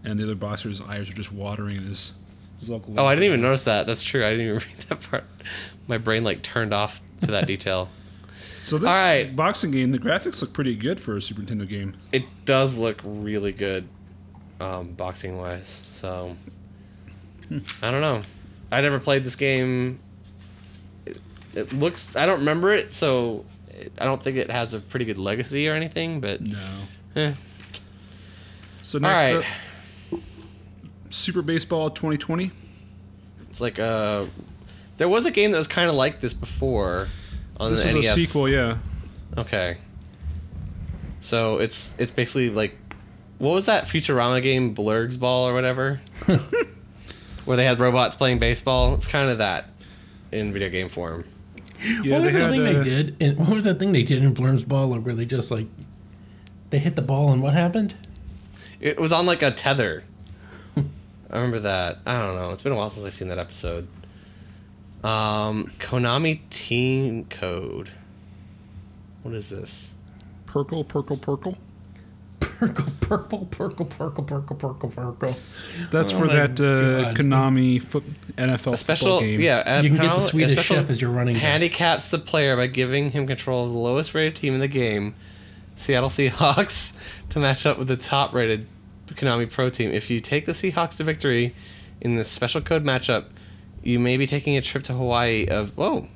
and 0.04 0.18
the 0.18 0.24
other 0.24 0.34
boxer's 0.34 0.80
eyes 0.80 1.10
are 1.10 1.14
just 1.14 1.32
watering 1.32 1.78
and 1.78 1.86
his. 1.88 2.12
his 2.58 2.70
Oh, 2.70 3.06
I 3.06 3.14
didn't 3.14 3.26
even 3.26 3.40
notice 3.42 3.64
that. 3.64 3.86
That's 3.86 4.02
true. 4.02 4.24
I 4.24 4.30
didn't 4.30 4.46
even 4.46 4.58
read 4.68 4.78
that 4.88 5.10
part. 5.10 5.24
My 5.86 5.98
brain 5.98 6.24
like 6.24 6.42
turned 6.42 6.72
off 6.72 7.00
to 7.20 7.28
that 7.28 7.46
detail. 7.46 7.88
So 8.64 8.76
this 8.76 8.90
All 8.90 9.00
right. 9.00 9.34
boxing 9.34 9.70
game, 9.70 9.92
the 9.92 9.98
graphics 9.98 10.42
look 10.42 10.52
pretty 10.52 10.76
good 10.76 11.00
for 11.00 11.16
a 11.16 11.22
Super 11.22 11.40
Nintendo 11.40 11.66
game. 11.66 11.96
It 12.12 12.24
does 12.44 12.76
look 12.76 13.00
really 13.02 13.52
good, 13.52 13.88
um, 14.60 14.92
boxing 14.92 15.38
wise. 15.38 15.82
So 15.90 16.36
I 17.82 17.90
don't 17.90 18.02
know. 18.02 18.22
I 18.70 18.82
never 18.82 19.00
played 19.00 19.24
this 19.24 19.36
game. 19.36 20.00
It, 21.06 21.16
it 21.54 21.72
looks. 21.72 22.14
I 22.14 22.26
don't 22.26 22.40
remember 22.40 22.74
it, 22.74 22.92
so 22.92 23.46
I 23.98 24.04
don't 24.04 24.22
think 24.22 24.36
it 24.36 24.50
has 24.50 24.74
a 24.74 24.80
pretty 24.80 25.04
good 25.04 25.18
legacy 25.18 25.68
or 25.68 25.74
anything. 25.74 26.20
But 26.20 26.40
No. 26.40 26.58
eh. 27.16 27.32
So 28.82 28.98
next 28.98 29.24
right, 29.34 29.44
up, 30.12 30.20
Super 31.10 31.42
Baseball 31.42 31.90
2020. 31.90 32.50
it's 33.48 33.60
like 33.60 33.78
uh, 33.78 34.26
there 34.96 35.08
was 35.08 35.26
a 35.26 35.30
game 35.30 35.50
that 35.52 35.58
was 35.58 35.66
kind 35.68 35.88
of 35.88 35.94
like 35.94 36.20
this 36.20 36.34
before 36.34 37.08
on 37.58 37.70
This 37.70 37.82
the 37.82 37.88
is 37.90 37.94
NES. 38.06 38.16
a 38.16 38.20
sequel, 38.20 38.48
yeah. 38.48 38.78
Okay. 39.36 39.78
So 41.20 41.58
it's 41.58 41.94
it's 41.98 42.12
basically 42.12 42.50
like 42.50 42.76
what 43.38 43.52
was 43.52 43.66
that 43.66 43.84
Futurama 43.84 44.42
game 44.42 44.74
Blurg's 44.74 45.16
Ball 45.16 45.48
or 45.48 45.54
whatever? 45.54 46.00
Where 47.44 47.56
they 47.56 47.64
had 47.64 47.80
robots 47.80 48.14
playing 48.16 48.38
baseball. 48.38 48.94
It's 48.94 49.06
kind 49.06 49.30
of 49.30 49.38
that 49.38 49.70
in 50.32 50.52
video 50.52 50.68
game 50.68 50.88
form. 50.88 51.24
Yeah, 51.80 52.14
what 52.14 52.24
was 52.24 52.32
they 52.32 52.38
that 52.40 52.50
thing 52.50 52.60
uh, 52.60 52.64
they 52.64 52.84
did? 52.84 53.16
And 53.20 53.38
what 53.38 53.50
was 53.50 53.64
that 53.64 53.78
thing 53.78 53.92
they 53.92 54.02
did 54.02 54.22
in 54.22 54.34
Blurm's 54.34 54.64
Ball 54.64 54.88
where 54.88 55.14
they 55.14 55.24
just 55.24 55.50
like 55.50 55.66
they 56.70 56.78
hit 56.78 56.96
the 56.96 57.02
ball 57.02 57.32
and 57.32 57.42
what 57.42 57.54
happened? 57.54 57.94
It 58.80 58.98
was 59.00 59.12
on 59.12 59.26
like 59.26 59.42
a 59.42 59.50
tether. 59.50 60.04
I 60.76 61.36
remember 61.36 61.58
that. 61.60 61.98
I 62.06 62.18
don't 62.18 62.36
know. 62.36 62.50
It's 62.50 62.62
been 62.62 62.72
a 62.72 62.76
while 62.76 62.88
since 62.88 63.06
I've 63.06 63.12
seen 63.12 63.28
that 63.28 63.38
episode. 63.38 63.86
Um, 65.04 65.70
Konami 65.78 66.40
Team 66.50 67.26
Code. 67.26 67.90
What 69.22 69.34
is 69.34 69.50
this? 69.50 69.94
Perkle, 70.46 70.84
Perkle, 70.84 71.18
Perkle. 71.18 71.56
Purple, 72.58 72.84
purple, 73.00 73.46
purple, 73.46 73.86
purple, 73.86 74.24
purple, 74.24 74.56
purple, 74.56 74.88
purple. 74.90 75.36
That's 75.92 76.12
Oh 76.12 76.18
for 76.18 76.26
that 76.26 76.58
uh, 76.60 77.14
Konami 77.14 77.80
foot, 77.80 78.02
NFL 78.36 78.72
A 78.72 78.76
special, 78.76 79.20
game. 79.20 79.40
yeah. 79.40 79.80
You 79.80 79.90
can 79.90 79.98
get 79.98 80.14
the 80.16 80.20
Swedish 80.20 80.60
chef 80.64 80.90
as 80.90 81.00
your 81.00 81.12
running 81.12 81.34
back. 81.34 81.42
handicaps 81.42 82.10
the 82.10 82.18
player 82.18 82.56
by 82.56 82.66
giving 82.66 83.10
him 83.10 83.28
control 83.28 83.64
of 83.64 83.70
the 83.70 83.78
lowest 83.78 84.12
rated 84.12 84.34
team 84.34 84.54
in 84.54 84.60
the 84.60 84.66
game, 84.66 85.14
Seattle 85.76 86.08
Seahawks, 86.08 86.98
to 87.30 87.38
match 87.38 87.64
up 87.64 87.78
with 87.78 87.86
the 87.86 87.96
top 87.96 88.34
rated 88.34 88.66
Konami 89.06 89.48
Pro 89.48 89.70
team. 89.70 89.92
If 89.92 90.10
you 90.10 90.18
take 90.18 90.44
the 90.44 90.52
Seahawks 90.52 90.96
to 90.96 91.04
victory 91.04 91.54
in 92.00 92.16
this 92.16 92.28
special 92.28 92.60
code 92.60 92.82
matchup, 92.82 93.26
you 93.84 94.00
may 94.00 94.16
be 94.16 94.26
taking 94.26 94.56
a 94.56 94.60
trip 94.60 94.82
to 94.84 94.94
Hawaii 94.94 95.46
of 95.46 95.76
whoa, 95.76 96.08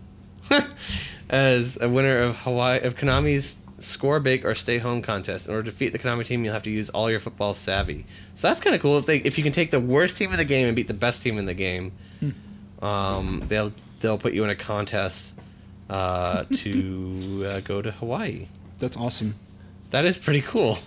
as 1.30 1.78
a 1.80 1.88
winner 1.88 2.18
of 2.18 2.38
Hawaii 2.38 2.80
of 2.80 2.96
Konami's 2.96 3.58
score 3.82 4.20
big 4.20 4.44
or 4.44 4.54
stay 4.54 4.78
home 4.78 5.02
contest. 5.02 5.46
In 5.48 5.54
order 5.54 5.64
to 5.64 5.70
defeat 5.70 5.90
the 5.92 5.98
Konami 5.98 6.24
team, 6.24 6.44
you'll 6.44 6.54
have 6.54 6.62
to 6.64 6.70
use 6.70 6.88
all 6.90 7.10
your 7.10 7.20
football 7.20 7.54
savvy. 7.54 8.04
So 8.34 8.48
that's 8.48 8.60
kind 8.60 8.74
of 8.74 8.82
cool 8.82 8.96
if 8.98 9.06
they 9.06 9.18
if 9.18 9.38
you 9.38 9.44
can 9.44 9.52
take 9.52 9.70
the 9.70 9.80
worst 9.80 10.16
team 10.16 10.30
in 10.32 10.38
the 10.38 10.44
game 10.44 10.66
and 10.66 10.76
beat 10.76 10.88
the 10.88 10.94
best 10.94 11.22
team 11.22 11.38
in 11.38 11.46
the 11.46 11.54
game. 11.54 11.92
Um, 12.80 13.44
they'll 13.46 13.72
they'll 14.00 14.18
put 14.18 14.32
you 14.32 14.44
in 14.44 14.50
a 14.50 14.56
contest 14.56 15.38
uh, 15.88 16.44
to 16.52 17.46
uh, 17.48 17.60
go 17.60 17.80
to 17.80 17.92
Hawaii. 17.92 18.48
That's 18.78 18.96
awesome. 18.96 19.36
That 19.90 20.04
is 20.04 20.18
pretty 20.18 20.40
cool. 20.40 20.78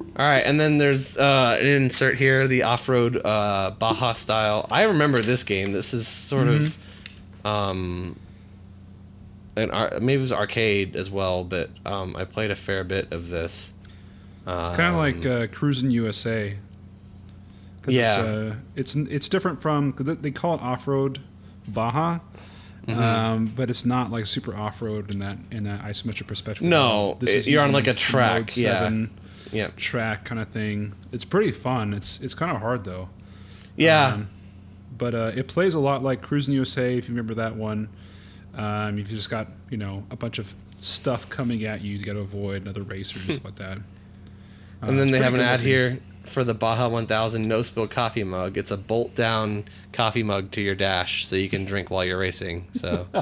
All 0.00 0.26
right, 0.26 0.40
and 0.40 0.58
then 0.58 0.78
there's 0.78 1.16
uh, 1.16 1.58
an 1.60 1.66
insert 1.66 2.16
here, 2.16 2.48
the 2.48 2.62
off-road 2.62 3.20
uh, 3.22 3.72
Baja 3.78 4.14
style. 4.14 4.66
I 4.70 4.84
remember 4.84 5.20
this 5.20 5.44
game. 5.44 5.72
This 5.72 5.92
is 5.92 6.08
sort 6.08 6.48
of 6.48 6.78
um, 7.44 8.16
an 9.56 9.70
ar- 9.70 9.98
maybe 10.00 10.14
it 10.14 10.22
was 10.22 10.32
arcade 10.32 10.96
as 10.96 11.10
well, 11.10 11.44
but 11.44 11.70
um, 11.84 12.14
I 12.16 12.24
played 12.24 12.50
a 12.50 12.56
fair 12.56 12.84
bit 12.84 13.12
of 13.12 13.28
this. 13.30 13.72
It's 14.46 14.76
kind 14.76 14.88
of 14.92 14.94
like 14.94 15.24
Um, 15.26 15.32
uh, 15.42 15.46
Cruis'n 15.46 15.90
USA. 15.92 16.56
Yeah. 17.86 18.10
It's, 18.10 18.18
uh, 18.18 18.54
it's 18.76 18.94
it's 18.94 19.28
different 19.28 19.62
from 19.62 19.94
they- 19.98 20.30
call 20.30 20.54
it 20.54 20.62
off 20.62 20.86
road 20.86 21.20
Baja, 21.66 22.18
Mm-hmm. 22.86 22.98
um, 22.98 23.52
but 23.54 23.68
it's 23.68 23.84
not 23.84 24.10
like 24.10 24.26
super 24.26 24.54
off 24.56 24.80
road 24.82 25.10
in 25.10 25.18
that 25.20 25.36
in 25.50 25.64
that 25.64 25.82
isometric 25.82 26.26
perspective. 26.26 26.66
No, 26.66 27.16
This 27.20 27.30
it- 27.30 27.36
is 27.36 27.48
you're 27.48 27.60
on, 27.62 27.72
like, 27.72 27.86
a 27.86 27.94
track, 27.94 28.56
yeah. 28.56 28.80
7 28.80 29.10
yeah, 29.52 29.68
track 29.76 30.24
kind 30.24 30.40
of 30.40 30.48
thing. 30.48 30.94
It's 31.12 31.24
pretty 31.24 31.52
fun. 31.52 31.92
It's 31.92 32.20
it's 32.20 32.34
kind 32.34 32.50
of 32.52 32.60
hard 32.62 32.84
though. 32.84 33.08
yeah. 33.76 34.14
Um, 34.14 34.28
but 34.96 35.14
uh, 35.14 35.32
it 35.34 35.46
plays 35.48 35.74
a 35.74 35.78
lot 35.78 36.02
like 36.02 36.20
Cruis'n 36.22 36.48
USA, 36.52 36.96
if 36.98 37.08
you 37.08 37.14
remember 37.14 37.34
that 37.34 37.56
one. 37.56 37.88
Um, 38.54 38.98
you've 38.98 39.08
just 39.08 39.30
got 39.30 39.48
you 39.70 39.76
know 39.76 40.04
a 40.10 40.16
bunch 40.16 40.38
of 40.38 40.54
stuff 40.80 41.28
coming 41.28 41.64
at 41.64 41.82
you, 41.82 41.96
you 41.96 42.04
got 42.04 42.14
to 42.14 42.20
avoid 42.20 42.62
another 42.62 42.82
racers 42.82 43.22
stuff 43.34 43.44
like 43.44 43.56
that. 43.56 43.78
Uh, 43.78 44.86
And 44.88 44.98
then 44.98 45.10
they 45.10 45.18
have 45.18 45.34
an 45.34 45.40
ad 45.40 45.60
here 45.60 46.00
for 46.24 46.44
the 46.44 46.54
Baja 46.54 46.88
1000 46.88 47.42
no 47.46 47.62
spill 47.62 47.88
coffee 47.88 48.24
mug. 48.24 48.56
It's 48.58 48.70
a 48.70 48.76
bolt 48.76 49.14
down 49.14 49.64
coffee 49.92 50.22
mug 50.22 50.50
to 50.52 50.60
your 50.62 50.74
dash 50.74 51.26
so 51.26 51.36
you 51.36 51.48
can 51.48 51.64
drink 51.64 51.90
while 51.90 52.04
you're 52.04 52.18
racing. 52.18 52.66
So 52.72 53.06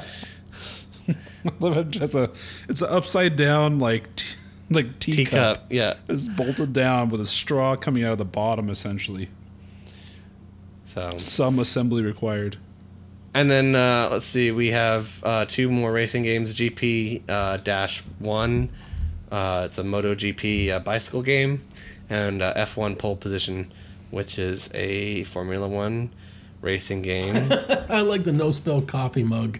Love. 1.59 1.95
It's 1.95 2.15
a 2.15 2.29
it's 2.67 2.81
an 2.81 2.89
upside 2.89 3.35
down 3.35 3.79
like 3.79 4.15
t- 4.15 4.35
like 4.69 4.99
teacup. 4.99 5.25
teacup, 5.31 5.65
yeah. 5.69 5.95
It's 6.07 6.27
bolted 6.27 6.73
down 6.73 7.09
with 7.09 7.19
a 7.21 7.25
straw 7.25 7.75
coming 7.75 8.03
out 8.03 8.11
of 8.11 8.17
the 8.19 8.25
bottom, 8.25 8.69
essentially. 8.69 9.29
So 10.85 11.09
Some 11.17 11.57
assembly 11.59 12.03
required. 12.03 12.57
And 13.33 13.49
then 13.49 13.75
uh, 13.75 14.09
let's 14.11 14.25
see, 14.25 14.51
we 14.51 14.67
have 14.71 15.21
uh, 15.23 15.45
two 15.45 15.69
more 15.69 15.91
racing 15.91 16.23
games. 16.23 16.53
GP 16.55 17.23
uh, 17.29 17.57
Dash 17.57 18.01
One, 18.19 18.69
uh, 19.31 19.63
it's 19.65 19.77
a 19.77 19.83
MotoGP 19.83 20.69
uh, 20.69 20.79
bicycle 20.79 21.21
game, 21.21 21.63
and 22.09 22.41
uh, 22.41 22.53
F1 22.55 22.97
Pole 22.97 23.15
Position, 23.15 23.71
which 24.11 24.39
is 24.39 24.69
a 24.73 25.23
Formula 25.25 25.67
One 25.67 26.09
racing 26.61 27.01
game. 27.01 27.35
I 27.89 28.01
like 28.01 28.23
the 28.23 28.33
no 28.33 28.51
spill 28.51 28.81
coffee 28.81 29.23
mug. 29.23 29.59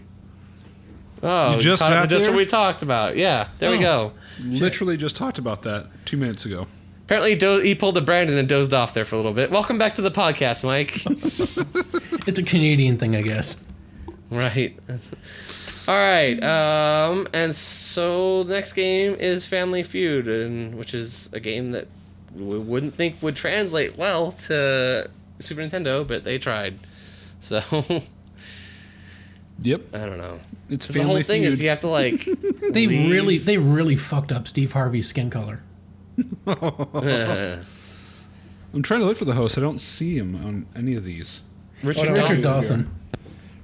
Oh, 1.22 1.54
You 1.54 1.60
just 1.60 1.82
got 1.82 2.08
just 2.08 2.26
what 2.26 2.36
we 2.36 2.46
talked 2.46 2.82
about. 2.82 3.16
Yeah, 3.16 3.48
there 3.58 3.70
we 3.70 3.76
Oh. 3.78 3.80
go. 3.80 4.12
Literally 4.42 4.96
just 4.96 5.16
talked 5.16 5.38
about 5.38 5.62
that 5.62 5.86
two 6.06 6.16
minutes 6.16 6.46
ago. 6.46 6.66
Apparently, 7.10 7.30
he, 7.30 7.36
do- 7.36 7.58
he 7.60 7.74
pulled 7.74 7.96
a 7.96 8.00
Brandon 8.00 8.38
and 8.38 8.48
dozed 8.48 8.72
off 8.72 8.94
there 8.94 9.04
for 9.04 9.16
a 9.16 9.18
little 9.18 9.32
bit. 9.32 9.50
Welcome 9.50 9.78
back 9.78 9.96
to 9.96 10.02
the 10.02 10.12
podcast, 10.12 10.62
Mike. 10.62 11.02
It's 12.26 12.38
a 12.38 12.42
Canadian 12.44 12.98
thing, 12.98 13.16
I 13.16 13.22
guess. 13.22 13.56
right. 14.30 14.78
All 15.88 15.94
right. 15.96 16.40
Um, 16.40 17.26
and 17.32 17.56
so 17.56 18.44
the 18.44 18.52
next 18.54 18.74
game 18.74 19.14
is 19.14 19.46
Family 19.46 19.82
Feud, 19.82 20.28
and 20.28 20.76
which 20.76 20.94
is 20.94 21.28
a 21.32 21.40
game 21.40 21.72
that 21.72 21.88
we 22.36 22.58
wouldn't 22.58 22.94
think 22.94 23.16
would 23.22 23.34
translate 23.34 23.96
well 23.98 24.30
to 24.32 25.10
Super 25.40 25.62
Nintendo, 25.62 26.06
but 26.06 26.22
they 26.22 26.38
tried. 26.38 26.78
So 27.40 27.60
Yep. 29.62 29.94
I 29.94 29.98
don't 29.98 30.18
know. 30.18 30.38
It's 30.68 30.84
It's 30.84 30.86
'Cause 30.86 30.96
the 30.96 31.02
whole 31.04 31.20
thing 31.22 31.42
feud. 31.42 31.52
is 31.54 31.60
you 31.62 31.70
have 31.70 31.80
to 31.80 31.88
like. 31.88 32.24
They 32.70 32.86
leave- 32.86 33.10
really, 33.10 33.38
they 33.38 33.58
really 33.58 33.96
fucked 33.96 34.30
up 34.30 34.46
Steve 34.46 34.74
Harvey's 34.74 35.08
skin 35.08 35.30
color. 35.30 35.62
I'm 38.72 38.82
trying 38.82 39.00
to 39.00 39.06
look 39.06 39.16
for 39.18 39.24
the 39.24 39.32
host. 39.34 39.58
I 39.58 39.60
don't 39.60 39.80
see 39.80 40.16
him 40.16 40.36
on 40.36 40.66
any 40.76 40.94
of 40.94 41.04
these. 41.04 41.42
Richard, 41.82 42.06
no, 42.10 42.12
Richard 42.14 42.42
Dawson. 42.42 42.42
Dawson. 42.82 42.90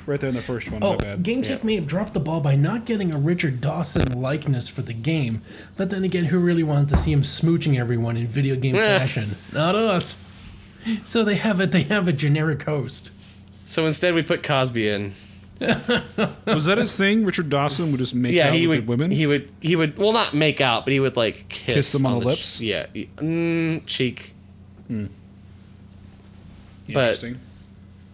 Right 0.07 0.20
there 0.20 0.28
in 0.28 0.37
the 0.37 0.43
first 0.43 0.70
one. 0.70 0.83
Oh, 0.85 0.93
my 0.93 0.97
bad. 0.99 1.23
GameTek 1.24 1.49
Yeah. 1.49 1.59
may 1.65 1.74
have 1.74 1.87
dropped 1.89 2.15
the 2.15 2.20
ball 2.20 2.41
by 2.41 2.55
not 2.55 2.85
getting 2.87 3.12
a 3.12 3.19
Richard 3.19 3.61
Dawson 3.61 4.12
likeness 4.20 4.69
for 4.69 4.83
the 4.83 4.93
game, 4.93 5.43
but 5.77 5.91
then 5.91 6.05
again, 6.05 6.27
who 6.27 6.39
really 6.39 6.62
wanted 6.62 6.89
to 6.91 6.97
see 6.97 7.12
him 7.12 7.23
smooching 7.23 7.77
everyone 7.78 8.16
in 8.16 8.27
video 8.28 8.55
game 8.57 8.77
Eh. 8.77 8.99
fashion? 8.99 9.37
Not 9.53 9.74
us. 9.74 10.19
So 11.05 11.24
they 11.24 11.35
have 11.37 11.61
it. 11.61 11.73
They 11.73 11.83
have 11.83 12.07
a 12.07 12.12
generic 12.12 12.62
host. 12.62 13.11
So 13.65 13.85
instead, 13.87 14.15
we 14.15 14.23
put 14.23 14.45
Cosby 14.45 14.89
in. 14.89 15.12
Was 15.61 16.66
that 16.66 16.78
his 16.78 16.95
thing? 16.97 17.24
Richard 17.24 17.49
Dawson 17.49 17.91
would 17.93 17.99
just 17.99 18.15
make 18.15 18.35
yeah, 18.35 18.49
out 18.49 18.55
he 18.55 18.66
with 18.66 18.77
would. 18.81 18.87
women. 18.89 19.11
He 19.11 19.27
would. 19.27 19.51
He 19.61 19.74
would. 19.77 19.97
Well, 19.99 20.12
not 20.12 20.35
make 20.35 20.61
out, 20.61 20.85
but 20.85 20.93
he 20.93 21.01
would 21.01 21.16
like 21.16 21.49
kiss, 21.49 21.74
Kiss 21.74 21.93
them 21.93 22.07
on 22.07 22.15
the 22.19 22.20
ch- 22.20 22.24
lips? 22.27 22.61
yeah, 22.61 22.87
mm, 22.95 23.85
cheek. 23.87 24.35
but- 26.93 27.24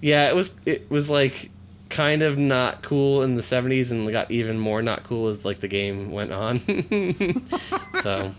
Yeah, 0.01 0.29
it 0.29 0.35
was. 0.35 0.55
It 0.67 0.91
was 0.91 1.11
like 1.11 1.51
kind 1.89 2.23
of 2.23 2.39
not 2.39 2.83
cool 2.83 3.23
in 3.23 3.35
the 3.35 3.43
'70s, 3.43 3.91
and 3.91 4.11
got 4.11 4.31
even 4.31 4.59
more 4.59 4.83
not 4.83 5.05
cool 5.05 5.29
as 5.29 5.45
like 5.45 5.59
the 5.59 5.69
game 5.69 6.11
went 6.11 6.33
on. 6.33 6.59
so, 8.03 8.33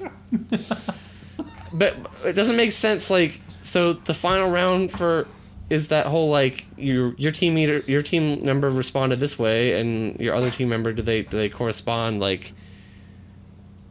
but 1.74 1.96
it 2.26 2.34
doesn't 2.34 2.56
make 2.56 2.72
sense. 2.72 3.10
Like, 3.10 3.40
so 3.62 3.94
the 3.94 4.14
final 4.14 4.50
round 4.50 4.92
for 4.92 5.28
is 5.70 5.88
that 5.90 6.08
whole 6.08 6.30
like 6.30 6.66
your 6.78 7.14
your 7.16 7.32
team 7.32 7.56
meter, 7.56 7.80
your 7.88 8.02
team 8.02 8.44
member 8.44 8.70
responded 8.70 9.20
this 9.20 9.40
way, 9.40 9.80
and 9.80 10.20
your 10.20 10.36
other 10.36 10.50
team 10.50 10.70
member 10.70 10.94
do 10.94 11.02
they 11.02 11.24
do 11.24 11.38
they 11.38 11.50
correspond 11.50 12.20
like? 12.20 12.54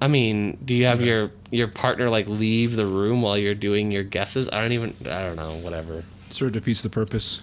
I 0.01 0.09
mean, 0.09 0.59
do 0.65 0.75
you 0.75 0.87
have 0.87 1.01
your 1.01 1.31
your 1.51 1.69
partner 1.69 2.09
like 2.09 2.27
leave 2.27 2.77
the 2.77 2.87
room 2.87 3.23
while 3.23 3.39
you're 3.39 3.55
doing 3.55 3.91
your 3.91 4.03
guesses? 4.03 4.49
I 4.53 4.61
don't 4.61 4.73
even 4.73 4.95
I 5.07 5.23
don't 5.23 5.37
know 5.37 5.57
whatever. 5.57 6.05
Sort 6.31 6.49
of 6.49 6.53
defeats 6.55 6.83
the 6.83 6.91
purpose. 6.91 7.41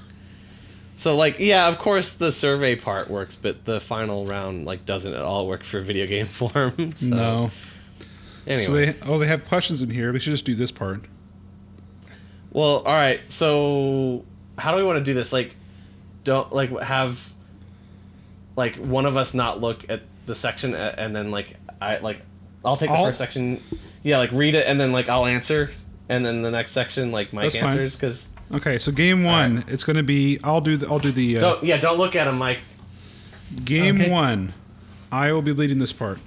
So 0.95 1.15
like 1.15 1.39
yeah, 1.39 1.67
of 1.67 1.77
course 1.77 2.13
the 2.13 2.31
survey 2.31 2.75
part 2.75 3.09
works, 3.09 3.35
but 3.35 3.65
the 3.65 3.79
final 3.79 4.25
round 4.25 4.65
like 4.65 4.85
doesn't 4.85 5.13
at 5.13 5.21
all 5.21 5.47
work 5.47 5.63
for 5.63 5.79
video 5.79 6.05
game 6.05 6.25
form. 6.27 6.95
So, 6.95 7.15
no. 7.15 7.51
Anyway. 8.45 8.63
So 8.63 8.71
they 8.73 8.95
oh 9.03 9.17
they 9.17 9.27
have 9.27 9.45
questions 9.47 9.81
in 9.81 9.89
here. 9.89 10.11
We 10.11 10.19
should 10.19 10.31
just 10.31 10.45
do 10.45 10.55
this 10.55 10.71
part. 10.71 11.01
Well, 12.51 12.77
all 12.79 12.93
right. 12.93 13.21
So, 13.31 14.23
how 14.57 14.71
do 14.71 14.77
we 14.77 14.83
want 14.83 14.97
to 14.97 15.03
do 15.03 15.13
this? 15.13 15.31
Like, 15.33 15.55
don't 16.23 16.51
like 16.51 16.71
have 16.81 17.31
like 18.55 18.75
one 18.75 19.05
of 19.05 19.15
us 19.17 19.33
not 19.33 19.61
look 19.61 19.85
at 19.89 20.01
the 20.25 20.35
section 20.35 20.75
and 20.75 21.15
then 21.15 21.31
like 21.31 21.55
I 21.81 21.97
like 21.99 22.21
I'll 22.63 22.77
take 22.77 22.89
the 22.89 22.95
I'll- 22.95 23.05
first 23.05 23.17
section. 23.17 23.61
Yeah, 24.03 24.17
like 24.17 24.31
read 24.31 24.55
it 24.55 24.65
and 24.65 24.79
then 24.79 24.91
like 24.93 25.09
I'll 25.09 25.25
answer, 25.25 25.71
and 26.07 26.25
then 26.25 26.41
the 26.41 26.51
next 26.51 26.71
section 26.71 27.11
like 27.11 27.33
Mike 27.33 27.43
That's 27.43 27.55
fine. 27.57 27.65
answers 27.71 27.95
because 27.95 28.29
Okay, 28.51 28.79
so 28.79 28.91
game 28.91 29.23
one, 29.23 29.63
it's 29.67 29.83
going 29.83 29.97
to 29.97 30.03
be. 30.03 30.39
I'll 30.43 30.61
do 30.61 30.75
the. 30.77 30.87
I'll 30.87 30.97
do 30.99 31.11
the 31.11 31.37
uh, 31.37 31.41
don't 31.41 31.63
yeah 31.63 31.77
don't 31.77 31.97
look 31.97 32.15
at 32.15 32.25
him, 32.27 32.37
Mike. 32.37 32.59
game 33.65 33.99
Okay. 34.01 34.09
one. 34.09 34.53
I 35.11 35.31
will 35.33 35.41
be 35.41 35.51
leading 35.53 35.77
this 35.79 35.91
part. 35.93 36.17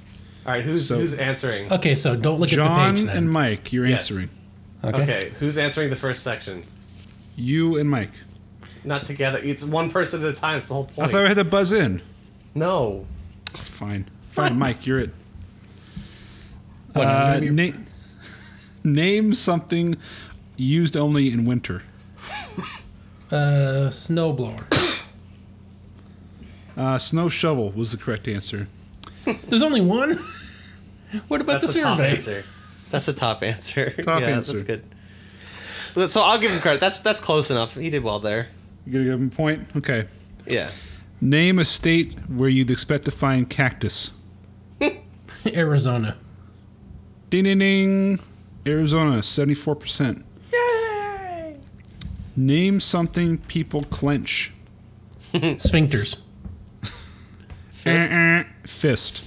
All 0.46 0.52
right, 0.52 0.62
who's 0.64 0.86
So- 0.86 0.98
who's 0.98 1.14
answering? 1.14 1.72
Okay, 1.72 1.94
so 1.94 2.14
don't 2.16 2.38
look 2.40 2.52
at 2.52 2.56
the 2.56 2.62
page 2.92 3.06
then. 3.06 3.16
and 3.16 3.30
Mike, 3.32 3.72
you're 3.72 3.86
Yes. 3.86 4.10
answering. 4.10 4.28
Okay. 4.84 5.02
Okay, 5.02 5.32
who's 5.38 5.58
answering 5.58 5.90
the 5.90 5.96
first 5.96 6.22
section? 6.22 6.64
You 7.36 7.76
and 7.78 7.88
Mike. 7.90 8.12
Not 8.84 9.04
together. 9.04 9.38
It's 9.38 9.64
one 9.64 9.90
person 9.90 10.22
at 10.24 10.28
a 10.28 10.32
time. 10.32 10.58
It's 10.58 10.68
the 10.68 10.74
whole 10.74 10.84
point. 10.86 11.08
I 11.08 11.12
thought 11.12 11.24
I 11.24 11.28
had 11.28 11.36
to 11.36 11.44
buzz 11.44 11.72
in. 11.72 12.02
no. 12.54 13.06
Fine, 13.54 14.08
fine, 14.30 14.58
Mike, 14.58 14.86
you're 14.86 14.98
it. 15.00 15.10
What, 16.94 17.06
Uh, 17.06 17.34
gonna 17.40 17.52
be- 17.52 17.70
na- 17.72 17.76
name 18.84 19.34
something 19.34 19.96
used 20.56 20.96
only 20.96 21.30
in 21.32 21.44
winter. 21.44 21.82
Uh, 23.30 23.88
snowblower. 23.88 24.64
Uh, 26.76 26.96
snow 26.98 27.28
shovel 27.28 27.70
was 27.72 27.92
the 27.92 27.98
correct 27.98 28.26
answer. 28.26 28.66
There's 29.48 29.62
only 29.62 29.80
one. 29.82 30.18
What 31.28 31.42
about 31.42 31.60
That's 31.60 31.74
the 31.74 31.80
the 31.80 31.84
top 31.84 31.98
survey? 31.98 32.42
Answer. 32.94 32.96
That's 32.96 33.06
the 33.06 33.12
top 33.12 33.42
answer. 33.42 33.90
Top 34.02 34.20
yeah, 34.20 34.28
answer. 34.28 34.58
That's 34.58 34.62
good. 34.62 36.10
So 36.10 36.22
I'll 36.22 36.38
give 36.38 36.50
him 36.50 36.60
credit. 36.60 36.80
That's 36.80 36.98
that's 36.98 37.20
close 37.20 37.50
enough. 37.50 37.76
He 37.76 37.90
did 37.90 38.02
well 38.02 38.18
there. 38.18 38.48
You 38.86 38.92
gonna 38.92 39.04
give 39.04 39.14
him 39.14 39.26
a 39.28 39.30
point? 39.30 39.66
Okay. 39.76 40.06
Yeah. 40.46 40.70
Name 41.20 41.58
a 41.58 41.64
state 41.64 42.18
where 42.28 42.48
you'd 42.48 42.70
expect 42.70 43.04
to 43.04 43.10
find 43.10 43.48
cactus. 43.48 44.12
Arizona. 45.46 46.16
Ding 47.30 47.44
ding 47.44 47.58
ding. 47.58 48.20
Arizona, 48.66 49.18
74%. 49.18 50.22
Yay! 50.52 51.56
Name 52.36 52.78
something 52.78 53.38
people 53.38 53.82
clench. 53.84 54.52
Sphincters. 55.32 56.20
Fist. 57.72 58.12
Uh-uh. 58.12 58.44
Fist. 58.66 59.24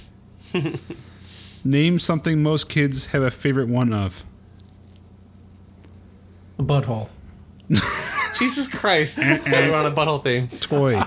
Name 1.66 1.98
something 1.98 2.42
most 2.44 2.68
kids 2.68 3.06
have 3.06 3.22
a 3.22 3.30
favorite 3.30 3.66
one 3.66 3.92
of. 3.92 4.24
A 6.60 6.62
butthole. 6.62 7.08
Jesus 8.38 8.68
Christ. 8.68 9.18
We're 9.18 9.74
on 9.74 9.84
a 9.84 9.90
butthole 9.90 10.22
theme. 10.22 10.46
Toy. 10.60 11.02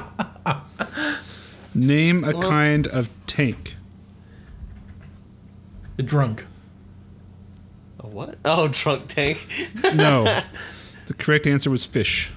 Name 1.73 2.25
a 2.25 2.33
kind 2.41 2.87
of 2.87 3.09
tank. 3.25 3.75
A 5.97 6.03
drunk. 6.03 6.45
A 8.01 8.07
what? 8.07 8.35
Oh, 8.43 8.67
drunk 8.67 9.07
tank. 9.07 9.47
No. 9.95 10.25
the 11.05 11.13
correct 11.13 11.47
answer 11.47 11.69
was 11.69 11.85
fish. 11.85 12.33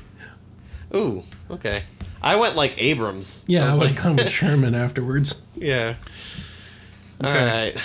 Ooh, 0.94 1.24
okay. 1.50 1.82
I 2.22 2.36
went 2.36 2.54
like 2.54 2.74
Abrams. 2.78 3.44
Yeah, 3.48 3.64
I 3.64 3.66
was 3.70 3.74
would 3.78 3.84
like, 3.86 3.94
have 3.94 4.02
come 4.02 4.16
with 4.16 4.30
Sherman 4.30 4.76
afterwards. 4.76 5.42
yeah. 5.56 5.96
All 7.20 7.30
Okay. 7.30 7.46
right. 7.74 7.82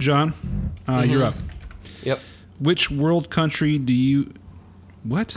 John, 0.00 0.34
uh, 0.88 1.04
you're 1.06 1.22
up. 1.22 1.34
Yep. 2.02 2.20
Which 2.58 2.90
world 2.90 3.30
country 3.30 3.78
do 3.78 3.92
you. 3.92 4.32
What? 5.04 5.36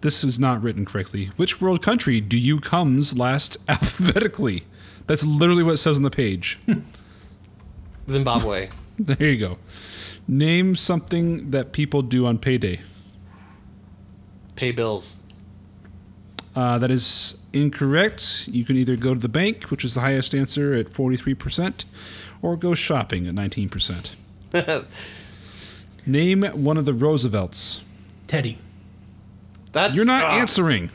this 0.00 0.24
is 0.24 0.38
not 0.38 0.62
written 0.62 0.84
correctly. 0.84 1.26
Which 1.36 1.60
world 1.60 1.82
country 1.82 2.20
do 2.20 2.36
you 2.36 2.60
comes 2.60 3.16
last 3.16 3.56
alphabetically? 3.68 4.64
That's 5.06 5.24
literally 5.24 5.62
what 5.62 5.74
it 5.74 5.78
says 5.78 5.96
on 5.96 6.02
the 6.02 6.10
page. 6.10 6.58
Zimbabwe. 8.08 8.70
there 8.98 9.28
you 9.28 9.36
go. 9.36 9.58
Name 10.26 10.74
something 10.74 11.50
that 11.50 11.72
people 11.72 12.02
do 12.02 12.26
on 12.26 12.38
payday. 12.38 12.80
Pay 14.56 14.72
bills. 14.72 15.22
Uh, 16.56 16.78
that 16.78 16.90
is 16.90 17.36
incorrect. 17.52 18.48
You 18.48 18.64
can 18.64 18.76
either 18.76 18.96
go 18.96 19.12
to 19.12 19.20
the 19.20 19.28
bank, 19.28 19.64
which 19.64 19.84
is 19.84 19.94
the 19.94 20.00
highest 20.00 20.34
answer 20.34 20.72
at 20.72 20.90
43%, 20.90 21.84
or 22.42 22.56
go 22.56 22.74
shopping 22.74 23.26
at 23.26 23.34
19%. 23.34 24.10
Name 26.06 26.42
one 26.44 26.76
of 26.76 26.84
the 26.84 26.94
Roosevelts. 26.94 27.80
Teddy. 28.26 28.58
That's 29.72 29.94
You're 29.94 30.04
not 30.04 30.24
ah, 30.24 30.38
answering. 30.38 30.90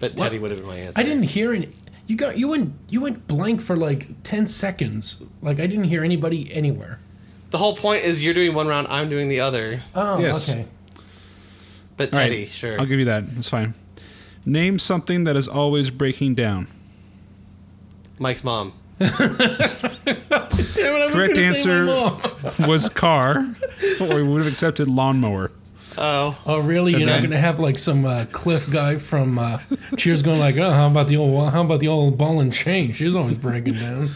But 0.00 0.16
Teddy 0.16 0.38
would 0.38 0.50
have 0.50 0.60
been 0.60 0.68
my 0.68 0.76
answer. 0.76 1.00
I 1.00 1.02
didn't 1.04 1.24
hear 1.24 1.52
any. 1.52 1.70
You 2.06 2.16
got 2.16 2.36
you 2.36 2.48
went 2.48 2.74
you 2.88 3.00
went 3.00 3.26
blank 3.26 3.60
for 3.60 3.76
like 3.76 4.22
ten 4.22 4.46
seconds. 4.46 5.22
Like 5.42 5.58
I 5.58 5.66
didn't 5.66 5.84
hear 5.84 6.04
anybody 6.04 6.52
anywhere. 6.52 6.98
The 7.50 7.58
whole 7.58 7.76
point 7.76 8.04
is 8.04 8.22
you're 8.22 8.34
doing 8.34 8.54
one 8.54 8.66
round, 8.66 8.88
I'm 8.88 9.08
doing 9.08 9.28
the 9.28 9.40
other. 9.40 9.82
Oh, 9.94 10.18
Yes. 10.18 10.50
okay. 10.50 10.66
But 11.96 12.12
All 12.12 12.18
right, 12.20 12.28
Teddy, 12.28 12.46
sure. 12.46 12.80
I'll 12.80 12.86
give 12.86 12.98
you 12.98 13.04
that. 13.04 13.32
That's 13.34 13.48
fine. 13.48 13.74
Name 14.44 14.78
something 14.78 15.24
that 15.24 15.36
is 15.36 15.46
always 15.46 15.90
breaking 15.90 16.34
down. 16.34 16.66
Mike's 18.18 18.42
mom. 18.44 18.72
Damn 20.84 20.96
it, 20.96 21.08
I 21.08 21.12
Correct 21.12 21.34
gonna 21.34 21.54
say 21.54 21.70
answer 21.70 22.66
was 22.68 22.88
car, 22.90 23.54
or 24.00 24.16
we 24.16 24.22
would 24.22 24.42
have 24.42 24.46
accepted 24.46 24.86
lawnmower. 24.88 25.50
Oh. 25.96 26.36
Oh, 26.44 26.58
really? 26.58 26.92
You're 26.92 27.06
not 27.06 27.22
gonna 27.22 27.38
have 27.38 27.58
like 27.58 27.78
some 27.78 28.04
uh, 28.04 28.26
Cliff 28.32 28.68
guy 28.70 28.96
from 28.96 29.38
uh, 29.38 29.58
Cheers 29.96 30.22
going 30.22 30.40
like, 30.40 30.56
oh, 30.56 30.70
how 30.70 30.88
about 30.88 31.08
the 31.08 31.16
old, 31.16 31.50
how 31.52 31.62
about 31.62 31.80
the 31.80 31.88
old 31.88 32.18
ball 32.18 32.40
and 32.40 32.52
chain? 32.52 32.92
She's 32.92 33.16
always 33.16 33.38
breaking 33.38 33.74
down. 33.74 34.10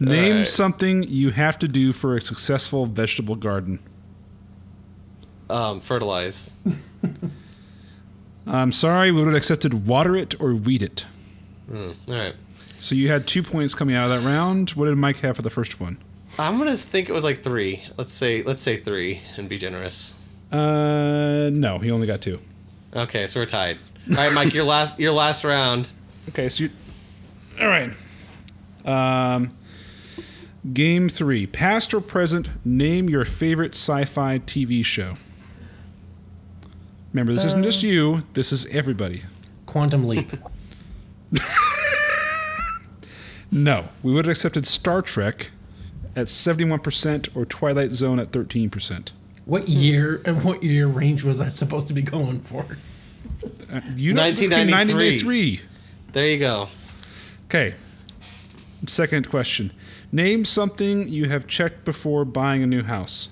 Name 0.00 0.36
right. 0.38 0.46
something 0.46 1.02
you 1.04 1.30
have 1.30 1.58
to 1.60 1.68
do 1.68 1.92
for 1.92 2.16
a 2.16 2.20
successful 2.20 2.86
vegetable 2.86 3.34
garden. 3.34 3.80
Um, 5.50 5.80
fertilize. 5.80 6.56
I'm 8.46 8.72
sorry, 8.72 9.10
we 9.10 9.18
would 9.20 9.28
have 9.28 9.36
accepted 9.36 9.86
water 9.86 10.14
it 10.14 10.40
or 10.40 10.54
weed 10.54 10.82
it. 10.82 11.06
Hmm, 11.68 11.92
all 12.08 12.16
right. 12.16 12.34
So 12.80 12.94
you 12.94 13.08
had 13.08 13.26
two 13.26 13.42
points 13.42 13.74
coming 13.74 13.94
out 13.96 14.10
of 14.10 14.10
that 14.10 14.26
round. 14.26 14.70
What 14.70 14.86
did 14.86 14.96
Mike 14.96 15.18
have 15.18 15.36
for 15.36 15.42
the 15.42 15.50
first 15.50 15.80
one? 15.80 15.98
I'm 16.38 16.58
gonna 16.58 16.76
think 16.76 17.08
it 17.08 17.12
was 17.12 17.24
like 17.24 17.40
three. 17.40 17.82
Let's 17.96 18.12
say 18.12 18.42
let's 18.42 18.62
say 18.62 18.76
three 18.76 19.20
and 19.36 19.48
be 19.48 19.58
generous. 19.58 20.14
Uh, 20.52 21.50
no, 21.52 21.78
he 21.78 21.90
only 21.90 22.06
got 22.06 22.20
two. 22.20 22.40
Okay, 22.94 23.26
so 23.26 23.40
we're 23.40 23.46
tied. 23.46 23.78
All 24.10 24.16
right, 24.16 24.32
Mike, 24.32 24.54
your 24.54 24.64
last 24.64 25.00
your 25.00 25.12
last 25.12 25.42
round. 25.44 25.88
Okay, 26.28 26.48
so 26.48 26.64
you. 26.64 26.70
All 27.60 27.66
right. 27.66 27.90
Um, 28.84 29.56
game 30.72 31.08
three. 31.08 31.46
Past 31.46 31.92
or 31.92 32.00
present, 32.00 32.48
name 32.64 33.08
your 33.08 33.24
favorite 33.24 33.72
sci 33.72 34.04
fi 34.04 34.38
TV 34.38 34.84
show. 34.84 35.16
Remember, 37.12 37.32
this 37.32 37.44
isn't 37.44 37.62
just 37.64 37.82
you, 37.82 38.22
this 38.34 38.52
is 38.52 38.66
everybody. 38.66 39.22
Quantum 39.66 40.06
leap. 40.06 40.30
No, 43.50 43.88
we 44.02 44.12
would 44.12 44.26
have 44.26 44.32
accepted 44.32 44.66
Star 44.66 45.02
Trek 45.02 45.50
at 46.14 46.26
71% 46.26 47.36
or 47.36 47.44
Twilight 47.46 47.92
Zone 47.92 48.18
at 48.18 48.30
13%. 48.30 49.12
What 49.44 49.68
year 49.68 50.20
and 50.26 50.44
what 50.44 50.62
year 50.62 50.86
range 50.86 51.24
was 51.24 51.40
I 51.40 51.48
supposed 51.48 51.88
to 51.88 51.94
be 51.94 52.02
going 52.02 52.40
for? 52.40 52.66
Uh, 53.72 53.80
you 53.96 54.12
know, 54.12 54.22
1993. 54.22 55.62
There 56.12 56.26
you 56.26 56.38
go. 56.38 56.68
Okay. 57.46 57.74
Second 58.86 59.28
question. 59.28 59.72
Name 60.12 60.44
something 60.44 61.08
you 61.08 61.28
have 61.28 61.46
checked 61.46 61.84
before 61.84 62.24
buying 62.24 62.62
a 62.62 62.66
new 62.66 62.82
house. 62.82 63.28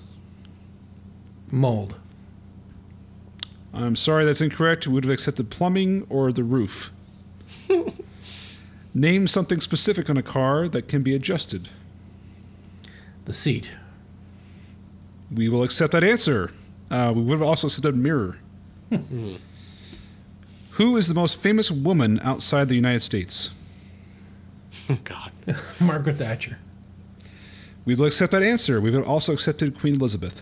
Mold. 1.51 1.97
I'm 3.73 3.95
sorry, 3.95 4.25
that's 4.25 4.41
incorrect. 4.41 4.87
We 4.87 4.93
would 4.93 5.05
have 5.05 5.13
accepted 5.13 5.49
plumbing 5.49 6.05
or 6.09 6.31
the 6.31 6.43
roof. 6.43 6.91
Name 8.97 9.27
something 9.27 9.59
specific 9.61 10.09
on 10.09 10.17
a 10.17 10.23
car 10.23 10.67
that 10.69 10.87
can 10.87 11.03
be 11.03 11.13
adjusted. 11.13 11.69
The 13.25 13.33
seat. 13.33 13.71
We 15.31 15.49
will 15.49 15.61
accept 15.61 15.93
that 15.93 16.03
answer. 16.03 16.51
Uh, 16.89 17.13
we 17.15 17.21
would 17.21 17.33
have 17.33 17.47
also 17.47 17.67
accepted 17.67 17.93
a 17.93 17.97
mirror. 17.97 18.37
Who 20.71 20.97
is 20.97 21.07
the 21.09 21.13
most 21.13 21.39
famous 21.39 21.69
woman 21.69 22.19
outside 22.23 22.69
the 22.69 22.75
United 22.75 23.03
States? 23.03 23.51
Oh 24.89 24.97
God. 25.03 25.31
Margaret 25.79 26.17
Thatcher. 26.17 26.57
We 27.85 27.93
will 27.93 28.05
accept 28.05 28.31
that 28.31 28.41
answer. 28.41 28.81
We 28.81 28.91
have 28.93 29.07
also 29.07 29.31
accepted 29.31 29.77
Queen 29.77 29.93
Elizabeth. 29.93 30.41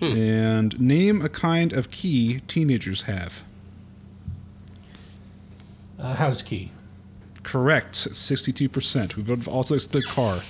and 0.00 0.80
name 0.80 1.20
a 1.22 1.28
kind 1.28 1.72
of 1.72 1.90
key 1.90 2.42
teenagers 2.46 3.02
have. 3.02 3.42
Uh, 5.98 6.14
house 6.14 6.42
key. 6.42 6.70
Correct, 7.48 7.94
62%. 7.94 9.16
We 9.16 9.22
would 9.22 9.38
have 9.38 9.48
also 9.48 9.74
accepted 9.74 10.04
car. 10.06 10.40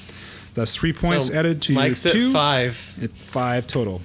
That's 0.55 0.75
three 0.75 0.93
points 0.93 1.29
So 1.29 1.35
added 1.35 1.63
to 1.63 1.73
Mike's 1.73 2.05
your 2.05 2.11
at 2.11 2.17
two. 2.19 2.33
five. 2.33 2.99
At 3.01 3.13
five 3.13 3.69
total. 3.69 4.01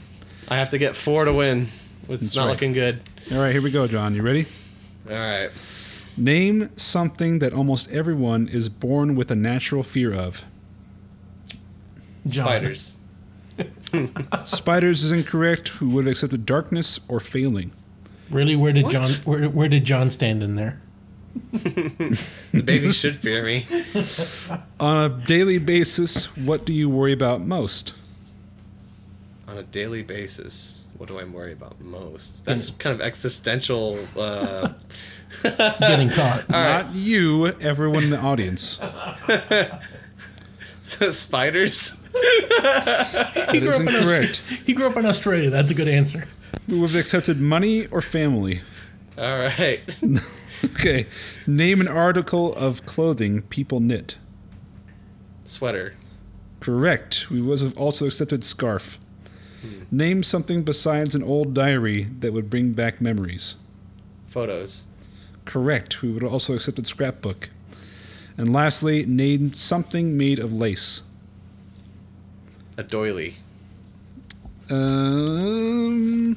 I 0.48 0.57
have 0.57 0.70
to 0.70 0.78
get 0.78 0.95
four 0.95 1.26
to 1.26 1.34
win. 1.34 1.70
It's 2.07 2.22
That's 2.22 2.36
not 2.36 2.44
right. 2.45 2.52
looking 2.52 2.74
good. 2.74 3.02
All 3.32 3.40
right, 3.40 3.52
here 3.52 3.64
we 3.64 3.72
go, 3.72 3.88
John. 3.88 4.14
You 4.14 4.22
ready? 4.22 4.45
All 5.10 5.15
right. 5.15 5.49
Name 6.18 6.70
something 6.76 7.40
that 7.40 7.52
almost 7.52 7.90
everyone 7.90 8.48
is 8.48 8.70
born 8.70 9.15
with 9.15 9.32
a 9.32 9.36
natural 9.36 9.82
fear 9.82 10.14
of. 10.14 10.44
John. 12.28 12.45
Spiders. 12.45 13.02
Spiders 14.45 15.03
is 15.03 15.11
incorrect. 15.11 15.82
We 15.82 15.88
would 15.88 16.06
have 16.06 16.11
accepted 16.11 16.45
darkness 16.45 16.99
or 17.07 17.20
failing. 17.20 17.72
Really, 18.30 18.56
where 18.56 18.72
did 18.72 18.84
What? 18.84 18.91
John? 18.91 19.10
Where, 19.26 19.49
where 19.49 19.68
did 19.68 19.84
John 19.84 20.11
stand 20.11 20.44
in 20.44 20.53
there? 20.56 20.80
The 21.52 22.62
baby 22.64 22.92
should 22.92 23.16
fear 23.16 23.44
me. 23.44 23.66
On 24.80 25.06
a 25.06 25.10
daily 25.10 25.58
basis, 25.60 26.26
what 26.38 26.66
do 26.66 26.74
you 26.74 26.90
worry 26.90 27.14
about 27.14 27.42
most? 27.42 27.94
On 29.48 29.58
a 29.58 29.64
daily 29.64 30.04
basis, 30.04 30.90
what 30.98 31.10
do 31.10 31.20
I 31.20 31.24
worry 31.24 31.54
about 31.54 31.80
most? 31.82 32.46
That's 32.46 32.70
kind 32.72 32.94
of 32.94 33.02
existential. 33.02 34.00
Uh, 34.18 34.74
Getting 35.44 36.10
caught. 36.10 36.48
Not 36.50 36.94
you, 36.94 37.48
everyone 37.48 38.04
in 38.04 38.10
the 38.12 38.20
audience. 38.20 38.80
spiders. 40.84 41.98
That 42.14 43.52
is 43.54 43.80
in 43.80 43.88
incorrect. 43.88 44.42
Austra- 44.46 44.66
he 44.66 44.74
grew 44.74 44.88
up 44.88 44.98
in 44.98 45.06
Australia. 45.06 45.50
That's 45.50 45.72
a 45.72 45.74
good 45.74 45.88
answer. 45.88 46.28
We 46.68 46.80
would 46.80 46.92
have 46.92 47.00
accepted 47.00 47.40
money 47.42 47.88
or 47.88 48.02
family. 48.02 48.62
All 49.18 49.38
right. 49.40 49.82
Okay. 50.65 51.06
Name 51.45 51.81
an 51.81 51.88
article 51.88 52.53
of 52.56 52.85
clothing 52.85 53.41
people 53.44 53.80
knit. 53.80 54.18
Sweater. 55.44 55.95
Correct. 56.60 57.30
We 57.30 57.41
would 57.41 57.60
have 57.60 57.77
also 57.77 58.06
accepted 58.06 58.44
scarf. 58.44 58.98
Name 59.91 60.23
something 60.23 60.64
besides 60.64 61.15
an 61.15 61.23
old 61.23 61.53
diary 61.53 62.03
that 62.19 62.34
would 62.34 62.49
bring 62.49 62.73
back 62.73 62.99
memories. 62.99 63.56
Photos. 64.27 64.85
Correct. 65.45 66.02
We 66.02 66.11
would 66.11 66.23
have 66.23 66.34
also 66.34 66.53
accepted 66.53 66.88
scrapbook. 66.88 67.49
And 68.38 68.52
lastly, 68.52 69.06
name 69.06 69.53
something 69.53 70.18
made 70.18 70.40
of 70.40 70.52
lace. 70.52 71.02
A 72.77 72.84
doily. 72.84 73.35
Um. 74.69 76.35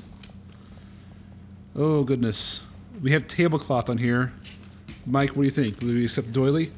Oh 1.74 2.04
goodness, 2.04 2.60
we 3.02 3.12
have 3.12 3.27
tablecloth 3.28 3.89
on 3.90 3.98
here. 3.98 4.32
Mike, 5.06 5.31
what 5.31 5.43
do 5.43 5.44
you 5.44 5.51
think? 5.51 5.81
Will 5.81 5.89
we 5.94 6.05
accept 6.05 6.32
doily? 6.32 6.70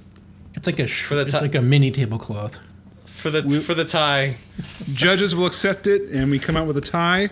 It's 0.54 0.66
like 0.66 0.78
a 0.78 0.86
sh- 0.86 1.04
For 1.04 1.14
the 1.14 1.22
it's 1.22 1.34
like 1.40 1.54
a 1.54 1.62
mini 1.62 1.90
tablecloth. 1.90 2.58
For 3.06 3.30
the 3.30 3.42
We- 3.42 3.60
for 3.60 3.74
the 3.74 3.84
tie. 3.84 4.36
Judges 4.92 5.34
will 5.34 5.46
accept 5.46 5.86
it, 5.86 6.10
and 6.10 6.30
we 6.30 6.38
come 6.38 6.56
out 6.56 6.66
with 6.66 6.76
a 6.76 6.80
tie. 6.82 7.28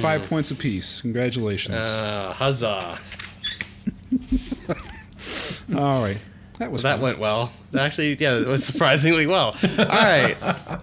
Five 0.00 0.28
points 0.28 0.50
apiece. 0.52 1.00
Congratulations. 1.00 1.84
Uh, 1.86 2.32
huzzah. 2.32 2.98
All 5.74 6.02
right, 6.02 6.18
that 6.58 6.70
was 6.72 6.82
That 6.82 6.94
fun. 6.94 7.02
went 7.02 7.18
well. 7.18 7.52
Actually, 7.76 8.16
yeah, 8.18 8.38
it 8.38 8.46
was 8.46 8.64
surprisingly 8.64 9.26
well. 9.26 9.54
All 9.78 9.84
right. 9.86 10.36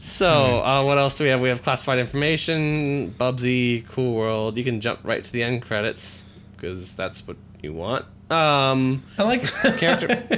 So, 0.00 0.62
uh, 0.62 0.84
what 0.84 0.98
else 0.98 1.16
do 1.18 1.24
we 1.24 1.30
have? 1.30 1.40
We 1.40 1.48
have 1.48 1.62
classified 1.62 1.98
information, 1.98 3.14
Bubsy, 3.18 3.86
Cool 3.88 4.14
World. 4.14 4.56
You 4.56 4.64
can 4.64 4.80
jump 4.80 5.00
right 5.02 5.24
to 5.24 5.32
the 5.32 5.42
end 5.42 5.62
credits 5.62 6.22
because 6.56 6.94
that's 6.94 7.26
what 7.26 7.36
you 7.62 7.72
want. 7.72 8.04
Um, 8.30 9.04
I 9.18 9.22
like 9.22 9.44
character. 9.78 10.06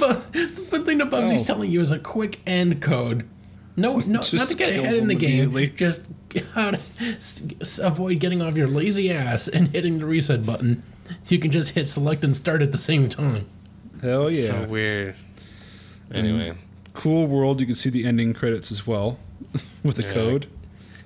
but 0.00 0.32
the 0.32 0.82
thing 0.84 0.98
that 0.98 1.08
Bubsy's 1.10 1.42
Oh. 1.42 1.54
telling 1.54 1.70
you 1.70 1.80
is 1.80 1.90
a 1.92 1.98
quick 1.98 2.40
end 2.46 2.82
code. 2.82 3.28
No, 3.76 3.98
no, 4.00 4.18
Just 4.18 4.34
not 4.34 4.48
to 4.48 4.56
get 4.56 4.72
kills 4.72 4.86
ahead 4.86 4.98
in 4.98 5.06
the 5.08 5.14
game. 5.14 5.52
Just 5.76 6.02
how 6.52 6.72
to 6.72 6.80
s- 6.98 7.42
s- 7.60 7.78
avoid 7.78 8.18
getting 8.18 8.42
off 8.42 8.56
your 8.56 8.66
lazy 8.66 9.10
ass 9.12 9.46
and 9.46 9.68
hitting 9.68 9.98
the 9.98 10.04
reset 10.04 10.44
button. 10.44 10.82
You 11.28 11.38
can 11.38 11.50
just 11.52 11.70
hit 11.70 11.86
select 11.86 12.24
and 12.24 12.36
start 12.36 12.60
at 12.60 12.72
the 12.72 12.78
same 12.78 13.08
time. 13.08 13.46
Hell 14.02 14.30
yeah! 14.30 14.46
So 14.46 14.64
weird. 14.64 15.14
Anyway, 16.12 16.54
cool 16.98 17.26
world. 17.26 17.60
You 17.60 17.66
can 17.66 17.74
see 17.76 17.90
the 17.90 18.04
ending 18.04 18.34
credits 18.34 18.70
as 18.72 18.86
well 18.86 19.18
with 19.84 19.96
the 19.96 20.02
Yeah. 20.02 20.12
code. 20.12 20.46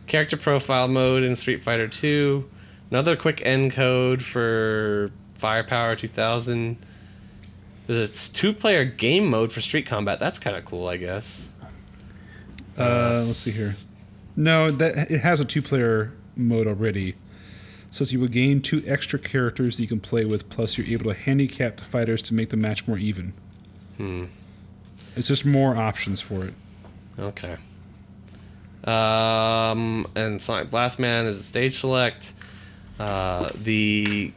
character 0.06 0.36
profile 0.36 0.89
mode 0.89 1.23
in 1.23 1.36
Street 1.36 1.60
Fighter 1.62 1.86
2. 1.89 2.48
Another 2.90 3.14
quick 3.16 3.40
end 3.44 3.73
code 3.73 4.23
for 4.23 5.10
Firepower 5.35 5.94
2000. 5.94 6.77
There's 7.86 8.10
a 8.28 8.32
two-player 8.32 8.85
game 8.85 9.27
mode 9.27 9.52
for 9.52 9.60
Street 9.60 9.86
Combat. 9.86 10.19
That's 10.19 10.39
kind 10.39 10.56
of 10.56 10.64
cool, 10.64 10.86
I 10.89 10.97
guess. 10.98 11.51
Uh, 12.78 13.12
let's 13.14 13.36
see 13.36 13.51
here. 13.51 13.74
No, 14.36 14.70
that 14.70 15.10
it 15.10 15.20
has 15.20 15.40
a 15.40 15.44
two-player 15.44 16.12
mode 16.36 16.66
already. 16.66 17.14
So 17.90 18.05
you 18.05 18.20
will 18.20 18.28
gain 18.28 18.62
two 18.62 18.82
extra 18.86 19.19
characters 19.19 19.77
that 19.77 19.82
you 19.82 19.89
can 19.89 20.01
play 20.01 20.24
with, 20.24 20.48
plus 20.48 20.78
you're 20.78 20.86
able 20.86 21.12
to 21.12 21.19
handicap 21.19 21.77
the 21.77 21.85
fighters 21.85 22.23
to 22.23 22.35
make 22.35 22.48
the 22.51 22.56
match 22.56 22.86
more 22.89 22.97
even. 22.98 23.35
Hmm. 23.98 24.24
It's 25.16 25.28
just 25.28 25.44
more 25.44 25.76
options 25.76 26.20
for 26.20 26.44
it. 26.44 26.55
Okay. 27.18 27.56
Um, 28.84 30.09
and 30.16 30.40
Sonic 30.43 30.70
Blast 30.70 30.98
Man 30.98 31.26
is 31.26 31.40
a 31.40 31.43
stage 31.43 31.78
select. 31.78 32.32
Uh, 32.98 33.51
the 33.55 34.32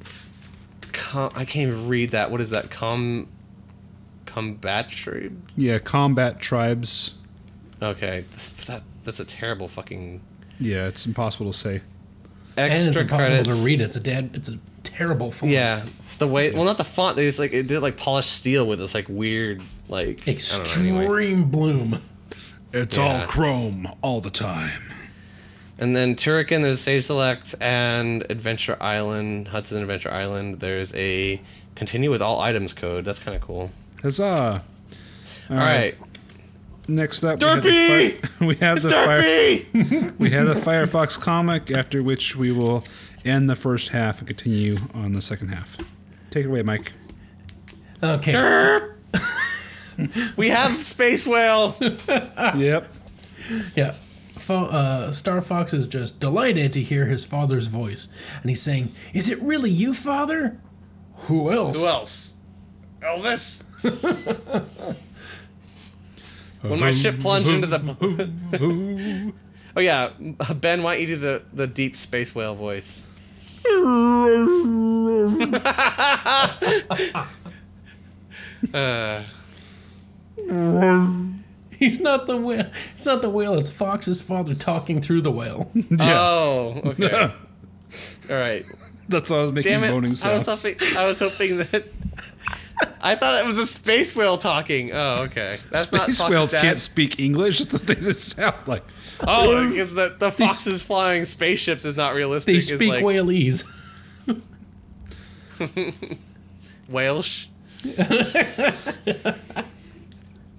com- 0.91 1.31
I 1.35 1.45
can't 1.45 1.71
even 1.71 1.87
read 1.87 2.11
that. 2.11 2.29
What 2.31 2.41
is 2.41 2.51
that? 2.51 2.69
Com 2.69 3.27
combatry? 4.25 5.35
Yeah, 5.55 5.79
combat 5.79 6.39
tribes. 6.39 7.15
Okay, 7.81 8.25
this, 8.33 8.49
that 8.65 8.83
that's 9.03 9.19
a 9.19 9.25
terrible 9.25 9.67
fucking 9.67 10.21
Yeah, 10.59 10.87
it's 10.87 11.05
impossible 11.05 11.51
to 11.51 11.57
say. 11.57 11.81
and 12.57 12.71
it's 12.73 12.85
impossible 12.87 13.17
credits. 13.17 13.59
to 13.59 13.65
read. 13.65 13.81
It's 13.81 13.95
a 13.95 13.99
dead. 13.99 14.31
It's 14.33 14.49
a 14.49 14.59
terrible 14.83 15.31
font. 15.31 15.51
Yeah, 15.51 15.85
the 16.17 16.27
way 16.27 16.51
well, 16.51 16.63
not 16.63 16.77
the 16.77 16.83
font. 16.83 17.15
They 17.15 17.25
just 17.25 17.39
like 17.39 17.53
it 17.53 17.67
did 17.67 17.81
like 17.81 17.97
polished 17.97 18.31
steel 18.31 18.65
with 18.67 18.79
this 18.79 18.93
like 18.93 19.07
weird 19.09 19.61
like 19.89 20.27
I 20.27 20.33
don't 20.33 20.75
know, 20.75 20.81
anyway. 20.81 21.03
Extreme 21.05 21.43
bloom. 21.45 22.01
It's 22.73 22.97
Yeah. 22.97 23.21
all 23.21 23.27
chrome 23.27 23.87
all 24.01 24.21
the 24.21 24.29
time. 24.29 24.81
And 25.77 25.93
then 25.95 26.15
Turrican, 26.15 26.61
there's 26.61 26.79
Stage 26.79 27.03
Select 27.03 27.53
and 27.59 28.25
Adventure 28.29 28.77
Island, 28.81 29.49
Hudson 29.49 29.81
Adventure 29.81 30.11
Island. 30.11 30.61
There's 30.61 30.93
a 30.95 31.41
continue 31.75 32.09
with 32.09 32.21
all 32.21 32.39
items 32.39 32.71
code. 32.73 33.03
That's 33.03 33.19
kind 33.19 33.35
of 33.35 33.41
cool. 33.41 33.71
Huzzah! 34.01 34.63
All 35.49 35.57
right, 35.57 35.95
Next 36.87 37.23
up, 37.23 37.39
Derpy! 37.39 38.23
we 38.39 38.55
have 38.55 38.81
the, 38.81 38.89
fi- 38.89 38.89
we 38.89 38.89
have 38.89 38.89
the 38.89 38.89
fire, 38.89 39.21
Derpy. 39.21 40.17
we 40.19 40.29
have 40.31 40.47
the 40.47 40.53
Firefox 40.53 41.19
comic. 41.19 41.69
After 41.71 42.01
which 42.01 42.35
we 42.35 42.51
will 42.51 42.83
end 43.25 43.49
the 43.49 43.55
first 43.55 43.89
half 43.89 44.19
and 44.19 44.27
continue 44.27 44.77
on 44.93 45.13
the 45.13 45.21
second 45.21 45.49
half. 45.49 45.77
Take 46.35 46.43
it 46.43 46.49
away, 46.49 46.63
Mike. 46.63 46.91
Okay. 48.03 48.33
Derp. 48.33 48.95
we 50.35 50.49
have 50.49 50.83
Space 50.83 51.25
Whale. 51.25 51.77
yep. 51.79 52.93
Yeah. 53.73 53.95
Fo- 54.37 54.65
uh, 54.65 55.13
Star 55.13 55.39
Fox 55.39 55.73
is 55.73 55.87
just 55.87 56.19
delighted 56.19 56.73
to 56.73 56.81
hear 56.81 57.05
his 57.05 57.23
father's 57.23 57.67
voice, 57.67 58.09
and 58.41 58.49
he's 58.49 58.61
saying, 58.61 58.93
"Is 59.13 59.29
it 59.29 59.41
really 59.41 59.69
you, 59.69 59.93
father? 59.93 60.59
Who 61.29 61.49
else? 61.53 61.77
Who 61.79 61.85
else? 61.87 62.33
Elvis. 62.99 63.63
when 66.63 66.81
my 66.81 66.91
ship 66.91 67.17
plunged 67.21 67.49
into 67.49 67.67
the. 67.67 69.33
oh 69.77 69.79
yeah, 69.79 70.09
Ben, 70.53 70.83
why 70.83 70.95
don't 70.95 71.07
you 71.07 71.15
do 71.15 71.17
the 71.17 71.43
the 71.53 71.65
deep 71.65 71.95
space 71.95 72.35
whale 72.35 72.55
voice? 72.55 73.07
uh, 78.73 79.23
He's 81.77 81.99
not 81.99 82.27
the 82.27 82.37
whale. 82.37 82.69
It's 82.93 83.05
not 83.05 83.21
the 83.21 83.29
whale. 83.29 83.55
It's 83.55 83.69
Fox's 83.71 84.21
father 84.21 84.55
talking 84.55 85.01
through 85.01 85.21
the 85.21 85.31
whale. 85.31 85.71
Oh, 85.99 86.81
okay. 86.85 87.33
All 88.29 88.35
right. 88.37 88.65
That's 89.07 89.29
why 89.29 89.37
I 89.37 89.41
was 89.41 89.51
making 89.51 89.71
Damn 89.71 89.83
it! 89.83 89.91
moaning 89.91 90.09
I 90.09 90.11
was 90.11 90.19
sounds. 90.19 90.63
hoping. 90.63 90.77
I 90.97 91.05
was 91.05 91.19
hoping 91.19 91.57
that. 91.57 91.85
I 93.01 93.15
thought 93.15 93.41
it 93.41 93.45
was 93.45 93.57
a 93.57 93.65
space 93.65 94.15
whale 94.15 94.37
talking. 94.37 94.91
Oh, 94.93 95.15
okay. 95.21 95.57
That's 95.71 95.91
not 95.91 96.03
Space 96.03 96.17
Fox's 96.17 96.31
whales 96.31 96.51
dad. 96.51 96.61
can't 96.61 96.79
speak 96.79 97.19
English. 97.19 97.59
That's 97.59 97.73
what 97.73 97.87
they 97.87 97.95
just 97.95 98.35
sound 98.35 98.55
like. 98.67 98.83
Oh, 99.27 99.69
because 99.69 99.93
the 99.93 100.15
the 100.19 100.31
foxes 100.31 100.81
flying 100.81 101.23
spaceships 101.25 101.85
is 101.85 101.95
not 101.95 102.13
realistic. 102.13 102.53
They 102.53 102.57
It's 102.59 102.81
speak 102.81 102.89
like, 102.89 103.03
whalese. 103.03 103.63
Welsh. 106.89 107.47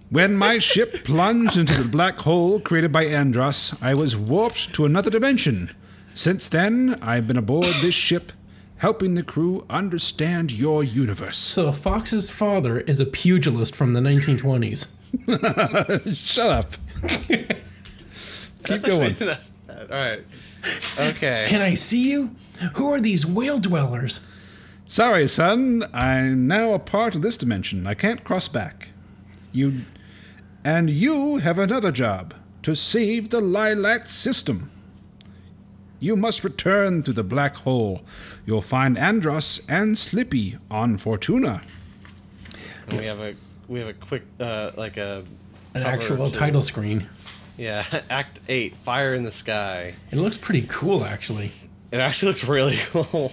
When 0.08 0.34
my 0.36 0.58
ship 0.58 1.04
plunged 1.04 1.58
into 1.58 1.74
the 1.82 1.88
black 1.88 2.16
hole 2.18 2.60
created 2.60 2.92
by 2.92 3.04
Andross, 3.06 3.76
I 3.82 3.94
was 3.94 4.16
warped 4.16 4.72
to 4.74 4.84
another 4.84 5.10
dimension. 5.10 5.74
Since 6.14 6.48
then, 6.48 6.96
I've 7.02 7.26
been 7.26 7.36
aboard 7.36 7.66
this 7.82 7.94
ship, 7.94 8.32
helping 8.78 9.16
the 9.16 9.22
crew 9.24 9.66
understand 9.68 10.52
your 10.52 10.84
universe. 10.84 11.36
So 11.36 11.72
Fox's 11.72 12.30
father 12.30 12.80
is 12.80 13.00
a 13.00 13.06
pugilist 13.06 13.74
from 13.74 13.92
the 13.94 14.00
1920s. 14.00 14.94
Shut 16.16 16.50
up. 16.50 16.72
Keep 18.66 18.80
That's 18.80 18.96
going. 18.96 19.16
not. 19.20 19.40
All 19.90 19.98
right. 19.98 20.24
Okay. 20.98 21.46
Can 21.48 21.62
I 21.62 21.74
see 21.74 22.10
you? 22.10 22.34
Who 22.74 22.92
are 22.92 23.00
these 23.00 23.26
whale 23.26 23.58
dwellers? 23.58 24.20
Sorry, 24.86 25.28
son. 25.28 25.84
I'm 25.92 26.46
now 26.46 26.72
a 26.72 26.78
part 26.78 27.14
of 27.14 27.22
this 27.22 27.36
dimension. 27.36 27.86
I 27.86 27.94
can't 27.94 28.24
cross 28.24 28.48
back. 28.48 28.90
You. 29.52 29.82
And 30.64 30.90
you 30.90 31.38
have 31.38 31.58
another 31.58 31.92
job 31.92 32.34
to 32.62 32.74
save 32.74 33.30
the 33.30 33.40
Lylat 33.40 34.06
system. 34.06 34.70
You 36.00 36.16
must 36.16 36.44
return 36.44 37.02
to 37.04 37.12
the 37.12 37.24
black 37.24 37.56
hole. 37.56 38.02
You'll 38.44 38.62
find 38.62 38.96
Andross 38.96 39.60
and 39.68 39.96
Slippy 39.96 40.58
on 40.70 40.98
Fortuna. 40.98 41.62
And 42.88 43.00
we 43.00 43.06
have 43.06 43.20
a 43.20 43.34
we 43.68 43.80
have 43.80 43.88
a 43.88 43.94
quick 43.94 44.22
uh 44.38 44.72
like 44.76 44.96
a 44.96 45.24
An 45.74 45.82
actual 45.82 46.30
title 46.30 46.60
screen. 46.60 47.08
Yeah, 47.56 47.84
Act 48.10 48.40
Eight, 48.48 48.74
Fire 48.76 49.14
in 49.14 49.24
the 49.24 49.30
Sky. 49.30 49.94
It 50.10 50.16
looks 50.16 50.36
pretty 50.36 50.66
cool, 50.68 51.04
actually. 51.04 51.52
It 51.90 51.98
actually 51.98 52.28
looks 52.32 52.44
really 52.44 52.76
cool. 52.90 53.32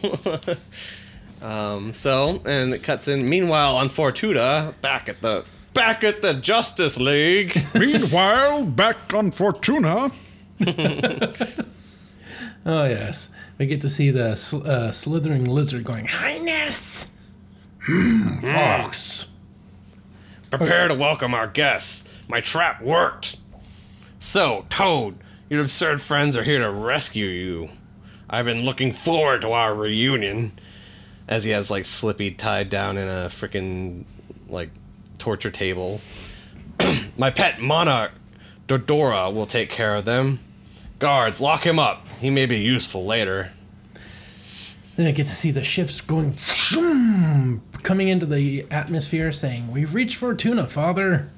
um, 1.42 1.94
so, 1.94 2.42
and 2.46 2.74
it 2.74 2.84
cuts 2.84 3.08
in. 3.08 3.28
Meanwhile, 3.28 3.76
on 3.76 3.90
Fortuna, 3.90 4.76
back 4.82 5.10
at 5.10 5.22
the 5.22 5.44
back 5.74 6.04
at 6.04 6.22
the 6.22 6.34
Justice 6.34 7.00
League. 7.00 7.66
Meanwhile, 7.74 8.66
back 8.66 9.14
on 9.14 9.32
Fortuna. 9.32 10.12
Oh 12.66 12.86
yes, 12.86 13.30
we 13.58 13.66
get 13.66 13.82
to 13.82 13.90
see 13.90 14.10
the 14.10 14.36
sl- 14.36 14.66
uh, 14.66 14.92
slithering 14.92 15.46
lizard 15.46 15.84
going, 15.84 16.06
Highness. 16.06 17.10
Fox. 18.46 19.28
Prepare 20.50 20.88
to 20.88 20.94
welcome 20.94 21.34
our 21.34 21.48
guests. 21.48 22.06
My 22.30 22.40
trap 22.40 22.82
worked. 22.82 23.36
So, 24.24 24.66
Toad, 24.70 25.18
your 25.50 25.60
absurd 25.60 26.02
friends 26.02 26.38
are 26.38 26.46
here 26.46 26.60
to 26.60 26.72
rescue 26.72 27.26
you. 27.26 27.70
I've 28.30 28.46
been 28.46 28.64
looking 28.64 28.94
forward 28.94 29.42
to 29.42 29.52
our 29.52 29.76
reunion. 29.76 30.54
As 31.28 31.44
he 31.44 31.52
has 31.52 31.70
like 31.70 31.84
Slippy 31.84 32.32
tied 32.32 32.70
down 32.70 32.98
in 32.98 33.10
a 33.10 33.28
freaking 33.28 34.06
like 34.48 34.70
torture 35.18 35.52
table. 35.52 36.00
My 37.18 37.32
pet 37.32 37.60
monarch, 37.60 38.14
Dodora, 38.70 39.32
will 39.32 39.46
take 39.46 39.70
care 39.70 39.94
of 39.94 40.06
them. 40.06 40.40
Guards, 41.00 41.42
lock 41.42 41.66
him 41.66 41.78
up. 41.78 42.08
He 42.22 42.30
may 42.30 42.46
be 42.46 42.60
useful 42.60 43.06
later. 43.06 43.52
Then 44.96 45.06
I 45.06 45.12
get 45.12 45.28
to 45.28 45.34
see 45.34 45.52
the 45.52 45.66
ships 45.66 46.00
going, 46.00 46.38
coming 47.84 48.08
into 48.08 48.26
the 48.26 48.66
atmosphere, 48.72 49.34
saying, 49.34 49.70
"We've 49.70 49.94
reached 49.94 50.16
Fortuna, 50.16 50.66
Father." 50.66 51.30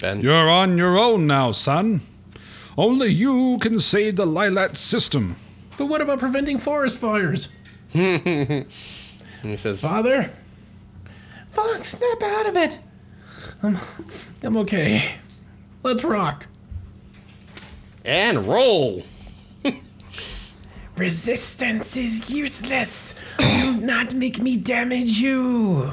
Ben, 0.00 0.20
You're 0.20 0.48
on 0.48 0.78
your 0.78 0.98
own 0.98 1.26
now, 1.26 1.52
son. 1.52 2.00
Only 2.78 3.08
you 3.08 3.58
can 3.60 3.78
save 3.78 4.16
the 4.16 4.24
Lylat 4.26 4.76
system. 4.76 5.36
But 5.76 5.86
what 5.86 6.00
about 6.00 6.18
preventing 6.18 6.58
forest 6.58 6.98
fires, 6.98 7.48
and 7.94 8.20
he 9.42 9.56
says, 9.56 9.80
Father? 9.80 10.30
Fox, 11.48 11.88
snap 11.92 12.22
out 12.22 12.46
of 12.48 12.56
it. 12.56 12.78
I'm, 13.62 13.78
I'm 14.42 14.56
okay. 14.58 15.14
Let's 15.82 16.04
rock. 16.04 16.46
and 18.04 18.46
roll. 18.46 19.02
Resistance 20.96 21.96
is 21.96 22.30
useless. 22.30 23.14
Do 23.38 23.76
not 23.80 24.14
make 24.14 24.38
me 24.40 24.56
damage 24.56 25.20
you. 25.20 25.92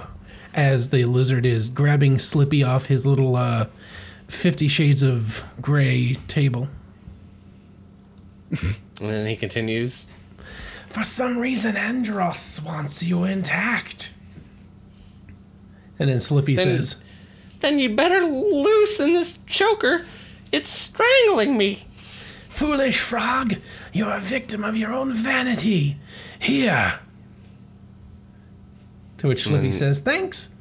As 0.54 0.90
the 0.90 1.06
lizard 1.06 1.46
is 1.46 1.70
grabbing 1.70 2.20
Slippy 2.20 2.64
off 2.64 2.88
his 2.88 3.06
little 3.06 3.36
uh, 3.36 3.68
Fifty 4.28 4.68
Shades 4.68 5.04
of 5.04 5.46
Grey 5.62 6.16
table. 6.28 6.70
And 9.00 9.10
then 9.10 9.28
he 9.28 9.36
continues. 9.36 10.08
For 10.90 11.04
some 11.04 11.38
reason, 11.38 11.76
Andross 11.76 12.64
wants 12.64 13.04
you 13.04 13.26
intact. 13.26 14.14
And 16.00 16.10
then 16.10 16.20
Slippy 16.20 16.56
Then- 16.56 16.78
says, 16.78 17.04
Then 17.60 17.80
you 17.80 17.96
better 17.96 18.22
loosen 18.22 19.14
this 19.14 19.40
choker. 19.46 20.06
It's 20.52 20.70
strangling 20.70 21.58
me. 21.58 21.86
Foolish 22.50 23.00
frog, 23.00 23.58
you're 23.94 24.14
a 24.14 24.20
victim 24.20 24.64
of 24.64 24.76
your 24.76 24.92
own 24.92 25.14
vanity. 25.14 25.98
Here. 26.40 27.00
To 29.20 29.28
which 29.28 29.44
Slippy 29.44 29.70
mm. 29.70 29.74
says, 29.74 30.00
Thanks. 30.00 30.56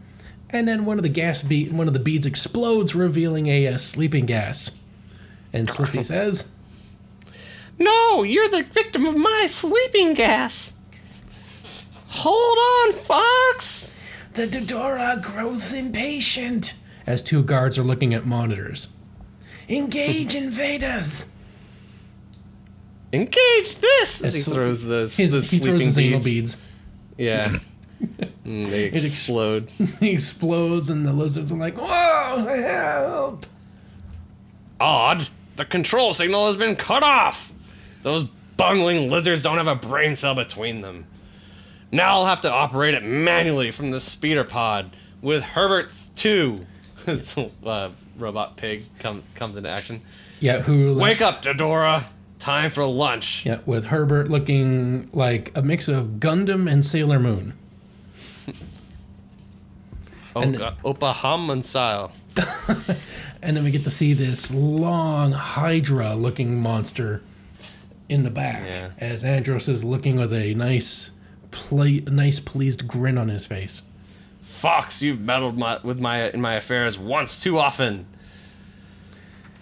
And 0.56 0.66
then 0.66 0.86
one 0.86 0.96
of 0.98 1.02
the 1.02 1.10
gas 1.10 1.42
be- 1.42 1.68
one 1.68 1.86
of 1.86 1.92
the 1.92 2.00
beads 2.00 2.24
explodes, 2.24 2.94
revealing 2.94 3.46
a 3.46 3.68
uh, 3.68 3.76
sleeping 3.76 4.24
gas. 4.24 4.70
And 5.52 5.70
Slippy 5.70 6.02
says, 6.02 6.50
No, 7.78 8.22
you're 8.22 8.48
the 8.48 8.62
victim 8.62 9.04
of 9.04 9.18
my 9.18 9.44
sleeping 9.46 10.14
gas. 10.14 10.78
Hold 12.08 12.56
on, 12.58 12.94
Fox. 12.94 14.00
The 14.32 14.46
Dodora 14.46 15.22
grows 15.22 15.74
impatient. 15.74 16.72
As 17.06 17.20
two 17.20 17.42
guards 17.42 17.76
are 17.76 17.82
looking 17.84 18.14
at 18.14 18.24
monitors. 18.24 18.88
Engage 19.68 20.34
invaders. 20.44 21.26
Engage 23.12 23.74
this. 23.74 24.24
As 24.24 24.34
he 24.34 24.40
throws 24.50 24.82
the, 24.84 25.00
His, 25.00 25.32
the 25.32 25.40
he 25.40 25.46
sleeping 25.46 25.66
throws 25.68 25.84
his 25.84 25.98
anal 25.98 26.20
beads. 26.20 26.56
beads. 26.56 26.66
Yeah. 27.18 27.58
and 28.01 28.73
they 28.73 28.86
ex- 28.86 29.05
explode. 29.05 29.70
he 30.01 30.10
explodes, 30.10 30.90
and 30.90 31.06
the 31.06 31.12
lizards 31.12 31.52
are 31.52 31.56
like, 31.56 31.77
Whoa, 31.77 32.47
help! 32.47 33.47
Odd. 34.81 35.28
The 35.56 35.64
control 35.64 36.12
signal 36.12 36.47
has 36.48 36.56
been 36.56 36.77
cut 36.77 37.02
off. 37.02 37.52
Those 38.02 38.24
bungling 38.56 39.10
lizards 39.10 39.43
don't 39.43 39.56
have 39.56 39.66
a 39.66 39.74
brain 39.74 40.16
cell 40.16 40.35
between 40.35 40.82
them. 40.82 41.06
Now 41.90 42.16
I'll 42.16 42.27
have 42.27 42.43
to 42.43 42.52
operate 42.52 42.94
it 42.94 43.02
manually 43.02 43.70
from 43.70 43.90
the 43.90 44.01
speeder 44.01 44.44
pod 44.44 44.90
with 45.23 45.43
Herbert 45.43 45.97
2. 46.16 46.66
uh, 47.64 47.90
robot 48.18 48.56
pig 48.56 48.85
come, 48.98 49.23
comes 49.35 49.56
into 49.56 49.68
action. 49.68 50.02
Yeah, 50.40 50.60
who 50.60 50.90
like, 50.90 51.02
Wake 51.02 51.20
up, 51.23 51.43
Dodora. 51.43 52.05
Time 52.39 52.70
for 52.70 52.85
lunch. 52.85 53.47
Yeah, 53.47 53.60
with 53.64 53.86
Herbert 53.86 54.28
looking 54.28 55.09
like 55.12 55.51
a 55.56 55.62
mix 55.62 55.89
of 55.89 56.18
Gundam 56.18 56.70
and 56.70 56.85
Sailor 56.85 57.18
Moon. 57.18 57.55
Oh, 60.36 60.42
And- 60.42 60.58
God. 60.58 61.64
Style. 61.64 62.12
And 63.42 63.56
then 63.56 63.62
we 63.64 63.70
get 63.70 63.84
to 63.84 63.90
see 63.90 64.12
this 64.12 64.52
long 64.52 65.30
Hydra 65.32 66.14
looking 66.14 66.60
monster 66.60 67.22
in 68.08 68.24
the 68.24 68.30
back 68.30 68.64
Yeah. 68.66 68.90
as 68.98 69.22
Andross 69.22 69.68
is 69.68 69.84
looking 69.84 70.16
with 70.16 70.32
a 70.32 70.54
nice 70.54 71.12
ple- 71.52 72.00
nice 72.10 72.40
pleased 72.40 72.88
grin 72.88 73.16
on 73.18 73.28
his 73.28 73.46
face. 73.46 73.82
Fox, 74.42 75.00
you've 75.02 75.20
meddled 75.20 75.56
my, 75.56 75.78
with 75.84 76.00
my 76.00 76.28
in 76.30 76.40
my 76.40 76.54
affairs 76.54 76.98
once 76.98 77.38
too 77.38 77.58
often. 77.58 78.06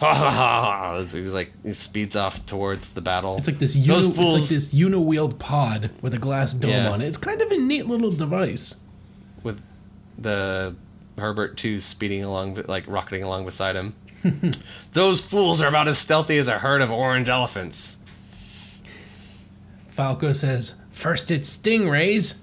Ha 0.01 0.15
ha 0.15 0.31
ha! 0.31 0.99
He's 1.03 1.33
like 1.35 1.53
he 1.63 1.73
speeds 1.73 2.17
off 2.17 2.47
towards 2.47 2.91
the 2.91 3.01
battle. 3.01 3.37
It's 3.37 3.49
like 3.49 3.59
this 3.59 3.77
uni- 3.77 3.89
Those 3.89 4.09
it's 4.09 4.19
like 4.19 4.43
this 4.45 4.73
uni-wheeled 4.75 5.39
pod 5.39 5.91
with 6.03 6.15
a 6.15 6.19
glass 6.19 6.55
dome 6.55 6.71
Yeah. 6.71 6.91
on 6.91 7.03
it. 7.03 7.07
It's 7.07 7.17
kind 7.19 7.41
of 7.43 7.51
a 7.51 7.59
neat 7.59 7.87
little 7.87 8.11
device. 8.11 8.77
The 10.19 10.75
Herbert 11.19 11.57
two 11.57 11.81
speeding 11.81 12.25
along, 12.25 12.63
like 12.69 12.85
rocketing 12.87 13.23
along 13.23 13.45
beside 13.45 13.77
him. 13.77 13.95
Those 14.93 15.21
fools 15.21 15.61
are 15.61 15.69
about 15.69 15.87
as 15.89 15.99
stealthy 15.99 16.39
as 16.39 16.49
a 16.49 16.59
herd 16.61 16.81
of 16.83 16.91
orange 16.91 17.29
elephants. 17.29 17.99
Falco 19.89 20.33
says, 20.33 20.75
First 20.91 21.31
it's 21.31 21.57
stingrays. 21.57 22.41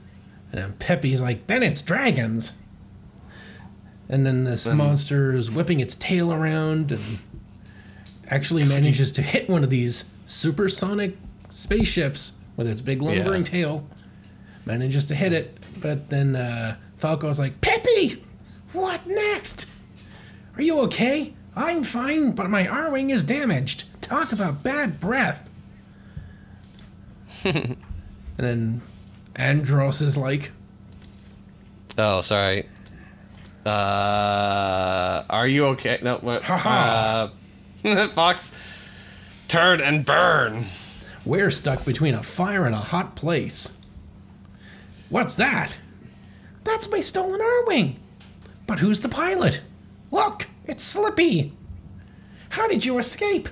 And 0.51 0.61
then 0.61 0.73
Peppy's 0.73 1.21
like, 1.21 1.47
Then 1.47 1.63
it's 1.63 1.81
dragons. 1.81 2.53
And 4.09 4.25
then 4.25 4.43
this 4.43 4.67
monster 4.67 5.33
is 5.33 5.49
whipping 5.49 5.79
its 5.79 5.95
tail 5.95 6.33
around 6.33 6.91
and 6.91 7.19
actually 8.29 8.63
manages 8.65 9.11
to 9.13 9.21
hit 9.21 9.49
one 9.49 9.63
of 9.63 9.69
these 9.69 10.03
supersonic 10.25 11.15
spaceships 11.49 12.33
with 12.57 12.67
its 12.67 12.81
big 12.81 13.01
lumbering 13.01 13.41
Yeah. 13.43 13.51
tail. 13.51 13.87
Manages 14.65 15.05
to 15.07 15.15
hit 15.15 15.31
it, 15.33 15.57
but 15.79 16.09
then 16.09 16.35
uh, 16.35 16.75
Falco's 17.01 17.39
like, 17.39 17.59
Peppy, 17.61 18.23
What 18.73 19.07
next? 19.07 19.67
Are 20.55 20.61
you 20.61 20.79
okay? 20.81 21.33
I'm 21.55 21.83
fine, 21.83 22.31
but 22.31 22.49
my 22.49 22.65
Arwing 22.65 23.11
is 23.11 23.23
damaged. 23.23 23.85
Talk 24.01 24.31
about 24.31 24.63
bad 24.63 24.99
breath. 24.99 25.49
And 28.37 28.47
then 28.47 28.81
Andross 29.35 30.01
is 30.01 30.17
like, 30.17 30.51
Oh, 31.97 32.21
sorry. 32.21 32.67
Uh, 33.65 35.23
are 35.29 35.47
you 35.47 35.65
okay? 35.67 35.99
No, 36.01 36.17
what? 36.17 36.49
Uh, 36.49 37.29
Fox, 38.13 38.55
turn 39.47 39.81
and 39.81 40.05
burn. 40.05 40.65
We're 41.25 41.51
stuck 41.51 41.85
between 41.85 42.15
a 42.15 42.23
fire 42.23 42.65
and 42.65 42.73
a 42.73 42.79
hot 42.79 43.15
place. 43.15 43.77
What's 45.09 45.35
that? 45.35 45.75
That's 46.63 46.89
my 46.89 46.99
stolen 46.99 47.39
Arwing. 47.39 47.95
But 48.67 48.79
who's 48.79 49.01
the 49.01 49.09
pilot? 49.09 49.61
Look, 50.11 50.47
it's 50.65 50.83
Slippy. 50.83 51.53
How 52.49 52.67
did 52.67 52.85
you 52.85 52.97
escape? 52.97 53.49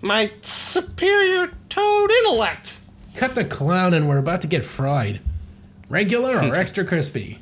My 0.00 0.32
superior 0.42 1.52
toad 1.68 2.10
intellect. 2.10 2.80
Cut 3.14 3.34
the 3.34 3.44
clown 3.44 3.94
and 3.94 4.08
we're 4.08 4.18
about 4.18 4.40
to 4.42 4.46
get 4.46 4.64
fried. 4.64 5.20
Regular 5.88 6.36
or 6.36 6.48
hmm. 6.48 6.54
extra 6.54 6.84
crispy? 6.84 7.38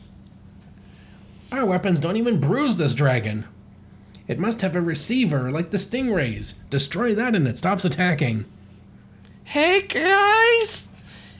Our 1.52 1.66
weapons 1.66 2.00
don't 2.00 2.16
even 2.16 2.40
bruise 2.40 2.76
this 2.76 2.94
dragon. 2.94 3.44
It 4.28 4.38
must 4.38 4.62
have 4.62 4.74
a 4.74 4.80
receiver 4.80 5.50
like 5.50 5.70
the 5.70 5.76
stingrays. 5.76 6.54
Destroy 6.70 7.14
that 7.14 7.34
and 7.34 7.46
it 7.46 7.56
stops 7.56 7.84
attacking. 7.84 8.44
Hey 9.44 9.82
guys, 9.82 10.88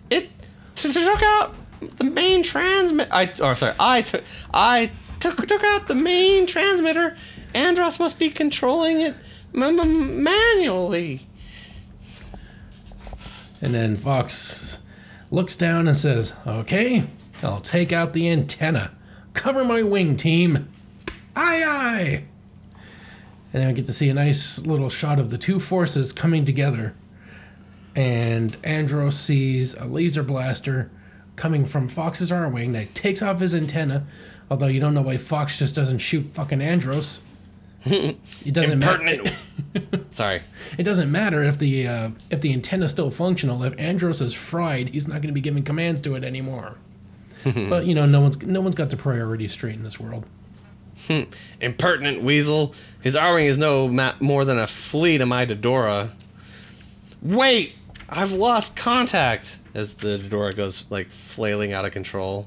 it 0.09 0.31
took 0.77 1.23
out 1.23 1.55
the 1.81 2.05
main 2.05 2.43
transmit. 2.43 3.09
I 3.11 3.33
oh, 3.41 3.49
or 3.49 3.55
sorry, 3.55 3.75
I 3.79 4.03
took 4.03 4.23
I 4.53 4.91
took 5.21 5.47
took 5.47 5.65
out 5.65 5.89
the 5.89 5.95
main 5.95 6.47
transmitter. 6.47 7.17
Andross 7.55 7.99
must 7.99 8.19
be 8.19 8.31
controlling 8.31 9.01
it 9.01 9.15
m- 9.55 9.81
m- 9.81 10.23
manually. 10.23 11.27
And 13.63 13.75
then 13.75 13.97
Fox 13.97 14.81
looks 15.31 15.57
down 15.57 15.89
and 15.89 15.97
says, 15.97 16.37
Okay, 16.47 17.05
I'll 17.43 17.61
take 17.61 17.93
out 17.93 18.13
the 18.13 18.29
antenna. 18.29 18.93
Cover 19.33 19.65
my 19.65 19.83
wing, 19.83 20.17
team. 20.17 20.69
Aye, 21.35 21.65
aye. 21.65 22.25
And 23.53 23.63
then 23.63 23.69
we 23.69 23.75
get 23.75 23.87
to 23.87 23.93
see 23.93 24.09
a 24.09 24.15
nice 24.15 24.59
little 24.59 24.89
shot 24.91 25.19
of 25.19 25.31
the 25.31 25.39
two 25.39 25.61
forces 25.61 26.13
coming 26.13 26.45
together. 26.45 26.95
And 27.95 28.53
Andross 28.63 29.15
sees 29.15 29.75
a 29.75 29.87
laser 29.87 30.23
blaster 30.23 30.91
coming 31.37 31.65
from 31.65 31.89
Fox's 31.89 32.31
Arwing 32.31 32.73
that 32.73 32.95
takes 32.95 33.23
off 33.23 33.41
his 33.41 33.55
antenna. 33.55 34.07
Although 34.51 34.67
you 34.67 34.81
don't 34.81 34.95
know 34.95 35.03
why 35.03 35.17
Fox 35.17 35.59
just 35.59 35.75
doesn't 35.75 35.99
shoot 35.99 36.23
fucking 36.23 36.61
Andross. 36.61 37.23
It 37.85 38.53
doesn't 38.53 38.81
matter. 38.81 39.23
Sorry. 40.11 40.43
It 40.77 40.83
doesn't 40.83 41.11
matter 41.11 41.43
if 41.43 41.59
the 41.59 41.87
uh, 41.87 42.11
if 42.31 42.41
the 42.41 42.53
antenna's 42.53 42.91
still 42.91 43.11
functional. 43.11 43.63
If 43.63 43.77
Andross 43.77 44.21
is 44.21 44.35
fried, 44.35 44.89
he's 44.89 45.07
not 45.07 45.15
going 45.15 45.29
to 45.29 45.33
be 45.33 45.41
giving 45.41 45.63
commands 45.63 46.01
to 46.03 46.15
it 46.17 46.25
anymore. 46.25 46.75
but 47.45 47.87
you 47.87 47.95
know, 47.95 48.07
no 48.07 48.21
one's 48.21 48.43
no 48.43 48.61
one's 48.61 48.75
got 48.75 48.91
the 48.91 48.97
priorities 48.97 49.53
straight 49.53 49.75
in 49.75 49.85
this 49.85 50.01
world. 50.01 50.25
Impertinent 51.61 52.23
weasel. 52.23 52.75
His 53.01 53.15
Arwing 53.15 53.47
is 53.47 53.59
no 53.59 53.87
ma- 53.89 54.15
more 54.19 54.45
than 54.45 54.59
a 54.59 54.67
flea 54.67 55.19
to 55.19 55.27
my 55.27 55.47
Dodora. 55.47 56.11
Wait, 57.23 57.75
I've 58.09 58.33
lost 58.33 58.77
contact. 58.77 59.59
As 59.75 59.95
the 59.95 60.17
Dodora 60.19 60.55
goes 60.57 60.87
like 60.91 61.11
flailing 61.11 61.73
out 61.73 61.85
of 61.85 61.93
control. 61.93 62.47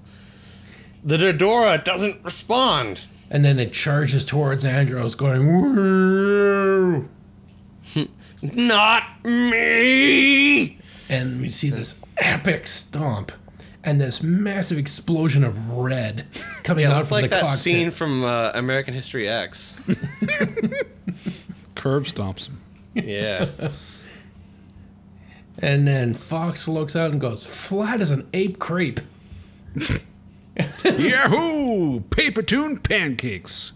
The 1.03 1.17
Dodora 1.17 1.83
doesn't 1.83 2.23
respond. 2.23 3.01
And 3.31 3.45
then 3.45 3.59
it 3.59 3.71
charges 3.73 4.25
towards 4.25 4.65
Andross, 4.65 5.15
going 5.15 5.45
woo, 5.45 7.07
Not 8.41 9.03
me. 9.23 10.79
and 11.09 11.39
we 11.41 11.49
see 11.49 11.69
this 11.69 11.97
epic 12.17 12.65
stomp 12.65 13.31
and 13.83 14.01
this 14.01 14.23
massive 14.23 14.77
explosion 14.79 15.43
of 15.43 15.69
red 15.71 16.25
coming 16.63 16.85
out 16.85 17.01
It's 17.01 17.09
from 17.09 17.15
like 17.15 17.23
the 17.25 17.29
that 17.35 17.41
cockpit. 17.41 17.59
scene 17.59 17.91
from 17.91 18.23
uh, 18.23 18.51
American 18.55 18.93
History 18.95 19.27
X. 19.29 19.79
Curb 21.75 22.05
stomps 22.05 22.47
him. 22.47 22.61
Yeah. 22.95 23.45
And 25.61 25.87
then 25.87 26.13
Fox 26.13 26.67
looks 26.67 26.95
out 26.95 27.11
and 27.11 27.19
goes 27.19 27.43
flat 27.43 28.01
as 28.01 28.11
an 28.11 28.27
ape 28.33 28.59
crepe. 28.59 29.01
Yahoo! 30.85 32.01
Paper 32.01 32.41
tune 32.41 32.77
pancakes. 32.77 33.73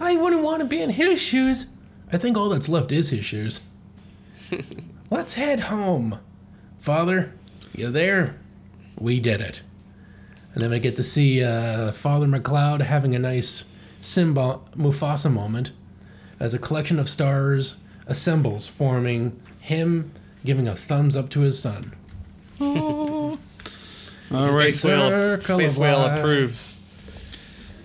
I 0.00 0.16
wouldn't 0.16 0.42
want 0.42 0.60
to 0.60 0.66
be 0.66 0.80
in 0.80 0.90
his 0.90 1.20
shoes. 1.20 1.66
I 2.10 2.16
think 2.16 2.36
all 2.36 2.48
that's 2.48 2.68
left 2.68 2.92
is 2.92 3.10
his 3.10 3.24
shoes. 3.24 3.60
Let's 5.10 5.34
head 5.34 5.60
home. 5.60 6.18
Father, 6.78 7.32
you 7.74 7.90
there? 7.90 8.38
We 8.98 9.20
did 9.20 9.40
it. 9.40 9.62
And 10.54 10.62
then 10.62 10.70
we 10.70 10.78
get 10.78 10.96
to 10.96 11.02
see 11.02 11.42
uh, 11.42 11.92
Father 11.92 12.26
McCloud 12.26 12.82
having 12.82 13.14
a 13.14 13.18
nice 13.18 13.64
Simba 14.00 14.60
Mufasa 14.76 15.32
moment 15.32 15.72
as 16.40 16.52
a 16.52 16.58
collection 16.58 16.98
of 16.98 17.08
stars 17.08 17.76
assembles, 18.06 18.66
forming 18.66 19.40
him 19.60 20.12
giving 20.44 20.68
a 20.68 20.74
thumbs 20.74 21.16
up 21.16 21.28
to 21.30 21.40
his 21.40 21.58
son. 21.58 21.94
All 22.60 23.38
right, 24.30 24.72
Space 24.72 24.84
Whale, 24.84 25.40
Space 25.40 25.76
Whale 25.76 26.04
approves. 26.04 26.80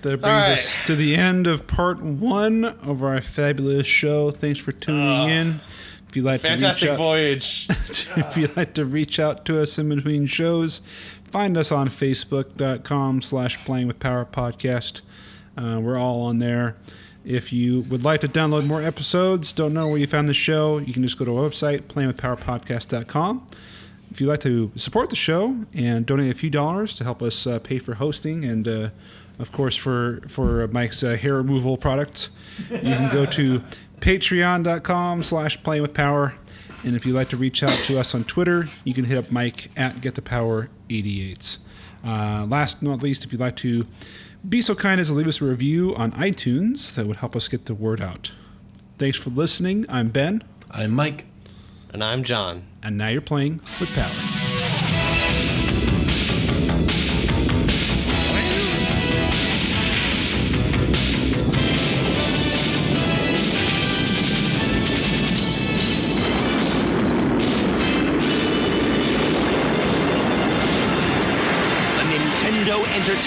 that 0.01 0.09
brings 0.21 0.23
All 0.23 0.29
right. 0.29 0.51
us 0.51 0.75
to 0.85 0.95
the 0.95 1.15
end 1.15 1.47
of 1.47 1.67
part 1.67 2.01
one 2.01 2.63
of 2.63 3.03
our 3.03 3.19
fabulous 3.21 3.87
show. 3.87 4.31
Thanks 4.31 4.59
for 4.59 4.71
tuning 4.71 5.29
in. 5.29 5.61
If 6.07 6.15
you'd 6.15 6.25
like 6.25 6.39
Fantastic 6.41 6.81
to 6.81 6.91
reach 6.91 6.93
out, 6.93 6.97
voyage. 6.97 7.67
if 8.15 8.37
you'd 8.37 8.55
like 8.55 8.73
to 8.75 8.85
reach 8.85 9.19
out 9.19 9.43
to 9.45 9.61
us 9.61 9.77
in 9.77 9.89
between 9.89 10.25
shows, 10.25 10.81
find 11.31 11.57
us 11.57 11.71
on 11.71 11.89
Facebook.com 11.89 13.21
slash 13.21 13.63
Playing 13.65 13.87
with 13.87 13.99
Power 13.99 14.25
Podcast. 14.25 15.01
Uh, 15.57 15.79
we're 15.81 15.97
all 15.97 16.21
on 16.21 16.37
there. 16.37 16.77
If 17.27 17.51
you 17.51 17.81
would 17.89 18.05
like 18.05 18.21
to 18.21 18.29
download 18.29 18.65
more 18.65 18.81
episodes, 18.81 19.51
don't 19.51 19.73
know 19.73 19.89
where 19.89 19.97
you 19.97 20.07
found 20.07 20.29
the 20.29 20.33
show, 20.33 20.77
you 20.77 20.93
can 20.93 21.03
just 21.03 21.19
go 21.19 21.25
to 21.25 21.37
our 21.37 21.49
website, 21.49 21.81
playingwithpowerpodcast.com. 21.81 23.45
If 24.09 24.21
you'd 24.21 24.29
like 24.29 24.39
to 24.39 24.71
support 24.77 25.09
the 25.09 25.17
show 25.17 25.65
and 25.73 26.05
donate 26.05 26.31
a 26.31 26.35
few 26.35 26.49
dollars 26.49 26.95
to 26.95 27.03
help 27.03 27.21
us 27.21 27.45
uh, 27.45 27.59
pay 27.59 27.79
for 27.79 27.95
hosting 27.95 28.45
and, 28.45 28.65
uh, 28.65 28.89
of 29.39 29.51
course, 29.51 29.75
for 29.75 30.21
for 30.29 30.69
Mike's 30.69 31.03
uh, 31.03 31.17
hair 31.17 31.35
removal 31.35 31.75
products, 31.75 32.29
you 32.69 32.79
can 32.79 33.11
go 33.11 33.25
to 33.25 33.61
patreon.com 33.99 35.21
slash 35.21 35.61
playing 35.63 35.81
with 35.81 35.93
power. 35.93 36.33
And 36.85 36.95
if 36.95 37.05
you'd 37.05 37.15
like 37.15 37.27
to 37.29 37.37
reach 37.37 37.61
out 37.61 37.77
to 37.87 37.99
us 37.99 38.15
on 38.15 38.23
Twitter, 38.23 38.69
you 38.85 38.93
can 38.93 39.03
hit 39.03 39.17
up 39.17 39.31
Mike 39.31 39.69
at 39.75 39.95
getthepower88. 39.95 41.57
Uh, 42.05 42.45
last 42.49 42.81
but 42.81 42.89
not 42.89 43.03
least, 43.03 43.25
if 43.25 43.33
you'd 43.33 43.41
like 43.41 43.57
to 43.57 43.85
be 44.47 44.61
so 44.61 44.75
kind 44.75 44.99
as 45.01 45.07
to 45.09 45.13
leave 45.13 45.27
us 45.27 45.41
a 45.41 45.45
review 45.45 45.93
on 45.95 46.11
iTunes, 46.13 46.95
that 46.95 47.05
would 47.05 47.17
help 47.17 47.35
us 47.35 47.47
get 47.47 47.65
the 47.65 47.73
word 47.73 48.01
out. 48.01 48.31
Thanks 48.97 49.17
for 49.17 49.29
listening. 49.29 49.85
I'm 49.89 50.09
Ben, 50.09 50.43
I'm 50.71 50.91
Mike. 50.91 51.25
and 51.93 52.03
I'm 52.03 52.23
John. 52.23 52.63
and 52.81 52.97
now 52.97 53.09
you're 53.09 53.21
playing 53.21 53.59
with 53.79 53.91
Power. 53.93 54.46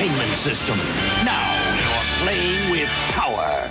Entertainment 0.01 0.39
System. 0.39 0.79
Now 1.27 1.77
you're 1.77 2.25
playing 2.25 2.71
with 2.71 2.89
power. 3.13 3.71